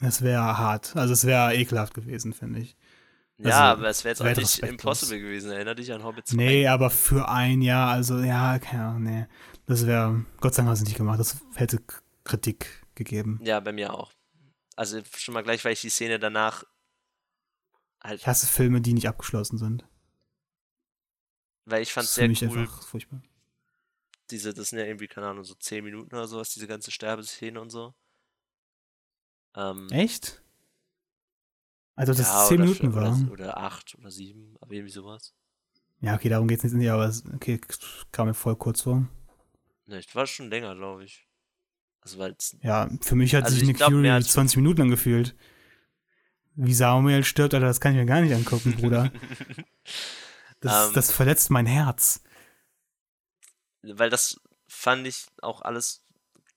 es 0.00 0.22
wäre 0.22 0.58
hart. 0.58 0.96
Also 0.96 1.12
es 1.12 1.24
wäre 1.24 1.54
ekelhaft 1.54 1.94
gewesen, 1.94 2.32
finde 2.32 2.60
ich. 2.60 2.76
Also, 3.38 3.50
ja, 3.50 3.72
aber 3.72 3.88
es 3.88 4.04
wäre 4.04 4.12
jetzt 4.12 4.20
auch 4.20 4.36
nicht 4.36 4.58
impossible 4.60 5.20
gewesen. 5.20 5.52
Erinner 5.52 5.74
dich 5.74 5.92
an 5.92 6.02
Hobbit 6.02 6.26
2. 6.26 6.36
Nee, 6.36 6.66
aber 6.66 6.90
für 6.90 7.28
ein 7.28 7.62
Jahr, 7.62 7.90
also 7.90 8.18
ja, 8.18 8.58
keine 8.58 8.84
Ahnung, 8.84 9.02
nee. 9.04 9.26
Das 9.66 9.86
wäre, 9.86 10.24
Gott 10.40 10.54
sei 10.54 10.62
Dank 10.62 10.70
haben 10.70 10.76
sie 10.76 10.84
nicht 10.84 10.96
gemacht. 10.96 11.20
Das 11.20 11.38
hätte 11.54 11.80
Kritik 12.24 12.84
gegeben. 12.94 13.38
Ja, 13.42 13.60
bei 13.60 13.72
mir 13.72 13.94
auch. 13.94 14.12
Also 14.74 15.00
schon 15.16 15.34
mal 15.34 15.42
gleich, 15.42 15.64
weil 15.64 15.72
ich 15.72 15.80
die 15.80 15.90
Szene 15.90 16.18
danach 16.18 16.64
halt. 18.02 18.20
Ich 18.20 18.26
hasse 18.26 18.46
Filme, 18.46 18.80
die 18.80 18.94
nicht 18.94 19.08
abgeschlossen 19.08 19.58
sind. 19.58 19.84
Weil 21.64 21.82
ich 21.82 21.92
fand 21.92 22.06
es 22.06 22.14
sehr 22.14 22.28
cool. 22.28 22.58
Einfach 22.58 22.82
furchtbar. 22.82 23.22
Diese, 24.30 24.54
das 24.54 24.68
sind 24.68 24.78
ja 24.78 24.84
irgendwie, 24.84 25.08
keine 25.08 25.28
Ahnung, 25.28 25.44
so 25.44 25.54
10 25.54 25.84
Minuten 25.84 26.14
oder 26.14 26.26
sowas, 26.26 26.52
diese 26.52 26.66
ganze 26.66 26.90
Sterbeszene 26.90 27.60
und 27.60 27.70
so. 27.70 27.94
Ähm, 29.58 29.88
Echt? 29.90 30.40
Also, 31.96 32.14
dass 32.14 32.28
ja, 32.28 32.42
es 32.42 32.48
10 32.48 32.60
Minuten 32.60 32.94
war. 32.94 33.18
Oder, 33.22 33.32
oder 33.32 33.58
8 33.58 33.96
oder 33.98 34.10
7, 34.10 34.56
aber 34.60 34.72
irgendwie 34.72 34.92
sowas. 34.92 35.34
Ja, 36.00 36.14
okay, 36.14 36.28
darum 36.28 36.46
geht 36.46 36.62
es 36.62 36.72
nicht, 36.72 36.88
aber 36.88 37.12
okay, 37.34 37.60
kam 38.12 38.28
mir 38.28 38.34
voll 38.34 38.54
kurz 38.54 38.82
vor. 38.82 39.08
Ne, 39.86 39.98
ich 39.98 40.14
war 40.14 40.28
schon 40.28 40.48
länger, 40.48 40.76
glaube 40.76 41.04
ich. 41.04 41.26
Also, 42.00 42.18
weil's, 42.18 42.56
ja, 42.62 42.88
für 43.00 43.16
mich 43.16 43.34
hat 43.34 43.44
also 43.44 43.56
sich 43.56 43.66
Nick 43.66 43.78
Fury 43.78 44.22
20 44.22 44.58
Minuten 44.58 44.82
angefühlt. 44.82 45.34
Wie 46.54 46.74
Samuel 46.74 47.24
stirbt, 47.24 47.54
Alter, 47.54 47.66
das 47.66 47.80
kann 47.80 47.92
ich 47.92 47.98
mir 47.98 48.06
gar 48.06 48.20
nicht 48.20 48.34
angucken, 48.34 48.76
Bruder. 48.76 49.10
das, 50.60 50.84
um, 50.84 50.88
ähm. 50.88 50.94
das 50.94 51.10
verletzt 51.10 51.50
mein 51.50 51.66
Herz. 51.66 52.22
Weil 53.82 54.10
das 54.10 54.40
fand 54.68 55.06
ich 55.06 55.26
auch 55.42 55.62
alles 55.62 56.04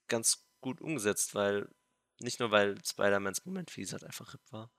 ganz 0.08 0.46
gut 0.60 0.82
umgesetzt, 0.82 1.34
weil 1.34 1.68
nicht 2.24 2.40
nur, 2.40 2.52
weil 2.52 2.78
Spider-Mans 2.84 3.46
Moment, 3.46 3.76
wie 3.76 3.82
gesagt, 3.82 4.04
einfach 4.04 4.34
RIP 4.34 4.42
war. 4.52 4.72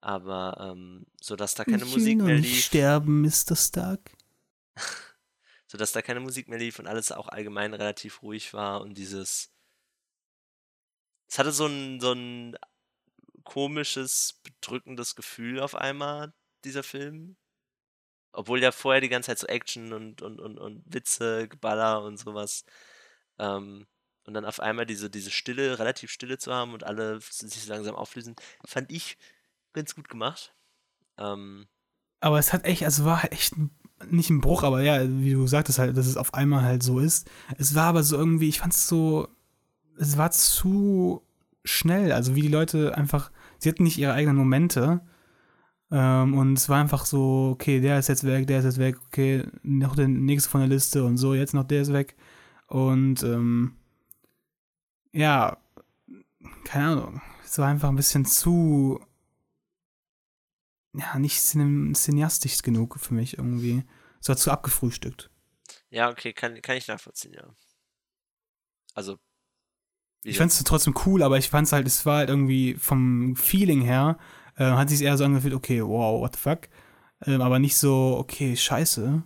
Aber 0.00 0.56
ähm, 0.60 1.06
so 1.20 1.34
dass 1.34 1.54
da 1.54 1.64
keine 1.64 1.84
ich 1.84 1.92
Musik 1.92 2.18
mehr 2.18 2.36
lief. 2.36 2.44
Nicht 2.44 2.66
sterben, 2.66 3.22
Mr. 3.22 3.56
Stark. 3.56 4.10
so 5.66 5.78
dass 5.78 5.92
da 5.92 6.02
keine 6.02 6.20
Musik 6.20 6.48
mehr 6.48 6.58
lief 6.58 6.78
und 6.78 6.86
alles 6.86 7.10
auch 7.10 7.28
allgemein 7.28 7.72
relativ 7.74 8.22
ruhig 8.22 8.52
war 8.52 8.82
und 8.82 8.98
dieses. 8.98 9.50
Es 11.26 11.38
hatte 11.38 11.52
so 11.52 11.66
ein, 11.66 12.00
so 12.00 12.12
ein 12.12 12.56
komisches, 13.44 14.40
bedrückendes 14.42 15.14
Gefühl 15.14 15.60
auf 15.60 15.74
einmal, 15.74 16.34
dieser 16.64 16.82
Film. 16.82 17.36
Obwohl 18.32 18.60
ja 18.62 18.72
vorher 18.72 19.00
die 19.00 19.08
ganze 19.08 19.28
Zeit 19.28 19.38
so 19.38 19.46
Action 19.46 19.92
und, 19.92 20.20
und, 20.20 20.40
und, 20.40 20.58
und 20.58 20.82
Witze, 20.86 21.48
Geballer 21.48 22.02
und 22.02 22.18
sowas 22.18 22.64
ähm, 23.38 23.86
und 24.26 24.34
dann 24.34 24.44
auf 24.44 24.60
einmal 24.60 24.86
diese, 24.86 25.10
diese 25.10 25.30
Stille, 25.30 25.78
relativ 25.78 26.10
Stille 26.10 26.38
zu 26.38 26.52
haben 26.52 26.72
und 26.72 26.84
alle 26.84 27.20
sich 27.20 27.66
langsam 27.66 27.94
auflösen, 27.94 28.36
fand 28.64 28.90
ich 28.90 29.16
ganz 29.72 29.94
gut 29.94 30.08
gemacht. 30.08 30.54
Ähm, 31.18 31.66
aber 32.20 32.38
es 32.38 32.52
hat 32.52 32.64
echt, 32.64 32.84
also 32.84 33.04
war 33.04 33.30
echt 33.32 33.54
nicht 34.10 34.30
ein 34.30 34.40
Bruch, 34.40 34.62
aber 34.62 34.82
ja, 34.82 35.00
wie 35.06 35.32
du 35.32 35.46
sagtest 35.46 35.78
halt, 35.78 35.96
dass 35.96 36.06
es 36.06 36.16
auf 36.16 36.34
einmal 36.34 36.62
halt 36.62 36.82
so 36.82 36.98
ist. 36.98 37.30
Es 37.58 37.74
war 37.74 37.84
aber 37.84 38.02
so 38.02 38.16
irgendwie, 38.16 38.48
ich 38.48 38.60
fand 38.60 38.72
es 38.72 38.88
so, 38.88 39.28
es 39.98 40.16
war 40.16 40.30
zu 40.30 41.22
schnell, 41.64 42.12
also 42.12 42.34
wie 42.34 42.42
die 42.42 42.48
Leute 42.48 42.96
einfach, 42.96 43.30
sie 43.58 43.68
hatten 43.68 43.84
nicht 43.84 43.98
ihre 43.98 44.12
eigenen 44.12 44.36
Momente. 44.36 45.00
Ähm, 45.90 46.34
und 46.34 46.58
es 46.58 46.68
war 46.68 46.80
einfach 46.80 47.06
so, 47.06 47.50
okay, 47.52 47.80
der 47.80 47.98
ist 47.98 48.08
jetzt 48.08 48.24
weg, 48.24 48.46
der 48.46 48.60
ist 48.60 48.64
jetzt 48.64 48.78
weg, 48.78 48.96
okay, 49.06 49.44
noch 49.62 49.94
der 49.94 50.08
nächste 50.08 50.50
von 50.50 50.60
der 50.60 50.68
Liste 50.68 51.04
und 51.04 51.18
so, 51.18 51.34
jetzt 51.34 51.54
noch 51.54 51.64
der 51.64 51.82
ist 51.82 51.92
weg. 51.92 52.16
Und 52.66 53.22
ähm, 53.22 53.76
ja, 55.14 55.56
keine 56.64 56.86
Ahnung, 56.88 57.22
es 57.44 57.56
war 57.58 57.68
einfach 57.68 57.88
ein 57.88 57.96
bisschen 57.96 58.24
zu, 58.24 59.00
ja, 60.92 61.18
nicht 61.18 61.40
cineastisch 61.40 62.62
genug 62.62 62.98
für 62.98 63.14
mich 63.14 63.38
irgendwie. 63.38 63.84
Es 64.20 64.28
war 64.28 64.36
zu 64.36 64.50
abgefrühstückt. 64.50 65.30
Ja, 65.90 66.10
okay, 66.10 66.32
kann, 66.32 66.60
kann 66.62 66.76
ich 66.76 66.88
nachvollziehen, 66.88 67.34
ja. 67.34 67.46
Also. 68.94 69.18
Ich 70.24 70.38
fand 70.38 70.50
es 70.50 70.64
trotzdem 70.64 70.94
cool, 71.04 71.22
aber 71.22 71.36
ich 71.36 71.50
fand 71.50 71.66
es 71.66 71.72
halt, 71.72 71.86
es 71.86 72.06
war 72.06 72.18
halt 72.18 72.30
irgendwie 72.30 72.74
vom 72.74 73.36
Feeling 73.36 73.82
her, 73.82 74.18
äh, 74.56 74.64
hat 74.64 74.88
sich 74.88 75.02
eher 75.02 75.18
so 75.18 75.24
angefühlt, 75.24 75.54
okay, 75.54 75.82
wow, 75.82 76.20
what 76.20 76.34
the 76.34 76.40
fuck. 76.40 76.68
Ähm, 77.26 77.42
aber 77.42 77.58
nicht 77.58 77.76
so, 77.76 78.16
okay, 78.18 78.56
scheiße. 78.56 79.22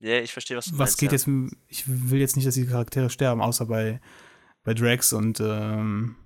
Ja, 0.00 0.20
ich 0.20 0.32
verstehe, 0.32 0.56
was 0.56 0.66
du 0.66 0.72
was 0.72 0.78
meinst. 0.78 0.92
Was 0.94 0.96
geht 0.98 1.12
ja. 1.12 1.16
jetzt, 1.16 1.28
ich 1.68 1.84
will 1.86 2.20
jetzt 2.20 2.36
nicht, 2.36 2.46
dass 2.46 2.54
die 2.56 2.66
Charaktere 2.66 3.08
sterben, 3.08 3.40
außer 3.40 3.66
bei 3.66 4.00
bei 4.66 4.74
Drax 4.74 5.12
und 5.12 5.38
ähm, 5.38 6.16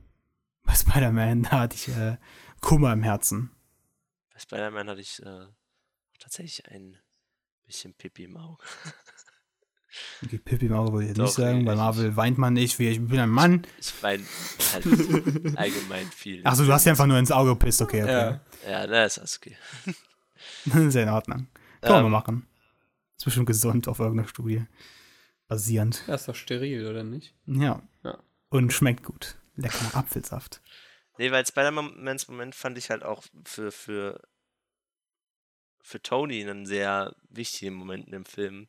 bei 0.65 0.75
Spider-Man, 0.75 1.43
da 1.45 1.51
hatte 1.51 1.77
ich 1.77 1.89
äh, 1.89 2.17
Kummer 2.63 2.93
im 2.95 3.03
Herzen. 3.03 3.51
Bei 4.33 4.41
Spider-Man 4.41 4.89
hatte 4.89 5.01
ich 5.03 5.23
äh, 5.23 5.47
tatsächlich 6.19 6.67
ein 6.69 6.97
bisschen 7.67 7.95
Pipi 7.95 8.25
im 8.25 8.37
Auge. 8.37 8.65
Okay, 10.25 10.39
Pippi 10.39 10.67
im 10.67 10.73
Auge 10.73 10.93
würde 10.93 11.03
ich 11.03 11.09
jetzt 11.09 11.19
Doch, 11.19 11.25
nicht 11.25 11.35
sagen. 11.35 11.65
Bei 11.65 11.75
Marvel 11.75 12.15
weint 12.15 12.39
man 12.39 12.53
nicht, 12.53 12.79
wie 12.79 12.91
ich 12.91 13.05
bin 13.05 13.19
ein 13.19 13.29
Mann. 13.29 13.67
Ich 13.81 14.01
weine 14.05 14.23
halt 14.73 14.87
allgemein 15.57 16.07
viel. 16.15 16.47
Achso, 16.47 16.65
du 16.65 16.73
hast 16.73 16.85
ja 16.85 16.93
einfach 16.93 17.07
nur 17.07 17.19
ins 17.19 17.33
Auge 17.33 17.51
gepisst, 17.51 17.83
okay, 17.83 18.05
okay. 18.05 18.39
Ja, 18.65 18.71
ja 18.71 18.87
na, 18.87 19.05
ist 19.05 19.19
alles 19.19 19.41
okay. 19.43 19.57
Sehr 20.91 21.03
in 21.03 21.09
Ordnung. 21.09 21.49
Können 21.81 21.97
ähm, 21.97 22.05
wir 22.05 22.11
machen. 22.11 22.47
Ist 23.19 23.25
bestimmt 23.25 23.47
gesund 23.47 23.89
auf 23.89 23.99
irgendeiner 23.99 24.29
Studie. 24.29 24.65
Basierend. 25.49 26.05
Das 26.07 26.21
ist 26.21 26.29
doch 26.29 26.37
steril, 26.37 26.87
oder 26.87 27.03
nicht? 27.03 27.35
Ja. 27.47 27.83
Ja. 28.05 28.23
Und 28.51 28.73
schmeckt 28.73 29.05
gut. 29.05 29.39
Lecker 29.57 29.83
nach 29.85 29.95
Apfelsaft. 29.95 30.61
Nee, 31.19 31.31
weil 31.31 31.47
Spider-Mans 31.47 32.29
Moment 32.29 32.55
fand 32.55 32.79
ich 32.79 32.91
halt 32.91 33.03
auch 33.03 33.25
für, 33.45 33.73
für, 33.73 34.21
für 35.83 36.03
Tony 36.03 36.43
einen 36.43 36.67
sehr 36.67 37.15
wichtigen 37.29 37.75
Moment 37.75 38.13
dem 38.13 38.25
Film. 38.25 38.69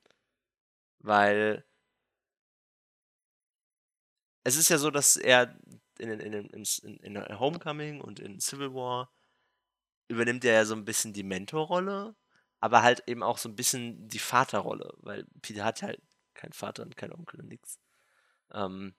Weil 0.99 1.65
es 4.43 4.55
ist 4.55 4.69
ja 4.69 4.77
so, 4.77 4.91
dass 4.91 5.17
er 5.17 5.57
in, 5.97 6.09
in, 6.09 6.33
in, 6.33 6.63
in, 6.83 6.97
in 7.15 7.39
Homecoming 7.39 8.01
und 8.01 8.19
in 8.19 8.39
Civil 8.39 8.73
War 8.73 9.11
übernimmt 10.07 10.43
er 10.45 10.53
ja 10.53 10.65
so 10.65 10.75
ein 10.75 10.85
bisschen 10.85 11.13
die 11.13 11.23
Mentorrolle, 11.23 12.15
aber 12.59 12.81
halt 12.83 13.03
eben 13.07 13.23
auch 13.23 13.37
so 13.37 13.49
ein 13.49 13.55
bisschen 13.55 14.07
die 14.07 14.19
Vaterrolle, 14.19 14.93
weil 14.97 15.25
Peter 15.41 15.63
hat 15.63 15.81
ja 15.81 15.87
halt 15.87 16.01
keinen 16.33 16.53
Vater 16.53 16.83
und 16.83 16.97
keinen 16.97 17.13
Onkel 17.13 17.39
und 17.39 17.47
nix. 17.47 17.79
Ähm, 18.51 18.93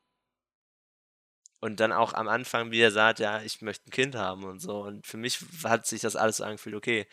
und 1.63 1.79
dann 1.79 1.93
auch 1.93 2.13
am 2.13 2.27
Anfang, 2.27 2.73
wie 2.73 2.81
er 2.81 2.91
sagt, 2.91 3.21
ja, 3.21 3.41
ich 3.41 3.63
möchte 3.63 3.89
ein 3.89 3.93
Kind 3.93 4.17
haben 4.17 4.43
und 4.43 4.59
so. 4.59 4.83
Und 4.83 5.07
für 5.07 5.17
mich 5.17 5.39
hat 5.63 5.87
sich 5.87 6.01
das 6.01 6.17
alles 6.17 6.41
angefühlt, 6.41 6.75
okay, 6.75 7.07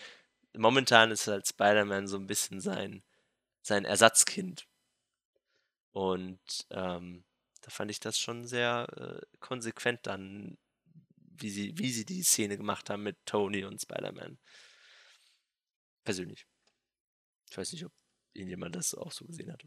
momentan 0.58 1.12
ist 1.12 1.28
halt 1.28 1.48
Spider-Man 1.48 2.08
so 2.08 2.18
ein 2.18 2.26
bisschen 2.26 2.60
sein, 2.60 3.04
sein 3.62 3.86
Ersatzkind. 3.86 4.68
Und 5.92 6.40
ähm, 6.72 7.26
da 7.62 7.70
fand 7.70 7.92
ich 7.92 8.00
das 8.00 8.18
schon 8.18 8.48
sehr 8.48 8.88
äh, 8.98 9.38
konsequent 9.40 10.00
dann, 10.08 10.58
wie 11.16 11.52
sie, 11.52 11.78
wie 11.78 11.92
sie 11.92 12.06
die 12.06 12.24
Szene 12.24 12.58
gemacht 12.58 12.90
haben 12.90 13.04
mit 13.04 13.18
Tony 13.28 13.66
und 13.66 13.80
Spider-Man. 13.80 14.40
Persönlich. 16.04 16.48
Ich 17.52 17.56
weiß 17.56 17.72
nicht, 17.74 17.86
ob 17.86 17.94
irgendjemand 18.34 18.76
das 18.76 18.96
auch 18.96 19.12
so 19.12 19.26
gesehen 19.26 19.54
hat. 19.54 19.64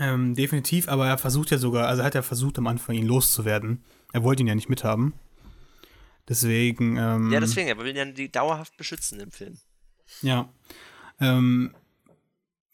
Ähm, 0.00 0.34
definitiv, 0.34 0.88
aber 0.88 1.08
er 1.08 1.18
versucht 1.18 1.50
ja 1.50 1.58
sogar, 1.58 1.88
also 1.88 2.02
er 2.02 2.06
hat 2.06 2.14
ja 2.14 2.22
versucht 2.22 2.58
am 2.58 2.66
Anfang 2.66 2.94
ihn 2.94 3.06
loszuwerden. 3.06 3.82
Er 4.12 4.22
wollte 4.22 4.42
ihn 4.42 4.46
ja 4.46 4.54
nicht 4.54 4.68
mithaben. 4.68 5.14
Deswegen. 6.28 6.96
Ähm, 6.96 7.32
ja, 7.32 7.40
deswegen, 7.40 7.68
er 7.68 7.78
will 7.78 7.88
ihn 7.88 7.96
ja 7.96 8.04
die 8.04 8.30
dauerhaft 8.30 8.76
beschützen 8.76 9.18
im 9.20 9.30
Film. 9.30 9.58
Ja. 10.22 10.48
Ähm, 11.20 11.74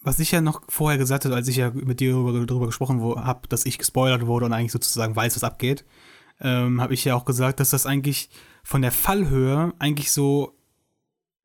was 0.02 0.18
ich 0.18 0.32
ja 0.32 0.40
noch 0.40 0.62
vorher 0.68 0.98
gesagt 0.98 1.24
habe, 1.24 1.34
als 1.34 1.48
ich 1.48 1.56
ja 1.56 1.70
mit 1.70 2.00
dir 2.00 2.12
darüber, 2.12 2.44
darüber 2.44 2.66
gesprochen 2.66 3.00
habe, 3.00 3.48
dass 3.48 3.64
ich 3.64 3.78
gespoilert 3.78 4.26
wurde 4.26 4.44
und 4.46 4.52
eigentlich 4.52 4.72
sozusagen 4.72 5.16
weiß, 5.16 5.34
was 5.36 5.44
abgeht, 5.44 5.84
ähm, 6.40 6.80
habe 6.80 6.92
ich 6.92 7.04
ja 7.04 7.14
auch 7.14 7.24
gesagt, 7.24 7.58
dass 7.58 7.70
das 7.70 7.86
eigentlich 7.86 8.28
von 8.62 8.82
der 8.82 8.92
Fallhöhe 8.92 9.72
eigentlich 9.78 10.12
so, 10.12 10.58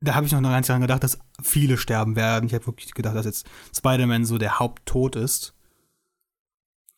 da 0.02 0.16
habe 0.16 0.26
ich 0.26 0.34
noch 0.34 0.42
gar 0.42 0.58
nicht 0.58 0.68
dran 0.68 0.82
gedacht, 0.82 1.04
dass 1.04 1.20
viele 1.42 1.78
sterben 1.78 2.16
werden. 2.16 2.48
Ich 2.48 2.54
habe 2.54 2.66
wirklich 2.66 2.94
gedacht, 2.94 3.16
dass 3.16 3.26
jetzt 3.26 3.48
Spider-Man 3.76 4.26
so 4.26 4.38
der 4.38 4.60
Haupttod 4.60 5.16
ist. 5.16 5.54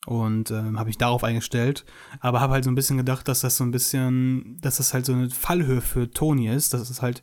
Und 0.06 0.50
ähm, 0.50 0.78
habe 0.78 0.90
ich 0.90 0.98
darauf 0.98 1.22
eingestellt. 1.22 1.84
Aber 2.20 2.40
habe 2.40 2.54
halt 2.54 2.64
so 2.64 2.70
ein 2.70 2.74
bisschen 2.74 2.96
gedacht, 2.96 3.28
dass 3.28 3.40
das 3.40 3.56
so 3.56 3.64
ein 3.64 3.70
bisschen, 3.70 4.58
dass 4.60 4.78
das 4.78 4.94
halt 4.94 5.06
so 5.06 5.12
eine 5.12 5.30
Fallhöhe 5.30 5.80
für 5.80 6.10
Tony 6.10 6.48
ist. 6.48 6.74
Dass 6.74 6.90
es 6.90 7.02
halt 7.02 7.22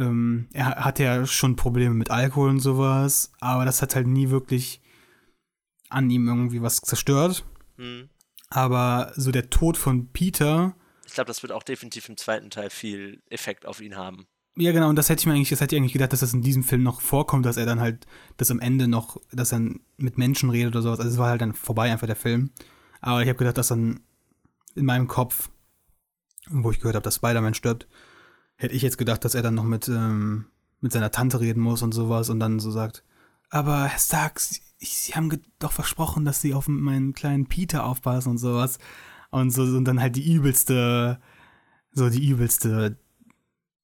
ähm, 0.00 0.48
er 0.52 0.84
hatte 0.84 1.04
ja 1.04 1.26
schon 1.26 1.56
Probleme 1.56 1.94
mit 1.94 2.10
Alkohol 2.10 2.48
und 2.48 2.60
sowas, 2.60 3.32
aber 3.40 3.64
das 3.64 3.82
hat 3.82 3.94
halt 3.94 4.06
nie 4.06 4.30
wirklich 4.30 4.80
an 5.88 6.08
ihm 6.08 6.26
irgendwie 6.26 6.62
was 6.62 6.76
zerstört. 6.76 7.44
Hm. 7.76 8.08
Aber 8.48 9.12
so 9.16 9.30
der 9.30 9.50
Tod 9.50 9.76
von 9.76 10.10
Peter. 10.12 10.74
Ich 11.06 11.14
glaube, 11.14 11.28
das 11.28 11.42
wird 11.42 11.52
auch 11.52 11.62
definitiv 11.62 12.08
im 12.08 12.16
zweiten 12.16 12.50
Teil 12.50 12.70
viel 12.70 13.22
Effekt 13.28 13.66
auf 13.66 13.80
ihn 13.80 13.96
haben. 13.96 14.26
Ja, 14.60 14.72
genau, 14.72 14.90
und 14.90 14.96
das 14.96 15.08
hätte 15.08 15.20
ich 15.20 15.26
mir 15.26 15.32
eigentlich, 15.32 15.48
das 15.48 15.62
hätte 15.62 15.74
ich 15.74 15.80
eigentlich 15.80 15.94
gedacht, 15.94 16.12
dass 16.12 16.20
das 16.20 16.34
in 16.34 16.42
diesem 16.42 16.62
Film 16.62 16.82
noch 16.82 17.00
vorkommt, 17.00 17.46
dass 17.46 17.56
er 17.56 17.64
dann 17.64 17.80
halt, 17.80 18.06
dass 18.36 18.50
am 18.50 18.60
Ende 18.60 18.88
noch, 18.88 19.16
dass 19.32 19.52
er 19.52 19.60
mit 19.96 20.18
Menschen 20.18 20.50
redet 20.50 20.74
oder 20.74 20.82
sowas. 20.82 21.00
Also 21.00 21.12
es 21.12 21.18
war 21.18 21.30
halt 21.30 21.40
dann 21.40 21.54
vorbei 21.54 21.90
einfach 21.90 22.06
der 22.06 22.14
Film. 22.14 22.50
Aber 23.00 23.22
ich 23.22 23.28
habe 23.28 23.38
gedacht, 23.38 23.56
dass 23.56 23.68
dann 23.68 24.00
in 24.74 24.84
meinem 24.84 25.08
Kopf, 25.08 25.48
wo 26.50 26.70
ich 26.70 26.78
gehört 26.78 26.94
habe, 26.94 27.04
dass 27.04 27.16
Spider-Man 27.16 27.54
stirbt, 27.54 27.88
hätte 28.56 28.74
ich 28.74 28.82
jetzt 28.82 28.98
gedacht, 28.98 29.24
dass 29.24 29.34
er 29.34 29.40
dann 29.40 29.54
noch 29.54 29.64
mit, 29.64 29.88
ähm, 29.88 30.44
mit 30.82 30.92
seiner 30.92 31.10
Tante 31.10 31.40
reden 31.40 31.62
muss 31.62 31.80
und 31.80 31.92
sowas 31.92 32.28
und 32.28 32.38
dann 32.38 32.60
so 32.60 32.70
sagt, 32.70 33.02
aber 33.48 33.86
Herr 33.86 33.98
Stark, 33.98 34.40
Sie, 34.40 34.60
Sie 34.78 35.14
haben 35.14 35.30
doch 35.58 35.72
versprochen, 35.72 36.26
dass 36.26 36.42
Sie 36.42 36.52
auf 36.52 36.68
meinen 36.68 37.14
kleinen 37.14 37.46
Peter 37.46 37.84
aufpassen 37.86 38.28
und 38.28 38.38
sowas. 38.38 38.78
Und 39.30 39.52
so 39.52 39.62
und 39.62 39.86
dann 39.86 40.00
halt 40.00 40.16
die 40.16 40.30
übelste, 40.30 41.18
so 41.92 42.10
die 42.10 42.28
übelste, 42.28 42.98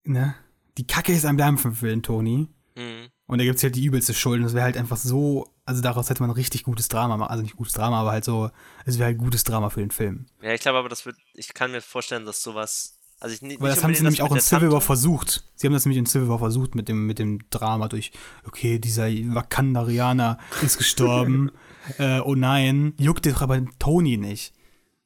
ne? 0.05 0.35
Die 0.79 0.87
Kacke 0.87 1.13
ist 1.13 1.25
am 1.25 1.37
Dampfen 1.37 1.75
für 1.75 1.89
den 1.89 2.03
Tony. 2.03 2.49
Mhm. 2.77 3.09
Und 3.27 3.39
da 3.39 3.45
gibt 3.45 3.57
es 3.57 3.63
halt 3.63 3.75
die 3.75 3.85
übelste 3.85 4.15
Schuld. 4.15 4.39
Und 4.39 4.45
das 4.45 4.55
wäre 4.55 4.65
halt 4.65 4.77
einfach 4.77 4.97
so, 4.97 5.53
also 5.65 5.83
daraus 5.83 6.11
hätte 6.11 6.23
man 6.23 6.31
ein 6.31 6.37
richtig 6.37 6.63
gutes 6.63 6.89
Drama 6.89 7.17
machen. 7.17 7.31
Also 7.31 7.43
nicht 7.43 7.57
gutes 7.57 7.73
Drama, 7.73 8.01
aber 8.01 8.13
halt 8.13 8.25
so, 8.25 8.51
es 8.85 8.99
wäre 8.99 9.07
halt 9.07 9.19
gutes 9.19 9.45
Drama 9.45 9.71
für 9.71 9.81
den 9.81 9.91
Film. 9.91 10.27
Ja, 10.43 10.53
ich 10.53 10.61
glaube 10.61 10.79
aber, 10.79 10.89
das 10.89 11.07
wird, 11.07 11.17
ich 11.35 11.53
kann 11.55 11.73
mir 11.73 11.81
vorstellen, 11.81 12.25
dass 12.25 12.43
sowas 12.43 12.97
also 13.19 13.35
ich, 13.35 13.43
nicht, 13.43 13.61
Weil 13.61 13.71
das 13.71 13.83
haben 13.83 13.95
sie 13.95 14.03
nämlich 14.03 14.21
auch 14.21 14.35
in 14.35 14.41
Civil 14.41 14.71
War 14.71 14.83
versucht. 14.83 15.45
Sie 15.55 15.67
haben 15.67 15.73
das 15.73 15.87
nämlich 15.87 15.99
in 15.99 16.07
Civil 16.07 16.29
War 16.29 16.39
versucht 16.39 16.75
mit 16.75 16.89
dem, 16.89 17.07
mit 17.07 17.19
dem 17.19 17.39
Drama 17.51 17.89
durch, 17.89 18.13
okay, 18.47 18.79
dieser 18.79 19.07
Wakandarianer 19.07 20.39
ist 20.63 20.77
gestorben. 20.77 21.51
äh, 21.99 22.21
oh 22.21 22.35
nein, 22.35 22.93
juckt 22.99 23.25
doch 23.27 23.41
aber 23.41 23.65
Tony 23.79 24.19
nicht. 24.19 24.53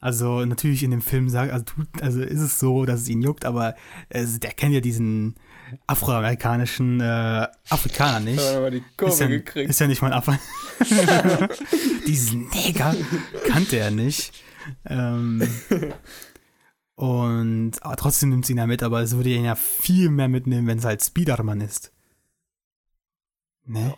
Also 0.00 0.44
natürlich 0.44 0.82
in 0.82 0.90
dem 0.90 1.02
Film 1.02 1.28
sagt, 1.28 1.52
also, 1.52 1.64
also 2.00 2.22
ist 2.22 2.40
es 2.40 2.58
so, 2.58 2.84
dass 2.84 3.02
es 3.02 3.08
ihn 3.08 3.22
juckt, 3.22 3.44
aber 3.44 3.76
äh, 4.08 4.26
der 4.26 4.52
kennt 4.52 4.74
ja 4.74 4.80
diesen 4.80 5.36
afroamerikanischen 5.86 7.00
äh, 7.00 7.46
Afrikaner 7.68 8.20
nicht. 8.20 8.40
Aber 8.40 8.70
die 8.70 8.82
Kurve 8.96 9.12
ist, 9.12 9.20
ja, 9.20 9.26
gekriegt. 9.26 9.70
ist 9.70 9.80
ja 9.80 9.86
nicht 9.86 10.02
mal 10.02 10.12
ein 10.12 10.18
Afro. 10.18 10.34
diesen 12.06 12.48
Neger 12.48 12.94
kannte 13.46 13.78
er 13.78 13.90
nicht. 13.90 14.32
Ähm, 14.86 15.46
und 16.94 17.72
aber 17.82 17.96
trotzdem 17.96 18.30
nimmt 18.30 18.46
sie 18.46 18.52
ihn 18.52 18.58
ja 18.58 18.66
mit, 18.66 18.82
aber 18.82 19.00
es 19.00 19.16
würde 19.16 19.30
ihn 19.30 19.44
ja 19.44 19.54
viel 19.54 20.10
mehr 20.10 20.28
mitnehmen, 20.28 20.66
wenn 20.66 20.78
es 20.78 20.84
halt 20.84 21.02
Spiderman 21.02 21.60
ist. 21.60 21.92
Ne? 23.64 23.94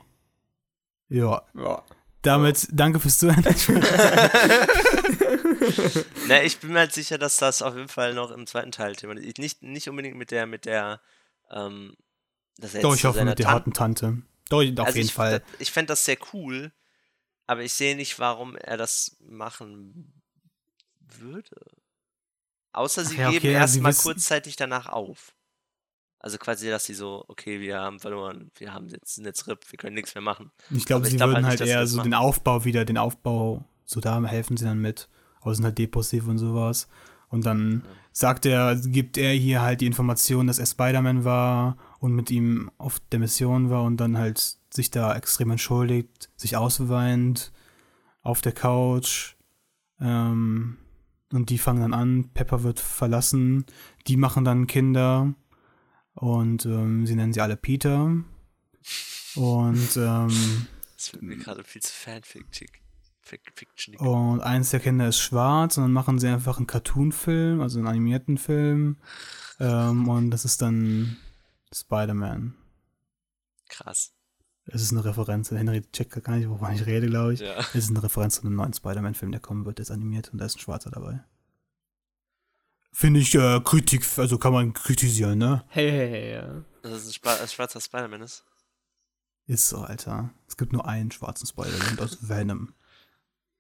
Ja. 1.09 1.43
Ja. 1.55 1.83
Damit 2.23 2.69
danke 2.71 3.01
fürs 3.01 3.19
Zuhören. 3.19 3.45
Na, 6.29 6.43
ich 6.43 6.59
bin 6.59 6.73
mir 6.73 6.79
halt 6.81 6.93
sicher, 6.93 7.19
dass 7.19 7.37
das 7.37 7.63
auf 7.63 7.75
jeden 7.75 7.89
Fall 7.89 8.15
noch 8.15 8.31
im 8.31 8.47
zweiten 8.47 8.71
Teil 8.71 8.95
Thema 8.95 9.17
ist. 9.17 9.39
Nicht, 9.39 9.63
nicht 9.63 9.89
unbedingt 9.89 10.17
mit 10.17 10.31
der, 10.31 10.47
mit 10.47 10.65
der, 10.65 11.01
ähm, 11.53 11.95
dass 12.59 12.75
er 12.75 12.83
Doch, 12.83 12.91
jetzt 12.91 12.97
ich 12.97 13.03
zu 13.03 13.09
hoffe 13.09 13.25
mit 13.25 13.39
der 13.39 13.45
Tan- 13.47 13.55
harten 13.55 13.73
Tante. 13.73 14.23
Doch, 14.49 14.59
auf 14.63 14.87
Also 14.87 14.97
jeden 14.99 15.09
ich, 15.09 15.15
Fall. 15.15 15.41
das- 15.41 15.61
Ich 15.61 15.71
fände 15.73 15.89
das 15.93 16.05
sehr 16.05 16.19
cool, 16.33 16.73
aber 17.47 17.63
ich 17.63 17.73
sehe 17.73 17.97
nicht, 17.97 18.19
warum 18.19 18.57
er 18.57 18.77
das 18.77 19.17
machen 19.21 20.23
würde. 21.19 21.57
Außer 22.73 23.05
sie 23.05 23.15
Ach 23.17 23.21
ja, 23.21 23.31
geben 23.31 23.39
okay, 23.47 23.53
erstmal 23.53 23.95
kurzzeitig 23.95 24.57
danach 24.57 24.89
auf. 24.89 25.35
Also 26.19 26.39
quasi, 26.39 26.69
dass 26.71 26.85
sie 26.85 26.95
so, 26.95 27.25
okay, 27.29 27.61
wir 27.61 27.81
haben 27.81 27.99
verloren, 27.99 28.51
wir 28.57 28.73
haben 28.73 28.89
jetzt, 28.89 29.17
sind 29.17 29.25
jetzt 29.25 29.47
RIP, 29.49 29.71
wir 29.73 29.77
können 29.79 29.95
nichts 29.95 30.15
mehr 30.15 30.23
machen. 30.23 30.53
Ich 30.71 30.87
glaube, 30.87 31.05
ich 31.07 31.11
sie 31.11 31.17
glaub 31.17 31.31
würden 31.31 31.45
halt 31.47 31.59
halt 31.61 31.69
eher 31.69 31.87
so 31.87 31.97
machen. 31.97 32.11
den 32.11 32.15
Aufbau 32.15 32.65
wieder, 32.65 32.85
den 32.85 32.97
Aufbau, 32.97 33.65
so 33.85 34.01
da 34.01 34.23
helfen 34.25 34.57
sie 34.57 34.65
dann 34.65 34.79
mit. 34.79 35.09
Aber 35.41 35.55
sind 35.55 35.65
halt 35.65 35.79
depressiv 35.79 36.29
und 36.29 36.39
sowas. 36.39 36.89
Und 37.29 37.45
dann 37.45 37.83
Ja. 37.85 37.91
Sagt 38.13 38.47
er, 38.47 38.77
gibt 38.77 39.17
er 39.17 39.33
hier 39.33 39.63
halt 39.63 39.81
die 39.81 39.87
Information, 39.87 40.47
dass 40.47 40.59
er 40.59 40.67
Spider-Man 40.67 41.25
war 41.25 41.77
und 41.99 42.15
mit 42.15 42.31
ihm 42.31 42.71
auf 42.79 43.01
der 43.11 43.21
Mission 43.21 43.71
war 43.71 43.83
und 43.83 43.97
dann 43.97 44.19
halt 44.19 44.59
sich 44.71 44.91
da 44.91 45.15
extrem 45.17 45.51
entschuldigt, 45.51 46.31
sich 46.37 46.57
ausweint 46.57 47.53
auf 48.23 48.41
der 48.41 48.53
Couch. 48.53 49.35
Ähm, 50.01 50.77
und 51.33 51.49
die 51.51 51.59
fangen 51.59 51.81
dann 51.81 51.95
an, 51.95 52.31
Pepper 52.35 52.63
wird 52.63 52.81
verlassen, 52.81 53.65
die 54.07 54.17
machen 54.17 54.45
dann 54.45 54.67
Kinder 54.67 55.35
und 56.15 56.67
ähm, 56.67 57.07
sie 57.07 57.15
nennen 57.15 57.33
sie 57.33 57.41
alle 57.41 57.57
Peter. 57.57 58.05
Und 59.35 59.97
ähm, 59.97 60.67
Das 60.97 61.13
wird 61.13 61.23
mir 61.23 61.37
gerade 61.37 61.65
viel 61.65 61.81
zu 61.83 61.93
Fanfiction. 61.93 62.69
Fiction. 63.23 63.97
Und 63.97 64.41
eins 64.41 64.71
der 64.71 64.81
Kinder 64.81 65.09
ist 65.09 65.19
schwarz 65.19 65.77
und 65.77 65.85
dann 65.85 65.93
machen 65.93 66.19
sie 66.19 66.29
einfach 66.29 66.59
einen 66.59 66.67
Cartoon-Film, 66.67 67.61
also 67.61 67.79
einen 67.79 67.89
animierten 67.89 68.37
Film. 68.37 68.97
Ähm, 69.61 70.09
und 70.09 70.31
das 70.31 70.45
ist 70.45 70.61
dann 70.61 71.17
Spider-Man. 71.73 72.55
Krass. 73.69 74.13
Es 74.67 74.83
ist 74.83 74.93
eine 74.93 75.05
Referenz. 75.05 75.51
Henry 75.51 75.83
checkt 75.93 76.23
gar 76.23 76.37
nicht, 76.37 76.49
wovon 76.49 76.73
ich 76.73 76.87
rede, 76.87 77.09
glaube 77.09 77.35
ich. 77.35 77.41
Ja. 77.41 77.59
Es 77.59 77.75
ist 77.77 77.91
eine 77.91 78.03
Referenz 78.03 78.37
zu 78.37 78.43
einem 78.43 78.57
neuen 78.57 78.73
Spider-Man-Film, 78.73 79.33
der 79.33 79.41
kommen 79.41 79.65
wird, 79.65 79.79
der 79.79 79.85
ist 79.85 79.91
animiert 79.91 80.33
und 80.33 80.39
da 80.39 80.47
ist 80.47 80.57
ein 80.57 80.61
Schwarzer 80.61 80.91
dabei. 80.91 81.25
Finde 82.93 83.21
ich 83.21 83.35
äh, 83.35 83.61
Kritik, 83.61 84.07
also 84.19 84.39
kann 84.39 84.53
man 84.53 84.75
kritisieren, 84.75 85.39
ne? 85.39 85.65
Hey, 85.69 85.91
hey, 85.91 86.11
hey, 86.11 86.33
ja. 86.35 86.65
Dass 86.83 87.07
es 87.07 87.21
ein, 87.23 87.41
ein 87.41 87.49
schwarzer 87.49 87.81
Spider-Man 87.81 88.21
ist. 88.21 88.45
Ist 89.47 89.69
so, 89.69 89.79
Alter. 89.79 90.31
Es 90.47 90.57
gibt 90.57 90.73
nur 90.73 90.87
einen 90.87 91.11
schwarzen 91.11 91.47
Spider-Man 91.47 91.99
aus 92.01 92.29
Venom. 92.29 92.75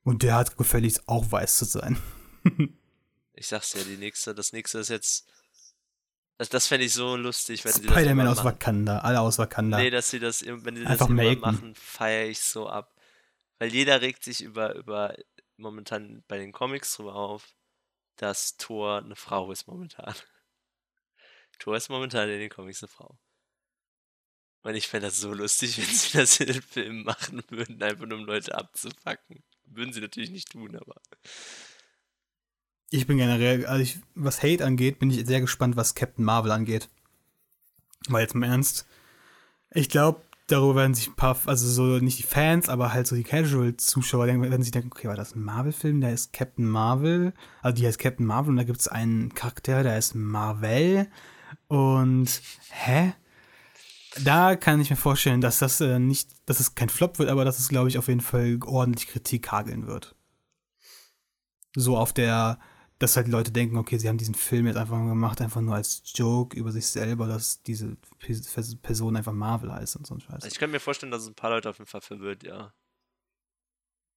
Und 0.04 0.22
der 0.22 0.34
hat 0.34 0.56
gefälligst 0.56 1.08
auch 1.08 1.30
weiß 1.30 1.58
zu 1.58 1.64
sein. 1.64 2.00
Ich 3.34 3.48
sag's 3.48 3.72
ja, 3.72 3.82
die 3.82 3.96
nächste, 3.96 4.34
das 4.34 4.52
nächste 4.52 4.78
ist 4.78 4.90
jetzt 4.90 5.26
Das, 6.36 6.50
das 6.50 6.66
fände 6.66 6.84
ich 6.84 6.92
so 6.92 7.16
lustig, 7.16 7.64
wenn 7.64 7.72
das 7.72 7.80
Spider-Man 7.82 8.26
immer 8.26 8.30
aus. 8.30 8.44
Wakanda, 8.44 8.98
alle 8.98 9.20
aus 9.20 9.38
Wakanda. 9.38 9.78
Nee, 9.78 9.90
dass 9.90 10.10
sie 10.10 10.20
das, 10.20 10.44
wenn 10.44 10.76
sie 10.76 10.82
das 10.82 10.92
Einfach 10.92 11.06
immer 11.06 11.22
melken. 11.22 11.40
machen, 11.40 11.74
feiere 11.74 12.28
ich 12.28 12.40
so 12.40 12.68
ab. 12.68 12.94
Weil 13.58 13.72
jeder 13.72 14.00
regt 14.02 14.22
sich 14.22 14.42
über, 14.42 14.74
über 14.74 15.16
momentan 15.56 16.22
bei 16.28 16.36
den 16.36 16.52
Comics 16.52 16.94
drüber 16.94 17.14
auf, 17.14 17.54
dass 18.16 18.56
Thor 18.58 18.98
eine 18.98 19.16
Frau 19.16 19.50
ist 19.50 19.66
momentan. 19.66 20.14
Thor 21.58 21.76
ist 21.76 21.88
momentan 21.88 22.28
in 22.28 22.38
den 22.38 22.50
Comics 22.50 22.82
eine 22.82 22.88
Frau. 22.88 23.18
Und 24.62 24.74
ich 24.74 24.88
fände 24.88 25.06
das 25.06 25.18
so 25.18 25.32
lustig, 25.32 25.78
wenn 25.78 25.94
sie 25.94 26.18
das 26.18 26.38
in 26.38 26.48
den 26.48 26.62
Filmen 26.62 27.04
machen 27.04 27.42
würden, 27.48 27.82
einfach 27.82 28.06
nur 28.06 28.18
um 28.18 28.24
Leute 28.26 28.54
abzufacken. 28.54 29.42
Würden 29.74 29.92
sie 29.92 30.00
natürlich 30.00 30.30
nicht 30.30 30.52
tun, 30.52 30.76
aber. 30.76 31.00
Ich 32.90 33.06
bin 33.06 33.16
generell, 33.16 33.64
also 33.66 33.82
ich, 33.82 34.00
was 34.14 34.42
Hate 34.42 34.64
angeht, 34.64 34.98
bin 34.98 35.10
ich 35.10 35.26
sehr 35.26 35.40
gespannt, 35.40 35.76
was 35.76 35.94
Captain 35.94 36.24
Marvel 36.24 36.50
angeht. 36.50 36.90
Weil 38.08 38.22
jetzt 38.22 38.34
im 38.34 38.42
Ernst, 38.42 38.86
ich 39.70 39.88
glaube, 39.88 40.20
darüber 40.46 40.76
werden 40.76 40.94
sich 40.94 41.08
ein 41.08 41.16
paar, 41.16 41.38
also 41.46 41.66
so 41.68 42.04
nicht 42.04 42.18
die 42.18 42.24
Fans, 42.24 42.68
aber 42.68 42.92
halt 42.92 43.06
so 43.06 43.16
die 43.16 43.22
Casual-Zuschauer 43.22 44.26
werden 44.26 44.62
sich 44.62 44.72
denken, 44.72 44.90
okay, 44.92 45.08
war 45.08 45.16
das 45.16 45.34
ein 45.34 45.42
Marvel-Film? 45.42 46.02
Der 46.02 46.12
ist 46.12 46.32
Captain 46.32 46.66
Marvel, 46.66 47.32
also 47.62 47.74
die 47.74 47.86
heißt 47.86 47.98
Captain 47.98 48.26
Marvel 48.26 48.50
und 48.50 48.56
da 48.56 48.64
gibt 48.64 48.80
es 48.80 48.88
einen 48.88 49.32
Charakter, 49.34 49.82
der 49.82 49.96
ist 49.96 50.14
Marvel 50.14 51.08
und 51.68 52.42
hä? 52.70 53.14
Da 54.20 54.56
kann 54.56 54.80
ich 54.80 54.90
mir 54.90 54.96
vorstellen, 54.96 55.40
dass 55.40 55.58
das 55.58 55.80
äh, 55.80 55.98
nicht, 55.98 56.30
dass 56.46 56.60
es 56.60 56.74
kein 56.74 56.88
Flop 56.88 57.18
wird, 57.18 57.30
aber 57.30 57.44
dass 57.44 57.58
es, 57.58 57.68
glaube 57.68 57.88
ich, 57.88 57.98
auf 57.98 58.08
jeden 58.08 58.20
Fall 58.20 58.58
ordentlich 58.64 59.08
Kritik 59.08 59.50
hageln 59.50 59.86
wird. 59.86 60.14
So 61.74 61.96
auf 61.96 62.12
der, 62.12 62.58
dass 62.98 63.16
halt 63.16 63.28
Leute 63.28 63.50
denken, 63.50 63.78
okay, 63.78 63.96
sie 63.96 64.08
haben 64.08 64.18
diesen 64.18 64.34
Film 64.34 64.66
jetzt 64.66 64.76
einfach 64.76 64.98
gemacht, 64.98 65.40
einfach 65.40 65.62
nur 65.62 65.74
als 65.74 66.02
Joke 66.14 66.56
über 66.56 66.70
sich 66.70 66.86
selber, 66.86 67.26
dass 67.26 67.62
diese 67.62 67.96
Pe- 68.18 68.76
Person 68.82 69.16
einfach 69.16 69.32
Marvel 69.32 69.72
heißt 69.72 69.96
und 69.96 70.06
so 70.06 70.14
ein 70.14 70.20
Scheiß. 70.20 70.44
Ich 70.44 70.58
könnte 70.58 70.72
mir 70.72 70.80
vorstellen, 70.80 71.10
dass 71.10 71.22
es 71.22 71.28
ein 71.28 71.34
paar 71.34 71.50
Leute 71.50 71.70
auf 71.70 71.78
jeden 71.78 71.88
Fall 71.88 72.02
verwirrt, 72.02 72.42
ja. 72.44 72.74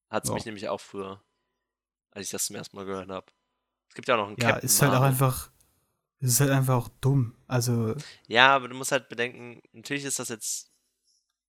Hat 0.09 0.23
es 0.23 0.29
Ja. 0.29 0.35
mich 0.35 0.45
nämlich 0.45 0.67
auch 0.67 0.81
früher, 0.81 1.23
als 2.11 2.25
ich 2.25 2.31
das 2.31 2.45
zum 2.45 2.57
ersten 2.57 2.75
Mal 2.75 2.85
gehört 2.85 3.09
habe. 3.09 3.25
Es 3.89 3.95
gibt 3.95 4.07
ja 4.07 4.15
auch 4.15 4.19
noch 4.19 4.27
einen 4.27 4.37
Ja, 4.37 4.51
Captain 4.51 4.65
ist 4.69 4.81
halt 4.81 4.91
auch 4.91 4.95
Marvel. 4.95 5.09
einfach, 5.09 5.49
es 6.21 6.29
ist 6.31 6.39
halt 6.39 6.51
einfach 6.51 6.75
auch 6.75 6.89
dumm. 7.01 7.35
Also, 7.47 7.95
Ja, 8.27 8.55
aber 8.55 8.67
du 8.67 8.75
musst 8.75 8.91
halt 8.91 9.09
bedenken, 9.09 9.61
natürlich 9.73 10.05
ist 10.05 10.19
das 10.19 10.29
jetzt 10.29 10.71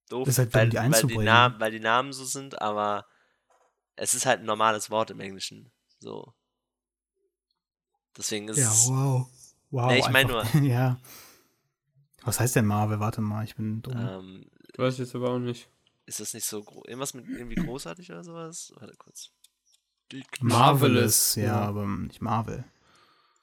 doof, 0.09 0.28
Ist 0.28 0.38
halt 0.38 0.55
dumm, 0.55 0.60
weil, 0.60 0.68
die 0.70 0.76
weil, 0.76 1.02
die. 1.06 1.18
Namen, 1.18 1.60
weil 1.60 1.70
die 1.70 1.80
Namen 1.80 2.12
so 2.12 2.24
sind, 2.24 2.60
aber 2.60 3.06
es 3.97 4.14
ist 4.14 4.26
halt 4.26 4.40
ein 4.40 4.47
normales 4.47 4.90
Wort 4.90 5.10
im 5.10 5.20
Englischen. 5.20 5.70
So. 5.98 6.34
Deswegen 8.16 8.48
ist 8.48 8.59
ja, 8.59 8.70
es. 8.70 8.88
wow. 8.88 9.28
Wow. 9.70 9.86
Nee, 9.90 9.98
ich 9.98 10.09
mein 10.10 10.30
einfach- 10.30 10.55
ja. 10.62 10.98
Was 12.22 12.40
heißt 12.40 12.56
denn 12.56 12.66
Marvel? 12.66 12.98
Warte 13.01 13.20
mal, 13.20 13.44
ich 13.44 13.55
bin 13.56 13.82
dumm. 13.82 13.97
Ähm, 13.97 14.51
Weiß 14.76 14.94
ich 14.94 15.01
jetzt 15.01 15.14
aber 15.14 15.30
auch 15.30 15.38
nicht. 15.38 15.68
ist 16.06 16.20
das 16.20 16.34
nicht 16.34 16.44
so 16.44 16.62
gro 16.62 16.82
irgendwas 16.86 17.14
mit 17.14 17.26
irgendwie 17.28 17.55
großartig 17.55 18.10
oder 18.10 18.24
sowas? 18.24 18.72
Warte 18.76 18.94
kurz. 18.97 19.30
Marvelous, 20.40 21.34
ja, 21.36 21.44
ja. 21.44 21.60
aber 21.60 21.86
nicht 21.86 22.20
Marvel. 22.20 22.64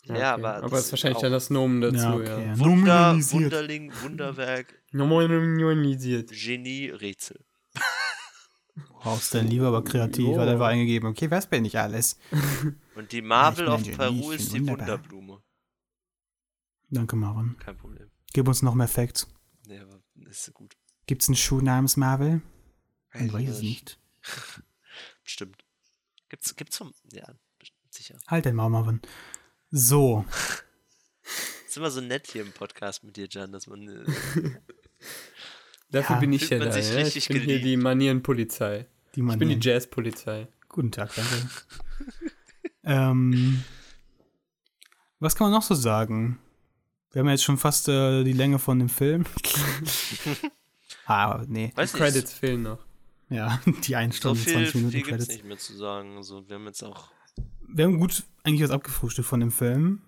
Ja, 0.05 0.13
okay. 0.13 0.23
aber. 0.23 0.55
Aber 0.55 0.69
das 0.69 0.85
ist 0.85 0.91
wahrscheinlich 0.91 1.17
auch 1.17 1.21
dann 1.21 1.31
das 1.31 1.49
Nomen 1.49 1.81
dazu, 1.81 1.95
ja, 1.95 2.11
ja. 2.11 2.15
okay. 2.15 2.59
Wunder, 2.59 2.65
Nominalisiert. 2.65 3.43
Wunderling, 3.43 3.93
Wunderwerk, 4.01 4.83
Nominalisiert. 4.91 6.31
Genie, 6.31 6.89
Rätsel. 6.89 7.39
Wow, 9.03 9.19
ist 9.19 9.33
dann 9.33 9.47
lieber 9.47 9.67
aber 9.67 9.83
kreativ, 9.83 10.37
hat 10.37 10.47
einfach 10.47 10.67
eingegeben, 10.67 11.09
okay, 11.09 11.29
was 11.29 11.47
bin 11.47 11.65
ich 11.65 11.77
alles? 11.77 12.17
Und 12.95 13.11
die 13.11 13.21
Marvel 13.21 13.65
Genie, 13.65 13.91
Peru 13.91 14.31
ist 14.31 14.53
die 14.53 14.59
wunderbar. 14.59 14.87
Wunderblume. 14.87 15.43
Danke, 16.89 17.15
Marvin. 17.15 17.57
Kein 17.59 17.77
Problem. 17.77 18.09
Gib 18.33 18.47
uns 18.47 18.61
noch 18.61 18.75
mehr 18.75 18.87
Facts. 18.87 19.27
Nee, 19.67 19.79
aber 19.79 20.01
ist 20.29 20.53
gut. 20.53 20.75
Gibt's 21.05 21.27
einen 21.27 21.35
Schuh 21.35 21.61
namens 21.61 21.97
Marvel? 21.97 22.41
Ich 23.13 23.31
weiß 23.31 23.49
es 23.49 23.61
nicht. 23.61 23.99
Bestimmt. 25.23 25.63
Gibt's, 26.29 26.55
gibt's 26.55 26.77
vom. 26.77 26.93
Ja, 27.11 27.27
sicher. 27.89 28.17
Halt 28.27 28.45
den 28.45 28.55
Maul, 28.55 28.69
Marvin. 28.69 29.01
So, 29.75 30.23
Ist 31.67 31.77
immer 31.77 31.89
so 31.89 31.99
nett 31.99 32.27
hier 32.31 32.43
im 32.43 32.51
Podcast 32.51 33.03
mit 33.03 33.17
dir, 33.17 33.27
Jan, 33.27 33.51
dass 33.51 33.65
man. 33.65 33.87
Äh, 33.87 34.05
Dafür 35.89 36.17
Ja. 36.17 36.19
bin 36.19 36.31
ich 36.31 36.47
ja 36.47 36.59
da. 36.59 36.77
Ja? 36.77 37.07
Ich 37.07 37.27
bin 37.27 37.37
hier 37.37 37.47
geliebt. 37.47 37.65
die 37.65 37.77
Manierenpolizei. 37.77 38.85
die 39.15 39.21
Ich 39.21 39.25
bin 39.25 39.25
die 39.39 39.45
Manieren. 39.45 39.61
Jazzpolizei. 39.61 40.47
Guten 40.69 40.91
Tag, 40.91 41.15
danke. 41.15 41.49
ähm, 42.83 43.63
was 45.19 45.35
kann 45.35 45.45
man 45.45 45.53
noch 45.53 45.63
so 45.63 45.73
sagen? 45.73 46.37
Wir 47.11 47.21
haben 47.21 47.25
ja 47.25 47.31
jetzt 47.33 47.43
schon 47.43 47.57
fast 47.57 47.89
äh, 47.89 48.23
die 48.23 48.33
Länge 48.33 48.59
von 48.59 48.77
dem 48.77 48.89
Film. 48.89 49.25
ah, 51.07 51.43
nee. 51.47 51.71
weiß 51.73 51.93
Credits 51.93 52.31
fehlen 52.31 52.61
noch. 52.61 52.85
Ja, 53.29 53.59
die 53.87 53.95
1 53.95 54.13
nicht. 54.13 54.21
So 54.21 54.35
Stunde, 54.35 54.39
viel, 54.39 54.53
20 54.53 54.75
Minuten 54.75 54.91
viel 54.91 55.01
gibt's 55.01 55.09
Credits. 55.09 55.27
nicht 55.29 55.45
mehr 55.45 55.57
zu 55.57 55.75
sagen. 55.75 56.17
Also, 56.17 56.47
wir 56.47 56.57
haben 56.57 56.65
jetzt 56.67 56.83
auch. 56.83 57.09
Wir 57.67 57.85
haben 57.85 57.99
gut 57.99 58.23
eigentlich 58.43 58.61
was 58.63 58.71
abgefrühstückt 58.71 59.27
von 59.27 59.39
dem 59.39 59.51
Film. 59.51 60.01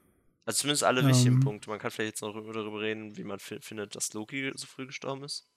Also, 0.45 0.62
zumindest 0.62 0.84
alle 0.84 1.06
wichtigen 1.07 1.36
Ähm. 1.36 1.40
Punkte. 1.40 1.70
Man 1.70 1.80
kann 1.80 1.90
vielleicht 1.91 2.12
jetzt 2.16 2.22
noch 2.22 2.34
darüber 2.34 2.80
reden, 2.82 3.18
wie 3.18 3.24
man 3.24 3.40
fi- 3.40 3.60
findet, 3.62 3.95
dass 3.95 4.14
Loki 4.14 4.52
so 4.56 4.68
früh 4.68 4.86
gestorben 4.86 5.24
ist. 5.24 5.48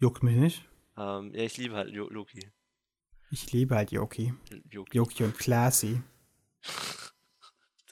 Juckt 0.00 0.22
mich 0.22 0.36
nicht. 0.36 0.68
Ähm, 0.96 1.32
ja, 1.34 1.42
ich 1.44 1.56
liebe 1.56 1.74
halt 1.76 1.90
Jo- 1.90 2.08
Loki. 2.10 2.50
Ich 3.30 3.52
liebe 3.52 3.76
halt 3.76 3.90
Yoki. 3.92 4.34
Loki. 4.72 4.96
Yoki 4.96 5.24
und 5.24 5.38
Classy. 5.38 6.02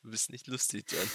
Du 0.02 0.10
bist 0.10 0.30
nicht 0.30 0.46
lustig, 0.48 0.90
Jan. 0.90 1.06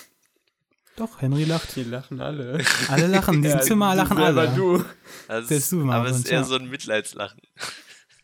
Doch, 0.95 1.21
Henry 1.21 1.43
lacht. 1.43 1.75
Die 1.75 1.83
lachen 1.83 2.21
alle. 2.21 2.63
Alle 2.89 3.07
lachen, 3.07 3.35
in 3.35 3.41
diesem 3.43 3.59
Ja, 3.59 3.63
Zimmer 3.63 3.91
du 3.91 3.97
lachen 3.97 4.17
alle. 4.17 4.55
du. 4.55 4.83
Also, 5.27 5.47
Der 5.49 5.57
ist 5.57 5.69
super, 5.69 5.93
aber 5.93 6.09
es 6.09 6.17
ist 6.19 6.27
eher 6.29 6.39
ja. 6.39 6.43
so 6.43 6.55
ein 6.55 6.69
Mitleidslachen. 6.69 7.39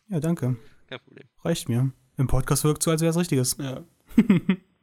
Ja, 0.08 0.18
danke. 0.20 0.56
Kein 0.88 1.00
Problem. 1.00 1.28
Reicht 1.44 1.68
mir. 1.68 1.92
Im 2.16 2.26
Podcast 2.26 2.64
wirkt 2.64 2.82
so, 2.82 2.90
als 2.90 3.00
wäre 3.00 3.10
es 3.10 3.16
richtiges. 3.16 3.56
Ja. 3.58 3.84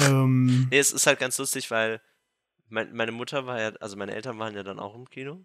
ähm, 0.00 0.68
Nee, 0.70 0.78
es 0.78 0.92
ist 0.92 1.06
halt 1.06 1.18
ganz 1.18 1.38
lustig, 1.38 1.70
weil 1.70 2.00
mein, 2.68 2.92
meine 2.94 3.12
Mutter 3.12 3.46
war 3.46 3.60
ja, 3.60 3.68
also 3.80 3.96
meine 3.96 4.14
Eltern 4.14 4.38
waren 4.38 4.54
ja 4.54 4.62
dann 4.62 4.78
auch 4.78 4.94
im 4.94 5.08
Kino. 5.08 5.44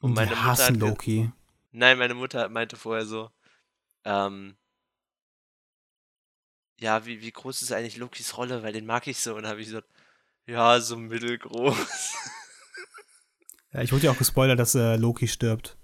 und 0.00 0.14
meine 0.14 0.28
die 0.28 0.34
Mutter 0.34 0.44
hassen 0.44 0.74
hat 0.74 0.76
Loki. 0.76 1.30
Nein, 1.72 1.98
meine 1.98 2.14
Mutter 2.14 2.48
meinte 2.48 2.76
vorher 2.76 3.06
so, 3.06 3.30
ähm, 4.04 4.56
ja, 6.80 7.04
wie, 7.06 7.20
wie 7.20 7.30
groß 7.30 7.62
ist 7.62 7.72
eigentlich 7.72 7.96
Lokis 7.98 8.36
Rolle, 8.36 8.62
weil 8.62 8.72
den 8.72 8.86
mag 8.86 9.06
ich 9.06 9.20
so. 9.20 9.36
Und 9.36 9.46
habe 9.46 9.60
ich 9.60 9.66
gesagt, 9.66 9.88
ja, 10.46 10.80
so 10.80 10.96
mittelgroß. 10.96 12.14
Ja, 13.72 13.82
ich 13.82 13.92
wurde 13.92 14.06
ja 14.06 14.10
auch 14.10 14.18
gespoilert, 14.18 14.58
dass 14.58 14.74
äh, 14.74 14.96
Loki 14.96 15.28
stirbt. 15.28 15.76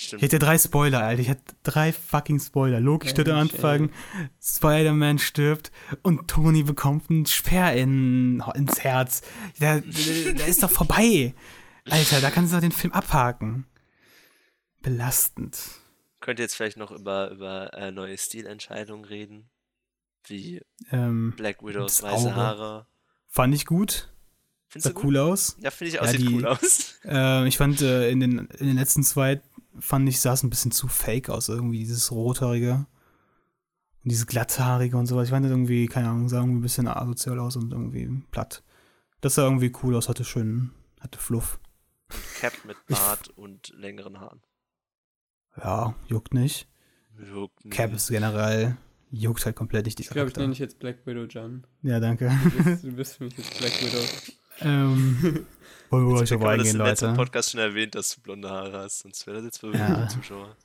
Ich 0.00 0.04
Stimmt. 0.06 0.22
hätte 0.22 0.38
drei 0.38 0.56
Spoiler, 0.58 1.02
Alter. 1.02 1.20
Ich 1.22 1.28
hatte 1.28 1.42
drei 1.64 1.92
fucking 1.92 2.38
Spoiler. 2.38 2.78
Loki 2.78 3.08
stirbt 3.08 3.30
am 3.30 3.38
Anfang, 3.38 3.90
Spider-Man 4.40 5.18
stirbt 5.18 5.72
und 6.02 6.28
Tony 6.28 6.62
bekommt 6.62 7.10
einen 7.10 7.26
Speer 7.26 7.72
in, 7.72 8.40
ins 8.54 8.78
Herz. 8.84 9.22
Der, 9.60 9.80
der 9.80 10.46
ist 10.46 10.62
doch 10.62 10.70
vorbei. 10.70 11.34
Alter, 11.90 12.20
da 12.20 12.30
kannst 12.30 12.52
du 12.52 12.56
doch 12.56 12.60
den 12.60 12.70
Film 12.70 12.92
abhaken. 12.92 13.66
Belastend. 14.82 15.58
Könnt 16.20 16.38
ihr 16.38 16.44
jetzt 16.44 16.54
vielleicht 16.54 16.76
noch 16.76 16.90
über, 16.90 17.30
über 17.30 17.74
äh, 17.74 17.90
neue 17.90 18.16
Stilentscheidungen 18.18 19.04
reden? 19.04 19.50
Wie 20.26 20.60
Ähm, 20.90 21.34
Black 21.36 21.62
Widows 21.64 22.02
weiße 22.02 22.26
Auge. 22.28 22.36
Haare. 22.36 22.86
fand 23.26 23.54
ich 23.54 23.66
gut. 23.66 24.12
Findest 24.68 24.84
Sah 24.84 24.90
du 24.90 24.94
gut? 24.94 25.04
cool 25.04 25.16
aus. 25.18 25.56
Ja, 25.60 25.70
finde 25.70 25.92
ich 25.94 26.00
auch, 26.00 26.04
Ja, 26.04 26.10
sieht 26.12 26.20
die- 26.20 26.34
cool 26.34 26.46
aus. 26.46 26.94
Äh, 27.04 27.48
ich 27.48 27.56
fand 27.56 27.80
äh, 27.80 28.10
in, 28.10 28.20
den, 28.20 28.38
in 28.58 28.66
den 28.66 28.76
letzten 28.76 29.02
zwei, 29.02 29.40
fand 29.78 30.08
ich, 30.08 30.20
sah 30.20 30.32
es 30.32 30.42
ein 30.42 30.50
bisschen 30.50 30.72
zu 30.72 30.88
fake 30.88 31.30
aus. 31.30 31.48
Irgendwie 31.48 31.78
dieses 31.78 32.10
Rothaarige. 32.10 32.86
Und 34.04 34.12
dieses 34.12 34.26
Glatthaarige 34.26 34.96
und 34.96 35.06
sowas. 35.06 35.24
Ich 35.24 35.30
fand 35.30 35.44
das 35.44 35.50
irgendwie, 35.50 35.86
keine 35.86 36.08
Ahnung, 36.08 36.28
sah 36.28 36.38
irgendwie 36.38 36.58
ein 36.58 36.62
bisschen 36.62 36.86
asozial 36.88 37.38
aus 37.40 37.56
und 37.56 37.72
irgendwie 37.72 38.22
platt. 38.30 38.62
Das 39.20 39.34
sah 39.34 39.44
irgendwie 39.44 39.72
cool 39.82 39.96
aus, 39.96 40.08
hatte 40.08 40.24
schön, 40.24 40.70
hatte 41.00 41.18
Fluff. 41.18 41.58
Cap 42.38 42.52
mit 42.64 42.76
Bart 42.86 43.28
und 43.30 43.68
längeren 43.76 44.20
Haaren. 44.20 44.40
Ja, 45.56 45.94
juckt 46.06 46.32
nicht. 46.32 46.68
Juckt 47.18 47.70
Cap 47.70 47.90
nicht. 47.90 48.00
ist 48.00 48.08
generell, 48.08 48.76
juckt 49.10 49.44
halt 49.44 49.56
komplett 49.56 49.86
nicht 49.86 49.98
die 49.98 50.04
Ich 50.04 50.10
glaube, 50.10 50.30
ich 50.30 50.36
nenne 50.36 50.50
dich 50.50 50.60
jetzt 50.60 50.78
Black 50.78 51.04
Widow, 51.04 51.24
John. 51.24 51.66
Ja, 51.82 51.98
danke. 51.98 52.32
Du 52.44 52.62
bist, 52.62 52.84
du 52.84 52.92
bist 52.92 53.16
für 53.16 53.24
mich 53.24 53.36
jetzt 53.36 53.58
Black 53.58 53.72
Widow. 53.82 54.04
Ähm, 54.60 55.46
wollen 55.90 56.08
wir 56.08 56.20
euch 56.20 56.32
aber 56.32 56.50
eingehen, 56.50 56.76
im 56.76 56.82
letzten 56.82 57.06
Leute? 57.06 57.16
Podcast 57.16 57.50
schon 57.52 57.60
erwähnt, 57.60 57.94
dass 57.94 58.14
du 58.14 58.20
blonde 58.22 58.48
Haare 58.50 58.78
hast, 58.78 59.00
sonst 59.00 59.26
wäre 59.26 59.36
das 59.38 59.44
jetzt 59.46 59.58
verwirrend 59.58 59.88
Ja. 59.88 59.94
für 59.96 60.02
die 60.06 60.14
Zuschauer. 60.20 60.56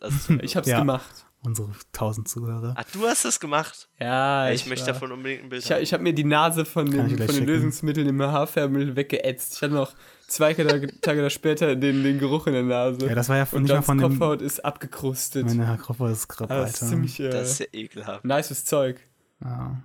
Also, 0.00 0.32
Ich 0.42 0.56
hab's 0.56 0.68
Ja. 0.68 0.78
gemacht. 0.80 1.26
Unsere 1.44 1.70
tausend 1.90 2.28
Zuhörer. 2.28 2.74
Ah, 2.76 2.84
du 2.92 3.04
hast 3.04 3.24
das 3.24 3.40
gemacht? 3.40 3.88
Ja, 3.98 4.48
ich 4.52 4.64
möchte 4.66 4.86
war- 4.86 4.92
davon 4.92 5.10
unbedingt 5.10 5.42
ein 5.42 5.48
Bild 5.48 5.64
Ich, 5.64 5.72
hab- 5.72 5.80
ich 5.80 5.92
habe 5.92 6.00
mir 6.04 6.12
die 6.12 6.22
Nase 6.22 6.64
von, 6.64 6.88
Kann 6.88 7.00
ich 7.06 7.12
dem, 7.12 7.16
gleich 7.16 7.26
von 7.30 7.36
den. 7.38 7.46
Lösungsmitteln 7.46 8.06
im 8.06 8.22
Haarfärbemittel 8.22 8.94
weggeätzt. 8.94 9.54
Ich 9.56 9.62
hatte 9.62 9.74
noch 9.74 9.92
zwei 10.28 10.54
Tage, 10.54 11.30
später 11.30 11.74
den, 11.74 12.04
den 12.04 12.20
Geruch 12.20 12.46
in 12.46 12.52
der 12.52 12.62
Nase. 12.62 13.06
Ja, 13.08 13.16
das 13.16 13.28
war 13.28 13.38
ja 13.38 13.44
von, 13.46 13.56
Und 13.56 13.62
nicht 13.64 13.72
mal 13.74 13.82
von 13.82 13.98
dem. 13.98 14.10
Kopfhaut 14.10 14.40
ist 14.40 14.64
abgekrustet. 14.64 15.46
Meine 15.52 15.78
Kopfhaut 15.78 16.12
ist 16.12 16.28
krapp, 16.28 16.48
Aber 16.48 16.60
das 16.60 16.74
ist 16.74 16.82
Alter. 16.84 16.94
ziemlich 16.94 17.18
äh, 17.18 17.30
Das 17.30 17.50
ist 17.50 17.58
ja 17.58 17.66
ekelhaft. 17.72 18.24
nices 18.24 18.64
Zeug. 18.64 19.00
Ja. 19.42 19.82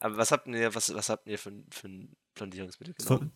Aber 0.00 0.16
was 0.18 0.30
habt 0.30 0.46
ihr, 0.46 0.74
was, 0.74 0.94
was 0.94 1.08
habt 1.08 1.26
ihr 1.26 1.38
für, 1.38 1.52
für 1.70 1.88
ein 1.88 2.14
Blondierungsmittel 2.36 2.94
genommen? 2.94 3.32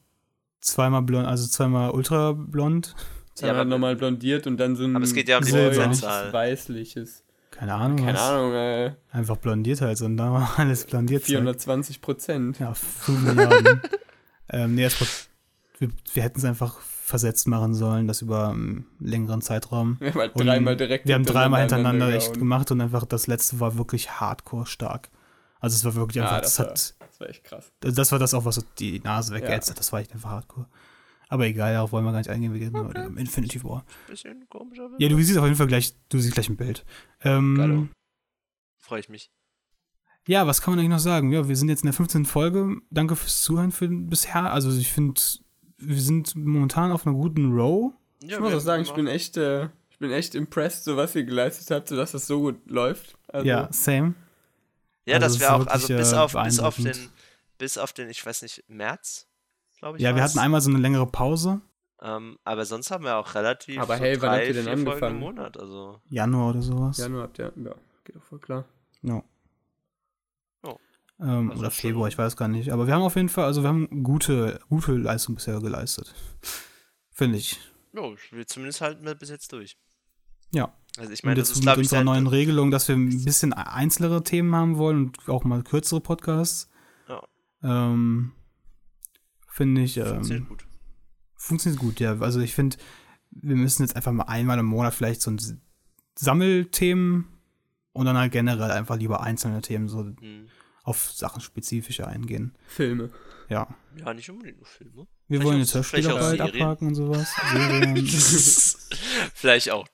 zweimal 0.61 1.03
blond, 1.03 1.27
also 1.27 1.49
zweimal 1.49 1.91
ultra 1.91 2.33
blond. 2.33 2.95
Zweimal 3.35 3.61
aber- 3.61 3.65
nochmal 3.71 3.97
blondiert 3.97 4.47
und 4.47 4.59
dann 4.59 4.77
so 4.77 4.85
ein 4.85 4.95
Aber 4.95 5.05
es 5.05 5.15
geht 5.15 5.29
ja 5.29 5.39
um 5.39 5.45
die 5.45 5.51
Prozentzahl. 5.53 6.33
weißliches. 6.33 7.25
Keine 7.51 7.75
Ahnung. 7.75 7.99
Keine 7.99 8.15
was. 8.15 8.21
Ahnung, 8.21 8.53
äh, 8.53 8.95
Einfach 9.13 9.37
blondiert 9.37 9.81
halt, 9.81 9.99
so 9.99 10.05
und 10.05 10.17
da 10.17 10.33
war 10.33 10.53
alles 10.59 10.85
blondiert. 10.85 11.23
Zeug. 11.23 11.29
420 11.29 12.01
Prozent. 12.01 12.59
Ja, 12.59 12.75
5 12.75 13.21
Milliarden. 13.23 13.81
ähm, 14.51 14.75
nee, 14.75 14.85
war, 14.85 15.07
wir, 15.79 15.89
wir 16.15 16.23
hätten 16.23 16.39
es 16.39 16.45
einfach 16.45 16.81
versetzt 16.81 17.49
machen 17.49 17.75
sollen, 17.75 18.07
das 18.07 18.23
über 18.23 18.51
einen 18.51 18.87
längeren 19.01 19.43
Zeitraum. 19.43 19.97
Wir 19.99 20.11
haben 20.13 20.21
halt 20.21 20.33
dreimal 20.37 20.77
direkt 20.77 21.09
Wir 21.09 21.17
haben 21.17 21.25
dreimal 21.25 21.61
hintereinander 21.61 22.13
echt 22.15 22.39
gemacht 22.39 22.71
und 22.71 22.81
einfach 22.81 23.05
das 23.05 23.27
letzte 23.27 23.59
war 23.59 23.77
wirklich 23.77 24.21
hardcore 24.21 24.67
stark. 24.67 25.11
Also 25.61 25.77
es 25.77 25.85
war 25.85 25.95
wirklich 25.95 26.17
Ja, 26.17 26.25
einfach, 26.25 26.41
das 26.43 26.57
das, 26.57 26.59
war- 26.67 26.71
hat, 26.71 26.95
Das 27.11 27.21
war 27.21 27.29
echt 27.29 27.45
krass. 27.45 27.73
das 27.81 28.13
war 28.13 28.19
das 28.19 28.35
auch, 28.35 28.45
was 28.45 28.55
so 28.57 28.63
die 28.79 28.99
Nase 29.01 29.33
Ja. 29.35 29.41
weggeätzt 29.41 29.71
hat. 29.71 29.79
Das 29.79 29.93
war 29.93 30.01
echt 30.01 30.13
einfach 30.13 30.31
hardcore. 30.31 30.67
Aber 31.29 31.47
egal, 31.47 31.73
darauf 31.75 31.93
wollen 31.93 32.05
wir 32.05 32.11
gar 32.13 32.19
nicht 32.19 32.31
eingehen, 32.31 32.53
wir 32.53 32.59
gehen 32.59 32.73
nur 32.73 32.87
um 33.07 33.17
Infinity 33.17 33.63
War. 33.63 33.85
Bisschen 34.09 34.49
komisch, 34.49 34.81
aber 34.81 34.97
Ja, 34.99 35.09
du 35.09 35.17
siehst 35.23 35.39
auf 35.39 35.45
jeden 35.45 35.57
Fall 35.57 35.69
gleich, 35.69 35.95
du 36.09 36.19
siehst 36.19 36.35
gleich 36.35 36.49
ein 36.49 36.57
Bild. 36.57 36.85
Ähm, 37.23 37.91
freue 38.79 39.01
ich 39.01 39.09
mich. 39.09 39.31
Ja, 40.27 40.47
was 40.47 40.61
kann 40.61 40.73
man 40.73 40.81
eigentlich 40.81 40.91
noch 40.91 40.99
sagen? 40.99 41.33
Ja, 41.33 41.49
wir 41.49 41.57
sind 41.57 41.69
jetzt 41.69 41.83
in 41.83 41.87
der 41.87 41.93
15. 41.95 42.25
Folge. 42.25 42.77
Danke 42.91 43.17
fürs 43.17 43.43
Zuhören 43.43 43.71
für 43.73 43.89
bisher. 43.89 44.53
Also 44.53 44.71
ich 44.77 44.93
finde, 44.93 45.21
wir 45.79 46.01
sind 46.01 46.35
momentan 46.37 46.93
auf 46.93 47.07
einer 47.07 47.15
guten 47.17 47.53
Row. 47.53 47.93
Ja, 48.23 48.37
Ich 48.37 48.41
muss 48.41 48.53
auch 48.55 48.61
sagen, 48.61 48.83
ich 48.83 48.93
bin 48.93 49.07
echt, 49.07 49.37
äh, 49.37 49.69
ich 49.89 49.99
bin 49.99 50.11
echt 50.11 50.35
impressed, 50.35 50.85
so 50.85 50.97
was 50.97 51.15
ihr 51.15 51.25
geleistet 51.25 51.71
habt, 51.71 51.89
sodass 51.89 52.13
das 52.13 52.27
so 52.27 52.41
gut 52.41 52.57
läuft. 52.67 53.17
Also, 53.29 53.47
ja, 53.47 53.69
same. 53.73 54.15
Ja, 55.07 55.19
Also 55.19 55.41
wir 55.41 55.47
ist 55.47 55.53
auch, 55.53 55.67
also 55.67 55.89
bis 55.89 56.13
äh, 56.13 56.17
auf, 56.17 56.33
bis 56.33 56.61
auf 56.61 56.77
den, 56.77 57.09
bis 57.59 57.79
auf 57.79 57.93
den, 57.93 58.11
ich 58.11 58.25
weiß 58.25 58.43
nicht, 58.43 58.65
März, 58.69 59.27
glaube 59.79 59.99
ich. 59.99 60.03
Ja, 60.05 60.15
wir 60.15 60.23
hatten 60.23 60.39
einmal 60.39 60.61
so 60.61 60.71
eine 60.71 60.79
längere 60.79 61.07
Pause. 61.07 61.61
Ähm, 62.03 62.39
aber 62.45 62.65
sonst 62.65 62.91
haben 62.91 63.05
wir 63.05 63.17
auch 63.17 63.35
relativ 63.35 63.79
Aber 63.79 63.97
so 63.99 64.03
hey, 64.03 64.21
wann 64.23 64.31
drei, 64.31 64.37
habt 64.39 64.47
ihr 64.49 64.55
denn 64.55 64.65
vier 64.65 64.73
Folgen 64.73 64.89
angefangen? 64.89 65.15
im 65.17 65.21
Monat, 65.21 65.57
also. 65.59 66.01
Januar 66.09 66.51
oder 66.51 66.63
sowas. 66.63 66.97
Januar 66.97 67.25
habt 67.25 67.39
ihr, 67.39 67.53
ja, 67.57 67.75
geht 68.05 68.17
doch 68.17 68.23
voll 68.23 68.39
klar. 68.39 68.65
Ja. 69.03 69.23
Oh. 70.63 70.79
Ähm, 71.21 71.51
Also 71.51 71.61
oder 71.61 71.71
Februar, 71.71 72.09
ich 72.09 72.17
weiß 72.17 72.37
gar 72.37 72.49
nicht. 72.49 72.73
Aber 72.73 72.87
wir 72.87 72.95
haben 72.95 73.03
auf 73.03 73.17
jeden 73.17 73.29
Fall, 73.29 73.45
also 73.45 73.63
wir 73.63 73.69
haben 73.69 74.03
gute, 74.03 74.61
gute 74.71 74.93
Leistung 74.97 75.35
bisher 75.35 75.61
geleistet. 75.61 76.15
Finde 77.11 77.37
ich. 77.37 77.59
Ja, 77.93 78.03
wir 78.31 78.47
zumindest 78.47 78.81
halten 78.81 79.05
wir 79.05 79.15
bis 79.15 79.29
jetzt 79.29 79.53
durch. 79.53 79.77
Ja. 80.53 80.73
Also 80.99 81.13
ich 81.13 81.23
meine, 81.23 81.37
das 81.37 81.49
jetzt 81.51 81.59
ist, 81.59 81.65
mit 81.65 81.77
unserer 81.77 81.99
seit, 81.99 82.05
neuen 82.05 82.27
Regelung, 82.27 82.71
dass 82.71 82.89
wir 82.89 82.97
ein 82.97 83.25
bisschen 83.25 83.53
einzelere 83.53 84.25
Themen 84.25 84.55
haben 84.55 84.77
wollen 84.77 85.07
und 85.07 85.29
auch 85.29 85.45
mal 85.45 85.63
kürzere 85.63 86.01
Podcasts. 86.01 86.69
Ja. 87.09 87.23
Ähm, 87.63 88.33
Finde 89.49 89.83
ich. 89.83 89.97
Ähm, 89.97 90.07
funktioniert 90.07 90.49
gut. 90.49 90.67
Funktioniert 91.37 91.81
gut, 91.81 92.01
ja. 92.01 92.19
Also 92.21 92.41
ich 92.41 92.55
finde, 92.55 92.77
wir 93.31 93.57
müssen 93.57 93.83
jetzt 93.83 93.97
einfach 93.97 94.13
mal 94.13 94.25
einmal 94.25 94.59
im 94.59 94.67
Monat 94.67 94.95
vielleicht 94.95 95.23
so 95.23 95.31
ein 95.31 95.41
Sammelthemen 96.17 97.27
und 97.93 98.07
dann 98.07 98.17
halt 98.17 98.33
generell 98.33 98.71
einfach 98.71 98.97
lieber 98.97 99.23
einzelne 99.23 99.63
Themen 99.63 99.89
so 99.89 100.05
Hm. 100.05 100.49
auf 100.83 101.13
Sachen 101.13 101.41
spezifischer 101.41 102.09
eingehen. 102.09 102.57
Filme. 102.67 103.11
Ja. 103.49 103.69
Ja, 103.97 104.15
nicht 104.15 104.31
unbedingt 104.31 104.59
nur 104.59 104.67
Filme. 104.67 105.07
Wir 105.29 105.39
Vielleicht 105.41 105.45
wollen 105.45 105.59
jetzt 105.59 105.75
Hörspiele 105.75 106.09
bald 106.11 106.41
abhaken 106.41 106.89
und 106.89 106.95
sowas. 106.95 107.33
Vielleicht 109.35 109.71
auch. 109.71 109.87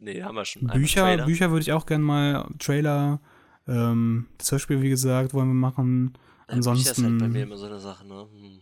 Nee, 0.00 0.22
haben 0.22 0.34
wir 0.34 0.44
schon. 0.44 0.62
Einmal 0.62 0.78
Bücher, 0.78 1.00
Trailer. 1.02 1.24
Bücher 1.26 1.50
würde 1.50 1.62
ich 1.62 1.72
auch 1.72 1.86
gerne 1.86 2.04
mal, 2.04 2.48
Trailer, 2.58 3.20
ähm, 3.66 4.28
das 4.38 4.52
Hörspiel, 4.52 4.82
wie 4.82 4.90
gesagt, 4.90 5.32
wollen 5.34 5.48
wir 5.48 5.54
machen. 5.54 6.12
Ja, 6.48 6.56
Bücher 6.56 6.58
ist 6.58 6.66
halt 6.66 6.96
bei 6.96 7.04
ansonsten- 7.04 7.32
mir 7.32 7.42
immer 7.42 7.56
so 7.56 7.66
eine 7.66 7.80
Sache, 7.80 8.06
ne? 8.06 8.28
Hm. 8.30 8.60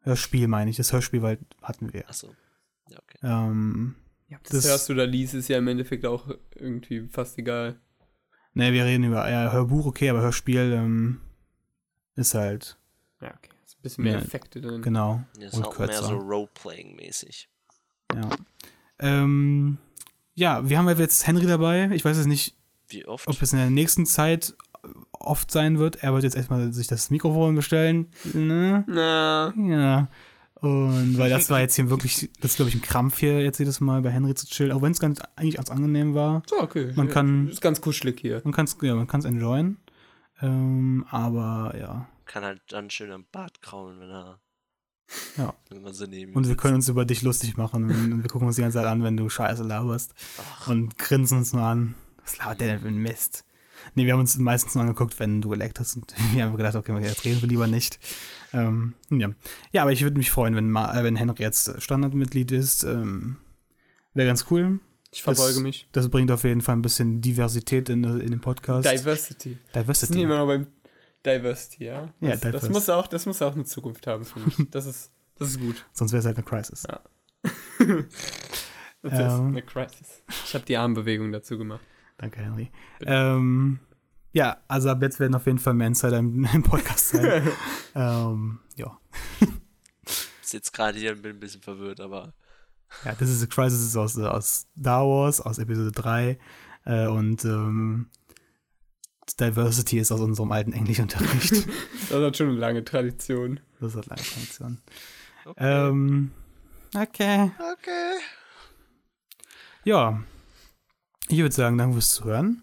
Hörspiel 0.00 0.48
meine 0.48 0.70
ich, 0.70 0.76
das 0.76 0.92
Hörspiel 0.92 1.22
weil 1.22 1.38
hatten 1.62 1.92
wir. 1.92 2.08
Achso. 2.08 2.34
Ja, 2.88 2.98
okay. 2.98 3.18
Ähm, 3.22 3.96
Ja, 4.28 4.38
das, 4.42 4.52
Das- 4.52 4.64
hörst 4.68 4.88
du 4.88 4.94
da 4.94 5.04
liest, 5.04 5.34
ist 5.34 5.48
ja 5.48 5.58
im 5.58 5.68
Endeffekt 5.68 6.04
auch 6.06 6.28
irgendwie 6.54 7.06
fast 7.08 7.38
egal. 7.38 7.78
ne, 8.54 8.72
wir 8.72 8.84
reden 8.84 9.04
über 9.04 9.28
ja, 9.30 9.52
Hörbuch, 9.52 9.84
okay, 9.86 10.08
aber 10.08 10.22
Hörspiel 10.22 10.72
ähm, 10.72 11.20
ist 12.16 12.34
halt, 12.34 12.78
Ja, 13.20 13.28
okay. 13.36 13.50
Ist 13.64 13.76
ein 13.78 13.82
bisschen 13.82 14.04
mehr 14.04 14.14
Ja, 14.14 14.18
Effekte 14.20 14.60
drin. 14.60 14.80
genau. 14.82 15.22
Das 15.34 15.44
ist 15.44 15.54
und 15.54 15.66
auch 15.66 15.78
mehr 15.78 15.88
kürzer. 15.88 16.02
so 16.04 16.16
Roleplaying-mäßig. 16.18 17.48
Ja. 18.14 18.30
Ähm, 18.98 19.78
ja, 20.34 20.68
wir 20.68 20.78
haben 20.78 20.88
ja 20.88 20.94
jetzt 20.94 21.26
Henry 21.26 21.46
dabei. 21.46 21.90
Ich 21.92 22.04
weiß 22.04 22.16
jetzt 22.16 22.26
nicht, 22.26 22.56
Wie 22.88 23.06
oft? 23.06 23.26
ob 23.28 23.40
es 23.40 23.52
in 23.52 23.58
der 23.58 23.70
nächsten 23.70 24.06
Zeit 24.06 24.54
oft 25.12 25.50
sein 25.50 25.78
wird. 25.78 26.02
Er 26.02 26.12
wird 26.12 26.24
jetzt 26.24 26.36
erstmal 26.36 26.72
sich 26.72 26.86
das 26.86 27.10
Mikrofon 27.10 27.54
bestellen. 27.54 28.08
Ne? 28.34 28.84
Na, 28.86 29.52
Ja. 29.56 30.08
Und 30.60 31.18
weil 31.18 31.28
das 31.28 31.50
war 31.50 31.60
jetzt 31.60 31.74
hier 31.74 31.90
wirklich, 31.90 32.30
das 32.40 32.52
ist 32.52 32.56
glaube 32.56 32.70
ich 32.70 32.74
ein 32.74 32.80
Krampf 32.82 33.18
hier 33.18 33.42
jetzt 33.42 33.58
jedes 33.58 33.80
Mal 33.80 34.00
bei 34.00 34.10
Henry 34.10 34.34
zu 34.34 34.46
chillen, 34.46 34.72
auch 34.72 34.80
wenn 34.80 34.92
es 34.92 35.00
ganz 35.00 35.20
eigentlich 35.36 35.56
ganz 35.56 35.70
angenehm 35.70 36.14
war. 36.14 36.42
so, 36.48 36.58
okay. 36.60 36.92
Man 36.96 37.08
ja, 37.08 37.12
kann- 37.12 37.48
Ist 37.48 37.60
ganz 37.60 37.80
kuschelig 37.82 38.18
hier. 38.20 38.40
Man 38.44 38.52
kann 38.54 38.64
es 38.64 38.76
ja, 38.80 38.94
man 38.94 39.06
kann's 39.06 39.26
enjoyen. 39.26 39.76
Ähm, 40.40 41.04
aber 41.10 41.74
ja. 41.78 42.08
Kann 42.24 42.44
halt 42.44 42.60
dann 42.68 42.88
schön 42.90 43.10
am 43.12 43.24
Bart 43.30 43.60
kraulen, 43.60 44.00
wenn 44.00 44.10
er. 44.10 44.38
Ja. 45.36 45.54
Wenn 45.70 45.82
man 45.82 45.92
neben 46.08 46.30
ihm 46.30 46.36
Und 46.36 46.48
wir 46.48 46.56
können 46.56 46.74
uns 46.76 46.88
über 46.88 47.04
dich 47.04 47.22
lustig 47.22 47.56
machen. 47.56 47.84
Und 47.90 48.22
wir 48.22 48.30
gucken 48.30 48.46
uns 48.48 48.56
die 48.56 48.62
ganze 48.62 48.78
Zeit 48.78 48.86
an, 48.86 49.02
wenn 49.02 49.16
du 49.16 49.28
Scheiße 49.28 49.62
laberst. 49.62 50.14
Ach, 50.38 50.68
Und 50.68 50.98
grinsen 50.98 51.38
uns 51.38 51.52
nur 51.52 51.62
an. 51.62 51.94
Was 52.22 52.38
labert 52.38 52.60
der 52.60 52.68
denn 52.68 52.80
für 52.80 52.88
ein 52.88 52.96
Mist? 52.96 53.44
Nee, 53.94 54.06
wir 54.06 54.14
haben 54.14 54.20
uns 54.20 54.36
meistens 54.38 54.74
nur 54.74 54.82
angeguckt, 54.82 55.18
wenn 55.20 55.42
du 55.42 55.50
geleckt 55.50 55.78
hast. 55.78 55.96
Und 55.96 56.14
wir 56.32 56.44
haben 56.44 56.56
gedacht, 56.56 56.74
okay, 56.74 56.98
jetzt 57.02 57.24
reden 57.24 57.42
wir 57.42 57.48
lieber 57.48 57.66
nicht. 57.66 57.98
Ähm, 58.52 58.94
ja. 59.10 59.30
ja, 59.72 59.82
aber 59.82 59.92
ich 59.92 60.02
würde 60.02 60.16
mich 60.16 60.30
freuen, 60.30 60.56
wenn, 60.56 60.70
Ma 60.70 60.98
äh, 60.98 61.04
wenn 61.04 61.16
Henry 61.16 61.42
jetzt 61.42 61.82
Standardmitglied 61.82 62.50
ist. 62.52 62.84
Ähm, 62.84 63.36
Wäre 64.14 64.28
ganz 64.28 64.46
cool. 64.50 64.80
Ich 65.12 65.22
verbeuge 65.22 65.54
Das- 65.54 65.62
mich. 65.62 65.88
Das 65.92 66.08
bringt 66.08 66.30
auf 66.30 66.44
jeden 66.44 66.60
Fall 66.60 66.76
ein 66.76 66.82
bisschen 66.82 67.20
Diversität 67.20 67.88
in, 67.88 68.04
in 68.04 68.30
den 68.30 68.40
Podcast. 68.40 68.88
Diversity. 68.90 69.50
Wir 69.50 69.56
sind 69.56 69.82
Diversity. 69.82 70.22
immer 70.22 70.38
noch 70.38 70.46
beim 70.46 70.66
Diversity, 71.24 71.84
ja? 71.84 72.12
Ja, 72.20 72.30
das, 72.30 72.40
das, 72.40 72.40
Diversity. 72.40 72.72
muss 72.72 72.88
auch, 72.90 73.06
das 73.06 73.26
muss 73.26 73.42
auch 73.42 73.54
eine 73.54 73.64
Zukunft 73.64 74.06
haben 74.06 74.24
für 74.24 74.40
mich. 74.40 74.56
Das 74.70 74.86
ist, 74.86 75.12
das 75.36 75.50
ist 75.50 75.60
gut. 75.60 75.84
Sonst 75.92 76.12
wäre 76.12 76.20
es 76.20 76.26
halt 76.26 76.36
eine 76.36 76.44
Crisis. 76.44 76.84
Ja. 76.88 77.00
Das 79.02 79.12
ist 79.12 79.38
Ähm. 79.38 79.48
eine 79.48 79.60
Crisis. 79.62 80.22
Ich 80.46 80.54
habe 80.54 80.64
die 80.64 80.78
Armbewegung 80.78 81.30
dazu 81.30 81.58
gemacht. 81.58 81.82
Danke, 82.16 82.40
Henry. 82.40 82.70
Ähm, 83.02 83.78
ja, 84.32 84.62
also 84.66 84.88
ab 84.88 85.02
jetzt 85.02 85.20
werden 85.20 85.34
auf 85.34 85.44
jeden 85.44 85.58
Fall 85.58 85.74
mehr 85.74 85.88
Insider 85.88 86.18
im, 86.18 86.44
im 86.54 86.62
Podcast 86.62 87.10
sein. 87.10 87.50
ähm, 87.94 88.60
ja. 88.76 88.98
ist 90.42 90.54
jetzt 90.54 90.72
gerade 90.72 90.98
hier 90.98 91.14
bin 91.16 91.36
ein 91.36 91.40
bisschen 91.40 91.60
verwirrt, 91.60 92.00
aber. 92.00 92.32
ja, 93.04 93.14
das 93.14 93.28
ist 93.28 93.42
a 93.42 93.46
Crisis 93.46 93.82
ist 93.82 93.96
aus, 93.96 94.18
aus 94.18 94.66
Star 94.80 95.06
Wars, 95.06 95.42
aus 95.42 95.58
Episode 95.58 95.92
3. 95.92 96.38
Äh, 96.86 97.06
und 97.06 97.44
ähm, 97.44 98.08
Diversity 99.40 99.98
ist 99.98 100.12
aus 100.12 100.20
unserem 100.20 100.52
alten 100.52 100.72
Englischunterricht. 100.72 101.66
Das 102.10 102.22
hat 102.22 102.36
schon 102.36 102.50
eine 102.50 102.58
lange 102.58 102.84
Tradition. 102.84 103.60
das 103.80 103.94
ist 103.94 104.06
lange 104.06 104.22
Tradition. 104.22 104.78
Okay. 105.46 105.88
Ähm, 105.88 106.30
okay. 106.94 107.50
okay. 107.72 108.12
Ja. 109.84 110.22
Ich 111.28 111.38
würde 111.38 111.54
sagen, 111.54 111.78
danke 111.78 111.94
fürs 111.94 112.10
Zuhören. 112.10 112.62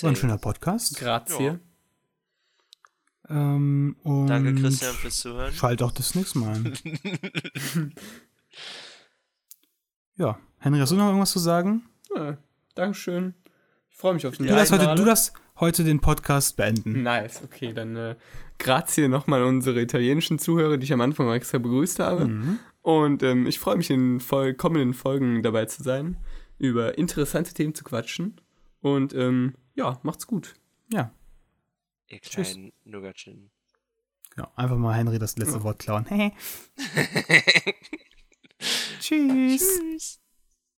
War 0.00 0.10
ein 0.10 0.16
schöner 0.16 0.38
Podcast. 0.38 0.96
Grazie. 0.98 1.58
Ähm, 3.28 3.96
und 4.02 4.26
Danke, 4.26 4.54
Christian, 4.54 4.94
fürs 4.94 5.18
Zuhören. 5.18 5.52
Schalt 5.52 5.82
auch 5.82 5.92
das 5.92 6.14
nächste 6.14 6.38
Mal 6.38 6.54
ein. 6.56 6.74
ja. 10.16 10.38
Henry, 10.58 10.80
hast 10.80 10.90
du 10.92 10.96
noch 10.96 11.06
irgendwas 11.06 11.30
zu 11.30 11.38
sagen? 11.38 11.88
Ja, 12.14 12.36
Dankeschön. 12.74 13.34
Ich 13.90 13.96
freue 13.96 14.14
mich 14.14 14.26
auf 14.26 14.36
die 14.36 14.44
Du 14.44 14.48
darfst, 14.48 14.72
heute, 14.72 14.82
Einladung. 14.82 15.04
du 15.04 15.08
darfst 15.10 15.32
heute 15.60 15.84
den 15.84 16.00
Podcast 16.00 16.56
beenden. 16.56 17.02
Nice, 17.02 17.42
okay, 17.44 17.72
dann 17.72 17.96
äh, 17.96 18.16
grazie 18.58 19.08
nochmal 19.08 19.42
unsere 19.42 19.80
italienischen 19.80 20.38
Zuhörer, 20.38 20.76
die 20.76 20.84
ich 20.84 20.92
am 20.92 21.00
Anfang 21.00 21.30
extra 21.32 21.58
begrüßt 21.58 21.98
habe. 21.98 22.26
Mhm. 22.26 22.58
Und 22.82 23.22
ähm, 23.22 23.46
ich 23.46 23.58
freue 23.58 23.76
mich 23.76 23.90
in 23.90 24.20
Fol 24.20 24.54
kommenden 24.54 24.94
Folgen 24.94 25.42
dabei 25.42 25.66
zu 25.66 25.82
sein, 25.82 26.16
über 26.58 26.96
interessante 26.98 27.52
Themen 27.52 27.74
zu 27.74 27.84
quatschen. 27.84 28.40
Und 28.80 29.14
ähm, 29.14 29.54
ja, 29.74 29.98
macht's 30.02 30.26
gut. 30.26 30.54
Ja. 30.90 31.12
Ihr 32.08 32.20
Tschüss. 32.20 32.52
kleinen 32.52 32.72
Nougatchen. 32.84 33.50
ja. 34.36 34.50
Einfach 34.56 34.76
mal 34.76 34.94
Henry 34.94 35.18
das 35.18 35.36
letzte 35.36 35.62
Wort 35.62 35.78
klauen. 35.78 36.06
Hey. 36.06 36.32
Tschüss. 39.00 39.78
Tschüss. 39.78 40.19